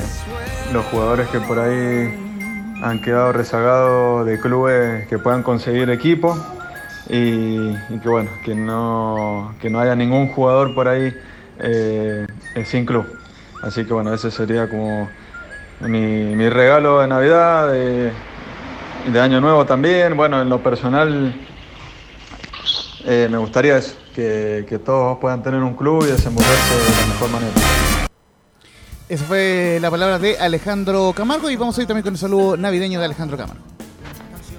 los 0.73 0.85
jugadores 0.85 1.27
que 1.29 1.39
por 1.39 1.59
ahí 1.59 2.13
han 2.81 3.01
quedado 3.01 3.31
rezagados 3.31 4.25
de 4.25 4.39
clubes 4.39 5.07
que 5.07 5.17
puedan 5.17 5.43
conseguir 5.43 5.89
equipo 5.89 6.37
y, 7.09 7.73
que 8.01 8.09
bueno, 8.09 8.29
que 8.43 8.55
no, 8.55 9.53
que 9.61 9.69
no 9.69 9.79
haya 9.79 9.95
ningún 9.95 10.29
jugador 10.29 10.73
por 10.73 10.87
ahí 10.87 11.15
eh, 11.59 12.25
sin 12.65 12.85
club. 12.85 13.05
Así 13.61 13.85
que 13.85 13.93
bueno, 13.93 14.13
ese 14.13 14.31
sería 14.31 14.69
como 14.69 15.09
mi, 15.81 16.35
mi 16.35 16.49
regalo 16.49 16.99
de 17.01 17.07
Navidad, 17.07 17.71
de, 17.71 18.11
de 19.11 19.19
Año 19.19 19.39
Nuevo 19.41 19.65
también. 19.65 20.17
Bueno, 20.17 20.41
en 20.41 20.49
lo 20.49 20.61
personal 20.61 21.33
eh, 23.05 23.27
me 23.29 23.37
gustaría 23.37 23.77
eso, 23.77 23.95
que, 24.15 24.65
que 24.67 24.79
todos 24.79 25.17
puedan 25.17 25.43
tener 25.43 25.61
un 25.61 25.73
club 25.73 26.03
y 26.03 26.11
desenvolverse 26.11 26.73
de 26.73 27.01
la 27.01 27.07
mejor 27.13 27.29
manera. 27.29 27.53
Esa 29.09 29.25
fue 29.25 29.77
la 29.81 29.91
palabra 29.91 30.17
de 30.17 30.39
Alejandro 30.39 31.13
Camargo 31.15 31.49
y 31.49 31.55
vamos 31.57 31.77
a 31.77 31.81
ir 31.81 31.87
también 31.87 32.03
con 32.03 32.13
el 32.13 32.17
saludo 32.17 32.57
navideño 32.57 32.97
de 32.99 33.05
Alejandro 33.05 33.37
Camargo. 33.37 33.61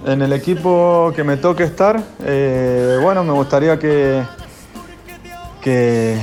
En 0.05 0.23
el 0.23 0.33
equipo 0.35 1.13
que 1.17 1.25
me 1.25 1.39
toque 1.39 1.65
estar, 1.65 2.01
eh, 2.25 2.99
bueno, 3.03 3.25
me 3.25 3.33
gustaría 3.33 3.77
que, 3.79 4.23
que, 5.61 6.17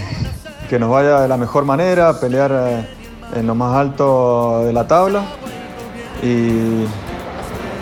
que 0.70 0.80
nos 0.80 0.90
vaya 0.90 1.20
de 1.20 1.28
la 1.28 1.36
mejor 1.36 1.66
manera, 1.66 2.18
pelear 2.20 2.52
eh, 2.54 2.88
en 3.36 3.48
lo 3.48 3.56
más 3.56 3.76
alto 3.76 4.64
de 4.64 4.72
la 4.72 4.88
tabla 4.88 5.24
y, 6.22 6.86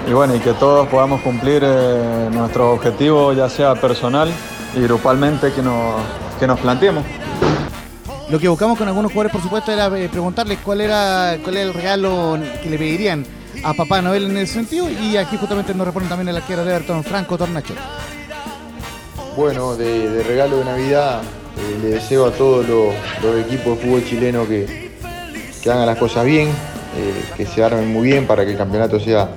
y 0.08 0.14
bueno, 0.14 0.34
y 0.34 0.40
que 0.40 0.54
todos 0.54 0.88
podamos 0.88 1.22
cumplir 1.22 1.62
eh, 1.64 2.30
nuestros 2.32 2.74
objetivos, 2.74 3.36
ya 3.36 3.48
sea 3.48 3.76
personal 3.76 4.34
y 4.76 4.82
grupalmente 4.82 5.52
que 5.52 5.62
nos, 5.62 6.02
que 6.40 6.48
nos 6.48 6.60
planteemos. 6.60 7.04
Lo 8.30 8.40
que 8.40 8.48
buscamos 8.48 8.78
con 8.78 8.88
algunos 8.88 9.12
jugadores, 9.12 9.34
por 9.34 9.42
supuesto, 9.42 9.72
era 9.72 9.88
eh, 10.00 10.08
preguntarles 10.10 10.60
cuál 10.64 10.80
era, 10.82 11.38
cuál 11.44 11.58
era 11.58 11.68
el 11.68 11.74
regalo 11.74 12.38
que 12.64 12.70
le 12.70 12.78
pedirían 12.78 13.26
a 13.64 13.74
Papá 13.74 14.02
Noel 14.02 14.32
en 14.32 14.38
ese 14.38 14.54
sentido. 14.54 14.90
Y 14.90 15.18
aquí 15.18 15.36
justamente 15.36 15.74
nos 15.74 15.86
responden 15.86 16.10
también 16.10 16.30
el 16.30 16.38
arquero 16.38 16.64
de 16.64 16.72
Everton, 16.74 17.04
Franco 17.04 17.38
Tornacho. 17.38 17.74
Bueno, 19.36 19.76
de, 19.76 20.10
de 20.10 20.24
regalo 20.24 20.60
de 20.60 20.66
Navidad 20.66 21.22
eh, 21.58 21.80
le 21.82 21.90
deseo 21.90 22.26
a 22.28 22.32
todos 22.32 22.66
los, 22.68 22.94
los 23.22 23.46
equipos 23.46 23.78
de 23.78 23.84
fútbol 23.86 24.06
chileno 24.06 24.48
que, 24.48 24.92
que 25.62 25.70
hagan 25.72 25.86
las 25.86 25.98
cosas 25.98 26.24
bien, 26.26 26.48
eh, 26.50 27.26
que 27.36 27.46
se 27.46 27.62
armen 27.64 27.92
muy 27.92 28.08
bien 28.08 28.26
para 28.28 28.46
que 28.46 28.52
el 28.52 28.58
campeonato 28.58 28.98
sea 29.00 29.30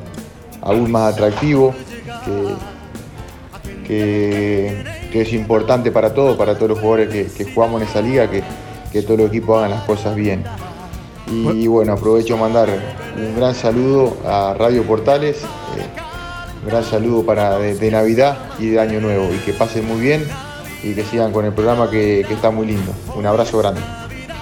aún 0.63 0.91
más 0.91 1.13
atractivo, 1.15 1.75
que, 2.25 2.55
que- 3.87 5.04
que 5.15 5.21
es 5.21 5.33
importante 5.33 5.93
para 5.93 6.13
todos, 6.13 6.37
para 6.37 6.57
todos 6.57 6.71
los 6.71 6.81
jugadores 6.81 7.09
que, 7.09 7.27
que 7.27 7.45
jugamos 7.55 7.81
en 7.81 7.87
esa 7.87 8.03
liga, 8.03 8.29
que, 8.29 8.43
que 8.91 9.01
todos 9.03 9.21
los 9.21 9.29
equipos 9.29 9.57
hagan 9.57 9.71
las 9.71 9.85
cosas 9.85 10.17
bien. 10.17 10.43
Y 11.31 11.69
bueno, 11.69 11.93
aprovecho 11.93 12.35
a 12.35 12.37
mandar 12.37 12.69
un 13.17 13.37
gran 13.37 13.55
saludo 13.55 14.17
a 14.27 14.55
Radio 14.59 14.83
Portales, 14.83 15.37
eh, 15.37 15.87
un 16.65 16.69
gran 16.69 16.83
saludo 16.83 17.25
para 17.25 17.59
de, 17.59 17.77
de 17.77 17.91
Navidad 17.93 18.39
y 18.59 18.71
de 18.71 18.81
Año 18.81 19.01
Nuevo, 19.01 19.33
y 19.33 19.39
que 19.39 19.53
pasen 19.53 19.87
muy 19.87 20.01
bien 20.01 20.27
y 20.83 20.95
que 20.95 21.05
sigan 21.05 21.31
con 21.31 21.45
el 21.45 21.53
programa 21.53 21.89
que, 21.89 22.25
que 22.27 22.35
está 22.35 22.51
muy 22.51 22.67
lindo. 22.67 22.93
Un 23.15 23.25
abrazo 23.25 23.59
grande. 23.59 23.81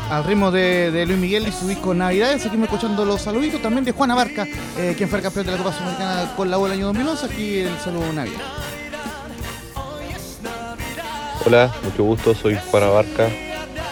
Al 0.08 0.24
ritmo 0.24 0.50
de, 0.50 0.90
de 0.90 1.04
Luis 1.04 1.18
Miguel 1.18 1.46
y 1.48 1.52
su 1.52 1.68
disco 1.68 1.92
Navidades, 1.92 2.40
seguimos 2.40 2.70
escuchando 2.70 3.04
los 3.04 3.20
saluditos 3.20 3.60
también 3.60 3.84
de 3.84 3.92
Juana 3.92 4.14
Barca, 4.14 4.46
eh, 4.78 4.94
quien 4.96 5.10
fue 5.10 5.18
el 5.18 5.22
campeón 5.22 5.44
de 5.44 5.52
la 5.52 5.58
Copa 5.58 5.72
Sudamericana 5.74 6.32
con 6.34 6.50
la 6.50 6.58
U 6.58 6.64
el 6.64 6.72
año 6.72 6.86
2011. 6.86 7.26
Aquí 7.26 7.58
el 7.58 7.78
saludo 7.78 8.10
Navidad. 8.10 8.40
Hola, 11.44 11.74
mucho 11.82 12.04
gusto, 12.04 12.34
soy 12.36 12.56
Juan 12.70 12.84
Abarca 12.84 13.28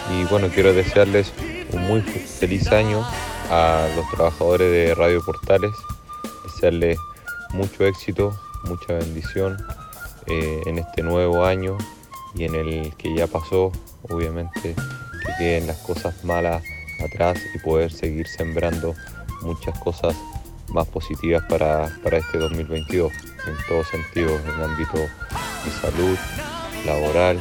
y 0.09 0.23
bueno, 0.29 0.47
quiero 0.53 0.73
desearles 0.73 1.33
un 1.73 1.81
muy 1.81 2.01
feliz 2.01 2.71
año 2.71 3.05
a 3.49 3.89
los 3.93 4.09
trabajadores 4.09 4.71
de 4.71 4.95
Radio 4.95 5.21
Portales, 5.21 5.71
desearles 6.45 6.97
mucho 7.51 7.85
éxito, 7.85 8.33
mucha 8.63 8.93
bendición 8.93 9.57
eh, 10.27 10.61
en 10.65 10.77
este 10.77 11.03
nuevo 11.03 11.43
año 11.43 11.77
y 12.35 12.45
en 12.45 12.55
el 12.55 12.95
que 12.95 13.13
ya 13.13 13.27
pasó, 13.27 13.73
obviamente 14.03 14.73
que 14.73 15.33
queden 15.37 15.67
las 15.67 15.77
cosas 15.79 16.23
malas 16.23 16.63
atrás 17.03 17.37
y 17.53 17.59
poder 17.59 17.91
seguir 17.91 18.27
sembrando 18.27 18.95
muchas 19.41 19.77
cosas 19.79 20.15
más 20.69 20.87
positivas 20.87 21.43
para, 21.49 21.89
para 22.01 22.17
este 22.17 22.37
2022, 22.37 23.11
en 23.11 23.67
todos 23.67 23.87
sentidos, 23.89 24.39
en 24.41 24.53
el 24.53 24.63
ámbito 24.63 24.97
de 24.97 25.71
salud, 25.81 26.17
laboral. 26.85 27.39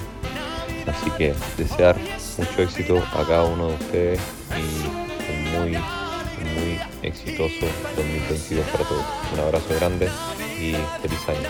Así 0.86 1.10
que 1.12 1.34
desear 1.56 1.96
mucho 2.38 2.62
éxito 2.62 3.02
a 3.12 3.24
cada 3.26 3.44
uno 3.44 3.68
de 3.68 3.74
ustedes 3.74 4.20
y 4.50 5.32
un 5.32 5.52
muy, 5.52 5.70
muy 6.54 6.80
exitoso 7.02 7.66
2022 7.96 8.66
para 8.66 8.84
todos. 8.84 9.04
Un 9.32 9.40
abrazo 9.40 9.74
grande 9.78 10.08
y 10.58 10.74
feliz 11.02 11.28
año. 11.28 11.48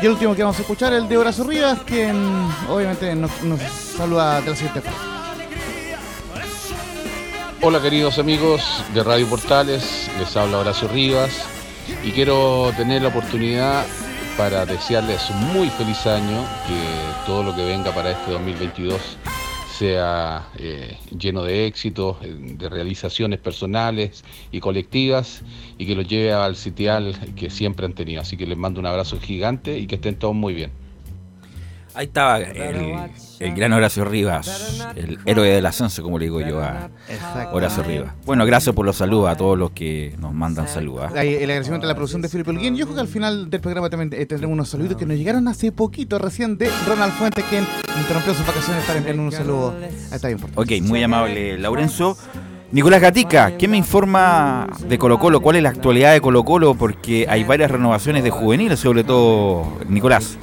Y 0.00 0.06
el 0.06 0.12
último 0.12 0.34
que 0.34 0.42
vamos 0.42 0.58
a 0.58 0.62
escuchar, 0.62 0.92
el 0.92 1.08
de 1.08 1.16
Horacio 1.16 1.44
Rivas, 1.44 1.80
quien 1.86 2.16
obviamente 2.68 3.14
nos, 3.14 3.42
nos 3.42 3.60
saluda 3.60 4.40
de 4.40 4.50
la 4.50 4.56
siguiente 4.56 4.80
forma. 4.80 5.12
Hola 7.64 7.80
queridos 7.80 8.18
amigos 8.18 8.84
de 8.92 9.04
Radio 9.04 9.28
Portales, 9.28 10.10
les 10.18 10.36
habla 10.36 10.58
Horacio 10.58 10.88
Rivas 10.88 11.30
y 12.02 12.10
quiero 12.10 12.72
tener 12.76 13.02
la 13.02 13.08
oportunidad 13.08 13.84
para 14.36 14.64
desearles 14.64 15.30
muy 15.52 15.68
feliz 15.68 16.06
año, 16.06 16.44
que 16.66 17.26
todo 17.26 17.42
lo 17.42 17.54
que 17.54 17.64
venga 17.64 17.92
para 17.92 18.12
este 18.12 18.30
2022 18.30 19.00
sea 19.78 20.48
eh, 20.56 20.96
lleno 21.18 21.42
de 21.42 21.66
éxitos, 21.66 22.16
eh, 22.22 22.34
de 22.38 22.68
realizaciones 22.68 23.40
personales 23.40 24.24
y 24.50 24.60
colectivas 24.60 25.42
y 25.78 25.86
que 25.86 25.94
los 25.94 26.06
lleve 26.06 26.32
al 26.32 26.56
sitial 26.56 27.14
que 27.36 27.50
siempre 27.50 27.86
han 27.86 27.94
tenido. 27.94 28.20
Así 28.20 28.36
que 28.36 28.46
les 28.46 28.56
mando 28.56 28.80
un 28.80 28.86
abrazo 28.86 29.18
gigante 29.20 29.78
y 29.78 29.86
que 29.86 29.96
estén 29.96 30.16
todos 30.16 30.34
muy 30.34 30.54
bien. 30.54 30.81
Ahí 31.94 32.06
estaba 32.06 32.38
el, 32.40 33.10
el 33.38 33.54
gran 33.54 33.72
Horacio 33.72 34.04
Rivas, 34.04 34.86
el 34.96 35.18
héroe 35.26 35.48
del 35.48 35.66
ascenso, 35.66 36.02
como 36.02 36.18
le 36.18 36.26
digo 36.26 36.40
yo 36.40 36.60
a 36.60 36.88
Horacio 37.52 37.82
Rivas. 37.82 38.12
Bueno, 38.24 38.46
gracias 38.46 38.74
por 38.74 38.86
los 38.86 38.96
saludos 38.96 39.30
a 39.30 39.36
todos 39.36 39.58
los 39.58 39.72
que 39.72 40.14
nos 40.18 40.32
mandan 40.32 40.68
saludos. 40.68 41.10
¿ah? 41.14 41.22
El 41.22 41.50
agradecimiento 41.50 41.86
a 41.86 41.88
la 41.88 41.94
producción 41.94 42.22
de 42.22 42.28
Felipe 42.28 42.50
Holguín. 42.50 42.76
Yo 42.76 42.86
creo 42.86 42.94
que 42.94 43.00
al 43.02 43.08
final 43.08 43.50
del 43.50 43.60
programa 43.60 43.90
también 43.90 44.10
eh, 44.12 44.26
tendremos 44.26 44.54
unos 44.54 44.68
saludos 44.68 44.96
que 44.96 45.04
nos 45.04 45.16
llegaron 45.16 45.48
hace 45.48 45.70
poquito, 45.70 46.18
recién 46.18 46.56
de 46.56 46.70
Ronald 46.86 47.12
Fuentes, 47.12 47.44
quien 47.50 47.66
interrumpió 47.98 48.34
sus 48.34 48.46
vacaciones 48.46 48.84
para 48.84 48.98
enviarnos 48.98 49.26
un 49.26 49.32
saludo 49.32 49.74
a 50.10 50.14
Estadio 50.14 50.36
Importante. 50.36 50.76
Ok, 50.76 50.82
muy 50.88 51.02
amable 51.02 51.58
Laurenzo. 51.58 52.16
Nicolás 52.72 53.02
Gatica, 53.02 53.58
¿qué 53.58 53.68
me 53.68 53.76
informa 53.76 54.66
de 54.88 54.96
Colo 54.96 55.18
Colo? 55.18 55.42
¿Cuál 55.42 55.56
es 55.56 55.62
la 55.62 55.68
actualidad 55.68 56.14
de 56.14 56.22
Colo 56.22 56.42
Colo? 56.42 56.74
Porque 56.74 57.26
hay 57.28 57.44
varias 57.44 57.70
renovaciones 57.70 58.24
de 58.24 58.30
juveniles, 58.30 58.80
sobre 58.80 59.04
todo 59.04 59.78
Nicolás. 59.90 60.38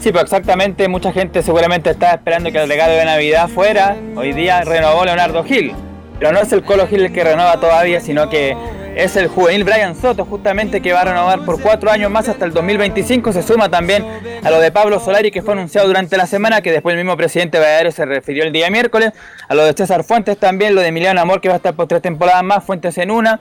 Sí, 0.00 0.12
pues 0.12 0.24
exactamente, 0.24 0.88
mucha 0.88 1.12
gente 1.12 1.42
seguramente 1.42 1.90
estaba 1.90 2.14
esperando 2.14 2.50
que 2.50 2.56
el 2.56 2.66
regalo 2.70 2.94
de 2.94 3.04
Navidad 3.04 3.48
fuera. 3.48 3.98
Hoy 4.16 4.32
día 4.32 4.62
renovó 4.62 5.04
Leonardo 5.04 5.44
Gil. 5.44 5.74
Pero 6.18 6.32
no 6.32 6.40
es 6.40 6.50
el 6.54 6.62
Colo 6.62 6.86
Gil 6.86 7.04
el 7.04 7.12
que 7.12 7.22
renueva 7.22 7.60
todavía, 7.60 8.00
sino 8.00 8.30
que 8.30 8.56
es 8.96 9.16
el 9.16 9.28
juvenil 9.28 9.62
Brian 9.64 9.94
Soto, 9.94 10.24
justamente 10.24 10.80
que 10.80 10.94
va 10.94 11.02
a 11.02 11.04
renovar 11.04 11.44
por 11.44 11.60
cuatro 11.60 11.90
años 11.90 12.10
más 12.10 12.30
hasta 12.30 12.46
el 12.46 12.52
2025. 12.52 13.32
Se 13.34 13.42
suma 13.42 13.68
también 13.68 14.04
a 14.42 14.50
lo 14.50 14.58
de 14.58 14.72
Pablo 14.72 15.00
Solari, 15.00 15.30
que 15.30 15.42
fue 15.42 15.52
anunciado 15.52 15.86
durante 15.86 16.16
la 16.16 16.26
semana, 16.26 16.62
que 16.62 16.72
después 16.72 16.94
el 16.94 17.04
mismo 17.04 17.16
presidente 17.18 17.58
Valladolid 17.58 17.90
se 17.90 18.06
refirió 18.06 18.44
el 18.44 18.52
día 18.52 18.70
miércoles. 18.70 19.12
A 19.48 19.54
lo 19.54 19.64
de 19.64 19.74
César 19.74 20.02
Fuentes 20.02 20.38
también, 20.38 20.74
lo 20.74 20.80
de 20.80 20.88
Emiliano 20.88 21.20
Amor, 21.20 21.42
que 21.42 21.48
va 21.48 21.54
a 21.54 21.56
estar 21.58 21.74
por 21.74 21.88
tres 21.88 22.00
temporadas 22.00 22.42
más, 22.42 22.64
Fuentes 22.64 22.96
en 22.96 23.10
una. 23.10 23.40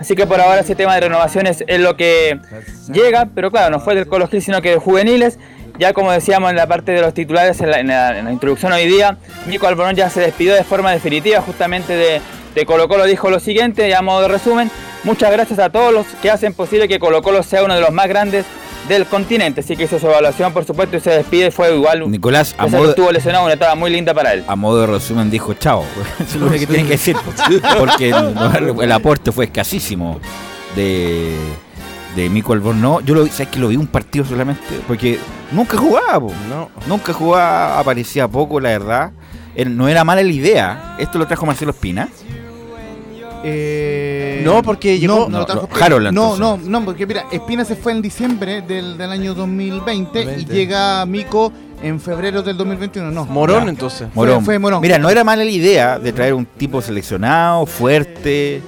Así 0.00 0.16
que 0.16 0.26
por 0.26 0.40
ahora 0.40 0.60
ese 0.60 0.74
tema 0.74 0.94
de 0.94 1.02
renovaciones 1.02 1.62
es 1.66 1.80
lo 1.80 1.96
que 1.96 2.38
llega, 2.90 3.28
pero 3.34 3.50
claro, 3.50 3.70
no 3.70 3.80
fue 3.80 3.94
del 3.94 4.06
Colo 4.06 4.26
Gil, 4.28 4.42
sino 4.42 4.60
que 4.60 4.70
de 4.70 4.76
juveniles. 4.78 5.38
Ya 5.80 5.94
como 5.94 6.12
decíamos 6.12 6.50
en 6.50 6.56
la 6.56 6.66
parte 6.66 6.92
de 6.92 7.00
los 7.00 7.14
titulares, 7.14 7.58
en 7.62 7.70
la, 7.70 7.80
en 7.80 7.86
la- 7.88 8.18
en 8.18 8.24
la 8.26 8.32
introducción 8.32 8.70
hoy 8.72 8.86
día, 8.86 9.16
Nico 9.46 9.66
Alborón 9.66 9.96
ya 9.96 10.10
se 10.10 10.20
despidió 10.20 10.54
de 10.54 10.62
forma 10.62 10.92
definitiva 10.92 11.40
justamente 11.40 11.96
de, 11.96 12.20
de 12.54 12.66
Colo 12.66 12.86
Colo. 12.86 13.04
Dijo 13.06 13.30
lo 13.30 13.40
siguiente, 13.40 13.88
ya 13.88 13.98
a 13.98 14.02
modo 14.02 14.20
de 14.22 14.28
resumen, 14.28 14.70
muchas 15.04 15.32
gracias 15.32 15.58
a 15.58 15.70
todos 15.70 15.92
los 15.92 16.06
que 16.20 16.30
hacen 16.30 16.52
posible 16.52 16.86
que 16.86 16.98
Colo 16.98 17.22
Colo 17.22 17.42
sea 17.42 17.64
uno 17.64 17.74
de 17.74 17.80
los 17.80 17.92
más 17.92 18.08
grandes 18.08 18.44
del 18.88 19.06
continente. 19.06 19.60
Así 19.62 19.74
que 19.74 19.84
hizo 19.84 19.98
su 19.98 20.06
evaluación, 20.06 20.52
por 20.52 20.66
supuesto, 20.66 20.98
y 20.98 21.00
se 21.00 21.10
despide. 21.10 21.50
Fue 21.50 21.74
igual, 21.74 22.10
Nicolás, 22.10 22.54
a 22.58 22.66
modo, 22.66 22.90
estuvo 22.90 23.10
lesionado, 23.10 23.44
una 23.46 23.54
etapa 23.54 23.74
muy 23.74 23.90
linda 23.90 24.12
para 24.12 24.34
él. 24.34 24.44
a 24.46 24.56
modo 24.56 24.82
de 24.82 24.86
resumen 24.86 25.30
dijo 25.30 25.54
chao. 25.54 25.84
Es 26.20 26.34
lo 26.36 26.46
único 26.46 26.60
que 26.60 26.66
tiene 26.66 26.82
que 26.84 26.90
decir. 26.90 27.16
Porque 27.78 28.10
el, 28.10 28.82
el 28.82 28.92
aporte 28.92 29.32
fue 29.32 29.46
escasísimo 29.46 30.20
de, 30.76 31.34
de 32.16 32.28
Mico 32.28 32.52
Albornoz. 32.52 33.04
Yo 33.04 33.14
lo 33.14 33.24
vi, 33.24 33.30
¿sabes 33.30 33.48
que 33.48 33.58
lo 33.58 33.68
vi 33.68 33.76
un 33.76 33.86
partido 33.86 34.24
solamente? 34.24 34.62
Porque 34.86 35.18
nunca 35.52 35.76
jugaba, 35.76 36.20
po. 36.20 36.32
Nunca 36.86 37.12
jugaba, 37.12 37.78
aparecía 37.78 38.26
poco, 38.28 38.60
la 38.60 38.70
verdad. 38.70 39.12
Él- 39.54 39.76
no 39.76 39.88
era 39.88 40.04
mala 40.04 40.22
la 40.22 40.30
idea. 40.32 40.96
Esto 40.98 41.18
lo 41.18 41.26
trajo 41.26 41.46
Marcelo 41.46 41.70
Espina. 41.72 42.08
Eh, 43.42 44.42
No, 44.44 44.62
porque 44.62 44.98
llegó- 44.98 45.20
No, 45.24 45.28
no, 45.28 45.38
lo 45.40 45.46
trajo 45.46 45.68
no. 45.72 45.84
Harold, 45.84 46.12
no, 46.12 46.36
no, 46.36 46.58
no, 46.62 46.84
porque 46.84 47.06
mira, 47.06 47.24
Espina 47.32 47.64
se 47.64 47.74
fue 47.76 47.92
en 47.92 48.02
diciembre 48.02 48.60
del, 48.62 48.98
del 48.98 49.10
año 49.10 49.34
2020 49.34 50.22
y 50.22 50.26
20. 50.26 50.52
llega 50.54 51.04
Mico 51.06 51.50
en 51.82 52.00
febrero 52.00 52.42
del 52.42 52.56
2021. 52.58 53.10
No. 53.10 53.24
Morón, 53.26 53.64
Ya. 53.64 53.70
entonces. 53.70 54.08
Morón. 54.14 54.44
fue 54.44 54.58
Morón. 54.58 54.80
Mira, 54.82 54.98
no 54.98 55.08
era 55.08 55.24
mala 55.24 55.42
la 55.44 55.50
idea 55.50 55.98
de 55.98 56.12
traer 56.12 56.34
un 56.34 56.44
tipo 56.44 56.82
seleccionado, 56.82 57.64
fuerte, 57.64 58.60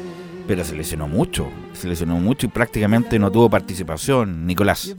pero 0.47 0.64
se 0.64 0.74
lesionó 0.74 1.06
mucho. 1.06 1.48
Se 1.73 1.89
lesionó 1.89 2.16
mucho 2.16 2.47
y 2.47 2.49
prácticamente 2.49 3.19
no 3.19 3.31
tuvo 3.31 3.51
participación, 3.51 4.47
Nicolás. 4.47 4.94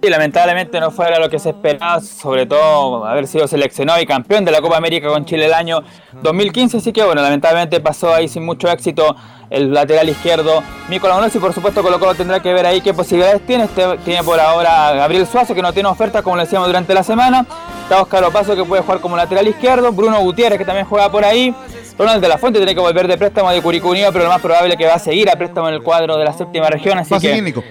Y 0.00 0.08
lamentablemente 0.08 0.78
no 0.78 0.90
fuera 0.90 1.18
lo 1.18 1.28
que 1.28 1.38
se 1.38 1.50
esperaba, 1.50 2.00
sobre 2.00 2.46
todo 2.46 3.04
haber 3.04 3.26
sido 3.26 3.48
seleccionado 3.48 4.00
y 4.00 4.06
campeón 4.06 4.44
de 4.44 4.52
la 4.52 4.60
Copa 4.60 4.76
América 4.76 5.08
con 5.08 5.24
Chile 5.24 5.46
el 5.46 5.54
año 5.54 5.82
2015, 6.22 6.76
así 6.76 6.92
que 6.92 7.02
bueno, 7.02 7.20
lamentablemente 7.20 7.80
pasó 7.80 8.14
ahí 8.14 8.28
sin 8.28 8.44
mucho 8.44 8.68
éxito 8.68 9.16
el 9.50 9.72
lateral 9.72 10.08
izquierdo 10.08 10.62
Nicolás 10.88 11.34
y 11.34 11.38
por 11.38 11.52
supuesto 11.52 11.82
Colo 11.82 11.98
Colo 11.98 12.14
tendrá 12.14 12.40
que 12.40 12.52
ver 12.52 12.66
ahí 12.66 12.80
qué 12.80 12.92
posibilidades 12.92 13.44
tiene, 13.46 13.64
este, 13.64 13.98
tiene 14.04 14.22
por 14.22 14.38
ahora 14.38 14.92
Gabriel 14.92 15.26
Suazo 15.26 15.54
que 15.54 15.62
no 15.62 15.72
tiene 15.72 15.88
oferta 15.88 16.22
como 16.22 16.36
le 16.36 16.42
decíamos 16.42 16.68
durante 16.68 16.94
la 16.94 17.02
semana, 17.02 17.46
está 17.82 18.00
Oscar 18.00 18.24
Opaso 18.24 18.54
que 18.54 18.64
puede 18.64 18.82
jugar 18.82 19.00
como 19.00 19.16
lateral 19.16 19.48
izquierdo, 19.48 19.90
Bruno 19.92 20.20
Gutiérrez 20.20 20.58
que 20.58 20.64
también 20.64 20.86
juega 20.86 21.10
por 21.10 21.24
ahí, 21.24 21.54
Ronald 21.98 22.22
de 22.22 22.28
la 22.28 22.38
Fuente 22.38 22.58
tiene 22.60 22.74
que 22.74 22.80
volver 22.80 23.08
de 23.08 23.18
préstamo 23.18 23.50
de 23.50 23.60
Curicó 23.60 23.88
Unido, 23.90 24.12
pero 24.12 24.24
lo 24.24 24.30
más 24.30 24.40
probable 24.40 24.70
es 24.74 24.78
que 24.78 24.86
va 24.86 24.94
a 24.94 24.98
seguir 24.98 25.28
a 25.30 25.36
préstamo 25.36 25.68
en 25.68 25.74
el 25.74 25.82
cuadro 25.82 26.16
de 26.16 26.24
la 26.24 26.32
séptima 26.32 26.68
región, 26.68 26.96
así 26.98 27.10
Va 27.10 27.16
a 27.16 27.20
que... 27.20 27.28
seguir, 27.28 27.42
Nico. 27.42 27.62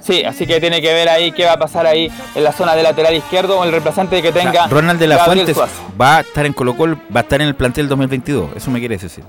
Sí, 0.00 0.22
así 0.24 0.46
que 0.46 0.60
tiene 0.60 0.82
que 0.82 0.92
ver 0.92 1.08
ahí 1.08 1.32
qué 1.32 1.44
va 1.46 1.52
a 1.52 1.58
pasar 1.58 1.86
ahí 1.86 2.10
en 2.34 2.44
la 2.44 2.52
zona 2.52 2.74
de 2.74 2.82
lateral 2.82 3.14
izquierdo 3.14 3.58
o 3.60 3.64
el 3.64 3.70
reemplazante 3.70 4.20
que 4.20 4.32
tenga 4.32 4.66
Ronald 4.66 4.98
de 5.00 5.06
la 5.06 5.16
Gabriel 5.16 5.46
Fuente 5.46 5.54
Suazo. 5.54 5.82
va 5.98 6.18
a 6.18 6.20
estar 6.20 6.44
en 6.44 6.52
Colo 6.52 6.76
Colo, 6.76 6.96
va 7.14 7.20
a 7.20 7.22
estar 7.22 7.40
en 7.40 7.48
el 7.48 7.54
plantel 7.54 7.88
2022. 7.88 8.50
Eso 8.56 8.70
me 8.70 8.80
quieres 8.80 9.00
decir. 9.00 9.24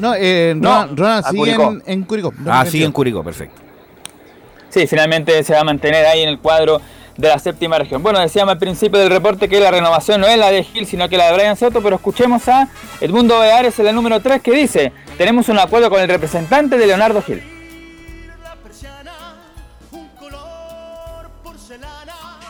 No, 0.00 0.14
eh, 0.16 0.54
No, 0.56 0.86
Ronald, 0.94 1.26
sigue 1.26 1.38
Curicó. 1.38 1.70
en, 1.72 1.82
en 1.86 2.02
Curicó. 2.04 2.32
Ah, 2.48 2.64
sigue 2.66 2.84
en 2.84 2.92
Curicó, 2.92 3.22
perfecto. 3.22 3.60
Sí, 4.70 4.86
finalmente 4.86 5.42
se 5.44 5.52
va 5.54 5.60
a 5.60 5.64
mantener 5.64 6.04
ahí 6.06 6.22
en 6.22 6.28
el 6.30 6.38
cuadro 6.38 6.80
de 7.16 7.28
la 7.28 7.38
séptima 7.38 7.78
región. 7.78 8.02
Bueno, 8.02 8.20
decíamos 8.20 8.52
al 8.52 8.58
principio 8.58 8.98
del 9.00 9.10
reporte 9.10 9.48
que 9.48 9.60
la 9.60 9.70
renovación 9.70 10.20
no 10.20 10.26
es 10.26 10.38
la 10.38 10.50
de 10.50 10.64
Gil, 10.64 10.86
sino 10.86 11.08
que 11.08 11.16
la 11.16 11.28
de 11.28 11.34
Brian 11.34 11.56
Soto, 11.56 11.82
pero 11.82 11.96
escuchemos 11.96 12.46
a 12.48 12.68
Edmundo 13.00 13.38
Beares 13.40 13.78
el 13.78 13.94
número 13.94 14.20
3 14.20 14.42
que 14.42 14.52
dice, 14.52 14.92
tenemos 15.16 15.48
un 15.48 15.58
acuerdo 15.58 15.90
con 15.90 16.00
el 16.00 16.08
representante 16.08 16.76
de 16.76 16.86
Leonardo 16.86 17.22
Gil. 17.22 17.42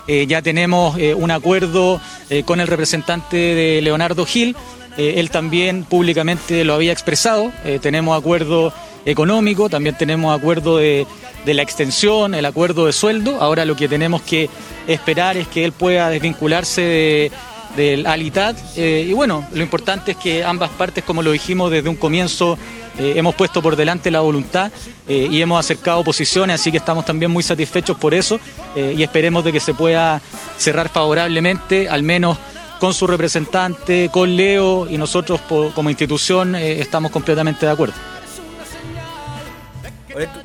Eh, 0.08 0.26
ya 0.28 0.40
tenemos 0.40 0.96
eh, 0.98 1.14
un 1.14 1.32
acuerdo 1.32 2.00
eh, 2.30 2.44
con 2.44 2.60
el 2.60 2.68
representante 2.68 3.36
de 3.36 3.80
Leonardo 3.82 4.24
Gil. 4.24 4.56
Él 4.96 5.30
también 5.30 5.84
públicamente 5.84 6.64
lo 6.64 6.72
había 6.72 6.90
expresado. 6.90 7.52
Tenemos 7.82 8.18
acuerdo 8.18 8.72
económico, 9.06 9.70
también 9.70 9.96
tenemos 9.96 10.36
acuerdo 10.36 10.76
de, 10.76 11.06
la 11.46 11.62
extensión, 11.62 12.34
el 12.34 12.44
acuerdo 12.44 12.86
de 12.86 12.92
sueldo. 12.92 13.38
Ahora 13.40 13.64
lo 13.64 13.76
que 13.76 13.88
tenemos 13.88 14.20
que 14.20 14.50
esperar 14.86 15.36
es 15.36 15.46
que 15.48 15.64
él 15.64 15.72
pueda 15.72 16.10
desvincularse 16.10 16.80
de- 16.82 17.32
del 17.76 18.06
Alitat. 18.06 18.56
Eh, 18.76 19.06
y 19.08 19.12
bueno, 19.12 19.46
lo 19.52 19.62
importante 19.62 20.12
es 20.12 20.16
que 20.16 20.42
ambas 20.42 20.70
partes, 20.70 21.04
como 21.04 21.22
lo 21.22 21.30
dijimos 21.30 21.70
desde 21.70 21.88
un 21.88 21.96
comienzo, 21.96 22.58
eh, 22.98 23.12
hemos 23.16 23.34
puesto 23.34 23.60
por 23.60 23.76
delante 23.76 24.10
la 24.10 24.20
voluntad 24.20 24.72
eh, 25.06 25.28
y 25.30 25.42
hemos 25.42 25.60
acercado 25.60 26.02
posiciones, 26.02 26.58
así 26.60 26.70
que 26.70 26.78
estamos 26.78 27.04
también 27.04 27.30
muy 27.30 27.42
satisfechos 27.42 27.96
por 27.98 28.14
eso 28.14 28.40
y 28.74 29.02
esperemos 29.02 29.44
de 29.44 29.52
que 29.52 29.60
se 29.60 29.72
pueda 29.74 30.20
cerrar 30.58 30.88
favorablemente, 30.88 31.88
al 31.88 32.02
menos 32.02 32.38
con 32.80 32.92
su 32.92 33.06
representante, 33.06 34.08
con 34.12 34.36
Leo 34.36 34.86
y 34.90 34.98
nosotros 34.98 35.40
como 35.74 35.88
institución 35.90 36.54
estamos 36.56 37.10
completamente 37.10 37.64
de 37.66 37.72
acuerdo. 37.72 37.94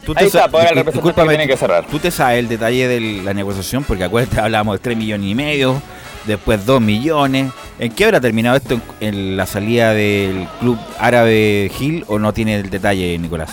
Tú 0.06 0.14
Ahí 0.16 0.28
está, 0.28 0.46
el 0.46 0.76
representante 0.76 1.28
tiene 1.28 1.48
que 1.48 1.56
cerrar. 1.56 1.86
¿Tú 1.86 2.00
te 2.00 2.12
sabes 2.12 2.40
el 2.40 2.50
detalle 2.50 2.88
de 2.88 3.00
la 3.24 3.34
negociación? 3.34 3.84
Porque 3.84 4.04
acuérdate, 4.04 4.40
hablábamos 4.42 4.76
de 4.76 4.80
3 4.80 4.98
millones 4.98 5.28
y 5.28 5.36
medio, 5.36 5.82
después 6.26 6.66
2 6.66 6.82
millones. 6.82 7.52
¿En 7.80 7.92
qué 7.94 8.06
habrá 8.06 8.20
terminado 8.20 8.58
esto 8.58 8.74
en, 8.74 8.82
en 9.00 9.38
la 9.38 9.46
salida 9.46 9.94
del 9.94 10.48
club 10.60 10.78
árabe 11.00 11.72
Gil 11.74 12.04
o 12.08 12.20
no 12.20 12.34
tiene 12.34 12.56
el 12.56 12.70
detalle, 12.70 13.18
Nicolás? 13.18 13.52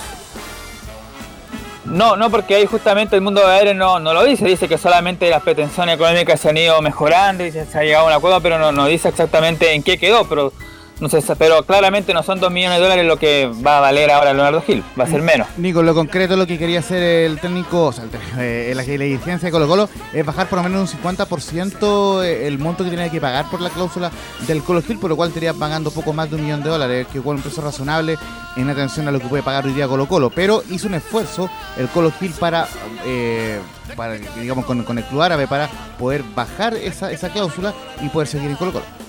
No, 1.84 2.16
no, 2.16 2.30
porque 2.30 2.56
ahí 2.56 2.66
justamente 2.66 3.16
el 3.16 3.22
mundo 3.22 3.46
de 3.46 3.52
aire 3.52 3.74
no, 3.74 3.98
no 3.98 4.12
lo 4.12 4.22
dice, 4.24 4.44
dice 4.44 4.68
que 4.68 4.76
solamente 4.76 5.30
las 5.30 5.42
pretensiones 5.42 5.94
económicas 5.94 6.38
se 6.38 6.50
han 6.50 6.56
ido 6.56 6.82
mejorando 6.82 7.46
y 7.46 7.50
se, 7.50 7.64
se 7.64 7.78
ha 7.78 7.82
llegado 7.82 8.04
a 8.04 8.08
un 8.08 8.14
acuerdo, 8.14 8.40
pero 8.42 8.58
no, 8.58 8.72
no 8.72 8.86
dice 8.86 9.08
exactamente 9.08 9.72
en 9.72 9.82
qué 9.82 9.96
quedó, 9.96 10.28
pero 10.28 10.52
no 11.00 11.08
sé, 11.08 11.22
pero 11.36 11.62
claramente 11.64 12.12
no 12.12 12.22
son 12.22 12.40
2 12.40 12.50
millones 12.50 12.78
de 12.78 12.82
dólares 12.82 13.06
lo 13.06 13.16
que 13.18 13.50
va 13.64 13.78
a 13.78 13.80
valer 13.80 14.10
ahora 14.10 14.32
Leonardo 14.32 14.62
Gil, 14.62 14.82
va 14.98 15.04
a 15.04 15.06
ser 15.06 15.22
menos. 15.22 15.46
Nico, 15.56 15.82
lo 15.82 15.94
concreto 15.94 16.36
lo 16.36 16.46
que 16.46 16.58
quería 16.58 16.80
hacer 16.80 17.02
el 17.02 17.38
técnico, 17.38 17.86
o 17.86 17.92
sea, 17.92 18.04
el 18.04 18.10
eh, 18.38 18.72
la, 18.74 18.82
dirigencia 18.82 19.46
de 19.46 19.50
Colo 19.52 19.68
Colo 19.68 19.88
es 20.12 20.26
bajar 20.26 20.48
por 20.48 20.58
lo 20.58 20.64
menos 20.64 20.92
un 20.92 21.00
50% 21.00 22.24
el 22.24 22.58
monto 22.58 22.84
que 22.84 22.90
tiene 22.90 23.10
que 23.10 23.20
pagar 23.20 23.48
por 23.50 23.60
la 23.60 23.70
cláusula 23.70 24.10
del 24.46 24.62
Colo 24.62 24.82
Gil, 24.82 24.98
por 24.98 25.10
lo 25.10 25.16
cual 25.16 25.28
estaría 25.28 25.54
pagando 25.54 25.90
poco 25.90 26.12
más 26.12 26.30
de 26.30 26.36
un 26.36 26.42
millón 26.42 26.62
de 26.62 26.70
dólares, 26.70 27.06
que 27.10 27.18
igual 27.18 27.36
un 27.36 27.42
precio 27.42 27.62
razonable 27.62 28.18
en 28.56 28.68
atención 28.68 29.06
a 29.06 29.12
lo 29.12 29.20
que 29.20 29.28
puede 29.28 29.42
pagar 29.42 29.66
hoy 29.66 29.72
día 29.72 29.86
Colo 29.86 30.06
Colo. 30.06 30.30
Pero 30.30 30.62
hizo 30.70 30.88
un 30.88 30.94
esfuerzo 30.94 31.48
el 31.76 31.88
Colo 31.88 32.12
Gil 32.18 32.32
para, 32.32 32.66
eh, 33.04 33.60
para 33.96 34.14
digamos, 34.14 34.64
con, 34.64 34.82
con 34.82 34.98
el 34.98 35.04
club 35.04 35.22
árabe 35.22 35.46
para 35.46 35.68
poder 35.98 36.24
bajar 36.34 36.74
esa, 36.74 37.12
esa 37.12 37.28
cláusula 37.30 37.72
y 38.02 38.08
poder 38.08 38.26
seguir 38.26 38.50
en 38.50 38.56
Colo 38.56 38.72
Colo. 38.72 39.07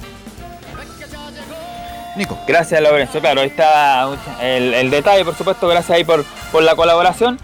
Nico. 2.16 2.38
Gracias, 2.48 2.82
Lorenzo. 2.82 3.20
Claro, 3.20 3.42
ahí 3.42 3.48
está 3.48 4.10
el, 4.42 4.74
el 4.74 4.90
detalle, 4.90 5.24
por 5.26 5.36
supuesto. 5.36 5.68
Gracias 5.68 5.98
ahí 5.98 6.04
por, 6.04 6.26
por 6.52 6.64
la 6.64 6.76
colaboración. 6.76 7.40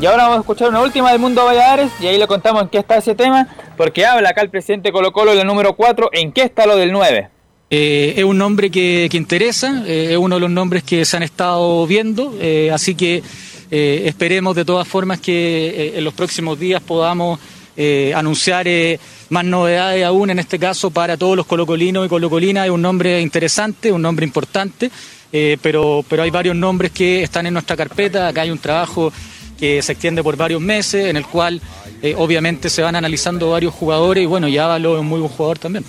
Y 0.00 0.06
ahora 0.06 0.24
vamos 0.24 0.38
a 0.38 0.40
escuchar 0.40 0.68
una 0.68 0.80
última 0.80 1.10
del 1.10 1.20
mundo 1.20 1.44
Valladares 1.44 1.90
y 2.00 2.06
ahí 2.06 2.16
le 2.16 2.26
contamos 2.26 2.62
en 2.62 2.68
qué 2.68 2.78
está 2.78 2.96
ese 2.96 3.14
tema, 3.14 3.48
porque 3.76 4.06
habla 4.06 4.30
acá 4.30 4.40
el 4.40 4.48
presidente 4.48 4.92
Colo 4.92 5.12
Colo, 5.12 5.32
el 5.32 5.46
número 5.46 5.74
4, 5.74 6.10
en 6.12 6.32
qué 6.32 6.42
está 6.42 6.64
lo 6.64 6.76
del 6.76 6.92
9. 6.92 7.28
Eh, 7.70 8.14
es 8.16 8.24
un 8.24 8.38
nombre 8.38 8.70
que, 8.70 9.08
que 9.10 9.16
interesa, 9.16 9.82
eh, 9.86 10.08
es 10.12 10.16
uno 10.16 10.36
de 10.36 10.40
los 10.40 10.50
nombres 10.50 10.84
que 10.84 11.04
se 11.04 11.16
han 11.16 11.22
estado 11.22 11.86
viendo, 11.86 12.34
eh, 12.40 12.70
así 12.72 12.94
que 12.94 13.22
eh, 13.70 14.02
esperemos 14.06 14.56
de 14.56 14.64
todas 14.64 14.88
formas 14.88 15.20
que 15.20 15.68
eh, 15.68 15.98
en 15.98 16.04
los 16.04 16.12
próximos 16.12 16.58
días 16.58 16.82
podamos 16.82 17.38
eh, 17.82 18.12
anunciar 18.14 18.68
eh, 18.68 19.00
más 19.30 19.42
novedades 19.42 20.04
aún, 20.04 20.28
en 20.28 20.38
este 20.38 20.58
caso 20.58 20.90
para 20.90 21.16
todos 21.16 21.34
los 21.34 21.46
colocolinos 21.46 22.04
y 22.04 22.10
colocolinas, 22.10 22.66
es 22.66 22.70
un 22.70 22.82
nombre 22.82 23.22
interesante, 23.22 23.90
un 23.90 24.02
nombre 24.02 24.26
importante, 24.26 24.90
eh, 25.32 25.56
pero, 25.62 26.04
pero 26.06 26.22
hay 26.22 26.28
varios 26.28 26.54
nombres 26.54 26.90
que 26.90 27.22
están 27.22 27.46
en 27.46 27.54
nuestra 27.54 27.78
carpeta, 27.78 28.28
acá 28.28 28.42
hay 28.42 28.50
un 28.50 28.58
trabajo 28.58 29.10
que 29.58 29.80
se 29.80 29.92
extiende 29.92 30.22
por 30.22 30.36
varios 30.36 30.60
meses, 30.60 31.06
en 31.06 31.16
el 31.16 31.24
cual 31.24 31.58
eh, 32.02 32.14
obviamente 32.18 32.68
se 32.68 32.82
van 32.82 32.96
analizando 32.96 33.52
varios 33.52 33.72
jugadores 33.72 34.24
y 34.24 34.26
bueno, 34.26 34.46
y 34.46 34.58
Ávalo 34.58 34.96
es 34.96 35.00
un 35.00 35.06
muy 35.06 35.20
buen 35.20 35.32
jugador 35.32 35.58
también. 35.58 35.82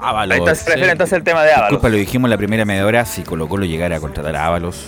Ábalos. 0.00 0.34
Ahí 0.34 0.40
está, 0.40 0.54
se 0.56 0.70
refiere 0.70 0.90
entonces 0.90 1.12
al 1.12 1.22
tema 1.22 1.44
de 1.44 1.52
Ábalos. 1.52 1.70
Disculpa, 1.70 1.88
lo 1.90 1.96
dijimos 1.98 2.26
en 2.26 2.30
la 2.30 2.38
primera 2.38 2.64
media 2.64 2.84
hora, 2.84 3.04
si 3.04 3.22
Colo 3.22 3.48
Colo 3.48 3.64
llegara 3.64 3.98
a 3.98 4.00
contratar 4.00 4.34
a 4.34 4.46
Ábalos. 4.46 4.86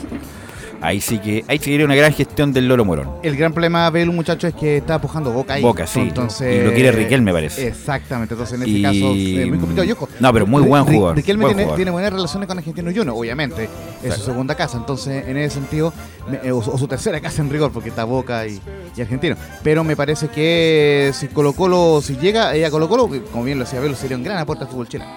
Ahí 0.80 1.00
sí 1.00 1.18
que 1.18 1.44
ahí 1.48 1.58
sería 1.58 1.84
una 1.84 1.94
gran 1.94 2.12
gestión 2.12 2.52
del 2.52 2.68
Loro 2.68 2.84
Morón. 2.84 3.10
El 3.22 3.36
gran 3.36 3.52
problema, 3.52 3.88
Belu, 3.90 4.12
muchacho, 4.12 4.46
es 4.46 4.54
que 4.54 4.76
está 4.78 5.00
pujando 5.00 5.30
Boca 5.32 5.54
ahí. 5.54 5.62
Boca, 5.62 5.86
sí. 5.86 6.00
Entonces, 6.00 6.60
Y 6.62 6.64
lo 6.64 6.72
quiere 6.72 6.92
Riquelme, 6.92 7.26
me 7.26 7.32
parece. 7.32 7.66
Exactamente. 7.68 8.34
Entonces, 8.34 8.54
en 8.56 8.62
este 8.62 8.78
Y- 8.78 8.82
caso, 8.82 9.12
es 9.42 9.48
muy 9.48 9.58
complicado. 9.58 9.84
Y 9.84 9.92
ojo, 9.92 10.08
No, 10.20 10.32
pero 10.32 10.46
muy 10.46 10.62
buen 10.62 10.84
jugador, 10.84 11.16
Riquelme 11.16 11.42
buen 11.44 11.50
tiene, 11.54 11.62
jugador. 11.64 11.76
tiene 11.78 11.90
buenas 11.90 12.12
relaciones 12.12 12.46
con 12.48 12.58
Argentino 12.58 12.90
Junior, 12.90 13.10
obviamente. 13.16 13.68
Es 14.02 14.14
su 14.14 14.22
segunda 14.22 14.54
casa. 14.54 14.76
Entonces, 14.78 15.26
en 15.26 15.36
ese 15.36 15.54
sentido, 15.56 15.92
me- 16.30 16.46
eh, 16.48 16.52
o, 16.52 16.62
su- 16.62 16.70
o 16.70 16.78
su 16.78 16.86
tercera 16.88 17.20
casa 17.20 17.42
en 17.42 17.50
rigor, 17.50 17.70
porque 17.72 17.88
está 17.88 18.04
Boca 18.04 18.46
y, 18.46 18.60
y 18.96 19.00
Argentino. 19.00 19.36
Pero 19.62 19.84
me 19.84 19.96
parece 19.96 20.28
que 20.28 21.10
si 21.14 21.28
Colo 21.28 21.52
Colo, 21.52 22.00
si 22.02 22.16
llega 22.16 22.54
eh, 22.54 22.64
a 22.64 22.70
Colo 22.70 22.88
Colo, 22.88 23.10
que 23.10 23.22
como 23.22 23.44
bien 23.44 23.58
lo 23.58 23.64
decía 23.64 23.80
Belu, 23.80 23.94
sería 23.94 24.16
un 24.16 24.22
gran 24.24 24.38
aporte 24.38 24.64
al 24.64 24.70
fútbol 24.70 24.88
chileno. 24.88 25.10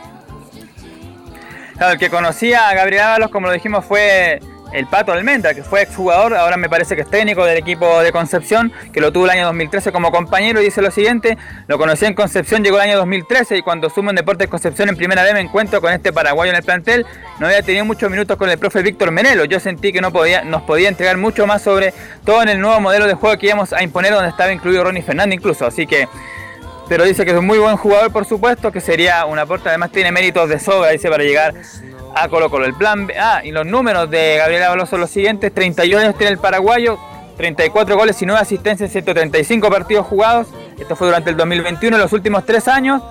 Claro, 1.77 1.93
el 1.93 1.99
que 1.99 2.09
conocía 2.09 2.69
a 2.69 2.75
Gabriel 2.75 3.01
Ábalos, 3.03 3.31
como 3.31 3.47
lo 3.47 3.53
dijimos, 3.53 3.83
fue 3.85 4.39
el 4.71 4.87
Pato 4.87 5.11
Almendra, 5.11 5.53
que 5.53 5.63
fue 5.63 5.81
exjugador, 5.81 6.35
ahora 6.35 6.57
me 6.57 6.69
parece 6.69 6.95
que 6.95 7.01
es 7.01 7.09
técnico 7.09 7.45
del 7.45 7.57
equipo 7.57 8.01
de 8.01 8.11
Concepción, 8.11 8.71
que 8.93 9.01
lo 9.01 9.11
tuvo 9.11 9.25
el 9.25 9.31
año 9.31 9.45
2013 9.45 9.91
como 9.91 10.11
compañero 10.11 10.61
y 10.61 10.65
dice 10.65 10.81
lo 10.81 10.91
siguiente, 10.91 11.37
lo 11.67 11.77
conocí 11.77 12.05
en 12.05 12.13
Concepción, 12.13 12.63
llegó 12.63 12.77
el 12.77 12.83
año 12.83 12.97
2013 12.97 13.57
y 13.57 13.61
cuando 13.61 13.89
sumo 13.89 14.09
en 14.09 14.15
Deportes 14.15 14.47
Concepción 14.47 14.89
en 14.89 14.95
primera 14.95 15.23
vez 15.23 15.33
me 15.33 15.41
encuentro 15.41 15.81
con 15.81 15.91
este 15.91 16.13
paraguayo 16.13 16.51
en 16.51 16.57
el 16.57 16.63
plantel, 16.63 17.05
no 17.39 17.47
había 17.47 17.61
tenido 17.61 17.85
muchos 17.85 18.09
minutos 18.09 18.37
con 18.37 18.49
el 18.49 18.57
profe 18.57 18.81
Víctor 18.81 19.11
Menelo, 19.11 19.45
yo 19.45 19.59
sentí 19.59 19.91
que 19.91 20.01
no 20.01 20.11
podía, 20.11 20.43
nos 20.43 20.61
podía 20.63 20.89
entregar 20.89 21.17
mucho 21.17 21.45
más 21.47 21.61
sobre 21.61 21.93
todo 22.25 22.41
en 22.41 22.49
el 22.49 22.59
nuevo 22.59 22.79
modelo 22.79 23.07
de 23.07 23.13
juego 23.13 23.37
que 23.37 23.47
íbamos 23.47 23.73
a 23.73 23.83
imponer 23.83 24.13
donde 24.13 24.29
estaba 24.29 24.51
incluido 24.51 24.83
Ronnie 24.83 25.01
Fernández 25.03 25.39
incluso, 25.39 25.65
así 25.65 25.85
que 25.85 26.07
pero 26.91 27.05
dice 27.05 27.23
que 27.23 27.31
es 27.31 27.37
un 27.37 27.45
muy 27.45 27.57
buen 27.57 27.77
jugador, 27.77 28.11
por 28.11 28.25
supuesto, 28.25 28.69
que 28.69 28.81
sería 28.81 29.23
un 29.23 29.39
aporte, 29.39 29.69
además 29.69 29.93
tiene 29.93 30.11
méritos 30.11 30.49
de 30.49 30.59
sobra, 30.59 30.89
dice, 30.89 31.09
para 31.09 31.23
llegar 31.23 31.53
a 32.15 32.29
Colo 32.29 32.49
Colo. 32.49 32.65
El 32.65 32.73
plan 32.73 33.07
B, 33.07 33.15
ah, 33.17 33.41
y 33.43 33.51
los 33.51 33.65
números 33.65 34.09
de 34.09 34.37
Gabriel 34.37 34.63
Ábalos 34.63 34.89
son 34.89 35.01
los 35.01 35.09
siguientes, 35.09 35.53
31 35.53 36.01
años 36.01 36.17
tiene 36.17 36.31
el 36.31 36.37
paraguayo, 36.37 36.97
34 37.37 37.97
goles 37.97 38.21
y 38.21 38.25
9 38.25 38.41
asistencias 38.41 38.89
en 38.89 39.03
135 39.03 39.69
partidos 39.69 40.05
jugados, 40.05 40.47
esto 40.77 40.95
fue 40.95 41.07
durante 41.07 41.29
el 41.29 41.37
2021, 41.37 41.95
en 41.95 42.01
los 42.01 42.13
últimos 42.13 42.45
3 42.45 42.67
años, 42.67 43.01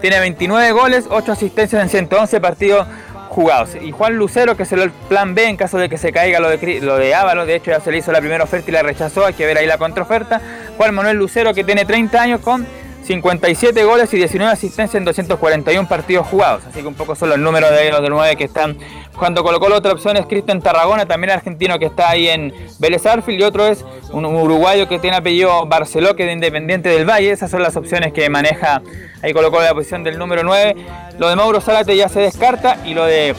tiene 0.00 0.20
29 0.20 0.72
goles, 0.72 1.06
8 1.10 1.32
asistencias 1.32 1.82
en 1.82 1.88
111 1.88 2.40
partidos 2.40 2.86
jugados. 3.28 3.70
Y 3.80 3.90
Juan 3.90 4.16
Lucero, 4.16 4.56
que 4.56 4.62
es 4.62 4.72
el 4.72 4.90
plan 4.90 5.34
B 5.34 5.48
en 5.48 5.56
caso 5.56 5.78
de 5.78 5.88
que 5.88 5.98
se 5.98 6.12
caiga 6.12 6.40
lo 6.40 6.48
de, 6.48 6.80
lo 6.80 6.96
de 6.96 7.14
Ábalos, 7.14 7.46
de 7.46 7.56
hecho 7.56 7.70
ya 7.72 7.80
se 7.80 7.90
le 7.90 7.98
hizo 7.98 8.12
la 8.12 8.20
primera 8.20 8.44
oferta 8.44 8.70
y 8.70 8.72
la 8.72 8.82
rechazó, 8.82 9.26
hay 9.26 9.34
que 9.34 9.44
ver 9.44 9.58
ahí 9.58 9.66
la 9.66 9.78
contraoferta. 9.78 10.40
Juan 10.76 10.94
Manuel 10.94 11.16
Lucero, 11.16 11.52
que 11.52 11.64
tiene 11.64 11.84
30 11.84 12.20
años 12.22 12.40
con 12.40 12.66
57 13.04 13.84
goles 13.84 14.12
y 14.14 14.16
19 14.16 14.52
asistencias 14.52 14.94
en 14.94 15.04
241 15.04 15.88
partidos 15.88 16.26
jugados. 16.26 16.64
Así 16.66 16.80
que 16.80 16.86
un 16.86 16.94
poco 16.94 17.14
son 17.14 17.28
los 17.28 17.38
números 17.38 17.70
de 17.70 17.90
los 17.90 18.00
de 18.00 18.08
9 18.08 18.36
que 18.36 18.44
están 18.44 18.78
jugando 19.14 19.42
Colo 19.42 19.60
Colo. 19.60 19.76
Otra 19.76 19.92
opción 19.92 20.16
es 20.16 20.26
Cristian 20.26 20.60
Tarragona, 20.62 21.06
también 21.06 21.30
argentino 21.30 21.78
que 21.78 21.86
está 21.86 22.10
ahí 22.10 22.28
en 22.28 22.52
Vélez 22.78 23.04
Arfield. 23.04 23.40
Y 23.40 23.44
otro 23.44 23.66
es 23.66 23.84
un 24.10 24.24
uruguayo 24.24 24.88
que 24.88 24.98
tiene 24.98 25.18
apellido 25.18 25.66
Barceló, 25.66 26.16
que 26.16 26.22
es 26.22 26.28
de 26.28 26.32
Independiente 26.32 26.88
del 26.88 27.08
Valle. 27.08 27.30
Esas 27.30 27.50
son 27.50 27.62
las 27.62 27.76
opciones 27.76 28.12
que 28.12 28.28
maneja 28.30 28.82
ahí 29.22 29.32
Colo 29.32 29.50
Colo 29.50 29.62
en 29.62 29.68
la 29.68 29.74
posición 29.74 30.02
del 30.02 30.18
número 30.18 30.42
9. 30.42 30.74
Lo 31.18 31.28
de 31.28 31.36
Mauro 31.36 31.60
Zárate 31.60 31.96
ya 31.96 32.08
se 32.08 32.20
descarta 32.20 32.78
y 32.84 32.94
lo 32.94 33.04
de 33.04 33.34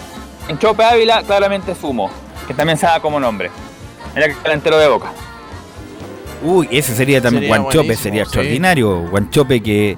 Enchope 0.47 0.83
Ávila 0.83 1.23
claramente 1.23 1.73
sumo, 1.73 2.11
que 2.47 2.53
también 2.53 2.77
se 2.77 2.85
da 2.85 2.99
como 2.99 3.19
nombre. 3.19 3.49
Era 4.15 4.27
el 4.27 4.43
delantero 4.43 4.77
de 4.77 4.87
Boca. 4.87 5.11
Uy, 6.43 6.67
ese 6.71 6.95
sería 6.95 7.21
también 7.21 7.47
Guanchope, 7.47 7.95
sería 7.95 8.23
sí. 8.23 8.27
extraordinario. 8.27 9.09
Guanchope 9.09 9.61
que, 9.61 9.97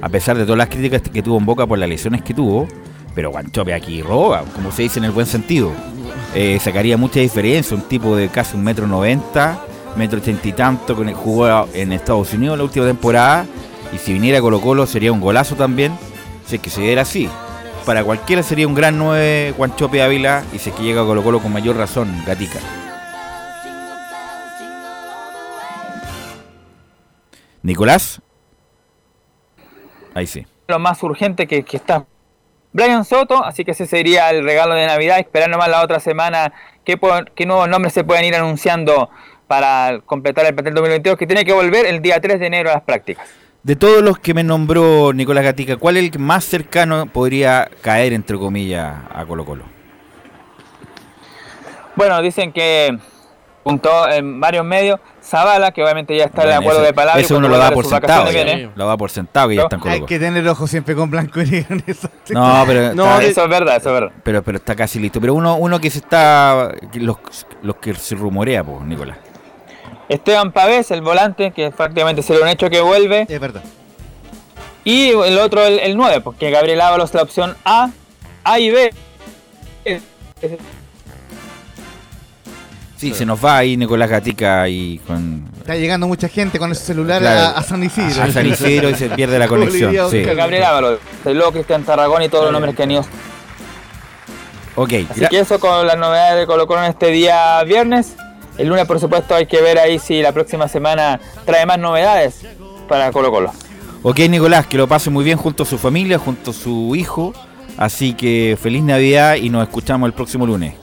a 0.00 0.08
pesar 0.08 0.36
de 0.36 0.44
todas 0.44 0.58
las 0.58 0.68
críticas 0.68 1.02
que 1.02 1.22
tuvo 1.22 1.38
en 1.38 1.46
Boca 1.46 1.66
por 1.66 1.78
las 1.78 1.88
lesiones 1.88 2.22
que 2.22 2.34
tuvo, 2.34 2.68
pero 3.14 3.30
Guanchope 3.30 3.74
aquí 3.74 4.02
roba, 4.02 4.44
como 4.54 4.70
se 4.70 4.82
dice 4.82 4.98
en 4.98 5.06
el 5.06 5.10
buen 5.10 5.26
sentido. 5.26 5.72
Eh, 6.34 6.58
sacaría 6.62 6.96
mucha 6.96 7.20
diferencia, 7.20 7.76
un 7.76 7.82
tipo 7.82 8.14
de 8.14 8.28
casi 8.28 8.56
un 8.56 8.64
metro 8.64 8.86
noventa, 8.86 9.64
metro 9.96 10.20
ochenta 10.20 10.46
y 10.46 10.52
tanto, 10.52 10.94
con 10.94 11.08
el 11.08 11.14
jugó 11.14 11.66
en 11.74 11.92
Estados 11.92 12.32
Unidos 12.34 12.58
la 12.58 12.64
última 12.64 12.86
temporada, 12.86 13.46
y 13.92 13.98
si 13.98 14.12
viniera 14.12 14.40
Colo 14.40 14.60
Colo 14.60 14.86
sería 14.86 15.10
un 15.10 15.20
golazo 15.20 15.56
también, 15.56 15.92
si 16.46 16.56
es 16.56 16.62
que 16.62 16.70
se 16.70 16.82
diera 16.82 17.02
así. 17.02 17.28
Para 17.86 18.04
cualquiera 18.04 18.42
sería 18.42 18.68
un 18.68 18.74
gran 18.74 18.98
9 18.98 19.54
Guanchope 19.56 20.02
Ávila, 20.02 20.44
y 20.52 20.58
si 20.58 20.70
es 20.70 20.76
que 20.76 20.82
llega 20.82 21.02
a 21.02 21.04
Colo 21.04 21.22
Colo 21.22 21.40
con 21.40 21.52
mayor 21.52 21.76
razón, 21.76 22.12
Gatica. 22.26 22.60
Nicolás. 27.68 28.20
Ahí 30.14 30.26
sí. 30.26 30.46
lo 30.66 30.78
más 30.78 31.02
urgente 31.02 31.46
que, 31.46 31.62
que 31.62 31.76
está 31.76 32.06
Brian 32.72 33.04
Soto, 33.04 33.44
así 33.44 33.64
que 33.64 33.72
ese 33.72 33.86
sería 33.86 34.30
el 34.30 34.42
regalo 34.42 34.74
de 34.74 34.86
Navidad. 34.86 35.18
Esperar 35.18 35.48
nomás 35.50 35.68
la 35.68 35.82
otra 35.82 36.00
semana 36.00 36.52
qué, 36.84 37.46
nuevos 37.46 37.68
nombres 37.68 37.92
se 37.92 38.04
pueden 38.04 38.24
ir 38.24 38.34
anunciando 38.34 39.10
para 39.46 40.00
completar 40.04 40.46
el 40.46 40.54
plantel 40.54 40.74
2022, 40.74 41.18
que 41.18 41.26
tiene 41.26 41.44
que 41.44 41.52
volver 41.52 41.86
el 41.86 42.02
día 42.02 42.20
3 42.20 42.40
de 42.40 42.46
enero 42.46 42.70
a 42.70 42.74
las 42.74 42.82
prácticas. 42.82 43.28
De 43.62 43.76
todos 43.76 44.02
los 44.02 44.18
que 44.18 44.32
me 44.34 44.44
nombró 44.44 45.12
Nicolás 45.12 45.44
Gatica, 45.44 45.76
¿cuál 45.76 45.98
es 45.98 46.10
el 46.10 46.18
más 46.18 46.44
cercano 46.44 47.06
podría 47.06 47.68
caer, 47.82 48.12
entre 48.14 48.38
comillas, 48.38 48.94
a 49.12 49.24
Colo 49.26 49.44
Colo? 49.44 49.64
Bueno, 51.96 52.22
dicen 52.22 52.52
que 52.52 52.98
juntó 53.68 54.08
en 54.08 54.40
varios 54.40 54.64
medios 54.64 55.00
Zavala, 55.22 55.72
que 55.72 55.82
obviamente 55.82 56.16
ya 56.16 56.24
está 56.24 56.42
en 56.44 56.48
el 56.48 56.54
acuerdo 56.56 56.80
de 56.82 56.92
palabra. 56.94 57.20
Eso 57.20 57.36
uno 57.36 57.48
lo 57.48 57.58
da 57.58 57.70
por 57.70 57.84
sentado. 57.84 58.22
vacaciones 58.24 58.34
ya. 58.34 58.54
viene. 58.56 58.72
Lo 58.74 58.86
da 58.86 58.96
por 58.96 59.10
sentado 59.10 59.48
que 59.48 59.56
ya 59.56 59.62
está 59.62 59.76
en 59.76 59.80
Colo 59.80 59.94
Hay 59.94 60.02
que 60.06 60.18
tener 60.18 60.48
ojo 60.48 60.66
siempre 60.66 60.94
con 60.94 61.10
blanco 61.10 61.40
y 61.42 61.46
negro 61.46 61.76
en 61.76 61.84
eso. 61.86 62.08
No, 62.30 62.64
pero 62.66 62.94
No, 62.94 63.04
está- 63.04 63.24
eso 63.24 63.44
es 63.44 63.48
verdad, 63.50 63.76
eso 63.76 63.88
es 63.90 63.94
verdad. 64.00 64.12
Pero, 64.22 64.42
pero 64.42 64.58
está 64.58 64.74
casi 64.74 64.98
listo. 64.98 65.20
Pero 65.20 65.34
uno, 65.34 65.56
uno 65.56 65.80
que 65.80 65.90
se 65.90 65.98
está. 65.98 66.72
Los, 66.94 67.16
los 67.62 67.76
que 67.76 67.94
se 67.94 68.14
rumorea, 68.14 68.64
pues, 68.64 68.80
Nicolás. 68.82 69.18
Esteban 70.08 70.52
Pavés, 70.52 70.90
el 70.90 71.02
volante, 71.02 71.50
que 71.50 71.70
prácticamente 71.70 72.22
sería 72.22 72.42
un 72.42 72.48
hecho 72.48 72.70
que 72.70 72.80
vuelve. 72.80 73.26
Es 73.28 73.40
verdad. 73.40 73.62
Y 74.84 75.10
el 75.10 75.38
otro, 75.38 75.62
el, 75.66 75.78
el 75.80 75.96
9, 75.96 76.22
porque 76.22 76.50
Gabriel 76.50 76.80
Ábalos 76.80 77.12
la 77.12 77.22
opción 77.22 77.54
A, 77.64 77.90
A 78.44 78.58
y 78.58 78.70
B. 78.70 78.90
Eh, 79.84 80.00
Sí, 82.98 83.14
se 83.14 83.24
nos 83.24 83.42
va 83.44 83.58
ahí 83.58 83.76
Nicolás 83.76 84.10
Gatica 84.10 84.68
y 84.68 84.98
con. 85.06 85.48
Está 85.58 85.76
llegando 85.76 86.08
mucha 86.08 86.28
gente 86.28 86.58
con 86.58 86.72
ese 86.72 86.84
celular 86.84 87.20
Claro, 87.20 87.40
a, 87.56 87.60
a 87.60 87.62
San 87.62 87.82
Isidro. 87.84 88.24
a 88.24 88.30
San 88.32 88.44
Isidro 88.44 88.90
y 88.90 88.94
se 88.94 89.08
pierde 89.10 89.38
la 89.38 89.46
conexión, 89.48 89.94
sí. 90.10 90.22
Gabriel 90.22 90.64
Ábalos, 90.64 90.98
el 91.24 91.36
luego 91.36 91.52
Cristian 91.52 91.84
Tarragón 91.84 92.22
y 92.22 92.28
todos 92.28 92.44
los 92.44 92.52
nombres 92.52 92.74
que 92.74 92.82
han 92.82 92.90
ido. 92.90 93.06
Ok, 94.74 94.92
Así 95.10 95.26
que 95.30 95.38
eso 95.40 95.58
con 95.60 95.86
las 95.86 95.96
novedades 95.96 96.40
de 96.40 96.46
Colo 96.46 96.66
Colo 96.66 96.82
en 96.84 96.90
este 96.90 97.08
día 97.10 97.62
viernes. 97.64 98.16
El 98.56 98.68
lunes, 98.68 98.86
por 98.86 98.98
supuesto, 98.98 99.36
hay 99.36 99.46
que 99.46 99.60
ver 99.60 99.78
ahí 99.78 100.00
si 100.00 100.20
la 100.20 100.32
próxima 100.32 100.66
semana 100.66 101.20
trae 101.46 101.64
más 101.66 101.78
novedades 101.78 102.42
para 102.88 103.12
Colo 103.12 103.30
Colo. 103.30 103.52
Ok, 104.02 104.18
Nicolás, 104.28 104.66
que 104.66 104.76
lo 104.76 104.88
pase 104.88 105.10
muy 105.10 105.24
bien 105.24 105.38
junto 105.38 105.62
a 105.62 105.66
su 105.66 105.78
familia, 105.78 106.18
junto 106.18 106.50
a 106.50 106.54
su 106.54 106.94
hijo. 106.96 107.32
Así 107.76 108.14
que 108.14 108.58
feliz 108.60 108.82
Navidad 108.82 109.36
y 109.36 109.50
nos 109.50 109.62
escuchamos 109.62 110.06
el 110.08 110.12
próximo 110.12 110.46
lunes. 110.46 110.74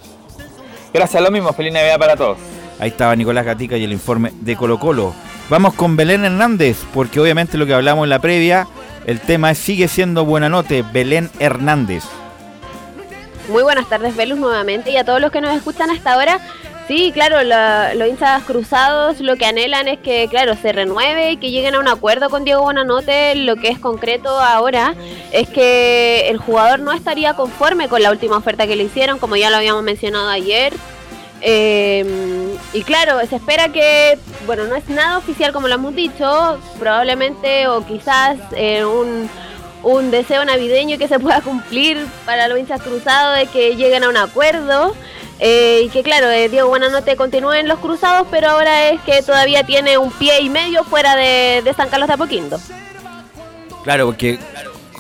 Gracias, 0.96 1.22
lo 1.22 1.30
mismo. 1.30 1.52
Feliz 1.52 1.74
Navidad 1.74 2.00
para 2.00 2.16
todos. 2.16 2.38
Ahí 2.80 2.88
estaba 2.88 3.14
Nicolás 3.18 3.44
Gatica 3.44 3.76
y 3.76 3.84
el 3.84 3.92
informe 3.92 4.32
de 4.40 4.56
Colo 4.56 4.80
Colo. 4.80 5.14
Vamos 5.50 5.74
con 5.74 5.98
Belén 5.98 6.24
Hernández, 6.24 6.78
porque 6.94 7.20
obviamente 7.20 7.58
lo 7.58 7.66
que 7.66 7.74
hablamos 7.74 8.06
en 8.06 8.12
la 8.12 8.20
previa, 8.20 8.66
el 9.06 9.20
tema 9.20 9.52
es, 9.52 9.58
sigue 9.58 9.90
siendo 9.90 10.24
buena 10.24 10.48
note, 10.48 10.86
Belén 10.94 11.30
Hernández. 11.40 12.06
Muy 13.50 13.62
buenas 13.62 13.90
tardes, 13.90 14.16
Velus, 14.16 14.40
nuevamente, 14.40 14.90
y 14.90 14.96
a 14.96 15.04
todos 15.04 15.20
los 15.20 15.34
que 15.34 15.42
nos 15.42 15.54
escuchan 15.54 15.90
hasta 15.90 16.14
ahora. 16.14 16.40
Sí, 16.88 17.12
claro, 17.12 17.42
la- 17.42 17.96
los 17.96 18.08
hinchas 18.08 18.44
cruzados 18.44 19.20
lo 19.20 19.38
que 19.38 19.46
anhelan 19.48 19.88
es 19.88 19.98
que, 20.00 20.28
claro, 20.30 20.56
se 20.56 20.72
renueve 20.72 21.32
y 21.32 21.38
que 21.38 21.50
lleguen 21.50 21.74
a 21.74 21.80
un 21.80 21.88
acuerdo 21.88 22.30
con 22.30 22.44
Diego 22.44 22.62
Bonanote. 22.62 23.34
Lo 23.34 23.56
que 23.56 23.70
es 23.70 23.80
concreto 23.80 24.40
ahora 24.40 24.94
es 25.32 25.50
que 25.50 26.30
el 26.30 26.38
jugador 26.38 26.80
no 26.80 26.92
estaría 26.92 27.34
conforme 27.34 27.88
con 27.88 28.04
la 28.04 28.12
última 28.12 28.38
oferta 28.38 28.68
que 28.68 28.76
le 28.76 28.84
hicieron, 28.84 29.18
como 29.18 29.36
ya 29.36 29.50
lo 29.50 29.58
habíamos 29.58 29.82
mencionado 29.82 30.30
ayer. 30.30 30.74
Eh, 31.42 32.56
y 32.74 32.84
claro, 32.84 33.20
se 33.28 33.38
espera 33.38 33.70
que, 33.70 34.20
bueno, 34.46 34.66
no 34.66 34.76
es 34.76 34.88
nada 34.88 35.18
oficial 35.18 35.52
como 35.54 35.68
lo 35.68 35.76
hemos 35.76 35.96
dicho, 35.96 36.60
probablemente 36.80 37.68
o 37.68 37.84
quizás 37.86 38.38
eh, 38.56 38.86
un, 38.86 39.28
un 39.82 40.12
deseo 40.12 40.46
navideño 40.46 41.00
que 41.00 41.08
se 41.08 41.20
pueda 41.20 41.42
cumplir 41.42 42.06
para 42.28 42.48
los 42.48 42.60
hinchas 42.60 42.82
cruzados 42.82 43.38
de 43.40 43.48
que 43.48 43.76
lleguen 43.76 44.04
a 44.04 44.10
un 44.10 44.18
acuerdo. 44.18 44.96
Eh, 45.40 45.84
y 45.86 45.90
que 45.90 46.04
claro, 46.04 46.30
eh, 46.30 46.50
Diego 46.50 46.70
Buenanote 46.70 47.16
continúe 47.16 47.54
en 47.54 47.68
los 47.68 47.80
cruzados, 47.80 48.28
pero 48.32 48.50
ahora 48.50 48.90
es 48.90 49.02
que 49.02 49.22
todavía 49.22 49.64
tiene 49.64 49.98
un 49.98 50.12
pie 50.12 50.42
y 50.42 50.50
medio 50.50 50.84
fuera 50.84 51.16
de, 51.16 51.62
de 51.64 51.74
San 51.74 51.90
Carlos 51.90 52.08
de 52.08 52.14
Apoquindo. 52.14 52.60
Claro, 53.84 54.06
porque 54.08 54.40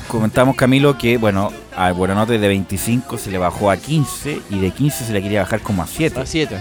comentamos 0.07 0.55
Camilo 0.55 0.97
que, 0.97 1.17
bueno, 1.17 1.51
al 1.75 1.93
Buenanote 1.93 2.37
de 2.37 2.47
25 2.47 3.17
se 3.17 3.31
le 3.31 3.37
bajó 3.37 3.71
a 3.71 3.77
15 3.77 4.41
y 4.49 4.59
de 4.59 4.71
15 4.71 5.05
se 5.05 5.13
le 5.13 5.21
quería 5.21 5.41
bajar 5.41 5.61
como 5.61 5.83
a 5.83 5.87
7. 5.87 6.19
A 6.19 6.25
7. 6.25 6.57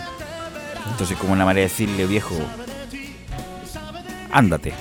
Entonces, 0.90 1.16
como 1.18 1.32
una 1.32 1.44
manera 1.44 1.66
de 1.66 1.70
decirle, 1.70 2.06
viejo, 2.06 2.34
ándate. 4.30 4.74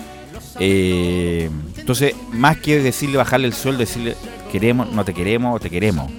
Eh, 0.59 1.49
entonces, 1.77 2.15
más 2.31 2.57
que 2.57 2.79
decirle 2.79 3.17
bajarle 3.17 3.47
el 3.47 3.53
sueldo, 3.53 3.79
decirle 3.79 4.15
queremos, 4.51 4.91
no 4.91 5.03
te 5.03 5.13
queremos 5.13 5.55
o 5.55 5.59
te 5.59 5.69
queremos. 5.69 6.11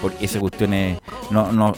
Porque 0.00 0.24
esa 0.24 0.38
cuestión 0.38 0.74
es, 0.74 0.98
no, 1.30 1.52
no, 1.52 1.74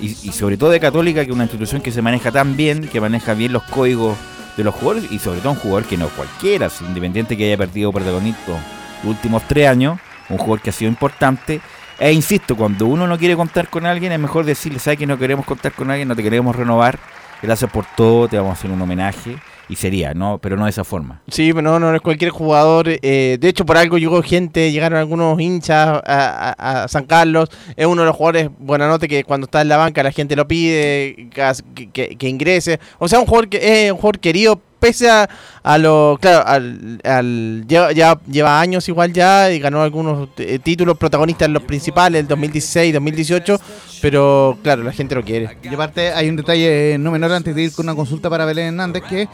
y, 0.00 0.32
sobre 0.32 0.56
todo 0.56 0.70
de 0.70 0.80
Católica, 0.80 1.24
que 1.24 1.30
es 1.30 1.34
una 1.34 1.44
institución 1.44 1.80
que 1.80 1.92
se 1.92 2.02
maneja 2.02 2.30
tan 2.30 2.56
bien, 2.56 2.88
que 2.88 3.00
maneja 3.00 3.34
bien 3.34 3.52
los 3.52 3.62
códigos 3.64 4.16
de 4.56 4.64
los 4.64 4.74
jugadores 4.74 5.10
y 5.10 5.18
sobre 5.18 5.40
todo 5.40 5.52
un 5.52 5.58
jugador 5.58 5.84
que 5.84 5.96
no 5.96 6.08
cualquiera, 6.08 6.70
independiente 6.80 7.36
que 7.36 7.46
haya 7.46 7.56
perdido 7.56 7.92
protagonismo 7.92 8.58
los 9.02 9.14
últimos 9.14 9.42
tres 9.46 9.68
años, 9.68 9.98
un 10.28 10.38
jugador 10.38 10.60
que 10.60 10.70
ha 10.70 10.72
sido 10.72 10.90
importante. 10.90 11.60
E 11.98 12.12
insisto, 12.12 12.56
cuando 12.56 12.86
uno 12.86 13.06
no 13.06 13.18
quiere 13.18 13.36
contar 13.36 13.68
con 13.68 13.86
alguien, 13.86 14.12
es 14.12 14.18
mejor 14.18 14.44
decirle, 14.44 14.78
¿sabes 14.78 14.98
que 14.98 15.06
no 15.06 15.18
queremos 15.18 15.46
contar 15.46 15.72
con 15.72 15.90
alguien? 15.90 16.08
No 16.08 16.16
te 16.16 16.22
queremos 16.22 16.54
renovar. 16.54 16.98
Gracias 17.42 17.70
por 17.70 17.86
todo, 17.96 18.28
te 18.28 18.36
vamos 18.36 18.50
a 18.50 18.58
hacer 18.58 18.70
un 18.70 18.80
homenaje. 18.80 19.36
Y 19.68 19.76
sería, 19.76 20.14
¿no? 20.14 20.38
Pero 20.38 20.56
no 20.56 20.64
de 20.64 20.70
esa 20.70 20.84
forma. 20.84 21.22
Sí, 21.28 21.52
pero 21.52 21.62
no, 21.62 21.80
no 21.80 21.94
es 21.94 22.00
cualquier 22.00 22.30
jugador. 22.30 22.86
eh, 22.88 23.36
de 23.40 23.48
hecho, 23.48 23.66
por 23.66 23.76
algo 23.76 23.98
llegó 23.98 24.22
gente, 24.22 24.70
llegaron 24.70 24.98
algunos 24.98 25.40
hinchas 25.40 26.00
a, 26.06 26.86
San 26.88 27.04
Carlos. 27.06 27.48
Es 27.76 27.86
uno 27.86 28.02
de 28.02 28.06
los 28.06 28.16
jugadores, 28.16 28.50
buena 28.58 28.86
nota, 28.86 29.08
que 29.08 29.24
cuando 29.24 29.46
está 29.46 29.62
en 29.62 29.68
la 29.68 29.76
banca 29.76 30.02
la 30.02 30.12
gente 30.12 30.36
lo 30.36 30.46
pide, 30.46 31.28
que, 31.74 31.90
que- 31.92 32.16
que 32.16 32.28
ingrese. 32.28 32.78
O 32.98 33.08
sea, 33.08 33.18
un 33.18 33.26
jugador 33.26 33.48
que 33.48 33.86
es 33.86 33.90
un 33.90 33.96
jugador 33.98 34.20
querido, 34.20 34.60
pese 34.86 35.10
a, 35.10 35.28
a 35.62 35.78
lo. 35.78 36.16
Claro, 36.20 36.46
al, 36.46 37.00
al- 37.02 37.64
lleva, 37.66 37.92
ya, 37.92 38.18
lleva 38.30 38.60
años 38.60 38.88
igual 38.88 39.12
ya 39.12 39.50
y 39.50 39.58
ganó 39.58 39.82
algunos 39.82 40.28
eh, 40.38 40.58
títulos 40.62 40.96
protagonistas 40.96 41.46
en 41.46 41.54
los 41.54 41.64
principales, 41.64 42.20
el 42.20 42.28
2016, 42.28 42.94
2018. 42.94 43.60
Pero 44.00 44.56
claro, 44.62 44.82
la 44.84 44.92
gente 44.92 45.14
lo 45.14 45.24
quiere. 45.24 45.58
Y 45.62 45.74
aparte 45.74 46.12
hay 46.12 46.28
un 46.28 46.36
detalle 46.36 46.96
no 46.98 47.10
menor 47.10 47.32
antes 47.32 47.54
de 47.54 47.62
ir 47.62 47.72
con 47.72 47.86
una 47.86 47.94
consulta 47.96 48.30
para 48.30 48.44
Belén 48.44 48.66
Hernández 48.68 49.02
que 49.08 49.28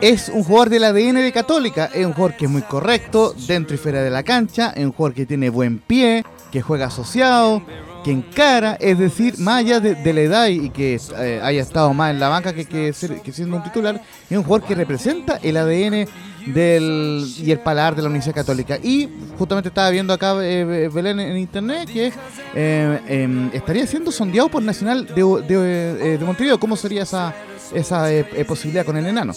es 0.00 0.28
un 0.32 0.44
jugador 0.44 0.68
del 0.70 0.84
ADN 0.84 1.16
de 1.16 1.32
Católica, 1.32 1.90
es 1.94 2.06
un 2.06 2.12
jugador 2.12 2.36
que 2.36 2.44
es 2.46 2.50
muy 2.50 2.62
correcto 2.62 3.34
dentro 3.46 3.74
y 3.74 3.78
fuera 3.78 4.02
de 4.02 4.10
la 4.10 4.22
cancha, 4.22 4.70
es 4.76 4.84
un 4.84 4.92
jugador 4.92 5.14
que 5.14 5.26
tiene 5.26 5.50
buen 5.50 5.78
pie, 5.78 6.24
que 6.52 6.62
juega 6.62 6.86
asociado, 6.86 7.62
que 8.04 8.10
encara, 8.12 8.76
es 8.80 8.98
decir, 8.98 9.38
más 9.38 9.58
allá 9.60 9.80
de, 9.80 10.12
la 10.12 10.20
edad 10.20 10.46
y 10.48 10.70
que 10.70 10.98
eh, 11.18 11.40
haya 11.42 11.60
estado 11.62 11.92
más 11.92 12.10
en 12.10 12.20
la 12.20 12.28
banca 12.28 12.52
que, 12.54 12.64
que, 12.64 12.92
ser- 12.92 13.20
que 13.20 13.32
siendo 13.32 13.56
un 13.56 13.62
titular, 13.62 14.00
es 14.28 14.36
un 14.36 14.42
jugador 14.44 14.66
que 14.66 14.74
representa 14.74 15.38
el 15.42 15.56
ADN 15.56 16.06
del 16.46 17.26
y 17.38 17.50
el 17.50 17.58
paladar 17.60 17.94
de 17.94 18.02
la 18.02 18.08
Universidad 18.08 18.34
Católica. 18.34 18.78
Y 18.82 19.08
justamente 19.38 19.68
estaba 19.68 19.90
viendo 19.90 20.12
acá 20.12 20.34
eh, 20.42 20.88
Belén 20.92 21.20
en 21.20 21.36
internet 21.36 21.90
que 21.92 22.12
eh, 22.54 23.00
em, 23.06 23.50
estaría 23.52 23.86
siendo 23.86 24.10
sondeado 24.10 24.48
por 24.48 24.62
Nacional 24.62 25.06
de, 25.06 25.22
de, 25.46 26.14
eh, 26.14 26.18
de 26.18 26.24
Montevideo. 26.24 26.58
¿Cómo 26.58 26.76
sería 26.76 27.02
esa, 27.02 27.34
esa 27.74 28.10
eh, 28.12 28.24
posibilidad 28.46 28.84
con 28.86 28.96
el 28.96 29.06
enano? 29.06 29.32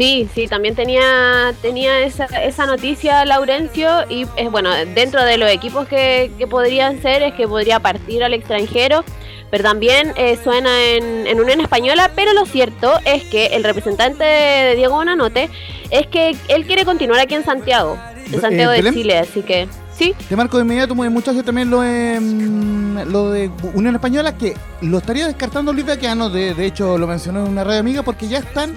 Sí, 0.00 0.26
sí, 0.34 0.48
también 0.48 0.74
tenía, 0.74 1.52
tenía 1.60 2.00
esa, 2.00 2.24
esa 2.24 2.64
noticia 2.64 3.22
Laurencio 3.26 4.08
y 4.08 4.26
es 4.38 4.50
bueno, 4.50 4.70
dentro 4.94 5.22
de 5.22 5.36
los 5.36 5.50
equipos 5.50 5.86
que, 5.86 6.30
que 6.38 6.46
podrían 6.46 7.02
ser 7.02 7.22
es 7.22 7.34
que 7.34 7.46
podría 7.46 7.80
partir 7.80 8.24
al 8.24 8.32
extranjero, 8.32 9.04
pero 9.50 9.62
también 9.62 10.14
eh, 10.16 10.38
suena 10.42 10.70
en, 10.84 11.26
en 11.26 11.38
Unión 11.38 11.60
Española, 11.60 12.10
pero 12.16 12.32
lo 12.32 12.46
cierto 12.46 12.94
es 13.04 13.24
que 13.24 13.48
el 13.48 13.62
representante 13.62 14.24
de 14.24 14.74
Diego 14.74 14.94
Bonanote 14.94 15.50
es 15.90 16.06
que 16.06 16.34
él 16.48 16.64
quiere 16.64 16.86
continuar 16.86 17.20
aquí 17.20 17.34
en 17.34 17.44
Santiago, 17.44 17.98
en 18.26 18.34
Eh, 18.36 18.40
Santiago 18.40 18.72
de. 18.72 18.90
Chile, 18.94 19.18
así 19.18 19.42
que 19.42 19.68
sí. 19.94 20.14
Te 20.30 20.34
marco 20.34 20.56
de 20.56 20.62
inmediato, 20.62 20.94
muy 20.94 21.10
muchachos, 21.10 21.44
también 21.44 21.68
lo 21.68 21.82
de, 21.82 22.18
mm, 22.18 23.00
lo 23.12 23.30
de 23.32 23.50
Unión 23.74 23.96
Española, 23.96 24.34
que 24.34 24.54
lo 24.80 24.96
estaría 24.96 25.26
descartando 25.26 25.74
Luis 25.74 25.84
Baquiano, 25.84 26.30
de, 26.30 26.54
de 26.54 26.64
hecho 26.64 26.96
lo 26.96 27.06
mencionó 27.06 27.44
en 27.44 27.52
una 27.52 27.64
radio 27.64 27.80
amiga, 27.80 28.02
porque 28.02 28.28
ya 28.28 28.38
están 28.38 28.74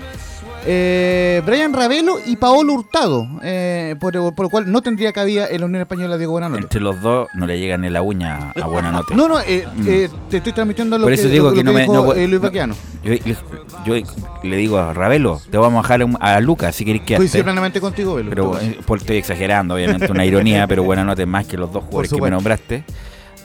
eh, 0.66 1.42
Brian 1.46 1.74
Ravelo 1.74 2.18
y 2.26 2.36
Paolo 2.38 2.74
Hurtado, 2.74 3.28
eh, 3.44 3.96
por, 4.00 4.14
por 4.34 4.46
lo 4.46 4.50
cual 4.50 4.72
no 4.72 4.82
tendría 4.82 5.12
cabida 5.12 5.48
en 5.50 5.60
la 5.60 5.66
Unión 5.66 5.82
Española 5.82 6.18
Diego 6.18 6.32
Buenanote. 6.34 6.62
Entre 6.64 6.80
los 6.80 7.02
dos 7.02 7.28
no 7.34 7.46
le 7.46 7.60
llega 7.60 7.78
ni 7.78 7.90
la 7.90 8.02
uña 8.02 8.52
a 8.52 8.68
buena 8.68 8.92
nota. 8.92 9.14
No, 9.16 9.28
no, 9.28 9.40
eh, 9.42 9.68
Mm. 9.76 9.88
eh, 9.88 10.10
te 10.30 10.38
estoy 10.38 10.54
transmitiendo 10.54 10.98
lo 10.98 11.06
Por 11.06 11.14
eso 11.14 11.24
que, 11.24 11.30
digo 11.30 11.50
lo- 11.50 11.56
que 11.56 11.64
lo 11.64 11.72
no 11.72 11.74
me. 11.74 11.82
dijo, 11.82 11.94
no- 11.94 12.14
Luis 12.14 12.30
no- 12.30 12.40
Baquiano. 12.40 12.76
yo, 13.04 13.14
yo 13.86 13.96
le 14.44 14.56
digo 14.58 14.78
a 14.78 14.94
Ravelo, 14.94 15.42
te 15.52 15.58
vamos 15.58 15.80
a 15.80 15.82
bajar 15.82 16.02
a, 16.22 16.36
a 16.36 16.40
Lucas 16.42 16.76
si 16.76 16.86
querés 16.86 17.02
que 17.02 17.16
Coincido 17.18 17.44
plenamente 17.44 17.82
contigo, 17.82 18.16
Velo. 18.16 18.30
Pero 18.30 18.60
eh, 18.60 18.80
por, 18.86 19.00
estoy 19.00 19.18
exagerando, 19.18 19.76
obviamente, 19.76 20.12
una 20.12 20.26
ironía, 20.26 20.66
pero 20.68 20.84
buena 20.84 21.04
nota 21.04 21.22
es 21.22 21.28
más 21.28 21.46
que 21.46 21.58
los 21.58 21.72
dos 21.72 21.84
jugadores 21.84 22.12
que 22.14 22.22
me 22.22 22.30
nombraste. 22.30 22.84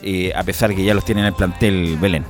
eh, 0.01 0.31
a 0.33 0.43
pesar 0.43 0.73
que 0.73 0.83
ya 0.85 0.93
los 0.93 1.03
tiene 1.03 1.19
en 1.21 1.27
el 1.27 1.33
plantel 1.33 1.97
Belén. 1.99 2.23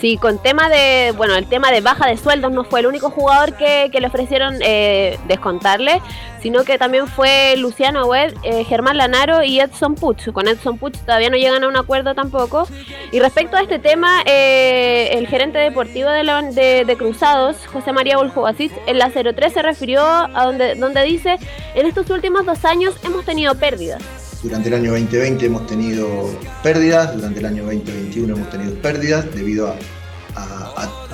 Sí, 0.00 0.16
con 0.16 0.38
tema 0.42 0.70
de, 0.70 1.12
bueno, 1.16 1.34
el 1.34 1.46
tema 1.46 1.70
de 1.70 1.82
baja 1.82 2.06
de 2.08 2.16
sueldos 2.16 2.50
no 2.52 2.64
fue 2.64 2.80
el 2.80 2.86
único 2.86 3.10
jugador 3.10 3.54
que, 3.58 3.90
le 3.92 4.06
ofrecieron 4.06 4.56
eh, 4.62 5.18
descontarle, 5.28 6.00
sino 6.40 6.64
que 6.64 6.78
también 6.78 7.06
fue 7.06 7.54
Luciano 7.58 8.06
Wed, 8.06 8.32
eh, 8.42 8.64
Germán 8.64 8.96
Lanaro 8.96 9.42
y 9.42 9.60
Edson 9.60 9.94
Puch. 9.96 10.32
Con 10.32 10.48
Edson 10.48 10.78
Puch 10.78 10.96
todavía 11.04 11.28
no 11.28 11.36
llegan 11.36 11.64
a 11.64 11.68
un 11.68 11.76
acuerdo 11.76 12.14
tampoco. 12.14 12.66
Y 13.12 13.20
respecto 13.20 13.58
a 13.58 13.60
este 13.60 13.78
tema, 13.78 14.22
eh, 14.24 15.10
el 15.18 15.26
gerente 15.26 15.58
deportivo 15.58 16.08
de, 16.08 16.24
la- 16.24 16.40
de- 16.40 16.96
Cruzados, 16.96 17.58
José 17.66 17.92
María 17.92 18.16
Buljubasic, 18.16 18.72
en 18.86 18.98
la 18.98 19.10
03 19.10 19.52
se 19.52 19.60
refirió 19.60 20.02
a 20.02 20.44
donde, 20.46 20.76
donde 20.76 21.02
dice, 21.04 21.36
en 21.74 21.86
estos 21.86 22.08
últimos 22.08 22.46
dos 22.46 22.64
años 22.64 22.94
hemos 23.04 23.26
tenido 23.26 23.54
pérdidas. 23.54 24.02
Durante 24.42 24.68
el 24.68 24.74
año 24.74 24.92
2020 24.92 25.44
hemos 25.44 25.66
tenido 25.66 26.30
pérdidas, 26.62 27.14
durante 27.14 27.40
el 27.40 27.46
año 27.46 27.64
2021 27.64 28.36
hemos 28.36 28.50
tenido 28.50 28.74
pérdidas 28.76 29.26
debido 29.34 29.68
a, 29.68 29.76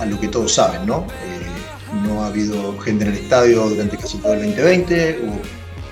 lo 0.07 0.20
que 0.20 0.28
todos 0.28 0.55
saben, 0.55 0.86
¿no? 0.86 1.07
Eh, 1.24 2.05
no 2.07 2.23
ha 2.23 2.28
habido 2.28 2.78
gente 2.78 3.05
en 3.05 3.11
el 3.11 3.19
estadio 3.19 3.69
durante 3.69 3.97
casi 3.97 4.19
todo 4.19 4.35
el 4.35 4.43
2020, 4.44 5.20
hubo 5.24 5.40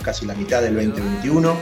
casi 0.03 0.27
la 0.27 0.35
mitad 0.35 0.63
del 0.63 0.75
2021, 0.77 1.57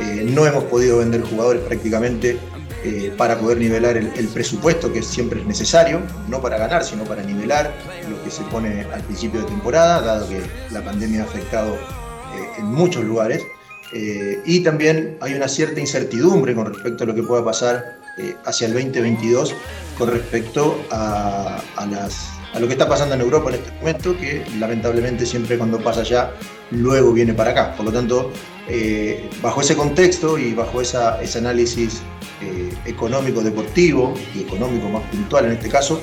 eh, 0.00 0.26
no 0.30 0.46
hemos 0.46 0.64
podido 0.64 0.98
vender 0.98 1.20
jugadores 1.20 1.62
prácticamente 1.64 2.38
eh, 2.84 3.12
para 3.18 3.38
poder 3.38 3.58
nivelar 3.58 3.98
el, 3.98 4.28
presupuesto 4.28 4.90
que 4.90 5.02
siempre 5.02 5.40
es 5.40 5.46
necesario, 5.46 6.00
no 6.28 6.40
para 6.40 6.56
ganar, 6.56 6.82
sino 6.82 7.04
para 7.04 7.22
nivelar 7.22 7.74
lo 8.08 8.22
que 8.24 8.30
se 8.30 8.42
pone 8.44 8.86
al 8.90 9.02
principio 9.02 9.40
de 9.40 9.46
temporada, 9.46 10.00
dado 10.00 10.28
que 10.28 10.40
la 10.70 10.82
pandemia 10.82 11.22
ha 11.22 11.24
afectado 11.24 11.76
en 12.58 12.64
muchos 12.64 13.04
lugares. 13.04 13.42
Eh, 13.92 14.40
y 14.44 14.60
también 14.60 15.16
hay 15.20 15.34
una 15.34 15.48
cierta 15.48 15.80
incertidumbre 15.80 16.54
con 16.54 16.72
respecto 16.72 17.04
a 17.04 17.06
lo 17.08 17.14
que 17.14 17.22
pueda 17.22 17.44
pasar 17.44 17.98
eh, 18.18 18.36
hacia 18.44 18.68
el 18.68 18.74
2022 18.74 19.54
con 19.98 20.10
respecto 20.10 20.80
a, 20.90 21.60
a 21.76 21.86
las, 21.86 22.28
a 22.52 22.58
lo 22.60 22.66
que 22.66 22.72
está 22.72 22.88
pasando 22.88 23.14
en 23.14 23.20
Europa 23.20 23.50
en 23.50 23.56
este 23.56 23.72
momento, 23.72 24.16
que 24.16 24.44
lamentablemente 24.58 25.26
siempre 25.26 25.58
cuando 25.58 25.78
pasa 25.78 26.00
allá, 26.00 26.32
luego 26.70 27.12
viene 27.12 27.34
para 27.34 27.50
acá. 27.50 27.74
Por 27.76 27.86
lo 27.86 27.92
tanto, 27.92 28.32
eh, 28.68 29.28
bajo 29.42 29.60
ese 29.60 29.76
contexto 29.76 30.38
y 30.38 30.54
bajo 30.54 30.80
esa, 30.80 31.20
ese 31.22 31.38
análisis 31.38 32.02
eh, 32.40 32.72
económico 32.86 33.40
deportivo 33.42 34.14
y 34.34 34.42
económico 34.42 34.88
más 34.88 35.02
puntual 35.10 35.46
en 35.46 35.52
este 35.52 35.68
caso, 35.68 36.00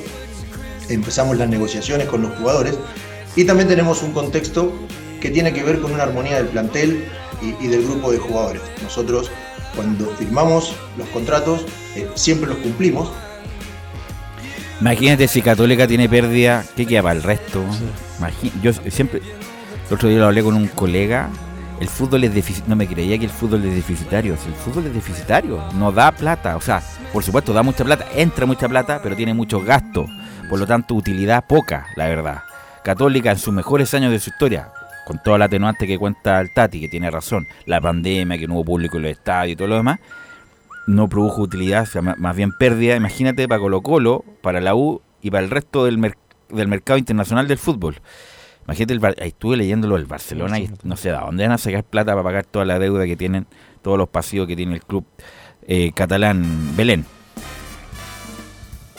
empezamos 0.89 1.37
las 1.37 1.49
negociaciones 1.49 2.07
con 2.07 2.21
los 2.21 2.37
jugadores 2.37 2.77
y 3.35 3.45
también 3.45 3.67
tenemos 3.69 4.03
un 4.03 4.11
contexto 4.11 4.73
que 5.21 5.29
tiene 5.29 5.53
que 5.53 5.63
ver 5.63 5.79
con 5.79 5.91
una 5.93 6.03
armonía 6.03 6.37
del 6.37 6.47
plantel 6.47 7.05
y, 7.41 7.65
y 7.65 7.67
del 7.67 7.83
grupo 7.83 8.11
de 8.11 8.17
jugadores. 8.17 8.61
Nosotros 8.83 9.31
cuando 9.75 10.07
firmamos 10.17 10.75
los 10.97 11.07
contratos 11.09 11.65
eh, 11.95 12.09
siempre 12.15 12.49
los 12.49 12.57
cumplimos. 12.57 13.11
Imagínate 14.79 15.27
si 15.27 15.41
Católica 15.41 15.87
tiene 15.87 16.07
pérdida, 16.07 16.63
¿qué 16.75 16.85
queda 16.85 17.01
para 17.03 17.15
el 17.15 17.23
resto? 17.23 17.63
Imagi- 18.19 18.51
yo 18.61 18.71
siempre, 18.91 19.21
el 19.87 19.93
otro 19.93 20.07
día 20.07 20.19
lo 20.19 20.25
hablé 20.25 20.43
con 20.43 20.55
un 20.55 20.67
colega, 20.67 21.29
el 21.79 21.87
fútbol 21.87 22.23
es 22.23 22.33
deficitario, 22.33 22.69
no 22.69 22.75
me 22.75 22.87
creía 22.87 23.17
que 23.17 23.25
el 23.25 23.31
fútbol 23.31 23.65
es 23.65 23.73
deficitario, 23.73 24.33
el 24.33 24.53
fútbol 24.55 24.85
es 24.85 24.93
deficitario, 24.93 25.63
no 25.73 25.91
da 25.91 26.11
plata, 26.11 26.55
o 26.55 26.61
sea, 26.61 26.81
por 27.11 27.23
supuesto 27.23 27.53
da 27.53 27.63
mucha 27.63 27.83
plata, 27.83 28.05
entra 28.15 28.45
mucha 28.45 28.69
plata, 28.69 28.99
pero 29.01 29.15
tiene 29.15 29.33
muchos 29.33 29.63
gastos, 29.63 30.09
por 30.47 30.59
lo 30.59 30.67
tanto 30.67 30.93
utilidad 30.93 31.43
poca, 31.45 31.87
la 31.95 32.05
verdad. 32.07 32.43
Católica 32.83 33.31
en 33.31 33.37
sus 33.39 33.53
mejores 33.53 33.93
años 33.95 34.11
de 34.11 34.19
su 34.19 34.29
historia, 34.29 34.69
con 35.07 35.23
toda 35.23 35.37
la 35.37 35.45
atenuante 35.45 35.87
que 35.87 35.97
cuenta 35.97 36.41
el 36.41 36.51
Tati, 36.53 36.81
que 36.81 36.89
tiene 36.89 37.09
razón, 37.09 37.47
la 37.65 37.79
pandemia, 37.79 38.37
que 38.37 38.45
no 38.45 38.55
hubo 38.55 38.65
público 38.65 38.97
en 38.97 39.03
los 39.03 39.11
estadios 39.13 39.53
y 39.53 39.55
todo 39.55 39.69
lo 39.69 39.75
demás, 39.77 39.99
no 40.85 41.07
produjo 41.07 41.41
utilidad, 41.43 41.83
o 41.83 41.85
sea, 41.85 42.01
más 42.01 42.35
bien 42.35 42.51
pérdida. 42.51 42.95
Imagínate 42.95 43.47
para 43.47 43.59
Colo 43.61 43.81
Colo, 43.81 44.25
para 44.41 44.59
la 44.59 44.75
U 44.75 45.01
y 45.21 45.31
para 45.31 45.43
el 45.45 45.49
resto 45.49 45.85
del, 45.85 45.97
mer- 45.97 46.17
del 46.49 46.67
mercado 46.67 46.99
internacional 46.99 47.47
del 47.47 47.57
fútbol. 47.57 47.95
Imagínate, 48.65 48.93
el, 48.93 48.99
Bar- 48.99 49.15
ahí 49.21 49.29
estuve 49.29 49.55
leyéndolo 49.55 49.95
del 49.95 50.05
Barcelona 50.05 50.59
y 50.59 50.69
no 50.83 50.97
sé 50.97 51.09
de 51.11 51.15
dónde 51.15 51.43
van 51.43 51.53
a 51.53 51.57
sacar 51.57 51.85
plata 51.85 52.11
para 52.11 52.23
pagar 52.23 52.45
toda 52.45 52.65
la 52.65 52.77
deuda 52.77 53.05
que 53.05 53.15
tienen, 53.15 53.47
todos 53.81 53.97
los 53.97 54.09
pasivos 54.09 54.45
que 54.45 54.57
tiene 54.57 54.73
el 54.75 54.81
club 54.83 55.05
eh, 55.67 55.93
catalán 55.93 56.75
Belén. 56.75 57.05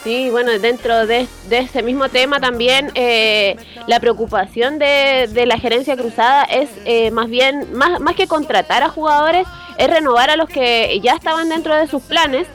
Sí, 0.03 0.29
bueno, 0.29 0.57
dentro 0.59 1.05
de, 1.05 1.27
de 1.49 1.57
ese 1.57 1.83
mismo 1.83 2.07
tema 2.07 2.39
también 2.39 2.89
eh, 2.95 3.57
la 3.85 3.99
preocupación 3.99 4.79
de, 4.79 5.29
de 5.31 5.45
la 5.45 5.59
gerencia 5.59 5.97
cruzada 5.97 6.45
es 6.45 6.69
eh, 6.85 7.11
más 7.11 7.29
bien, 7.29 7.67
más, 7.73 7.99
más 7.99 8.15
que 8.15 8.27
contratar 8.27 8.81
a 8.81 8.89
jugadores, 8.89 9.45
es 9.77 9.89
renovar 9.89 10.29
a 10.29 10.37
los 10.37 10.47
que 10.47 10.99
ya 11.03 11.13
estaban 11.15 11.49
dentro 11.49 11.75
de 11.75 11.87
sus 11.87 12.01
planes 12.03 12.47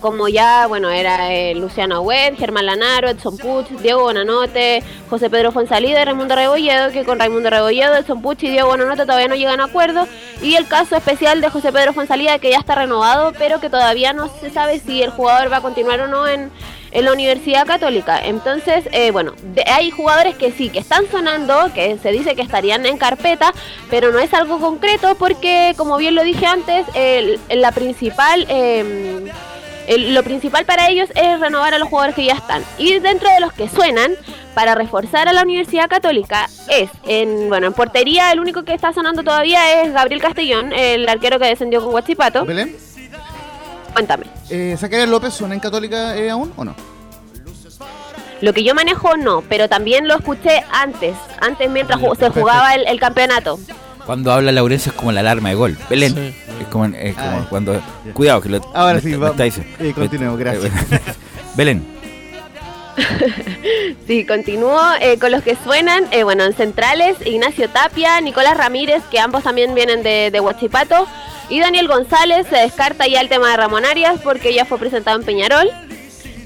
como 0.00 0.28
ya, 0.28 0.66
bueno, 0.66 0.90
era 0.90 1.32
eh, 1.32 1.54
Luciano 1.54 2.00
Webb, 2.02 2.36
Germán 2.38 2.66
Lanaro, 2.66 3.08
Edson 3.08 3.36
Puch, 3.38 3.66
Diego 3.82 4.02
Bonanote, 4.02 4.82
José 5.10 5.30
Pedro 5.30 5.52
Fonsalida 5.52 6.02
y 6.02 6.04
Raimundo 6.04 6.34
Rebolledo, 6.34 6.90
que 6.92 7.04
con 7.04 7.18
Raimundo 7.18 7.50
Rebolledo, 7.50 7.96
Edson 7.96 8.22
Puch 8.22 8.42
y 8.44 8.48
Diego 8.50 8.68
Bonanote 8.68 9.02
todavía 9.06 9.28
no 9.28 9.34
llegan 9.34 9.60
a 9.60 9.64
acuerdo, 9.64 10.06
y 10.42 10.54
el 10.54 10.66
caso 10.68 10.96
especial 10.96 11.40
de 11.40 11.48
José 11.50 11.72
Pedro 11.72 11.92
Fonsalida, 11.92 12.38
que 12.38 12.50
ya 12.50 12.58
está 12.58 12.74
renovado, 12.74 13.32
pero 13.38 13.60
que 13.60 13.70
todavía 13.70 14.12
no 14.12 14.28
se 14.40 14.50
sabe 14.50 14.78
si 14.80 15.02
el 15.02 15.10
jugador 15.10 15.52
va 15.52 15.58
a 15.58 15.62
continuar 15.62 16.00
o 16.00 16.06
no 16.08 16.26
en, 16.26 16.50
la 16.92 17.12
Universidad 17.12 17.66
Católica. 17.66 18.18
Entonces, 18.24 18.88
eh, 18.90 19.10
bueno, 19.10 19.34
de- 19.54 19.64
hay 19.66 19.90
jugadores 19.90 20.34
que 20.36 20.50
sí, 20.50 20.70
que 20.70 20.78
están 20.78 21.04
sonando, 21.10 21.70
que 21.74 21.98
se 21.98 22.10
dice 22.10 22.34
que 22.34 22.40
estarían 22.40 22.86
en 22.86 22.96
carpeta, 22.96 23.52
pero 23.90 24.12
no 24.12 24.18
es 24.18 24.32
algo 24.32 24.58
concreto 24.58 25.14
porque, 25.18 25.74
como 25.76 25.98
bien 25.98 26.14
lo 26.14 26.22
dije 26.22 26.46
antes, 26.46 26.86
el- 26.94 27.38
la 27.50 27.72
principal... 27.72 28.46
eh, 28.48 29.30
el- 29.86 30.14
lo 30.14 30.22
principal 30.22 30.64
para 30.64 30.88
ellos 30.88 31.08
es 31.14 31.40
renovar 31.40 31.74
a 31.74 31.78
los 31.78 31.88
jugadores 31.88 32.14
que 32.16 32.24
ya 32.24 32.34
están. 32.34 32.62
Y 32.78 32.98
dentro 32.98 33.28
de 33.30 33.40
los 33.40 33.52
que 33.52 33.68
suenan, 33.68 34.12
para 34.54 34.74
reforzar 34.74 35.28
a 35.28 35.32
la 35.32 35.42
Universidad 35.42 35.88
Católica, 35.88 36.48
es, 36.68 36.90
en 37.06 37.48
bueno, 37.48 37.66
en 37.66 37.72
portería 37.74 38.32
el 38.32 38.40
único 38.40 38.62
que 38.64 38.72
está 38.74 38.92
sonando 38.92 39.22
todavía 39.22 39.82
es 39.82 39.92
Gabriel 39.92 40.20
Castellón, 40.22 40.72
el 40.72 41.08
arquero 41.08 41.38
que 41.38 41.46
descendió 41.46 41.80
con 41.82 41.90
Guachipato. 41.90 42.44
¿Belén? 42.44 42.74
Cuéntame. 43.92 44.26
Eh, 44.50 44.76
¿Zacarías 44.78 45.08
López 45.08 45.34
suena 45.34 45.54
en 45.54 45.60
Católica 45.60 46.16
eh, 46.16 46.30
aún 46.30 46.52
o 46.56 46.64
no? 46.64 46.74
Lo 48.42 48.52
que 48.52 48.62
yo 48.62 48.74
manejo 48.74 49.16
no, 49.16 49.42
pero 49.48 49.68
también 49.68 50.06
lo 50.08 50.14
escuché 50.16 50.62
antes, 50.70 51.16
antes 51.40 51.70
mientras 51.70 51.98
se 52.18 52.28
jugaba 52.28 52.74
el, 52.74 52.86
el 52.86 53.00
campeonato. 53.00 53.58
Cuando 54.06 54.32
habla 54.32 54.52
Laurencio 54.52 54.92
es 54.92 54.96
como 54.96 55.10
la 55.12 55.20
alarma 55.20 55.48
de 55.50 55.54
gol. 55.56 55.76
Belén. 55.90 56.34
Es 56.60 56.66
como, 56.68 56.84
es 56.86 57.14
como 57.14 57.28
Ah. 57.38 57.46
cuando. 57.50 57.82
Cuidado, 58.14 58.40
que 58.40 58.48
lo. 58.48 58.60
Ahora 58.74 58.94
me 58.94 59.00
sí, 59.00 59.08
me 59.08 59.16
vamos. 59.18 59.40
Eh, 59.40 59.92
continuemos, 59.94 60.38
gracias. 60.38 60.72
Belén. 61.56 61.84
Sí, 64.06 64.24
continúo 64.24 64.80
eh, 65.00 65.18
con 65.18 65.32
los 65.32 65.42
que 65.42 65.56
suenan. 65.64 66.04
eh, 66.12 66.22
bueno, 66.22 66.44
en 66.44 66.54
centrales, 66.54 67.16
Ignacio 67.26 67.68
Tapia, 67.68 68.20
Nicolás 68.20 68.56
Ramírez, 68.56 69.02
que 69.10 69.18
ambos 69.18 69.42
también 69.42 69.74
vienen 69.74 70.02
de, 70.04 70.30
de 70.30 70.40
Huachipato. 70.40 71.06
Y 71.48 71.58
Daniel 71.60 71.88
González 71.88 72.46
se 72.48 72.56
descarta 72.56 73.06
ya 73.06 73.20
el 73.20 73.28
tema 73.28 73.50
de 73.50 73.56
Ramón 73.56 73.84
Arias 73.84 74.20
porque 74.22 74.54
ya 74.54 74.64
fue 74.64 74.78
presentado 74.78 75.18
en 75.18 75.24
Peñarol. 75.26 75.68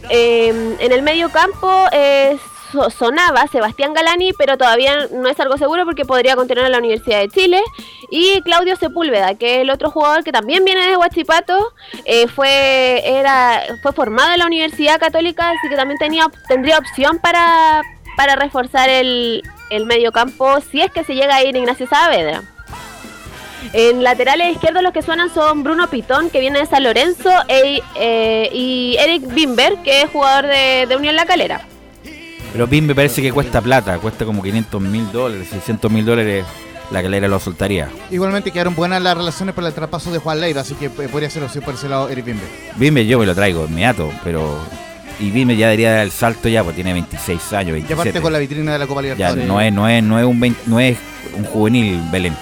Eh, 0.09 0.77
en 0.81 0.93
el 0.93 1.03
medio 1.03 1.31
campo 1.31 1.85
eh, 1.93 2.37
so- 2.73 2.91
sonaba 2.91 3.47
Sebastián 3.47 3.95
Galani, 3.95 4.33
pero 4.33 4.57
todavía 4.59 5.07
no 5.13 5.29
es 5.29 5.39
algo 5.41 5.57
seguro 5.59 5.85
porque 5.85 6.05
podría 6.05 6.37
continuar 6.37 6.67
en 6.67 6.73
la 6.73 6.79
Universidad 6.79 7.19
de 7.21 7.29
Chile. 7.29 7.63
Y 8.11 8.41
Claudio 8.43 8.77
Sepúlveda, 8.77 9.35
que 9.35 9.57
es 9.57 9.61
el 9.63 9.71
otro 9.71 9.91
jugador 9.91 10.25
que 10.25 10.33
también 10.33 10.65
viene 10.65 10.87
de 10.87 10.97
Huachipato, 10.97 11.73
eh, 12.05 12.27
fue, 12.29 13.03
era, 13.05 13.63
fue 13.83 13.93
formado 13.93 14.33
en 14.33 14.39
la 14.41 14.47
Universidad 14.47 14.99
Católica, 14.99 15.51
así 15.51 15.69
que 15.69 15.77
también 15.77 15.99
tenía, 15.99 16.27
tendría 16.49 16.79
opción 16.79 17.19
para, 17.19 17.83
para 18.17 18.37
reforzar 18.37 18.89
el, 18.89 19.43
el 19.71 19.87
medio 19.87 20.11
campo 20.13 20.61
si 20.71 20.81
es 20.83 20.91
que 20.91 21.05
se 21.05 21.15
llega 21.15 21.37
a 21.37 21.45
ir 21.45 21.55
Ignacio 21.57 21.87
Saavedra. 21.87 22.43
En 23.73 24.03
laterales 24.03 24.53
izquierdos 24.55 24.83
los 24.83 24.93
que 24.93 25.03
suenan 25.03 25.33
son 25.33 25.63
Bruno 25.63 25.89
Pitón, 25.89 26.31
que 26.31 26.41
viene 26.41 26.59
de 26.61 26.67
San 26.67 26.83
Lorenzo, 26.83 27.31
e- 27.47 27.83
eh, 27.95 28.49
y 28.53 28.97
Eric 28.99 29.23
Bimber, 29.33 29.77
que 29.85 30.03
es 30.03 30.11
jugador 30.11 30.47
de, 30.47 30.87
de 30.89 30.97
Unión 30.97 31.15
La 31.15 31.27
Calera. 31.27 31.61
Pero 32.53 32.67
BIM 32.67 32.87
me 32.87 32.95
parece 32.95 33.23
que 33.23 33.33
cuesta 33.33 33.61
plata. 33.61 33.99
Cuesta 33.99 34.25
como 34.25 34.43
500 34.43 34.81
mil 34.81 35.11
dólares, 35.13 35.49
600 35.51 35.91
mil 35.91 36.05
dólares. 36.05 36.45
La 36.91 37.03
calera 37.03 37.29
lo 37.29 37.39
soltaría. 37.39 37.89
Igualmente 38.11 38.51
quedaron 38.51 38.75
buenas 38.75 39.01
las 39.01 39.17
relaciones 39.17 39.55
por 39.55 39.65
el 39.65 39.73
traspaso 39.73 40.11
de 40.11 40.19
Juan 40.19 40.41
Leiva, 40.41 40.63
así 40.63 40.75
que 40.75 40.87
eh, 40.87 41.09
podría 41.11 41.31
ser 41.31 41.45
opción 41.45 41.63
por 41.65 41.75
ese 41.75 41.89
lado 41.89 42.09
Eric 42.09 42.25
Bimbe. 42.25 42.43
Bimbe 42.75 43.07
yo 43.07 43.21
me 43.21 43.27
lo 43.27 43.35
traigo 43.35 43.67
inmediato, 43.67 44.11
pero. 44.25 44.59
Y 45.21 45.31
Bimbe 45.31 45.55
ya 45.57 45.67
debería 45.67 45.93
dar 45.93 46.01
el 46.05 46.11
salto 46.11 46.49
ya, 46.49 46.65
pues 46.65 46.75
tiene 46.75 46.93
26 46.95 47.53
años, 47.53 47.69
Y 47.69 47.73
27. 47.73 47.93
aparte 47.95 48.21
con 48.21 48.33
la 48.33 48.39
vitrina 48.41 48.73
de 48.73 48.79
la 48.81 48.87
Copa 48.89 49.03
Ya 49.03 49.15
Libertadores. 49.15 49.47
no 49.47 49.61
es, 49.61 49.73
no 49.73 49.89
es, 49.89 50.03
no 50.03 50.19
es 50.19 50.25
un 50.25 50.41
20 50.41 50.61
no 50.67 50.81
es 50.81 50.97
un 51.37 51.45
juvenil 51.45 52.01
Belén. 52.11 52.35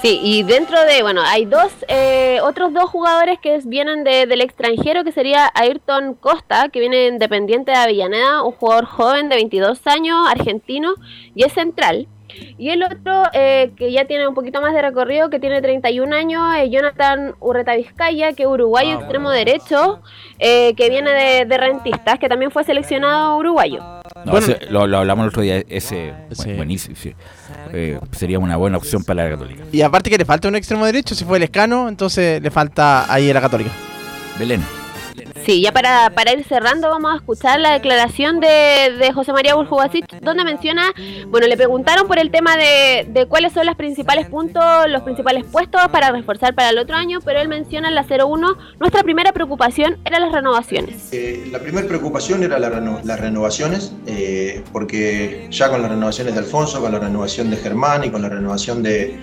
Sí, 0.00 0.20
y 0.22 0.44
dentro 0.44 0.80
de, 0.84 1.02
bueno, 1.02 1.22
hay 1.24 1.44
dos, 1.44 1.72
eh, 1.88 2.38
otros 2.44 2.72
dos 2.72 2.88
jugadores 2.88 3.38
que 3.40 3.58
vienen 3.64 4.04
de- 4.04 4.26
del 4.26 4.42
extranjero, 4.42 5.02
que 5.02 5.10
sería 5.10 5.50
Ayrton 5.54 6.14
Costa, 6.14 6.68
que 6.68 6.78
viene 6.78 7.08
independiente 7.08 7.72
de 7.72 7.78
Avellaneda, 7.78 8.44
un 8.44 8.52
jugador 8.52 8.84
joven 8.84 9.28
de 9.28 9.34
22 9.34 9.84
años, 9.88 10.16
argentino, 10.28 10.94
y 11.34 11.42
es 11.42 11.52
central. 11.52 12.06
Y 12.58 12.70
el 12.70 12.82
otro, 12.82 13.22
eh, 13.32 13.70
que 13.76 13.90
ya 13.92 14.04
tiene 14.06 14.26
un 14.28 14.34
poquito 14.34 14.60
más 14.60 14.74
de 14.74 14.82
recorrido, 14.82 15.30
que 15.30 15.38
tiene 15.40 15.60
31 15.62 16.14
años, 16.14 16.42
es 16.58 16.70
Jonathan 16.70 17.34
Urreta 17.40 17.74
Vizcaya, 17.76 18.32
que 18.32 18.42
es 18.42 18.48
uruguayo 18.48 18.94
extremo 18.98 19.30
derecho, 19.30 20.00
eh, 20.38 20.74
que 20.74 20.90
viene 20.90 21.10
de, 21.10 21.44
de 21.46 21.58
Rentistas, 21.58 22.18
que 22.18 22.28
también 22.28 22.50
fue 22.50 22.64
seleccionado 22.64 23.36
uruguayo. 23.36 23.82
No, 24.24 24.36
ese- 24.36 24.58
lo, 24.70 24.86
lo 24.86 24.98
hablamos 24.98 25.24
el 25.24 25.28
otro 25.28 25.42
día, 25.42 25.62
ese, 25.68 26.12
bu- 26.30 26.56
buenísimo, 26.56 26.96
sí. 26.96 27.14
Eh, 27.72 27.98
sería 28.12 28.38
una 28.38 28.56
buena 28.56 28.76
opción 28.78 29.04
para 29.04 29.24
la 29.24 29.30
Católica. 29.30 29.64
Y 29.72 29.82
aparte 29.82 30.10
que 30.10 30.18
le 30.18 30.24
falta 30.24 30.48
un 30.48 30.56
extremo 30.56 30.84
derecho, 30.86 31.14
si 31.14 31.24
fue 31.24 31.38
el 31.38 31.44
escano, 31.44 31.88
entonces 31.88 32.40
le 32.42 32.50
falta 32.50 33.12
ahí 33.12 33.30
a 33.30 33.34
la 33.34 33.40
Católica. 33.40 33.70
Belén. 34.38 34.62
Sí, 35.44 35.62
ya 35.62 35.72
para, 35.72 36.10
para 36.10 36.32
ir 36.34 36.44
cerrando 36.44 36.88
vamos 36.90 37.12
a 37.12 37.16
escuchar 37.16 37.58
la 37.60 37.72
declaración 37.72 38.38
de, 38.40 38.94
de 38.98 39.12
José 39.12 39.32
María 39.32 39.54
Buljubasic, 39.54 40.04
donde 40.20 40.44
menciona, 40.44 40.82
bueno, 41.28 41.46
le 41.46 41.56
preguntaron 41.56 42.06
por 42.06 42.18
el 42.18 42.30
tema 42.30 42.56
de, 42.56 43.06
de 43.08 43.26
cuáles 43.26 43.52
son 43.54 43.64
los 43.66 43.76
principales 43.76 44.26
puntos, 44.28 44.62
los 44.88 45.02
principales 45.02 45.44
puestos 45.50 45.80
para 45.90 46.10
reforzar 46.12 46.54
para 46.54 46.70
el 46.70 46.78
otro 46.78 46.96
año, 46.96 47.20
pero 47.24 47.40
él 47.40 47.48
menciona 47.48 47.88
en 47.88 47.94
la 47.94 48.04
01, 48.04 48.56
nuestra 48.78 49.02
primera 49.02 49.32
preocupación 49.32 49.96
era 50.04 50.18
las 50.18 50.32
renovaciones. 50.32 51.08
Eh, 51.12 51.48
la 51.50 51.60
primera 51.60 51.86
preocupación 51.88 52.42
era 52.42 52.58
la 52.58 52.68
reno- 52.68 53.00
las 53.04 53.18
renovaciones, 53.20 53.92
eh, 54.06 54.62
porque 54.72 55.46
ya 55.50 55.70
con 55.70 55.80
las 55.80 55.90
renovaciones 55.90 56.34
de 56.34 56.40
Alfonso, 56.40 56.80
con 56.80 56.92
la 56.92 56.98
renovación 56.98 57.50
de 57.50 57.56
Germán 57.56 58.04
y 58.04 58.10
con 58.10 58.20
la 58.22 58.28
renovación 58.28 58.82
de, 58.82 59.16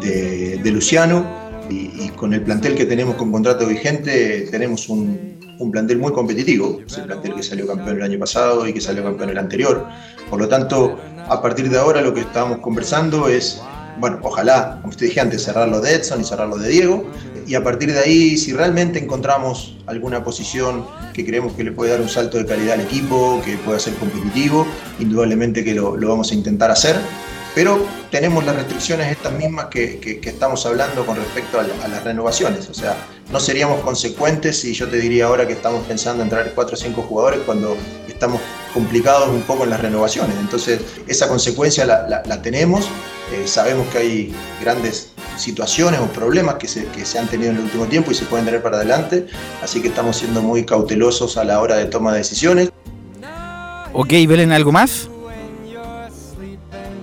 de- 0.00 0.58
de 0.62 0.70
Luciano, 0.72 1.48
y, 1.68 2.06
y 2.06 2.08
con 2.16 2.34
el 2.34 2.42
plantel 2.42 2.74
que 2.74 2.84
tenemos 2.84 3.14
con 3.14 3.30
contrato 3.30 3.64
vigente, 3.64 4.48
tenemos 4.50 4.88
un, 4.88 5.38
un 5.60 5.70
plantel 5.70 5.98
muy 5.98 6.12
competitivo, 6.12 6.80
es 6.84 6.96
el 6.98 7.04
plantel 7.04 7.34
que 7.34 7.42
salió 7.42 7.66
campeón 7.66 7.98
el 7.98 8.02
año 8.02 8.18
pasado 8.18 8.66
y 8.66 8.72
que 8.72 8.80
salió 8.80 9.04
campeón 9.04 9.30
el 9.30 9.38
anterior. 9.38 9.86
Por 10.28 10.40
lo 10.40 10.48
tanto, 10.48 10.98
a 11.28 11.40
partir 11.40 11.68
de 11.68 11.78
ahora 11.78 12.00
lo 12.00 12.12
que 12.12 12.20
estábamos 12.20 12.58
conversando 12.58 13.28
es, 13.28 13.60
bueno, 13.98 14.18
ojalá, 14.22 14.78
como 14.80 14.90
usted 14.90 15.06
dije 15.06 15.20
antes, 15.20 15.44
cerrar 15.44 15.68
lo 15.68 15.80
de 15.80 15.94
Edson 15.94 16.22
y 16.22 16.24
cerrar 16.24 16.48
lo 16.48 16.56
de 16.56 16.68
Diego, 16.68 17.04
y 17.46 17.54
a 17.54 17.62
partir 17.62 17.92
de 17.92 17.98
ahí, 17.98 18.36
si 18.38 18.52
realmente 18.52 18.98
encontramos 18.98 19.76
alguna 19.86 20.24
posición 20.24 20.86
que 21.12 21.26
creemos 21.26 21.52
que 21.52 21.64
le 21.64 21.72
puede 21.72 21.90
dar 21.90 22.00
un 22.00 22.08
salto 22.08 22.38
de 22.38 22.46
calidad 22.46 22.74
al 22.74 22.80
equipo, 22.80 23.42
que 23.44 23.56
pueda 23.58 23.78
ser 23.78 23.94
competitivo, 23.94 24.66
indudablemente 24.98 25.62
que 25.62 25.74
lo, 25.74 25.96
lo 25.96 26.08
vamos 26.08 26.32
a 26.32 26.34
intentar 26.34 26.70
hacer. 26.70 26.96
Pero 27.54 27.84
tenemos 28.10 28.44
las 28.44 28.54
restricciones 28.56 29.10
estas 29.10 29.32
mismas 29.32 29.66
que, 29.66 29.98
que- 29.98 30.20
estamos 30.28 30.64
hablando 30.66 31.04
con 31.04 31.16
respecto 31.16 31.58
a, 31.58 31.64
la- 31.64 31.84
a 31.84 31.88
las 31.88 32.04
renovaciones. 32.04 32.68
O 32.70 32.74
sea, 32.74 32.96
no 33.32 33.40
seríamos 33.40 33.80
consecuentes 33.80 34.60
si 34.60 34.72
yo 34.72 34.88
te 34.88 34.98
diría 34.98 35.26
ahora 35.26 35.46
que 35.46 35.54
estamos 35.54 35.84
pensando 35.86 36.22
en 36.22 36.28
traer 36.28 36.52
4 36.54 36.74
o 36.74 36.76
5 36.76 37.02
jugadores 37.02 37.40
cuando 37.44 37.76
estamos 38.08 38.40
complicados 38.72 39.28
un 39.30 39.42
poco 39.42 39.64
en 39.64 39.70
las 39.70 39.80
renovaciones. 39.80 40.36
Entonces, 40.38 40.80
esa 41.08 41.28
consecuencia 41.28 41.84
la 41.86 42.42
tenemos. 42.42 42.88
Eh, 43.32 43.46
sabemos 43.46 43.86
que 43.92 43.98
hay 43.98 44.34
grandes 44.60 45.12
situaciones 45.36 46.00
o 46.00 46.06
problemas 46.06 46.56
que 46.56 46.66
se, 46.66 46.84
que 46.86 47.04
se 47.04 47.18
han 47.18 47.28
tenido 47.28 47.50
en 47.50 47.56
el 47.58 47.62
último 47.64 47.86
tiempo 47.86 48.10
y 48.10 48.14
se 48.14 48.24
pueden 48.24 48.44
tener 48.44 48.60
para 48.62 48.76
adelante. 48.78 49.26
Así 49.62 49.80
que 49.80 49.88
estamos 49.88 50.16
siendo 50.16 50.42
muy 50.42 50.64
cautelosos 50.64 51.36
a 51.36 51.44
la 51.44 51.60
hora 51.60 51.76
de 51.76 51.86
toma 51.86 52.12
de 52.12 52.18
decisiones. 52.18 52.70
Ok, 53.92 54.08
Belén, 54.28 54.52
¿algo 54.52 54.72
más? 54.72 55.08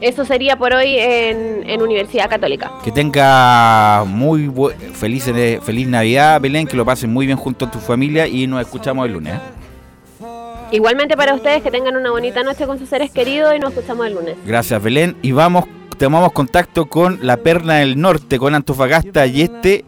Eso 0.01 0.25
sería 0.25 0.57
por 0.57 0.73
hoy 0.73 0.95
en, 0.97 1.67
en 1.69 1.81
Universidad 1.81 2.29
Católica. 2.29 2.71
Que 2.83 2.91
tenga 2.91 4.03
muy 4.05 4.51
feliz, 4.93 5.27
eh, 5.27 5.59
feliz 5.63 5.87
Navidad, 5.87 6.39
Belén, 6.39 6.67
que 6.67 6.77
lo 6.77 6.85
pasen 6.85 7.11
muy 7.11 7.25
bien 7.25 7.37
junto 7.37 7.65
a 7.65 7.71
tu 7.71 7.79
familia 7.79 8.27
y 8.27 8.47
nos 8.47 8.61
escuchamos 8.61 9.05
el 9.07 9.13
lunes. 9.13 9.35
¿eh? 9.35 9.39
Igualmente 10.71 11.15
para 11.15 11.33
ustedes 11.33 11.63
que 11.63 11.71
tengan 11.71 11.95
una 11.95 12.11
bonita 12.11 12.43
noche 12.43 12.67
con 12.67 12.77
sus 12.77 12.89
seres 12.89 13.09
queridos 13.11 13.55
y 13.55 13.59
nos 13.59 13.71
escuchamos 13.71 14.05
el 14.05 14.13
lunes. 14.13 14.35
Gracias, 14.45 14.81
Belén. 14.83 15.15
Y 15.21 15.31
vamos, 15.31 15.65
tomamos 15.97 16.33
contacto 16.33 16.87
con 16.87 17.19
la 17.21 17.37
Perna 17.37 17.75
del 17.75 17.99
Norte, 17.99 18.37
con 18.37 18.53
Antofagasta 18.53 19.25
y 19.27 19.43
este 19.43 19.85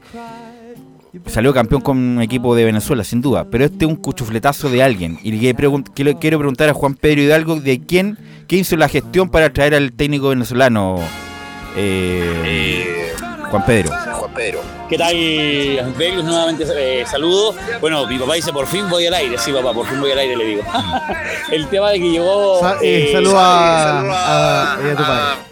salió 1.25 1.53
campeón 1.53 1.81
con 1.81 1.97
un 1.97 2.21
equipo 2.21 2.55
de 2.55 2.65
Venezuela, 2.65 3.03
sin 3.03 3.21
duda. 3.21 3.45
Pero 3.49 3.65
este 3.65 3.85
es 3.85 3.89
un 3.89 3.95
cuchufletazo 3.95 4.69
de 4.69 4.83
alguien. 4.83 5.19
Y 5.23 5.31
le 5.31 5.53
quiero 6.17 6.37
preguntar 6.39 6.69
a 6.69 6.73
Juan 6.73 6.93
Pedro 6.95 7.21
Hidalgo 7.21 7.55
de 7.59 7.79
quién, 7.81 8.17
quién 8.47 8.61
hizo 8.61 8.75
la 8.77 8.87
gestión 8.89 9.29
para 9.29 9.51
traer 9.51 9.75
al 9.75 9.91
técnico 9.93 10.29
venezolano. 10.29 10.99
eh, 11.75 13.13
Juan 13.49 13.65
Pedro. 13.65 13.91
Juan 13.91 14.33
Pedro. 14.33 14.61
¿Qué 14.89 14.97
tal, 14.97 15.13
Velus? 15.97 16.23
Nuevamente 16.23 16.65
eh, 16.75 17.03
saludos. 17.05 17.55
Bueno, 17.81 18.07
mi 18.07 18.17
papá 18.17 18.33
dice 18.35 18.51
por 18.51 18.65
fin 18.67 18.89
voy 18.89 19.05
al 19.07 19.13
aire. 19.13 19.37
Sí, 19.37 19.51
papá, 19.51 19.73
por 19.73 19.85
fin 19.87 19.99
voy 19.99 20.11
al 20.11 20.19
aire, 20.19 20.35
le 20.35 20.45
digo. 20.45 20.61
El 21.51 21.67
tema 21.67 21.89
de 21.91 21.99
que 21.99 22.09
llegó. 22.11 22.59
Sa- 22.59 22.75
eh, 22.81 23.09
eh, 23.09 23.11
saludo 23.13 23.33
eh, 23.35 23.39
a, 23.39 23.93
saludo 23.97 24.13
a- 24.13 24.73
a 24.73 24.77
tu 24.77 25.03
padre. 25.03 25.48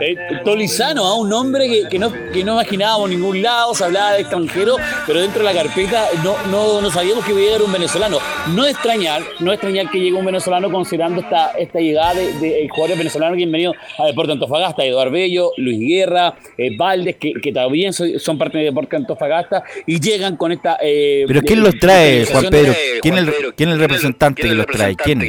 Eh, 0.00 0.16
Tolizano, 0.44 1.04
a 1.04 1.14
un 1.18 1.28
nombre 1.28 1.68
que, 1.68 1.88
que 1.88 1.98
no, 1.98 2.12
que 2.12 2.44
no 2.44 2.52
imaginábamos 2.54 3.10
en 3.10 3.18
ningún 3.20 3.42
lado, 3.42 3.74
se 3.74 3.84
hablaba 3.84 4.12
de 4.12 4.20
extranjero, 4.20 4.76
pero 5.06 5.20
dentro 5.20 5.42
de 5.42 5.52
la 5.52 5.62
carpeta 5.62 6.06
no, 6.22 6.36
no, 6.50 6.80
no 6.80 6.90
sabíamos 6.90 7.24
que 7.24 7.32
iba 7.32 7.40
a 7.40 7.44
llegar 7.44 7.62
un 7.62 7.72
venezolano. 7.72 8.18
No 8.54 8.66
extrañar, 8.66 9.22
no 9.40 9.52
extrañar 9.52 9.90
que 9.90 9.98
llegue 9.98 10.14
un 10.14 10.24
venezolano 10.24 10.70
considerando 10.70 11.20
esta, 11.20 11.52
esta 11.52 11.78
llegada 11.80 12.14
de, 12.14 12.32
de 12.34 12.68
jugadores 12.68 12.98
venezolanos 12.98 13.36
que 13.36 13.44
han 13.44 13.52
venido 13.52 13.72
a 13.98 14.06
Deporte 14.06 14.32
Antofagasta, 14.32 14.84
Eduardo 14.84 15.12
Bello, 15.12 15.52
Luis 15.56 15.78
Guerra, 15.80 16.34
eh, 16.58 16.76
Valdes, 16.76 17.16
que, 17.16 17.32
que 17.34 17.52
también 17.52 17.92
son, 17.92 18.18
son 18.18 18.38
parte 18.38 18.58
de 18.58 18.64
Deporte 18.64 18.96
Antofagasta 18.96 19.64
y 19.86 20.00
llegan 20.00 20.36
con 20.36 20.52
esta... 20.52 20.78
eh, 20.82 21.24
Pero 21.26 21.40
¿quién 21.42 21.62
los 21.62 21.78
trae, 21.78 22.26
Juan 22.26 22.46
Pedro? 22.50 22.74
¿Quién 23.00 23.14
es 23.18 23.20
el, 23.28 23.54
quién 23.54 23.68
es 23.70 23.74
el 23.74 23.80
representante 23.80 24.42
que 24.42 24.54
los 24.54 24.66
trae? 24.66 24.96
¿Quién? 24.96 25.20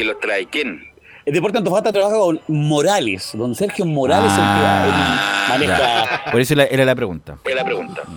El 1.26 1.34
Deporte 1.34 1.58
Antofagasta 1.58 1.92
trabaja 1.92 2.18
con 2.20 2.40
Morales, 2.48 3.32
don 3.34 3.56
Sergio 3.56 3.84
Morales, 3.84 4.32
el 4.32 4.38
que 4.38 4.44
él 4.90 4.94
maneja. 5.50 5.78
Ya. 6.26 6.32
Por 6.32 6.40
eso 6.40 6.54
la- 6.54 6.66
era 6.66 6.86
la 6.86 6.94
pregunta. 6.96 7.38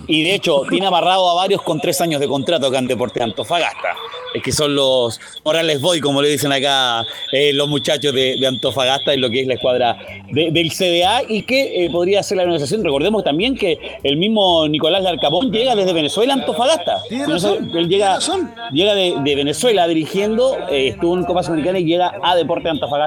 Y 0.07 0.21
de 0.23 0.35
hecho, 0.35 0.61
tiene 0.69 0.85
amarrado 0.85 1.27
a 1.31 1.33
varios 1.33 1.63
con 1.63 1.79
tres 1.79 1.99
años 2.01 2.19
de 2.21 2.27
contrato 2.27 2.67
acá 2.67 2.77
en 2.77 2.85
Deporte 2.87 3.23
Antofagasta. 3.23 3.95
Es 4.35 4.43
que 4.43 4.51
son 4.51 4.75
los 4.75 5.19
Morales 5.43 5.81
Boy, 5.81 5.99
como 6.01 6.21
le 6.21 6.29
dicen 6.29 6.51
acá 6.51 7.03
eh, 7.31 7.51
los 7.51 7.67
muchachos 7.67 8.13
de, 8.13 8.37
de 8.39 8.45
Antofagasta, 8.45 9.11
en 9.11 9.21
lo 9.21 9.29
que 9.31 9.41
es 9.41 9.47
la 9.47 9.55
escuadra 9.55 9.97
de- 10.31 10.51
del 10.51 10.71
CDA 10.71 11.23
y 11.27 11.41
que 11.41 11.85
eh, 11.85 11.89
podría 11.89 12.21
ser 12.21 12.37
la 12.37 12.43
organización. 12.43 12.83
Recordemos 12.83 13.23
también 13.23 13.55
que 13.55 13.79
el 14.03 14.17
mismo 14.17 14.67
Nicolás 14.67 15.01
Larcamón 15.01 15.51
llega 15.51 15.73
desde 15.75 15.93
Venezuela 15.93 16.33
a 16.33 16.37
Antofagasta. 16.37 17.01
Tiene 17.09 17.25
razón, 17.25 17.71
él 17.75 17.89
llega, 17.89 18.19
llega 18.71 18.93
de, 18.93 19.15
de 19.23 19.35
Venezuela 19.35 19.87
dirigiendo, 19.87 20.55
eh, 20.69 20.89
estuvo 20.89 21.17
en 21.17 21.23
Copa 21.23 21.41
Sudamericana 21.41 21.79
y 21.79 21.85
llega 21.85 22.13
a 22.21 22.35
Deporte 22.35 22.69
Antofagasta 22.69 22.98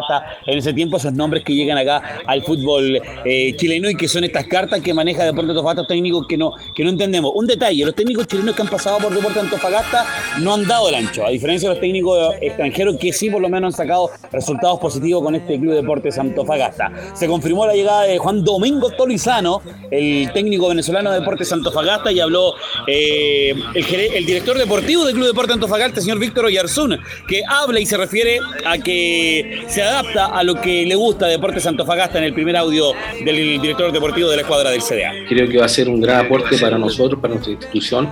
en 0.47 0.59
ese 0.59 0.73
tiempo. 0.73 0.97
Esos 0.97 1.13
nombres 1.13 1.45
que 1.45 1.55
llegan 1.55 1.79
acá 1.79 2.03
al 2.27 2.43
fútbol 2.43 3.01
eh, 3.25 3.55
chileno 3.57 3.91
y 3.91 3.97
que 3.97 4.09
son 4.09 4.25
estas 4.25 4.47
cartas 4.47 4.81
que 4.81 4.95
maneja 4.95 5.25
Deporte 5.25 5.51
Antofagasta, 5.51 5.87
técnicos 5.87 6.27
que 6.27 6.37
no, 6.37 6.53
que 6.75 6.85
no 6.85 6.91
entendemos. 6.91 7.33
Un 7.35 7.47
detalle, 7.47 7.85
los 7.85 7.95
técnicos 7.95 8.27
chilenos 8.27 8.55
que 8.55 8.63
han 8.63 8.69
pasado 8.69 8.99
por 8.99 9.15
Deporte 9.15 9.41
Antofagasta 9.41 10.07
no 10.41 10.55
han 10.55 10.67
dado 10.67 10.89
el 10.89 10.95
ancho, 10.95 11.25
a 11.25 11.31
diferencia 11.31 11.69
de 11.69 11.75
los 11.75 11.81
técnicos 11.81 12.35
extranjeros 12.41 12.97
que 12.97 13.13
sí 13.13 13.31
por 13.31 13.41
lo 13.41 13.49
menos 13.49 13.75
han 13.75 13.87
sacado 13.87 14.11
resultados 14.31 14.79
positivos 14.79 15.23
con 15.23 15.35
este 15.35 15.59
Club 15.59 15.75
Deportes 15.75 16.19
Antofagasta. 16.19 16.93
Se 17.15 17.27
confirmó 17.27 17.67
la 17.67 17.75
llegada 17.75 18.03
de 18.03 18.19
Juan 18.19 18.45
Domingo 18.45 18.91
Tolizano, 18.91 19.63
el 19.91 20.31
técnico 20.33 20.69
venezolano 20.69 21.11
de 21.11 21.21
Deportes 21.21 21.53
Antofagasta, 21.53 22.13
y 22.13 22.21
habló 22.21 22.55
eh, 22.87 23.55
el 23.75 24.27
director 24.27 24.57
deportivo 24.57 25.05
del 25.05 25.15
Club 25.15 25.27
Deportes 25.27 25.55
Antofagasta, 25.55 25.99
el 25.99 26.05
señor 26.05 26.19
Víctor 26.19 26.47
Oyarzún, 26.47 26.99
que 27.29 27.43
habla 27.47 27.81
y 27.81 27.87
se 27.87 27.97
refiere 27.97 28.39
a 28.65 28.79
que 28.79 29.65
se 29.69 29.82
adapta 29.83 30.27
a 30.27 30.43
lo 30.43 30.61
que 30.61 30.85
le 30.87 30.95
gusta 30.95 31.27
Deportes 31.27 31.67
Antofagasta 31.67 32.19
en 32.19 32.25
el 32.25 32.33
primer 32.33 32.57
audio 32.57 32.93
del 33.25 33.61
director 33.61 33.93
deportivo 33.93 34.29
de 34.31 34.37
la 34.37 34.43
escuadra 34.43 34.71
del 34.71 34.81
CDA. 34.81 35.13
Creo 35.29 35.49
que 35.49 35.59
va 35.59 35.67
a 35.67 35.69
ser 35.69 35.89
un 35.89 36.01
gran 36.01 36.27
aporte 36.27 36.57
para 36.59 36.79
nosotros, 36.79 37.21
para 37.21 37.35
nuestra 37.35 37.53
institución, 37.53 38.09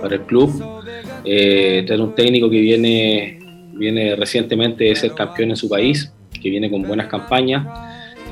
para 0.00 0.16
el 0.16 0.22
club. 0.22 0.82
Eh, 1.24 1.84
tener 1.86 2.00
un 2.00 2.14
técnico 2.14 2.48
que 2.48 2.60
viene, 2.60 3.38
viene 3.72 4.16
recientemente 4.16 4.84
de 4.84 4.96
ser 4.96 5.12
campeón 5.12 5.50
en 5.50 5.56
su 5.56 5.68
país, 5.68 6.12
que 6.40 6.50
viene 6.50 6.70
con 6.70 6.82
buenas 6.82 7.08
campañas, 7.08 7.66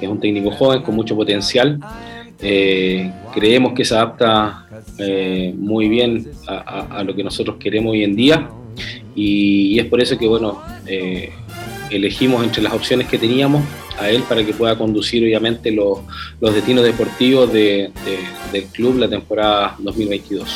es 0.01 0.09
un 0.09 0.21
técnico 0.21 0.51
joven 0.51 0.83
con 0.83 0.95
mucho 0.95 1.17
potencial. 1.17 1.81
Eh, 2.41 3.11
creemos 3.33 3.73
que 3.73 3.85
se 3.85 3.95
adapta 3.95 4.67
eh, 4.99 5.55
muy 5.57 5.89
bien 5.89 6.31
a 6.47 7.03
lo 7.03 7.15
que 7.15 7.25
nosotros 7.25 7.57
queremos 7.59 7.93
hoy 7.93 8.05
en 8.05 8.15
día 8.15 8.51
y, 9.15 9.79
es 9.79 9.87
por 9.87 10.03
eso 10.03 10.19
que 10.19 10.27
bueno 10.27 10.61
eh, 10.87 11.31
elegimos 11.90 12.43
entre 12.44 12.62
las 12.62 12.73
opciones 12.73 13.09
que 13.09 13.19
teníamos 13.19 13.62
a 13.98 14.09
él 14.11 14.23
para 14.24 14.44
que 14.44 14.52
pueda 14.52 14.77
conducir 14.77 15.23
obviamente 15.23 15.70
los, 15.70 15.98
los 16.40 16.55
destinos 16.55 16.85
deportivos 16.85 17.52
de- 17.52 17.90
de- 18.05 18.19
del 18.52 18.65
club 18.66 18.98
la 18.98 19.09
temporada 19.09 19.77
2022. 19.78 20.48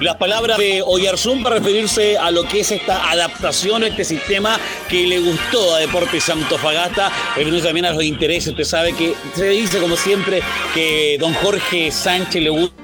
Las 0.00 0.14
palabras 0.14 0.58
de 0.58 0.80
Oyarzún 0.86 1.42
para 1.42 1.56
referirse 1.56 2.16
a 2.16 2.30
lo 2.30 2.44
que 2.44 2.60
es 2.60 2.70
esta 2.70 3.10
adaptación, 3.10 3.82
este 3.82 4.04
sistema 4.04 4.56
que 4.88 5.04
le 5.08 5.18
gustó 5.18 5.74
a 5.74 5.80
Deportes 5.80 6.28
Antofagasta, 6.28 7.10
refiriéndose 7.30 7.66
también 7.66 7.86
a 7.86 7.90
los 7.92 8.04
intereses. 8.04 8.50
Usted 8.52 8.62
sabe 8.62 8.92
que 8.92 9.14
se 9.34 9.48
dice, 9.48 9.80
como 9.80 9.96
siempre, 9.96 10.40
que 10.72 11.16
don 11.18 11.34
Jorge 11.34 11.90
Sánchez 11.90 12.42
le 12.44 12.50
gusta 12.50 12.76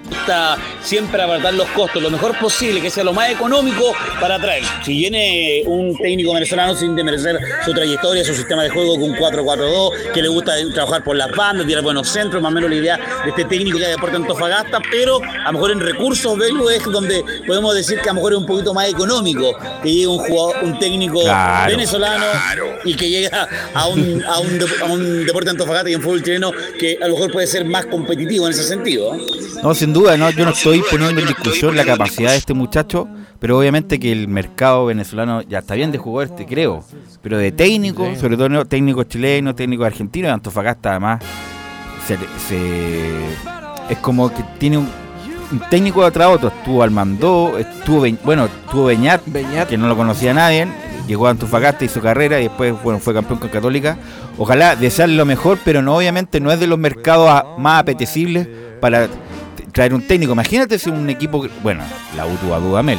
siempre 0.83 1.23
abaratar 1.23 1.55
los 1.55 1.69
costos, 1.69 2.03
lo 2.03 2.11
mejor 2.11 2.39
posible, 2.39 2.81
que 2.81 2.91
sea 2.91 3.05
lo 3.05 3.13
más 3.13 3.31
económico 3.31 3.93
para 4.21 4.39
traer. 4.39 4.65
Si 4.85 4.93
viene 4.93 5.63
un 5.67 5.97
técnico 5.97 6.33
venezolano 6.35 6.75
sin 6.75 6.95
demerecer 6.95 7.39
su 7.65 7.73
trayectoria, 7.73 8.25
su 8.25 8.35
sistema 8.35 8.63
de 8.63 8.71
juego 8.71 8.99
con 8.99 9.15
4-4-2, 9.15 10.13
que 10.13 10.23
le 10.23 10.29
gusta 10.29 10.53
trabajar 10.73 11.03
por 11.05 11.17
las 11.17 11.31
bandas, 11.35 11.67
tirar 11.67 11.83
buenos 11.83 12.09
centros, 12.09 12.43
más 12.43 12.53
o 12.53 12.55
menos 12.55 12.71
la 12.71 12.77
idea 12.77 12.97
de 13.25 13.31
este 13.31 13.45
técnico 13.45 13.79
que 13.79 13.85
hay 13.85 13.91
de 13.91 13.97
Deportes 13.97 14.21
Antofagasta, 14.21 14.81
pero 14.91 15.21
a 15.23 15.47
lo 15.47 15.53
mejor 15.55 15.71
en 15.73 15.81
recursos, 15.81 16.37
Velo, 16.39 16.71
es 16.71 16.85
donde 16.85 17.25
podemos 17.47 17.75
decir 17.75 17.99
que 18.01 18.09
a 18.09 18.13
lo 18.13 18.17
mejor 18.17 18.33
es 18.33 18.39
un 18.39 18.47
poquito 18.47 18.75
más 18.75 18.89
económico 18.89 19.57
que 19.83 19.91
llegue 19.91 20.07
un 20.07 20.19
jugador, 20.19 20.65
un 20.65 20.79
técnico 20.79 21.23
Claro, 21.23 21.71
venezolano 21.71 22.25
y 22.85 22.95
que 22.95 23.09
llega 23.09 23.49
a 23.73 23.89
un, 23.89 24.23
a 24.25 24.39
un, 24.39 24.59
a 24.83 24.85
un 24.85 25.27
deporte 25.27 25.51
Antofagasta 25.51 25.91
y 25.91 25.95
un 25.95 26.03
fútbol 26.03 26.23
chileno 26.23 26.53
que 26.79 26.99
a 27.01 27.09
lo 27.09 27.15
mejor 27.15 27.33
puede 27.33 27.47
ser 27.47 27.65
más 27.65 27.87
competitivo 27.87 28.47
en 28.47 28.53
ese 28.53 28.65
sentido. 28.65 29.17
No, 29.63 29.75
sin 29.75 29.94
duda, 29.95 30.17
no, 30.19 30.29
yo 30.31 30.45
no 30.45 30.51
estoy 30.51 30.83
poniendo 30.91 31.21
en 31.23 31.27
discusión 31.29 31.75
la 31.77 31.85
capacidad 31.87 32.33
de 32.33 32.37
este 32.37 32.53
muchacho, 32.53 33.09
pero 33.39 33.59
obviamente 33.59 33.99
que 33.99 34.13
el 34.13 34.29
mercado 34.29 34.87
venezolano 34.87 35.41
ya 35.43 35.61
está 35.61 35.75
bien 35.75 35.91
de 35.93 35.99
jugadores, 35.99 36.37
te 36.37 36.45
creo, 36.47 36.85
pero 37.23 37.39
de 37.39 37.53
técnico, 37.53 38.07
sobre 38.21 38.37
todo 38.37 38.49
no, 38.51 38.65
técnicos 38.67 39.09
chilenos, 39.09 39.57
técnicos 39.57 39.87
argentinos, 39.87 40.29
de 40.29 40.33
Antofagasta 40.35 40.91
además, 40.91 41.23
se, 42.07 42.19
se- 42.49 43.25
es 43.89 43.99
como 43.99 44.29
que 44.35 44.43
tiene 44.59 44.79
un, 44.79 44.89
un 45.53 45.61
técnico 45.71 46.05
atrás 46.05 46.29
otro, 46.33 46.49
estuvo 46.49 46.83
Almandó, 46.83 47.59
estuvo, 47.59 48.03
Be- 48.03 48.17
bueno, 48.25 48.47
estuvo 48.47 48.85
Beñat, 48.87 49.23
que 49.69 49.77
no 49.79 49.89
lo 49.89 49.97
conocía 49.97 50.35
nadie, 50.35 50.67
llegó 51.07 51.27
a 51.27 51.31
Antofagasta, 51.31 51.85
hizo 51.85 52.01
carrera 52.01 52.41
y 52.41 52.45
después 52.45 52.75
bueno, 52.83 52.99
fue 52.99 53.13
campeón 53.15 53.39
con 53.39 53.51
Católica. 53.51 53.97
Ojalá 54.39 54.75
desearle 54.75 55.17
lo 55.17 55.25
mejor, 55.27 55.59
pero 55.65 55.81
no 55.83 55.95
obviamente 55.97 56.41
no 56.41 56.51
es 56.51 56.59
de 56.59 56.67
los 56.67 56.79
mercados 56.79 57.29
a- 57.29 57.45
más 57.59 57.81
apetecibles 57.83 58.49
para 58.81 59.07
traer 59.75 59.93
un 59.93 60.01
técnico. 60.07 60.33
Imagínate 60.33 60.79
si 60.79 60.89
un 60.89 61.11
equipo, 61.11 61.47
bueno, 61.63 61.83
la 62.17 62.25
U 62.27 62.35
tuvo 62.37 62.55
a 62.55 62.59
Dudamel, 62.61 62.99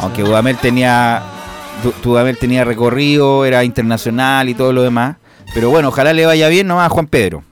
aunque 0.00 0.22
Dudamel 0.22 0.56
tenía 0.58 1.22
Du- 1.82 1.94
Dudamel 2.02 2.36
tenía 2.38 2.62
recorrido, 2.64 3.44
era 3.46 3.64
internacional 3.64 4.48
y 4.50 4.54
todo 4.54 4.72
lo 4.72 4.82
demás, 4.82 5.16
pero 5.54 5.70
bueno, 5.70 5.88
ojalá 5.88 6.12
le 6.12 6.26
vaya 6.26 6.48
bien 6.48 6.66
nomás 6.66 6.86
a 6.86 6.90
Juan 6.90 7.06
Pedro. 7.06 7.42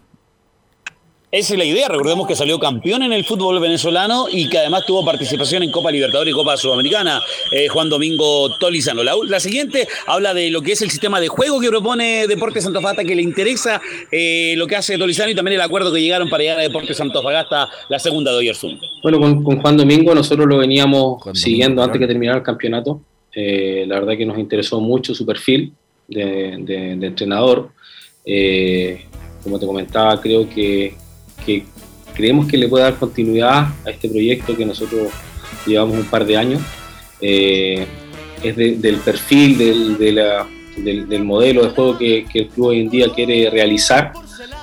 Esa 1.30 1.52
es 1.52 1.58
la 1.58 1.66
idea, 1.66 1.88
recordemos 1.88 2.26
que 2.26 2.34
salió 2.34 2.58
campeón 2.58 3.02
en 3.02 3.12
el 3.12 3.22
fútbol 3.22 3.60
venezolano 3.60 4.28
y 4.32 4.48
que 4.48 4.56
además 4.60 4.86
tuvo 4.86 5.04
participación 5.04 5.62
en 5.62 5.70
Copa 5.70 5.90
Libertadores 5.90 6.32
y 6.32 6.34
Copa 6.34 6.56
Sudamericana, 6.56 7.20
eh, 7.52 7.68
Juan 7.68 7.90
Domingo 7.90 8.56
Tolizano. 8.58 9.02
La, 9.04 9.12
la 9.26 9.38
siguiente 9.38 9.86
habla 10.06 10.32
de 10.32 10.48
lo 10.50 10.62
que 10.62 10.72
es 10.72 10.80
el 10.80 10.88
sistema 10.90 11.20
de 11.20 11.28
juego 11.28 11.60
que 11.60 11.68
propone 11.68 12.26
Deportes 12.26 12.64
Antofagasta, 12.64 13.04
que 13.04 13.14
le 13.14 13.20
interesa 13.20 13.78
eh, 14.10 14.54
lo 14.56 14.66
que 14.66 14.76
hace 14.76 14.96
Tolizano 14.96 15.30
y 15.30 15.34
también 15.34 15.56
el 15.56 15.60
acuerdo 15.60 15.92
que 15.92 16.00
llegaron 16.00 16.30
para 16.30 16.44
llegar 16.44 16.60
a 16.60 16.62
Deportes 16.62 16.98
Antofagasta, 16.98 17.68
la 17.90 17.98
segunda 17.98 18.32
de 18.32 18.38
Oyerzún. 18.38 18.80
Bueno, 19.02 19.20
con, 19.20 19.44
con 19.44 19.60
Juan 19.60 19.76
Domingo 19.76 20.14
nosotros 20.14 20.46
lo 20.46 20.56
veníamos 20.56 21.22
siguiendo 21.34 21.82
antes 21.82 22.00
que 22.00 22.06
terminara 22.06 22.38
el 22.38 22.44
campeonato. 22.44 23.02
Eh, 23.34 23.84
la 23.86 23.96
verdad 24.00 24.16
que 24.16 24.24
nos 24.24 24.38
interesó 24.38 24.80
mucho 24.80 25.14
su 25.14 25.26
perfil 25.26 25.74
de, 26.08 26.56
de- 26.60 26.96
de 26.96 27.06
entrenador. 27.06 27.68
Eh, 28.24 29.04
como 29.44 29.58
te 29.58 29.66
comentaba, 29.66 30.18
creo 30.20 30.48
que, 30.48 30.94
que 31.44 31.64
creemos 32.14 32.46
que 32.46 32.56
le 32.56 32.68
puede 32.68 32.84
dar 32.84 32.96
continuidad 32.96 33.68
a 33.86 33.90
este 33.90 34.08
proyecto 34.08 34.56
que 34.56 34.64
nosotros 34.66 35.08
llevamos 35.66 35.96
un 35.98 36.04
par 36.04 36.24
de 36.26 36.36
años. 36.36 36.60
Eh, 37.20 37.86
es 38.42 38.56
de- 38.56 38.76
del 38.76 38.96
perfil, 38.96 39.58
del, 39.58 39.98
del, 39.98 41.08
del 41.08 41.24
modelo 41.24 41.64
de 41.64 41.70
juego 41.70 41.98
que, 41.98 42.24
el 42.34 42.46
club 42.48 42.66
hoy 42.68 42.80
en 42.80 42.90
día 42.90 43.06
quiere 43.14 43.50
realizar. 43.50 44.12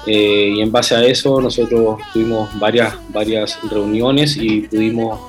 Eh, 0.07 0.53
y 0.57 0.61
en 0.61 0.71
base 0.71 0.95
a 0.95 1.03
eso 1.03 1.41
nosotros 1.41 1.99
tuvimos 2.13 2.57
varias, 2.59 2.93
varias 3.09 3.57
reuniones 3.69 4.37
y 4.37 4.61
pudimos, 4.61 5.19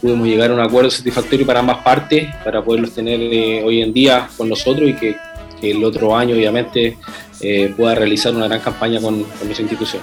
pudimos 0.00 0.26
llegar 0.26 0.50
a 0.50 0.54
un 0.54 0.60
acuerdo 0.60 0.90
satisfactorio 0.90 1.44
para 1.46 1.60
ambas 1.60 1.78
partes, 1.84 2.28
para 2.42 2.62
poderlos 2.64 2.92
tener 2.94 3.20
eh, 3.20 3.62
hoy 3.62 3.82
en 3.82 3.92
día 3.92 4.26
con 4.36 4.48
nosotros 4.48 4.88
y 4.88 4.94
que, 4.94 5.16
que 5.60 5.70
el 5.72 5.84
otro 5.84 6.16
año 6.16 6.34
obviamente 6.34 6.96
eh, 7.40 7.72
pueda 7.76 7.94
realizar 7.94 8.34
una 8.34 8.48
gran 8.48 8.60
campaña 8.60 8.98
con, 9.00 9.22
con 9.24 9.44
nuestra 9.44 9.62
institución. 9.62 10.02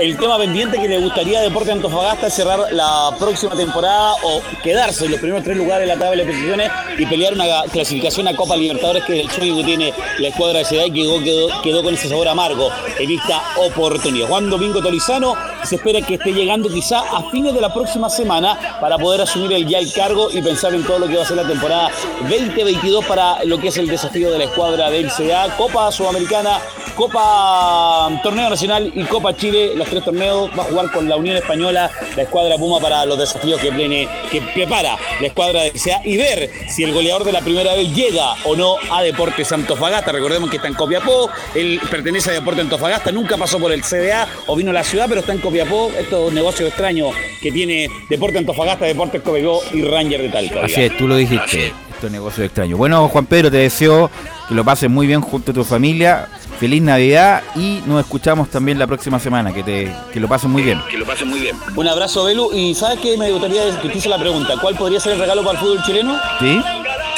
El 0.00 0.16
tema 0.16 0.38
pendiente 0.38 0.80
que 0.80 0.88
le 0.88 0.98
gustaría 0.98 1.40
a 1.40 1.42
Deporte 1.42 1.72
Antofagasta 1.72 2.28
es 2.28 2.34
cerrar 2.34 2.72
la 2.72 3.10
próxima 3.18 3.54
temporada 3.54 4.14
o 4.22 4.40
quedarse 4.62 5.04
en 5.04 5.12
los 5.12 5.20
primeros 5.20 5.44
tres 5.44 5.56
lugares 5.56 5.86
de 5.86 5.94
la 5.94 6.00
tabla 6.00 6.24
de 6.24 6.30
posiciones 6.30 6.70
y 6.96 7.04
pelear 7.06 7.34
una 7.34 7.44
clasificación 7.70 8.26
a 8.28 8.34
Copa 8.34 8.56
Libertadores, 8.56 9.04
que 9.04 9.20
es 9.20 9.26
el 9.26 9.30
sueño 9.30 9.56
que 9.56 9.64
tiene 9.64 9.94
la 10.18 10.28
escuadra 10.28 10.60
de 10.60 10.64
Ciudad 10.64 10.84
y 10.86 10.92
quedó, 10.92 11.22
quedó, 11.22 11.62
quedó 11.62 11.82
con 11.82 11.94
ese 11.94 12.08
sabor 12.08 12.28
amargo 12.28 12.70
en 12.98 13.10
esta 13.10 13.42
oportunidad. 13.58 14.28
Juan 14.28 14.48
Domingo 14.48 14.80
Tolizano 14.80 15.34
se 15.64 15.76
espera 15.76 16.00
que 16.00 16.14
esté 16.14 16.32
llegando 16.32 16.68
quizá 16.68 17.00
a 17.00 17.30
fines 17.30 17.54
de 17.54 17.60
la 17.60 17.72
próxima 17.72 18.08
semana 18.08 18.78
para 18.80 18.98
poder 18.98 19.22
asumir 19.22 19.52
el 19.52 19.66
ya 19.66 19.78
el 19.78 19.92
cargo 19.92 20.30
y 20.30 20.40
pensar 20.42 20.74
en 20.74 20.84
todo 20.84 20.98
lo 20.98 21.08
que 21.08 21.16
va 21.16 21.22
a 21.22 21.26
ser 21.26 21.36
la 21.36 21.46
temporada 21.46 21.90
2022 22.22 23.04
para 23.04 23.44
lo 23.44 23.58
que 23.58 23.68
es 23.68 23.76
el 23.76 23.86
desafío 23.86 24.30
de 24.30 24.38
la 24.38 24.44
escuadra 24.44 24.90
del 24.90 25.10
CDA, 25.10 25.56
Copa 25.56 25.90
Sudamericana, 25.92 26.58
Copa 26.96 28.10
Torneo 28.22 28.50
Nacional 28.50 28.92
y 28.94 29.04
Copa 29.04 29.34
Chile, 29.34 29.72
los 29.74 29.88
tres 29.88 30.04
torneos, 30.04 30.50
va 30.58 30.64
a 30.64 30.66
jugar 30.66 30.90
con 30.90 31.08
la 31.08 31.16
Unión 31.16 31.36
Española, 31.36 31.90
la 32.16 32.22
escuadra 32.22 32.56
Puma 32.56 32.80
para 32.80 33.04
los 33.06 33.18
desafíos 33.18 33.60
que, 33.60 33.72
plene, 33.72 34.08
que 34.30 34.42
prepara 34.42 34.96
la 35.20 35.26
escuadra 35.26 35.62
del 35.62 35.72
CDA 35.72 36.00
y 36.04 36.16
ver 36.16 36.50
si 36.68 36.84
el 36.84 36.92
goleador 36.92 37.24
de 37.24 37.32
la 37.32 37.40
primera 37.40 37.74
vez 37.74 37.94
llega 37.94 38.34
o 38.44 38.56
no 38.56 38.76
a 38.90 39.02
Deportes 39.02 39.50
Antofagasta. 39.52 40.12
Recordemos 40.12 40.50
que 40.50 40.56
está 40.56 40.68
en 40.68 40.74
Copiapó, 40.74 41.30
él 41.54 41.80
pertenece 41.90 42.30
a 42.30 42.34
Deportes 42.34 42.64
Antofagasta, 42.64 43.12
nunca 43.12 43.36
pasó 43.36 43.58
por 43.58 43.72
el 43.72 43.82
CDA 43.82 44.28
o 44.46 44.56
vino 44.56 44.70
a 44.70 44.74
la 44.74 44.84
ciudad, 44.84 45.06
pero 45.08 45.20
está 45.20 45.32
en 45.32 45.38
Copiapó. 45.38 45.49
Estos 45.52 46.32
negocios 46.32 46.68
extraños 46.68 47.14
que 47.42 47.50
tiene 47.50 47.88
Deportes 48.08 48.38
Antofagasta, 48.38 48.84
Deportes 48.84 49.22
Copiapó 49.22 49.62
y 49.72 49.82
Ranger 49.82 50.22
de 50.22 50.28
Talca. 50.28 50.64
Así 50.64 50.82
es, 50.82 50.96
tú 50.96 51.08
lo 51.08 51.16
dijiste. 51.16 51.72
Estos 51.90 52.10
negocios 52.10 52.46
extraños. 52.46 52.78
Bueno, 52.78 53.08
Juan 53.08 53.26
Pedro, 53.26 53.50
te 53.50 53.58
deseo 53.58 54.10
que 54.48 54.54
lo 54.54 54.64
pases 54.64 54.88
muy 54.88 55.06
bien 55.06 55.20
junto 55.20 55.50
a 55.50 55.54
tu 55.54 55.64
familia. 55.64 56.28
Feliz 56.58 56.80
Navidad 56.82 57.42
y 57.56 57.80
nos 57.86 58.00
escuchamos 58.00 58.48
también 58.48 58.78
la 58.78 58.86
próxima 58.86 59.18
semana. 59.18 59.52
Que, 59.52 59.62
te, 59.62 59.94
que 60.12 60.20
lo 60.20 60.28
pasen 60.28 60.50
muy 60.50 60.62
bien. 60.62 60.80
Que 60.90 60.96
lo 60.96 61.04
pasen 61.04 61.28
muy 61.28 61.40
bien. 61.40 61.56
Un 61.76 61.88
abrazo, 61.88 62.24
Belu. 62.24 62.52
Y 62.54 62.74
¿sabes 62.74 63.00
qué? 63.00 63.16
Me 63.18 63.30
gustaría 63.30 63.78
que 63.80 63.88
te 63.88 63.98
hice 63.98 64.08
la 64.08 64.18
pregunta. 64.18 64.54
¿Cuál 64.60 64.76
podría 64.76 65.00
ser 65.00 65.12
el 65.12 65.18
regalo 65.18 65.42
para 65.44 65.58
el 65.58 65.64
fútbol 65.64 65.82
chileno? 65.84 66.18
¿Sí? 66.38 66.62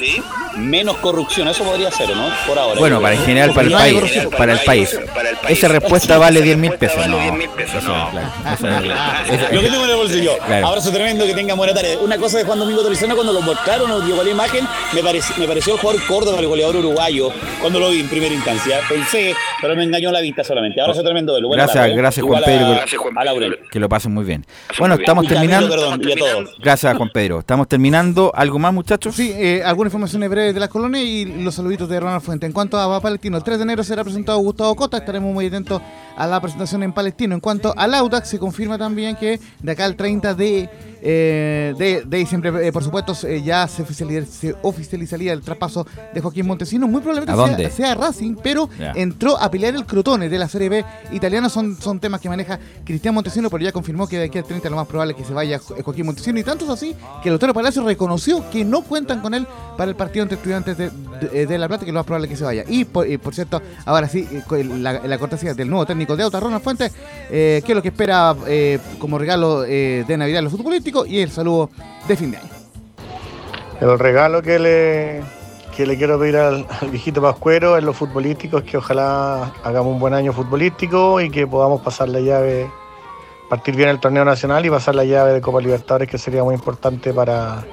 Sí. 0.00 0.22
Menos 0.56 0.96
corrupción, 0.98 1.48
eso 1.48 1.64
podría 1.64 1.90
ser, 1.90 2.14
¿no? 2.16 2.28
Por 2.46 2.58
ahora. 2.58 2.78
Bueno, 2.78 3.00
para 3.00 3.14
en 3.14 3.22
general, 3.22 3.52
para 3.52 3.66
el 3.68 3.72
país. 3.72 4.26
Para 4.36 4.52
el 4.52 4.58
país. 4.60 4.98
Esa 5.48 5.68
respuesta 5.68 6.18
vale 6.18 6.42
10 6.42 6.56
mil 6.58 6.72
pesos. 6.72 7.06
No, 7.06 7.18
eso, 7.18 7.78
claro, 8.60 8.82
Lo 9.52 9.60
que 9.60 9.68
tengo 9.68 9.84
en 9.84 9.90
el 9.90 9.96
bolsillo. 9.96 10.32
Claro. 10.46 10.66
Abrazo 10.68 10.92
tremendo, 10.92 11.24
que 11.26 11.34
tenga 11.34 11.54
buena 11.54 11.72
tarde. 11.74 11.96
Una 12.00 12.16
cosa 12.18 12.38
de 12.38 12.44
Juan 12.44 12.58
Domingo 12.58 12.82
Tolizano, 12.82 13.14
cuando 13.14 13.32
lo 13.32 13.40
mostraron, 13.42 13.88
nos 13.88 14.04
llegó 14.04 14.22
la 14.22 14.30
imagen, 14.30 14.66
me, 14.92 15.02
me 15.02 15.46
pareció 15.46 15.74
el 15.74 15.80
jugador 15.80 16.02
Córdoba, 16.06 16.38
el 16.40 16.46
goleador 16.46 16.76
uruguayo, 16.76 17.30
cuando 17.60 17.78
lo 17.80 17.90
vi 17.90 18.00
en 18.00 18.08
primera 18.08 18.34
instancia. 18.34 18.80
Pensé, 18.88 19.34
pero 19.60 19.74
me 19.74 19.84
engañó 19.84 20.10
la 20.12 20.20
vista 20.20 20.44
solamente. 20.44 20.80
Abrazo 20.80 21.02
tremendo, 21.02 21.34
Belu. 21.34 21.48
Buena 21.48 21.64
Gracias, 21.64 21.84
tarde, 21.84 21.96
gracias 21.96 22.26
Juan 22.26 22.42
Pedro. 22.44 22.66
a- 23.16 23.24
Laurel. 23.24 23.58
Que 23.70 23.78
lo 23.80 23.88
pasen 23.88 24.12
muy 24.12 24.24
bien. 24.24 24.44
Bueno, 24.78 24.94
estamos 24.96 25.26
terminando. 25.26 25.74
Gracias, 26.58 26.96
Juan 26.96 27.10
Pedro. 27.12 27.38
Estamos 27.40 27.68
terminando. 27.68 28.32
¿Algo 28.34 28.58
más, 28.58 28.72
muchachos? 28.72 29.14
Sí, 29.14 29.32
eh, 29.34 29.62
algunas 29.64 29.90
informaciones 29.90 30.28
breves 30.28 30.41
de 30.42 30.58
las 30.58 30.68
colonias 30.68 31.04
y 31.04 31.24
los 31.24 31.54
saluditos 31.54 31.88
de 31.88 32.00
Ronald 32.00 32.22
Fuente. 32.22 32.46
En 32.46 32.52
cuanto 32.52 32.80
a 32.80 33.00
Palestino, 33.00 33.36
el 33.36 33.44
3 33.44 33.58
de 33.58 33.62
enero 33.62 33.84
será 33.84 34.02
presentado 34.02 34.38
Gustavo 34.38 34.74
Cota, 34.74 34.96
estaremos 34.96 35.32
muy 35.32 35.46
atentos 35.46 35.80
a 36.16 36.26
la 36.26 36.40
presentación 36.40 36.82
en 36.82 36.92
Palestino. 36.92 37.34
En 37.34 37.40
cuanto 37.40 37.72
al 37.76 37.94
Audax, 37.94 38.28
se 38.28 38.38
confirma 38.38 38.78
también 38.78 39.16
que 39.16 39.38
de 39.60 39.72
acá 39.72 39.84
al 39.84 39.96
30 39.96 40.34
de, 40.34 40.68
eh, 41.04 41.74
de, 41.76 42.02
de 42.06 42.16
diciembre, 42.18 42.66
eh, 42.66 42.72
por 42.72 42.84
supuesto, 42.84 43.12
eh, 43.26 43.42
ya 43.42 43.66
se, 43.66 43.82
oficializaría, 43.82 44.26
se 44.32 44.54
oficializaría 44.62 45.32
el 45.32 45.40
traspaso 45.42 45.84
de 46.14 46.20
Joaquín 46.20 46.46
Montesinos. 46.46 46.88
Muy 46.88 47.00
probablemente 47.00 47.32
¿A 47.66 47.70
sea, 47.70 47.94
Racing, 47.96 48.36
pero 48.42 48.68
entró 48.94 49.36
a 49.36 49.50
pelear 49.50 49.74
el 49.74 49.84
Crotone 49.84 50.28
de 50.28 50.38
la 50.38 50.48
Serie 50.48 50.68
B 50.68 50.84
italiana. 51.10 51.48
Son, 51.48 51.76
son 51.80 51.98
temas 51.98 52.20
que 52.20 52.28
maneja 52.28 52.58
Cristian 52.84 53.14
Montesino, 53.14 53.50
pero 53.50 53.64
ya 53.64 53.72
confirmó 53.72 54.06
que 54.06 54.18
de 54.18 54.24
aquí 54.26 54.38
al 54.38 54.44
30 54.44 54.70
lo 54.70 54.76
más 54.76 54.86
probable 54.86 55.12
es 55.12 55.18
que 55.18 55.24
se 55.24 55.34
vaya 55.34 55.58
Jo- 55.58 55.74
Joaquín 55.82 56.06
Montesino. 56.06 56.38
Y 56.38 56.44
tanto 56.44 56.64
es 56.64 56.70
así 56.70 56.94
que 57.22 57.28
el 57.30 57.34
Otero 57.34 57.52
Palacio 57.52 57.82
reconoció 57.84 58.48
que 58.50 58.64
no 58.64 58.82
cuentan 58.82 59.20
con 59.20 59.34
él 59.34 59.46
para 59.76 59.90
el 59.90 59.96
partido 59.96 60.22
entre 60.22 60.36
estudiantes 60.36 60.78
de, 60.78 60.90
de- 61.30 61.46
de 61.46 61.58
La 61.58 61.68
Plata, 61.68 61.84
que 61.84 61.92
lo 61.92 61.98
más 62.00 62.06
probable 62.06 62.28
que 62.28 62.36
se 62.36 62.44
vaya. 62.44 62.64
Y 62.68 62.84
por, 62.84 63.06
cierto, 63.34 63.60
ahora 63.84 64.08
sí, 64.08 64.28
eh, 64.30 64.64
la, 64.64 65.18
cortesía 65.18 65.54
del 65.54 65.68
nuevo 65.70 65.86
técnico 65.86 66.16
de 66.16 66.22
Auta, 66.24 66.40
Ronald 66.40 66.62
Fuentes, 66.62 66.92
eh, 67.30 67.62
que 67.64 67.72
es 67.72 67.76
lo 67.76 67.82
que 67.82 67.88
espera 67.88 68.34
eh, 68.46 68.78
como 68.98 69.18
regalo 69.18 69.64
eh, 69.64 70.04
de 70.06 70.16
Navidad 70.16 70.38
a 70.38 70.42
los 70.42 70.52
futbolísticos 70.52 71.06
y 71.08 71.20
el 71.20 71.30
saludo 71.30 71.70
de 72.08 72.16
fin 72.16 72.30
de 72.32 72.36
año. 72.38 72.48
El 73.80 73.98
regalo 73.98 74.42
que 74.42 74.58
le, 74.58 75.22
que 75.76 75.86
le 75.86 75.96
quiero 75.96 76.18
pedir 76.18 76.36
al, 76.36 76.66
al 76.80 76.88
viejito 76.90 77.20
Pascuero 77.20 77.76
en 77.76 77.84
lo 77.84 77.92
futbolístico 77.92 78.58
es 78.58 78.64
que 78.64 78.76
ojalá 78.76 79.52
hagamos 79.64 79.92
un 79.92 79.98
buen 79.98 80.14
año 80.14 80.32
futbolístico 80.32 81.20
y 81.20 81.30
que 81.30 81.46
podamos 81.46 81.80
pasar 81.80 82.08
la 82.08 82.20
llave, 82.20 82.70
partir 83.50 83.74
bien 83.74 83.88
el 83.88 83.98
torneo 83.98 84.24
nacional 84.24 84.64
y 84.64 84.70
pasar 84.70 84.94
la 84.94 85.04
llave 85.04 85.32
de 85.32 85.40
Copa 85.40 85.60
Libertadores, 85.60 86.08
que 86.08 86.16
sería 86.18 86.44
muy 86.44 86.54
importante 86.54 87.12
para, 87.12 87.64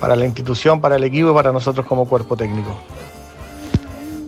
para 0.00 0.16
la 0.16 0.24
institución, 0.24 0.80
para 0.80 0.96
el 0.96 1.04
equipo 1.04 1.30
y 1.30 1.34
para 1.34 1.52
nosotros 1.52 1.86
como 1.86 2.08
cuerpo 2.08 2.36
técnico. 2.36 2.70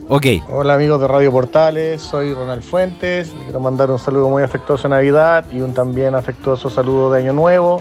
Ok. 0.09 0.27
Hola 0.49 0.75
amigos 0.75 1.01
de 1.01 1.07
Radio 1.07 1.31
Portales, 1.31 2.03
soy 2.03 2.35
Ronald 2.35 2.63
Fuentes. 2.63 3.33
Quiero 3.45 3.61
mandar 3.61 3.93
un 3.93 3.99
saludo 3.99 4.29
muy 4.29 4.43
afectuoso 4.43 4.85
de 4.85 4.89
Navidad 4.89 5.45
y 5.53 5.61
un 5.61 5.73
también 5.73 6.17
afectuoso 6.17 6.69
saludo 6.69 7.13
de 7.13 7.21
Año 7.21 7.33
Nuevo. 7.33 7.81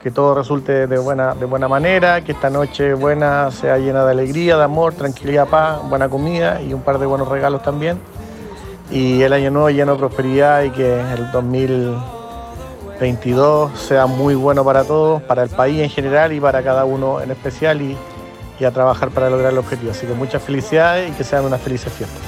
Que 0.00 0.12
todo 0.12 0.36
resulte 0.36 0.86
de 0.86 0.98
buena, 0.98 1.34
de 1.34 1.44
buena 1.46 1.66
manera, 1.66 2.20
que 2.20 2.30
esta 2.30 2.48
noche 2.48 2.94
buena 2.94 3.50
sea 3.50 3.78
llena 3.78 4.04
de 4.04 4.12
alegría, 4.12 4.56
de 4.56 4.62
amor, 4.62 4.94
tranquilidad, 4.94 5.48
paz, 5.48 5.80
buena 5.88 6.08
comida 6.08 6.62
y 6.62 6.72
un 6.72 6.82
par 6.82 7.00
de 7.00 7.06
buenos 7.06 7.26
regalos 7.26 7.64
también. 7.64 7.98
Y 8.92 9.22
el 9.22 9.32
año 9.32 9.50
nuevo 9.50 9.70
lleno 9.70 9.94
de 9.94 9.98
prosperidad 9.98 10.62
y 10.62 10.70
que 10.70 11.00
el 11.00 11.28
2022 12.98 13.78
sea 13.78 14.06
muy 14.06 14.34
bueno 14.34 14.64
para 14.64 14.84
todos, 14.84 15.22
para 15.22 15.44
el 15.44 15.48
país 15.48 15.80
en 15.80 15.88
general 15.88 16.32
y 16.32 16.40
para 16.40 16.62
cada 16.62 16.84
uno 16.84 17.20
en 17.20 17.30
especial 17.30 17.80
y, 17.80 17.96
y 18.58 18.64
a 18.64 18.70
trabajar 18.72 19.10
para 19.10 19.30
lograr 19.30 19.52
el 19.52 19.58
objetivo. 19.58 19.92
Así 19.92 20.06
que 20.06 20.14
muchas 20.14 20.42
felicidades 20.42 21.10
y 21.10 21.12
que 21.12 21.24
sean 21.24 21.44
unas 21.44 21.60
felices 21.60 21.92
fiestas. 21.92 22.20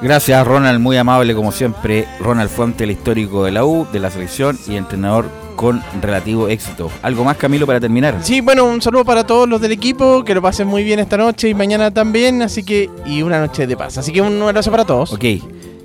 Gracias, 0.00 0.46
Ronald, 0.46 0.78
muy 0.78 0.96
amable 0.96 1.34
como 1.34 1.50
siempre. 1.50 2.06
Ronald 2.20 2.50
Fuente, 2.50 2.84
el 2.84 2.92
histórico 2.92 3.44
de 3.44 3.50
la 3.50 3.64
U, 3.64 3.86
de 3.92 3.98
la 3.98 4.10
selección 4.10 4.56
y 4.68 4.76
entrenador 4.76 5.26
con 5.56 5.82
relativo 6.00 6.46
éxito. 6.46 6.88
¿Algo 7.02 7.24
más, 7.24 7.36
Camilo, 7.36 7.66
para 7.66 7.80
terminar? 7.80 8.14
Sí, 8.22 8.40
bueno, 8.40 8.64
un 8.64 8.80
saludo 8.80 9.04
para 9.04 9.26
todos 9.26 9.48
los 9.48 9.60
del 9.60 9.72
equipo, 9.72 10.22
que 10.22 10.32
lo 10.32 10.40
pasen 10.40 10.68
muy 10.68 10.84
bien 10.84 11.00
esta 11.00 11.16
noche 11.16 11.48
y 11.48 11.54
mañana 11.54 11.90
también, 11.90 12.42
así 12.42 12.62
que, 12.62 12.88
y 13.04 13.22
una 13.22 13.40
noche 13.40 13.66
de 13.66 13.76
paz. 13.76 13.98
Así 13.98 14.12
que 14.12 14.20
un 14.20 14.40
abrazo 14.40 14.70
para 14.70 14.84
todos. 14.84 15.12
Ok. 15.12 15.24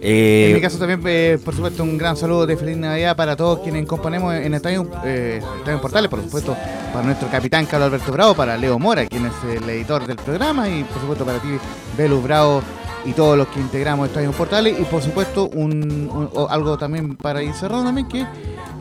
En 0.05 0.53
mi 0.53 0.59
caso 0.59 0.77
también, 0.77 1.01
eh, 1.05 1.39
por 1.43 1.55
supuesto, 1.55 1.81
un 1.81 1.97
gran 1.97 2.17
saludo 2.17 2.45
de 2.45 2.57
feliz 2.57 2.75
Navidad 2.75 3.15
para 3.15 3.37
todos 3.37 3.59
quienes 3.59 3.85
componemos 3.85 4.35
en 4.35 4.53
Estadio, 4.53 4.85
eh, 5.05 5.41
Estadio 5.59 5.79
Portales, 5.79 6.09
por 6.09 6.21
supuesto, 6.21 6.57
para 6.91 7.05
nuestro 7.05 7.29
capitán 7.29 7.65
Carlos 7.65 7.87
Alberto 7.87 8.11
Bravo, 8.11 8.33
para 8.33 8.57
Leo 8.57 8.77
Mora, 8.77 9.05
quien 9.05 9.25
es 9.27 9.33
el 9.49 9.69
editor 9.69 10.05
del 10.05 10.17
programa, 10.17 10.67
y 10.67 10.83
por 10.83 10.99
supuesto 10.99 11.25
para 11.25 11.39
ti, 11.39 11.47
Belu 11.97 12.21
Bravo, 12.21 12.61
y 13.05 13.13
todos 13.13 13.37
los 13.37 13.47
que 13.47 13.61
integramos 13.61 14.09
Estadio 14.09 14.33
Portales, 14.33 14.77
y 14.77 14.83
por 14.83 15.01
supuesto 15.01 15.47
un, 15.53 16.29
algo 16.49 16.77
también 16.77 17.15
para 17.15 17.41
ir 17.41 17.53
también, 17.53 18.07
que 18.09 18.25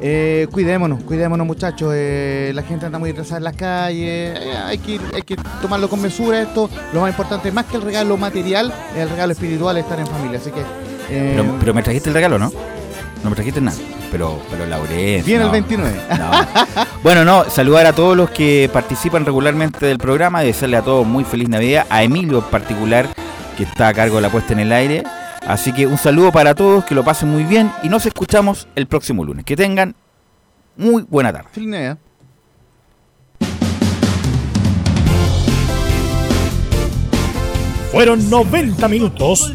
eh, 0.00 0.48
cuidémonos, 0.50 1.04
cuidémonos 1.04 1.46
muchachos, 1.46 1.92
eh, 1.94 2.50
la 2.52 2.64
gente 2.64 2.86
anda 2.86 2.98
muy 2.98 3.10
atrasada 3.10 3.38
en 3.38 3.44
las 3.44 3.54
calles, 3.54 4.40
eh, 4.40 4.52
hay, 4.64 4.78
que 4.78 4.98
hay 5.14 5.22
que 5.22 5.36
tomarlo 5.60 5.88
con 5.88 6.02
mesura 6.02 6.42
esto, 6.42 6.68
lo 6.92 7.00
más 7.00 7.10
importante, 7.10 7.52
más 7.52 7.66
que 7.66 7.76
el 7.76 7.82
regalo 7.82 8.16
material, 8.16 8.72
el 8.96 9.08
regalo 9.08 9.32
espiritual 9.32 9.76
es 9.76 9.84
estar 9.84 10.00
en 10.00 10.08
familia, 10.08 10.40
así 10.40 10.50
que... 10.50 10.91
eh, 11.10 11.34
Pero, 11.36 11.56
pero 11.58 11.74
me 11.74 11.82
trajiste 11.82 12.08
el 12.08 12.14
regalo, 12.14 12.38
¿no? 12.38 12.52
No 13.22 13.30
me 13.30 13.36
trajiste 13.36 13.60
nada. 13.60 13.76
Pero, 14.10 14.40
pero 14.50 14.66
Laurencio. 14.66 15.24
Viene 15.24 15.42
el 15.42 15.46
no. 15.46 15.52
29. 15.52 16.00
No. 16.18 16.30
Bueno, 17.02 17.24
no, 17.24 17.48
saludar 17.50 17.86
a 17.86 17.92
todos 17.92 18.16
los 18.16 18.30
que 18.30 18.70
participan 18.72 19.24
regularmente 19.24 19.86
del 19.86 19.98
programa, 19.98 20.42
desearle 20.42 20.76
a 20.76 20.82
todos 20.82 21.06
muy 21.06 21.24
feliz 21.24 21.48
Navidad, 21.48 21.86
a 21.90 22.02
Emilio 22.04 22.38
en 22.38 22.44
particular, 22.44 23.08
que 23.56 23.64
está 23.64 23.88
a 23.88 23.94
cargo 23.94 24.16
de 24.16 24.22
la 24.22 24.30
puesta 24.30 24.52
en 24.52 24.60
el 24.60 24.72
aire. 24.72 25.02
Así 25.46 25.72
que 25.72 25.86
un 25.86 25.98
saludo 25.98 26.30
para 26.30 26.54
todos, 26.54 26.84
que 26.84 26.94
lo 26.94 27.02
pasen 27.04 27.30
muy 27.30 27.42
bien 27.44 27.72
y 27.82 27.88
nos 27.88 28.06
escuchamos 28.06 28.68
el 28.76 28.86
próximo 28.86 29.24
lunes. 29.24 29.44
Que 29.44 29.56
tengan 29.56 29.94
muy 30.76 31.04
buena 31.08 31.32
tarde. 31.32 31.48
Feliz 31.52 31.68
Navidad. 31.68 31.98
Fueron 37.90 38.30
90 38.30 38.88
minutos 38.88 39.54